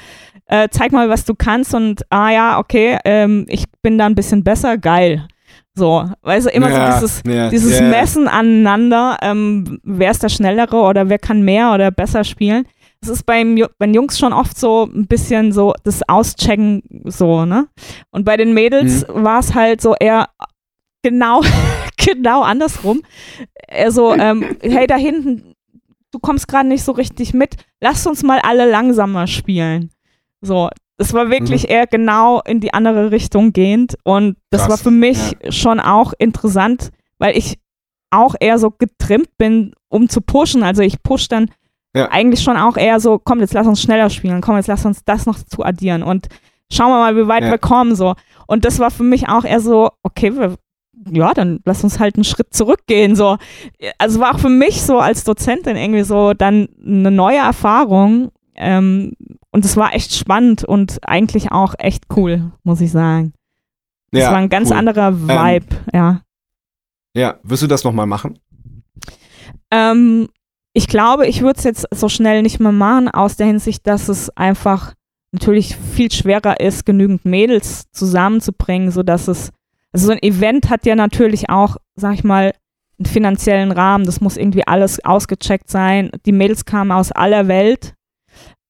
äh, 0.46 0.68
zeig 0.70 0.92
mal, 0.92 1.08
was 1.08 1.24
du 1.24 1.34
kannst 1.34 1.74
und 1.74 2.02
ah 2.10 2.30
ja, 2.30 2.58
okay, 2.58 2.98
ähm, 3.04 3.46
ich 3.48 3.64
bin 3.82 3.98
da 3.98 4.06
ein 4.06 4.14
bisschen 4.14 4.42
besser, 4.42 4.78
geil. 4.78 5.28
So, 5.74 6.04
weißt 6.22 6.46
du, 6.46 6.50
immer 6.50 6.70
ja, 6.70 6.92
so 6.92 7.06
dieses, 7.06 7.22
ja, 7.26 7.48
dieses 7.48 7.78
ja. 7.78 7.88
Messen 7.88 8.28
aneinander, 8.28 9.16
ähm, 9.22 9.80
wer 9.84 10.10
ist 10.10 10.22
der 10.22 10.28
Schnellere 10.28 10.76
oder 10.76 11.08
wer 11.08 11.18
kann 11.18 11.42
mehr 11.42 11.72
oder 11.72 11.90
besser 11.90 12.24
spielen. 12.24 12.66
Das 13.00 13.08
ist 13.08 13.24
beim, 13.24 13.54
bei 13.78 13.86
den 13.86 13.94
Jungs 13.94 14.18
schon 14.18 14.32
oft 14.32 14.58
so 14.58 14.90
ein 14.92 15.06
bisschen 15.06 15.52
so 15.52 15.72
das 15.84 16.06
Auschecken 16.06 16.82
so, 17.04 17.46
ne? 17.46 17.68
Und 18.10 18.24
bei 18.24 18.36
den 18.36 18.52
Mädels 18.52 19.06
mhm. 19.06 19.24
war 19.24 19.38
es 19.38 19.54
halt 19.54 19.80
so 19.80 19.94
eher 19.98 20.28
genau, 21.02 21.40
genau 22.04 22.42
andersrum. 22.42 23.02
Also, 23.68 24.14
ähm, 24.14 24.56
hey, 24.62 24.86
da 24.86 24.96
hinten, 24.96 25.54
du 26.10 26.18
kommst 26.18 26.48
gerade 26.48 26.68
nicht 26.68 26.84
so 26.84 26.92
richtig 26.92 27.34
mit, 27.34 27.56
lass 27.80 28.06
uns 28.06 28.22
mal 28.22 28.40
alle 28.40 28.68
langsamer 28.70 29.26
spielen. 29.26 29.90
So, 30.40 30.70
das 30.96 31.14
war 31.14 31.30
wirklich 31.30 31.64
mhm. 31.64 31.70
eher 31.70 31.86
genau 31.86 32.40
in 32.42 32.60
die 32.60 32.74
andere 32.74 33.10
Richtung 33.10 33.52
gehend 33.52 33.96
und 34.04 34.36
das 34.50 34.62
Krass. 34.62 34.70
war 34.70 34.78
für 34.78 34.90
mich 34.90 35.36
ja. 35.42 35.50
schon 35.50 35.80
auch 35.80 36.12
interessant, 36.18 36.90
weil 37.18 37.36
ich 37.36 37.58
auch 38.10 38.34
eher 38.38 38.58
so 38.58 38.70
getrimmt 38.70 39.36
bin, 39.38 39.72
um 39.88 40.08
zu 40.08 40.20
pushen. 40.20 40.62
Also 40.62 40.82
ich 40.82 41.02
push 41.02 41.28
dann 41.28 41.50
ja. 41.94 42.10
eigentlich 42.10 42.42
schon 42.42 42.56
auch 42.56 42.76
eher 42.76 43.00
so, 43.00 43.18
komm, 43.18 43.40
jetzt 43.40 43.54
lass 43.54 43.66
uns 43.66 43.80
schneller 43.80 44.10
spielen, 44.10 44.40
komm, 44.40 44.56
jetzt 44.56 44.66
lass 44.66 44.84
uns 44.84 45.04
das 45.04 45.26
noch 45.26 45.38
zu 45.38 45.64
addieren 45.64 46.02
und 46.02 46.28
schauen 46.70 46.90
wir 46.90 46.98
mal, 46.98 47.16
wie 47.16 47.28
weit 47.28 47.44
ja. 47.44 47.50
wir 47.50 47.58
kommen 47.58 47.94
so. 47.94 48.14
Und 48.46 48.64
das 48.64 48.78
war 48.78 48.90
für 48.90 49.02
mich 49.02 49.28
auch 49.28 49.44
eher 49.44 49.60
so, 49.60 49.90
okay, 50.02 50.36
wir, 50.36 50.56
ja, 51.10 51.32
dann 51.34 51.60
lass 51.64 51.84
uns 51.84 51.98
halt 51.98 52.16
einen 52.16 52.24
Schritt 52.24 52.52
zurückgehen 52.52 53.16
so. 53.16 53.36
Also 53.98 54.20
war 54.20 54.34
auch 54.34 54.40
für 54.40 54.48
mich 54.48 54.82
so 54.82 54.98
als 54.98 55.24
Dozentin 55.24 55.76
irgendwie 55.76 56.02
so 56.02 56.34
dann 56.34 56.68
eine 56.84 57.10
neue 57.10 57.38
Erfahrung 57.38 58.30
ähm, 58.54 59.12
und 59.50 59.64
es 59.64 59.76
war 59.76 59.94
echt 59.94 60.14
spannend 60.14 60.64
und 60.64 60.98
eigentlich 61.02 61.52
auch 61.52 61.74
echt 61.78 62.04
cool, 62.16 62.52
muss 62.62 62.80
ich 62.80 62.90
sagen. 62.90 63.32
Es 64.12 64.20
ja, 64.20 64.30
war 64.30 64.38
ein 64.38 64.48
ganz 64.48 64.70
cool. 64.70 64.76
anderer 64.76 65.08
ähm, 65.08 65.28
Vibe, 65.28 65.66
ähm, 65.70 65.94
ja. 65.94 66.20
Ja, 67.14 67.36
wirst 67.42 67.62
du 67.62 67.66
das 67.66 67.84
nochmal 67.84 68.06
machen? 68.06 68.38
Ähm, 69.70 70.28
ich 70.72 70.86
glaube, 70.86 71.26
ich 71.26 71.42
würde 71.42 71.58
es 71.58 71.64
jetzt 71.64 71.86
so 71.90 72.08
schnell 72.08 72.42
nicht 72.42 72.60
mehr 72.60 72.72
machen, 72.72 73.08
aus 73.08 73.36
der 73.36 73.46
Hinsicht, 73.46 73.86
dass 73.86 74.08
es 74.08 74.30
einfach 74.36 74.94
natürlich 75.32 75.76
viel 75.76 76.10
schwerer 76.10 76.60
ist, 76.60 76.86
genügend 76.86 77.24
Mädels 77.24 77.90
zusammenzubringen, 77.92 78.90
sodass 78.90 79.28
es, 79.28 79.50
also 79.92 80.06
so 80.06 80.12
ein 80.12 80.22
Event 80.22 80.70
hat 80.70 80.86
ja 80.86 80.94
natürlich 80.94 81.50
auch, 81.50 81.76
sag 81.96 82.14
ich 82.14 82.24
mal, 82.24 82.52
einen 82.98 83.06
finanziellen 83.06 83.72
Rahmen, 83.72 84.04
das 84.04 84.20
muss 84.20 84.36
irgendwie 84.36 84.66
alles 84.66 85.04
ausgecheckt 85.04 85.70
sein. 85.70 86.10
Die 86.26 86.32
Mädels 86.32 86.64
kamen 86.64 86.92
aus 86.92 87.12
aller 87.12 87.48
Welt. 87.48 87.94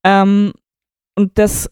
Ähm, 0.04 0.52
und 1.16 1.36
das 1.36 1.70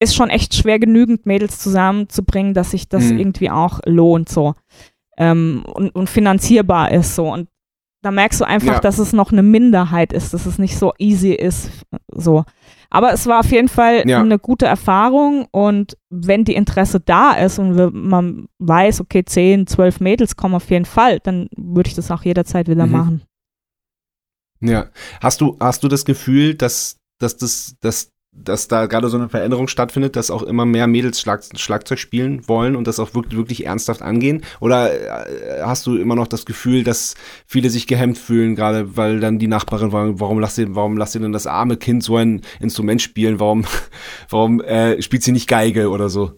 ist 0.00 0.14
schon 0.14 0.28
echt 0.28 0.54
schwer, 0.54 0.78
genügend 0.78 1.26
Mädels 1.26 1.58
zusammenzubringen, 1.58 2.54
dass 2.54 2.72
sich 2.72 2.88
das 2.88 3.04
mhm. 3.04 3.18
irgendwie 3.18 3.50
auch 3.50 3.80
lohnt 3.86 4.28
so 4.28 4.54
ähm, 5.16 5.64
und, 5.66 5.94
und, 5.94 6.10
finanzierbar 6.10 6.92
ist 6.92 7.14
so. 7.14 7.32
Und 7.32 7.48
da 8.02 8.10
merkst 8.10 8.40
du 8.40 8.44
einfach, 8.44 8.74
ja. 8.74 8.80
dass 8.80 8.98
es 8.98 9.12
noch 9.12 9.32
eine 9.32 9.42
Minderheit 9.42 10.12
ist, 10.12 10.34
dass 10.34 10.46
es 10.46 10.58
nicht 10.58 10.78
so 10.78 10.92
easy 10.98 11.32
ist 11.32 11.70
so. 12.12 12.44
Aber 12.90 13.12
es 13.12 13.26
war 13.26 13.40
auf 13.40 13.50
jeden 13.50 13.68
Fall 13.68 14.08
ja. 14.08 14.20
eine 14.20 14.38
gute 14.38 14.66
Erfahrung 14.66 15.46
und 15.50 15.96
wenn 16.10 16.44
die 16.44 16.54
Interesse 16.54 17.00
da 17.00 17.32
ist 17.32 17.58
und 17.58 17.94
man 17.94 18.46
weiß, 18.58 19.00
okay, 19.00 19.24
10, 19.24 19.66
12 19.66 20.00
Mädels 20.00 20.36
kommen 20.36 20.54
auf 20.54 20.70
jeden 20.70 20.84
Fall, 20.84 21.20
dann 21.20 21.48
würde 21.56 21.88
ich 21.88 21.94
das 21.94 22.10
auch 22.10 22.22
jederzeit 22.24 22.68
wieder 22.68 22.86
mhm. 22.86 22.92
machen. 22.92 23.22
Ja. 24.60 24.86
Hast 25.20 25.40
du, 25.40 25.56
hast 25.60 25.84
du 25.84 25.88
das 25.88 26.04
Gefühl, 26.04 26.54
dass, 26.54 26.98
dass 27.18 27.36
das, 27.36 27.76
dass 27.80 28.12
dass 28.36 28.68
da 28.68 28.86
gerade 28.86 29.08
so 29.08 29.16
eine 29.16 29.28
Veränderung 29.28 29.68
stattfindet, 29.68 30.16
dass 30.16 30.30
auch 30.30 30.42
immer 30.42 30.66
mehr 30.66 30.86
Mädels 30.86 31.20
Schlag, 31.20 31.42
Schlagzeug 31.56 31.98
spielen 31.98 32.46
wollen 32.48 32.76
und 32.76 32.86
das 32.86 33.00
auch 33.00 33.14
wirklich, 33.14 33.36
wirklich 33.36 33.66
ernsthaft 33.66 34.02
angehen? 34.02 34.42
Oder 34.60 34.92
äh, 34.92 35.62
hast 35.62 35.86
du 35.86 35.96
immer 35.96 36.14
noch 36.14 36.26
das 36.26 36.46
Gefühl, 36.46 36.84
dass 36.84 37.14
viele 37.46 37.70
sich 37.70 37.86
gehemmt 37.86 38.18
fühlen, 38.18 38.54
gerade 38.54 38.96
weil 38.96 39.20
dann 39.20 39.38
die 39.38 39.48
Nachbarin 39.48 39.92
warum, 39.92 40.20
warum 40.20 40.38
lasst 40.38 40.58
ihr, 40.58 40.74
warum 40.74 40.96
lasst 40.96 41.14
ihr 41.14 41.20
denn 41.20 41.32
das 41.32 41.46
arme 41.46 41.76
Kind 41.76 42.02
so 42.02 42.16
ein 42.16 42.42
Instrument 42.60 43.02
spielen? 43.02 43.40
Warum, 43.40 43.64
warum 44.28 44.60
äh, 44.60 45.00
spielt 45.02 45.22
sie 45.22 45.32
nicht 45.32 45.48
Geige 45.48 45.90
oder 45.90 46.08
so? 46.08 46.32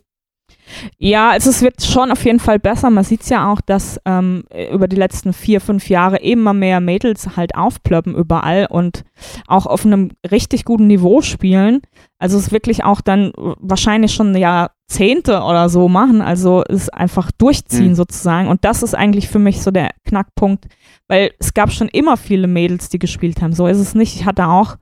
Ja, 0.98 1.30
also 1.30 1.50
es 1.50 1.62
wird 1.62 1.82
schon 1.82 2.10
auf 2.10 2.24
jeden 2.24 2.40
Fall 2.40 2.58
besser. 2.58 2.90
Man 2.90 3.04
sieht 3.04 3.22
es 3.22 3.28
ja 3.28 3.50
auch, 3.50 3.60
dass 3.60 4.00
ähm, 4.04 4.44
über 4.72 4.88
die 4.88 4.96
letzten 4.96 5.32
vier, 5.32 5.60
fünf 5.60 5.88
Jahre 5.88 6.18
immer 6.18 6.52
mehr 6.52 6.80
Mädels 6.80 7.36
halt 7.36 7.54
aufplöppen 7.54 8.14
überall 8.14 8.66
und 8.70 9.04
auch 9.46 9.66
auf 9.66 9.84
einem 9.84 10.10
richtig 10.30 10.64
guten 10.64 10.86
Niveau 10.86 11.22
spielen. 11.22 11.80
Also 12.18 12.38
es 12.38 12.52
wirklich 12.52 12.84
auch 12.84 13.00
dann 13.00 13.32
wahrscheinlich 13.36 14.12
schon 14.12 14.36
Jahrzehnte 14.36 15.42
oder 15.42 15.68
so 15.68 15.88
machen. 15.88 16.20
Also 16.20 16.64
es 16.68 16.88
einfach 16.88 17.30
durchziehen 17.32 17.90
mhm. 17.90 17.96
sozusagen. 17.96 18.48
Und 18.48 18.64
das 18.64 18.82
ist 18.82 18.94
eigentlich 18.94 19.28
für 19.28 19.38
mich 19.38 19.62
so 19.62 19.70
der 19.70 19.90
Knackpunkt, 20.04 20.66
weil 21.06 21.32
es 21.38 21.54
gab 21.54 21.72
schon 21.72 21.88
immer 21.88 22.16
viele 22.16 22.46
Mädels, 22.46 22.88
die 22.88 22.98
gespielt 22.98 23.40
haben. 23.40 23.52
So 23.52 23.66
ist 23.66 23.78
es 23.78 23.94
nicht. 23.94 24.16
Ich 24.16 24.24
hatte 24.24 24.48
auch 24.48 24.76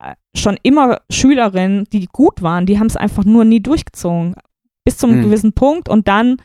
äh, 0.00 0.14
schon 0.36 0.58
immer 0.62 1.00
Schülerinnen, 1.10 1.84
die 1.92 2.06
gut 2.06 2.42
waren, 2.42 2.66
die 2.66 2.78
haben 2.78 2.86
es 2.86 2.96
einfach 2.96 3.24
nur 3.24 3.44
nie 3.44 3.60
durchgezogen 3.60 4.36
bis 4.86 4.96
zum 4.96 5.18
mhm. 5.18 5.22
gewissen 5.24 5.52
Punkt 5.52 5.90
und 5.90 6.08
dann 6.08 6.36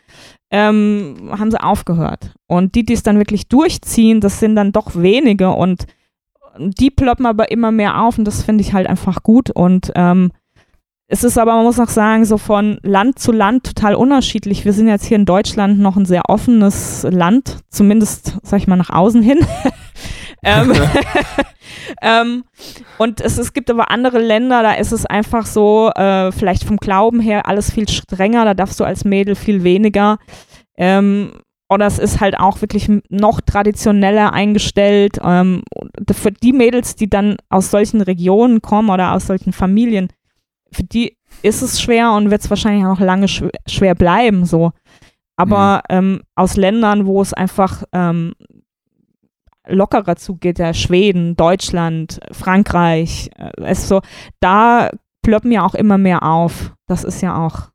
ähm, 0.49 1.29
haben 1.31 1.51
sie 1.51 1.63
aufgehört. 1.63 2.33
Und 2.47 2.75
die, 2.75 2.83
die 2.83 2.93
es 2.93 3.03
dann 3.03 3.17
wirklich 3.17 3.47
durchziehen, 3.47 4.19
das 4.19 4.41
sind 4.41 4.57
dann 4.57 4.73
doch 4.73 4.95
wenige 4.95 5.51
und 5.51 5.85
die 6.57 6.91
ploppen 6.91 7.25
aber 7.25 7.51
immer 7.51 7.71
mehr 7.71 8.01
auf 8.01 8.17
und 8.17 8.25
das 8.25 8.43
finde 8.43 8.61
ich 8.61 8.73
halt 8.73 8.87
einfach 8.87 9.23
gut 9.23 9.49
und 9.51 9.93
ähm, 9.95 10.31
es 11.13 11.25
ist 11.25 11.37
aber, 11.37 11.55
man 11.55 11.65
muss 11.65 11.75
noch 11.75 11.89
sagen, 11.89 12.23
so 12.23 12.37
von 12.37 12.79
Land 12.83 13.19
zu 13.19 13.33
Land 13.33 13.65
total 13.65 13.95
unterschiedlich. 13.95 14.63
Wir 14.63 14.71
sind 14.71 14.87
jetzt 14.87 15.03
hier 15.03 15.17
in 15.17 15.25
Deutschland 15.25 15.77
noch 15.77 15.97
ein 15.97 16.05
sehr 16.05 16.29
offenes 16.29 17.03
Land, 17.03 17.57
zumindest, 17.67 18.37
sag 18.43 18.59
ich 18.59 18.67
mal, 18.67 18.77
nach 18.77 18.91
außen 18.91 19.21
hin. 19.21 19.39
ähm, 20.43 20.73
ähm, 22.01 22.43
und 22.97 23.21
es, 23.21 23.37
es 23.37 23.53
gibt 23.53 23.69
aber 23.69 23.91
andere 23.91 24.19
Länder, 24.19 24.63
da 24.63 24.73
ist 24.73 24.91
es 24.91 25.05
einfach 25.05 25.45
so, 25.45 25.91
äh, 25.95 26.31
vielleicht 26.31 26.63
vom 26.63 26.77
Glauben 26.77 27.19
her 27.19 27.47
alles 27.47 27.71
viel 27.71 27.87
strenger, 27.87 28.45
da 28.45 28.53
darfst 28.53 28.79
du 28.79 28.83
als 28.83 29.05
Mädel 29.05 29.35
viel 29.35 29.63
weniger. 29.63 30.17
Ähm, 30.77 31.33
oder 31.69 31.85
es 31.85 31.99
ist 31.99 32.19
halt 32.19 32.37
auch 32.37 32.59
wirklich 32.59 32.89
noch 33.07 33.39
traditioneller 33.39 34.33
eingestellt. 34.33 35.19
Ähm, 35.23 35.63
für 36.11 36.31
die 36.31 36.51
Mädels, 36.51 36.97
die 36.97 37.09
dann 37.09 37.37
aus 37.49 37.71
solchen 37.71 38.01
Regionen 38.01 38.61
kommen 38.61 38.89
oder 38.89 39.13
aus 39.13 39.27
solchen 39.27 39.53
Familien, 39.53 40.09
für 40.69 40.83
die 40.83 41.17
ist 41.43 41.61
es 41.61 41.81
schwer 41.81 42.11
und 42.11 42.29
wird 42.29 42.41
es 42.41 42.49
wahrscheinlich 42.49 42.85
auch 42.85 42.99
lange 42.99 43.29
schw 43.29 43.49
schwer 43.67 43.95
bleiben 43.95 44.45
so. 44.45 44.71
Aber 45.37 45.83
mhm. 45.89 45.97
ähm, 45.97 46.21
aus 46.35 46.57
Ländern, 46.57 47.05
wo 47.05 47.21
es 47.21 47.33
einfach 47.33 47.83
ähm, 47.93 48.33
lockerer 49.67 50.15
zugeht, 50.15 50.59
ja, 50.59 50.73
Schweden, 50.73 51.35
Deutschland, 51.35 52.19
Frankreich, 52.31 53.29
äh, 53.37 53.71
ist 53.71 53.87
so, 53.87 54.01
da 54.39 54.89
ploppen 55.21 55.51
ja 55.51 55.63
auch 55.65 55.75
immer 55.75 55.97
mehr 55.97 56.23
auf. 56.23 56.73
Das 56.87 57.03
ist 57.03 57.21
ja 57.21 57.37
auch 57.37 57.69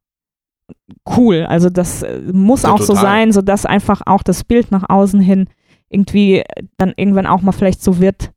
cool. 1.16 1.46
Also 1.48 1.70
das 1.70 2.02
äh, 2.02 2.20
muss 2.32 2.62
ja, 2.62 2.70
auch 2.70 2.78
total. 2.78 2.96
so 2.96 3.00
sein, 3.00 3.32
sodass 3.32 3.66
einfach 3.66 4.02
auch 4.06 4.22
das 4.22 4.44
Bild 4.44 4.70
nach 4.72 4.88
außen 4.88 5.20
hin 5.20 5.48
irgendwie 5.88 6.42
dann 6.76 6.92
irgendwann 6.96 7.26
auch 7.26 7.42
mal 7.42 7.52
vielleicht 7.52 7.82
so 7.82 8.00
wird, 8.00 8.32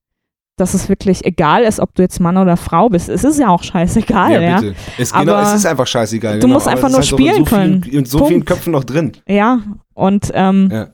dass 0.57 0.73
es 0.73 0.89
wirklich 0.89 1.25
egal 1.25 1.63
ist, 1.63 1.79
ob 1.79 1.95
du 1.95 2.01
jetzt 2.01 2.19
Mann 2.19 2.37
oder 2.37 2.57
Frau 2.57 2.89
bist. 2.89 3.09
Es 3.09 3.23
ist 3.23 3.39
ja 3.39 3.47
auch 3.49 3.63
scheißegal, 3.63 4.33
ja. 4.33 4.61
ja. 4.61 4.71
Es, 4.97 5.13
genau, 5.13 5.39
es 5.39 5.53
ist 5.53 5.65
einfach 5.65 5.87
scheißegal. 5.87 6.35
Du 6.35 6.41
genau, 6.41 6.55
musst 6.55 6.67
einfach 6.67 6.89
nur 6.89 6.99
halt 6.99 7.07
spielen 7.07 7.45
so 7.45 7.55
können. 7.55 7.83
in 7.83 8.05
so 8.05 8.19
Punkt. 8.19 8.31
vielen 8.31 8.45
Köpfen 8.45 8.73
noch 8.73 8.83
drin. 8.83 9.13
Ja, 9.27 9.59
und, 9.93 10.31
ähm, 10.33 10.69
ja. 10.71 10.89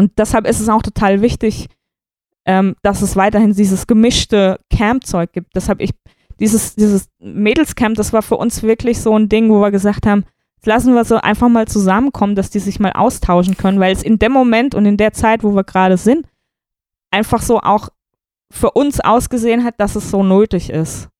Und 0.00 0.12
deshalb 0.16 0.46
ist 0.46 0.60
es 0.60 0.70
auch 0.70 0.80
total 0.80 1.20
wichtig, 1.20 1.68
ähm, 2.46 2.74
dass 2.82 3.02
es 3.02 3.16
weiterhin 3.16 3.52
dieses 3.52 3.86
gemischte 3.86 4.58
Camp-Zeug 4.70 5.30
gibt. 5.30 5.54
Deshalb 5.54 5.82
ich, 5.82 5.90
dieses, 6.38 6.74
dieses 6.74 7.10
Mädelscamp, 7.18 7.96
das 7.96 8.14
war 8.14 8.22
für 8.22 8.38
uns 8.38 8.62
wirklich 8.62 8.98
so 9.02 9.14
ein 9.14 9.28
Ding, 9.28 9.50
wo 9.50 9.60
wir 9.60 9.70
gesagt 9.70 10.06
haben, 10.06 10.24
lassen 10.64 10.94
wir 10.94 11.04
so 11.04 11.16
einfach 11.16 11.50
mal 11.50 11.68
zusammenkommen, 11.68 12.34
dass 12.34 12.48
die 12.48 12.60
sich 12.60 12.80
mal 12.80 12.94
austauschen 12.94 13.58
können, 13.58 13.78
weil 13.78 13.92
es 13.92 14.02
in 14.02 14.18
dem 14.18 14.32
Moment 14.32 14.74
und 14.74 14.86
in 14.86 14.96
der 14.96 15.12
Zeit, 15.12 15.44
wo 15.44 15.54
wir 15.54 15.64
gerade 15.64 15.98
sind, 15.98 16.26
einfach 17.10 17.42
so 17.42 17.60
auch 17.60 17.90
für 18.50 18.70
uns 18.70 19.00
ausgesehen 19.00 19.64
hat, 19.64 19.74
dass 19.80 19.96
es 19.96 20.10
so 20.10 20.22
nötig 20.22 20.70
ist. 20.70 21.10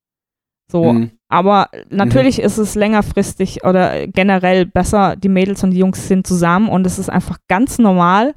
So. 0.73 0.95
Mhm. 0.95 1.11
Aber 1.29 1.69
natürlich 1.91 2.39
mhm. 2.39 2.45
ist 2.45 2.57
es 2.57 2.77
längerfristig 2.77 3.63
oder 3.63 4.07
generell 4.07 4.65
besser, 4.65 5.17
die 5.17 5.29
Mädels 5.29 5.63
und 5.63 5.73
die 5.73 5.81
Jungs 5.81 6.09
sind 6.09 6.27
zusammen 6.27 6.71
und 6.71 6.87
es 6.87 6.99
ist 6.99 7.11
einfach 7.11 7.37
ganz 7.47 7.79
normal 7.79 8.35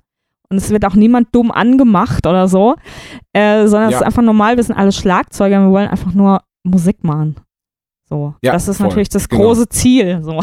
und 0.53 0.57
es 0.57 0.69
wird 0.69 0.85
auch 0.85 0.93
niemand 0.93 1.33
dumm 1.33 1.51
angemacht 1.51 2.27
oder 2.27 2.47
so, 2.47 2.75
äh, 3.33 3.67
sondern 3.67 3.89
ja. 3.89 3.97
es 3.97 4.01
ist 4.01 4.07
einfach 4.07 4.21
normal, 4.21 4.55
wir 4.55 4.63
sind 4.63 4.75
alle 4.75 4.91
Schlagzeuger 4.91 5.57
und 5.57 5.67
wir 5.67 5.71
wollen 5.71 5.89
einfach 5.89 6.13
nur 6.13 6.43
Musik 6.63 7.03
machen. 7.03 7.37
So. 8.07 8.35
Ja, 8.43 8.53
das 8.53 8.67
ist 8.67 8.77
voll. 8.77 8.87
natürlich 8.87 9.09
das 9.09 9.27
genau. 9.27 9.43
große 9.43 9.67
Ziel. 9.69 10.21
So. 10.23 10.33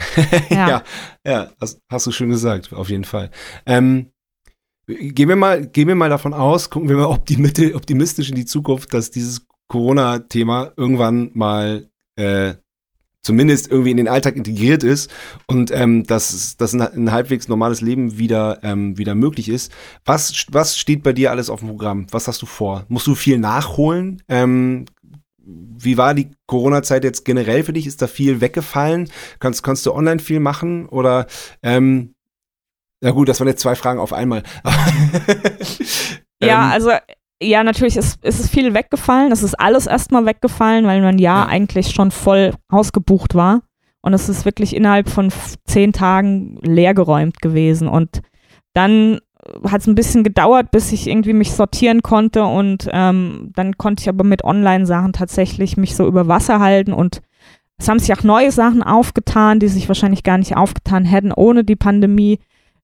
ja. 0.48 0.68
ja, 0.68 0.82
ja, 1.26 1.50
das 1.60 1.78
hast 1.90 2.06
du 2.06 2.10
schön 2.10 2.30
gesagt, 2.30 2.72
auf 2.72 2.88
jeden 2.88 3.04
Fall. 3.04 3.30
Ähm, 3.66 4.10
Gehen 4.86 5.28
wir 5.28 5.36
mal, 5.36 5.68
gehen 5.68 5.86
wir 5.86 5.94
mal 5.94 6.08
davon 6.08 6.34
aus, 6.34 6.68
gucken 6.68 6.88
wir 6.88 6.96
mal 6.96 7.06
optimistisch 7.74 8.30
in 8.30 8.34
die 8.34 8.44
Zukunft, 8.44 8.92
dass 8.92 9.12
dieses 9.12 9.46
Corona-Thema 9.68 10.72
irgendwann 10.76 11.30
mal 11.34 11.88
äh, 12.16 12.54
zumindest 13.22 13.70
irgendwie 13.70 13.90
in 13.90 13.96
den 13.96 14.08
Alltag 14.08 14.36
integriert 14.36 14.82
ist 14.82 15.10
und 15.46 15.70
ähm, 15.70 16.04
dass, 16.04 16.56
dass 16.56 16.72
ein, 16.72 16.80
ein 16.80 17.12
halbwegs 17.12 17.48
normales 17.48 17.80
Leben 17.80 18.18
wieder, 18.18 18.60
ähm, 18.62 18.96
wieder 18.96 19.14
möglich 19.14 19.48
ist. 19.48 19.72
Was, 20.04 20.46
was 20.50 20.78
steht 20.78 21.02
bei 21.02 21.12
dir 21.12 21.30
alles 21.30 21.50
auf 21.50 21.60
dem 21.60 21.68
Programm? 21.68 22.06
Was 22.10 22.28
hast 22.28 22.40
du 22.42 22.46
vor? 22.46 22.84
Musst 22.88 23.06
du 23.06 23.14
viel 23.14 23.38
nachholen? 23.38 24.22
Ähm, 24.28 24.86
wie 25.42 25.96
war 25.96 26.14
die 26.14 26.30
Corona-Zeit 26.46 27.04
jetzt 27.04 27.24
generell 27.24 27.64
für 27.64 27.72
dich? 27.72 27.86
Ist 27.86 28.02
da 28.02 28.06
viel 28.06 28.40
weggefallen? 28.40 29.10
Kannst, 29.38 29.62
kannst 29.62 29.84
du 29.86 29.92
online 29.92 30.20
viel 30.20 30.40
machen? 30.40 30.86
Oder 30.86 31.26
ähm, 31.62 32.14
na 33.02 33.10
gut, 33.12 33.28
das 33.28 33.40
waren 33.40 33.48
jetzt 33.48 33.62
zwei 33.62 33.74
Fragen 33.74 33.98
auf 33.98 34.12
einmal. 34.12 34.42
ja, 36.42 36.66
ähm, 36.66 36.72
also 36.72 36.90
ja, 37.42 37.62
natürlich 37.64 37.96
ist, 37.96 38.22
ist 38.24 38.40
es 38.40 38.50
viel 38.50 38.74
weggefallen. 38.74 39.32
Es 39.32 39.42
ist 39.42 39.54
alles 39.58 39.86
erstmal 39.86 40.26
weggefallen, 40.26 40.86
weil 40.86 41.00
mein 41.00 41.18
Jahr 41.18 41.46
ja. 41.46 41.48
eigentlich 41.48 41.90
schon 41.90 42.10
voll 42.10 42.52
ausgebucht 42.68 43.34
war. 43.34 43.62
Und 44.02 44.14
es 44.14 44.28
ist 44.28 44.44
wirklich 44.44 44.74
innerhalb 44.74 45.08
von 45.08 45.32
zehn 45.66 45.92
Tagen 45.92 46.58
leergeräumt 46.62 47.40
gewesen. 47.40 47.88
Und 47.88 48.20
dann 48.72 49.20
hat 49.64 49.80
es 49.80 49.86
ein 49.86 49.94
bisschen 49.94 50.22
gedauert, 50.22 50.70
bis 50.70 50.92
ich 50.92 51.06
irgendwie 51.06 51.32
mich 51.32 51.52
sortieren 51.52 52.02
konnte. 52.02 52.44
Und 52.44 52.88
ähm, 52.92 53.52
dann 53.54 53.76
konnte 53.78 54.02
ich 54.02 54.08
aber 54.08 54.24
mit 54.24 54.44
Online-Sachen 54.44 55.12
tatsächlich 55.12 55.76
mich 55.76 55.96
so 55.96 56.06
über 56.06 56.28
Wasser 56.28 56.60
halten. 56.60 56.92
Und 56.92 57.22
es 57.78 57.88
haben 57.88 57.98
sich 57.98 58.12
auch 58.12 58.22
neue 58.22 58.52
Sachen 58.52 58.82
aufgetan, 58.82 59.60
die 59.60 59.68
sich 59.68 59.88
wahrscheinlich 59.88 60.22
gar 60.22 60.36
nicht 60.36 60.56
aufgetan 60.56 61.04
hätten 61.06 61.32
ohne 61.32 61.64
die 61.64 61.76
Pandemie 61.76 62.38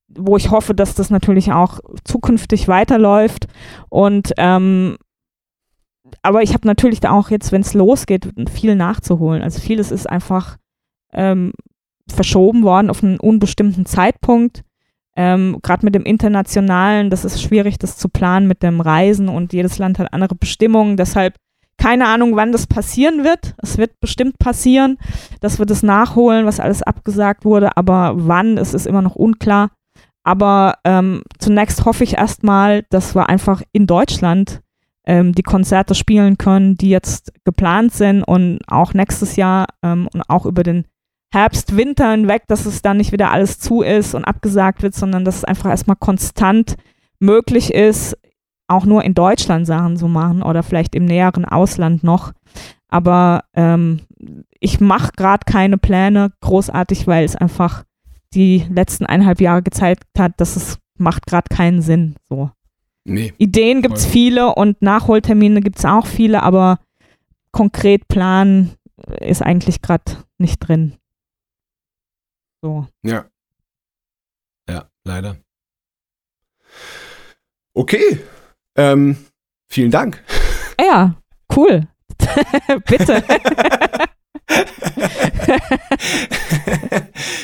wo 0.09 0.37
ich 0.37 0.51
hoffe, 0.51 0.75
dass 0.75 0.95
das 0.95 1.11
natürlich 1.11 1.53
auch 1.53 1.81
zukünftig 2.05 2.69
weiterläuft. 2.69 3.49
Und 3.89 4.33
ähm, 4.37 4.97
aber 6.23 6.43
ich 6.43 6.55
habe 6.55 6.67
natürlich 6.67 7.01
da 7.01 7.11
auch 7.11 7.31
jetzt, 7.31 7.53
wenn 7.53 7.63
es 7.63 7.75
losgeht, 7.75 8.29
viel 8.51 8.77
nachzuholen. 8.77 9.43
Also 9.43 9.61
vieles 9.61 9.91
ist 9.91 10.09
einfach 10.09 10.57
ähm, 11.13 11.53
verschoben 12.09 12.63
worden 12.63 12.91
auf 12.91 13.03
einen 13.03 13.19
unbestimmten 13.19 13.87
Zeitpunkt. 13.87 14.63
Ähm, 15.17 15.59
Gerade 15.63 15.85
mit 15.85 15.95
dem 15.95 16.05
Internationalen, 16.05 17.11
das 17.11 17.25
ist 17.25 17.43
schwierig, 17.43 17.79
das 17.79 17.97
zu 17.97 18.09
planen 18.09 18.47
mit 18.47 18.63
dem 18.63 18.81
Reisen 18.81 19.29
und 19.29 19.53
jedes 19.53 19.79
Land 19.79 19.99
hat 19.99 20.13
andere 20.13 20.35
Bestimmungen. 20.35 20.97
Deshalb 20.97 21.35
keine 21.79 22.07
Ahnung, 22.07 22.37
wann 22.37 22.53
das 22.53 22.67
passieren 22.67 23.23
wird. 23.23 23.55
Es 23.59 23.77
wird 23.77 24.01
bestimmt 24.01 24.39
passieren, 24.39 24.99
dass 25.41 25.59
wir 25.59 25.67
das 25.67 25.83
nachholen, 25.83 26.47
was 26.47 26.59
alles 26.59 26.83
abgesagt 26.83 27.45
wurde, 27.45 27.77
aber 27.77 28.15
wann, 28.17 28.57
es 28.57 28.73
ist 28.73 28.87
immer 28.87 29.03
noch 29.03 29.15
unklar. 29.15 29.71
Aber 30.27 30.79
ähm, 30.83 31.23
zunächst 31.39 31.85
hoffe 31.85 32.03
ich 32.03 32.15
erstmal, 32.15 32.83
dass 32.91 33.15
wir 33.15 33.29
einfach 33.29 33.63
in 33.71 33.87
Deutschland 33.87 34.61
ähm, 35.07 35.33
die 35.33 35.45
Konzerte 35.45 35.95
spielen 35.95 36.37
können, 36.37 36.77
die 36.77 36.89
jetzt 36.89 37.33
geplant 37.45 37.93
sind 37.93 38.25
und 38.25 38.59
auch 38.67 38.93
nächstes 38.93 39.37
Jahr 39.37 39.69
ähm, 39.85 40.09
und 40.13 40.23
auch 40.29 40.45
über 40.45 40.65
den 40.65 40.85
Herbst, 41.33 41.77
Winter 41.77 42.11
hinweg, 42.11 42.43
dass 42.49 42.67
es 42.67 42.83
dann 42.83 42.97
nicht 42.97 43.13
wieder 43.13 43.31
alles 43.31 43.61
zu 43.61 43.83
ist 43.83 44.17
und 44.17 44.25
abgesagt 44.25 44.83
wird, 44.83 44.97
sondern 44.97 45.25
dass 45.25 45.37
es 45.37 45.45
einfach 45.45 45.71
erstmal 45.71 45.97
konstant 45.97 46.77
möglich 47.21 47.73
ist, 47.73 48.19
auch 48.67 48.85
nur 48.85 49.05
in 49.05 49.15
Deutschland 49.15 49.65
Sachen 49.65 49.97
zu 49.97 50.09
machen 50.09 50.43
oder 50.43 50.65
vielleicht 50.65 50.97
im 50.97 51.05
näheren 51.05 51.45
Ausland 51.45 52.03
noch. 52.03 52.33
Aber 52.89 53.45
ähm, 53.55 54.01
ich 54.59 54.81
mache 54.81 55.13
gerade 55.17 55.45
keine 55.47 55.79
Pläne 55.79 56.33
großartig, 56.41 57.07
weil 57.07 57.25
es 57.25 57.37
einfach 57.37 57.85
die 58.35 58.67
letzten 58.71 59.07
eineinhalb 59.07 59.41
Jahre 59.41 59.63
gezeigt 59.63 60.05
hat, 60.19 60.41
dass 60.41 60.57
es 60.57 60.79
macht 60.99 61.27
gerade 61.27 61.55
keinen 61.55 61.83
Sinn. 61.83 62.17
So. 62.29 62.51
Nee. 63.05 63.33
Ideen 63.39 63.83
gibt 63.83 63.97
es 63.97 64.07
viele 64.07 64.55
und 64.55 64.83
Nachholtermine 64.83 65.61
gibt 65.61 65.79
es 65.79 65.85
auch 65.85 66.07
viele, 66.07 66.43
aber 66.43 66.81
konkret 67.53 68.09
planen 68.09 68.75
ist 69.21 69.43
eigentlich 69.43 69.83
gerade 69.83 70.25
nicht 70.39 70.59
drin. 70.59 70.97
So. 72.63 72.87
Ja. 73.03 73.27
Ja, 74.69 74.91
leider. 75.05 75.37
Okay. 77.75 78.21
Ähm, 78.77 79.17
vielen 79.69 79.91
Dank. 79.91 80.23
Ja, 80.81 81.17
cool. 81.55 81.87
Bitte. 82.87 83.23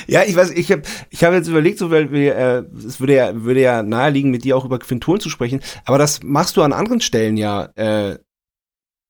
ja, 0.06 0.22
ich 0.24 0.36
weiß, 0.36 0.50
ich 0.50 0.70
habe 0.72 0.82
ich 1.10 1.24
hab 1.24 1.32
jetzt 1.32 1.48
überlegt, 1.48 1.78
so, 1.78 1.90
weil 1.90 2.10
wir, 2.10 2.36
äh, 2.36 2.64
es 2.86 3.00
würde 3.00 3.14
ja, 3.14 3.42
würde 3.42 3.60
ja 3.60 3.82
naheliegen, 3.82 4.30
mit 4.30 4.44
dir 4.44 4.56
auch 4.56 4.64
über 4.64 4.78
Quinturen 4.78 5.20
zu 5.20 5.30
sprechen, 5.30 5.60
aber 5.84 5.98
das 5.98 6.22
machst 6.22 6.56
du 6.56 6.62
an 6.62 6.72
anderen 6.72 7.00
Stellen 7.00 7.36
ja 7.36 7.64
äh, 7.76 8.18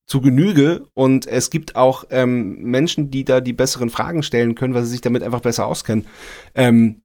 zu 0.07 0.21
Genüge 0.21 0.87
und 0.95 1.27
es 1.27 1.51
gibt 1.51 1.77
auch 1.77 2.05
ähm, 2.11 2.59
Menschen, 2.63 3.11
die 3.11 3.25
da 3.25 3.41
die 3.41 3.53
besseren 3.53 3.91
Fragen 3.91 4.23
stellen 4.23 4.55
können, 4.55 4.75
weil 4.75 4.85
sie 4.85 4.91
sich 4.91 5.01
damit 5.01 5.23
einfach 5.23 5.41
besser 5.41 5.67
auskennen. 5.67 6.07
Ähm, 6.55 7.03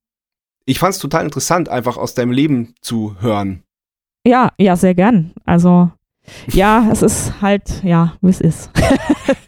ich 0.66 0.80
fand 0.80 0.94
es 0.94 1.00
total 1.00 1.24
interessant, 1.24 1.70
einfach 1.70 1.96
aus 1.98 2.14
deinem 2.14 2.32
Leben 2.32 2.76
zu 2.82 3.16
hören. 3.22 3.64
Ja, 4.26 4.52
ja, 4.58 4.76
sehr 4.76 4.94
gern. 4.94 5.32
Also, 5.46 5.90
ja, 6.52 6.90
es 6.92 7.02
ist 7.02 7.42
halt, 7.42 7.82
ja, 7.84 8.18
wie 8.22 8.30
es 8.30 8.42
ist. 8.42 8.70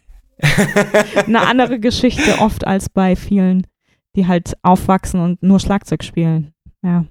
eine 1.25 1.41
andere 1.41 1.79
Geschichte 1.79 2.39
oft 2.39 2.65
als 2.65 2.89
bei 2.89 3.15
vielen, 3.15 3.67
die 4.15 4.27
halt 4.27 4.53
aufwachsen 4.61 5.19
und 5.19 5.43
nur 5.43 5.59
Schlagzeug 5.59 6.03
spielen. 6.03 6.53
Ja. 6.81 7.05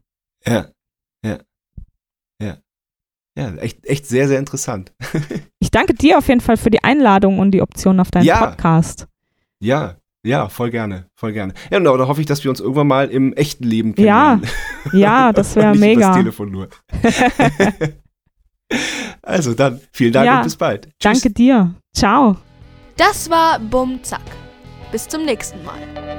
Ja, 0.47 0.69
ja, 1.25 1.39
ja. 2.43 2.59
Ja, 3.37 3.55
echt, 3.57 3.87
echt 3.87 4.07
sehr, 4.07 4.29
sehr 4.29 4.39
interessant. 4.39 4.93
ich 5.61 5.71
danke 5.71 5.95
dir 5.95 6.19
auf 6.19 6.29
jeden 6.29 6.41
Fall 6.41 6.57
für 6.57 6.71
die 6.71 6.83
Einladung 6.83 7.39
und 7.39 7.53
die 7.53 7.63
Option 7.63 8.01
auf 8.01 8.11
deinen 8.11 8.25
ja. 8.25 8.47
Podcast. 8.47 9.07
Ja, 9.61 9.97
ja, 10.25 10.49
voll 10.49 10.71
gerne, 10.71 11.07
voll 11.15 11.33
gerne. 11.33 11.55
Ja, 11.71 11.79
und 11.79 11.85
da 11.85 12.09
hoffe 12.09 12.21
ich, 12.21 12.27
dass 12.27 12.43
wir 12.43 12.51
uns 12.51 12.61
irgendwann 12.61 12.89
mal 12.89 13.09
im 13.09 13.33
echten 13.35 13.65
Leben 13.65 13.95
kennenlernen. 13.95 14.43
Ja, 14.93 14.99
ja, 14.99 15.33
das 15.33 15.55
wäre 15.55 15.77
mega. 15.77 16.09
Das 16.09 16.17
Telefon 16.17 16.51
nur. 16.51 16.69
also 19.23 19.55
dann, 19.55 19.81
vielen 19.93 20.13
Dank 20.13 20.27
ja, 20.27 20.39
und 20.39 20.45
bis 20.45 20.57
bald. 20.57 20.85
Tschüss. 20.85 21.21
Danke 21.21 21.31
dir. 21.31 21.75
Ciao. 21.95 22.37
Das 22.99 23.31
war 23.31 23.61
Bum 23.61 24.03
Zack. 24.03 24.21
Bis 24.91 25.07
zum 25.07 25.25
nächsten 25.25 25.65
Mal. 25.65 26.18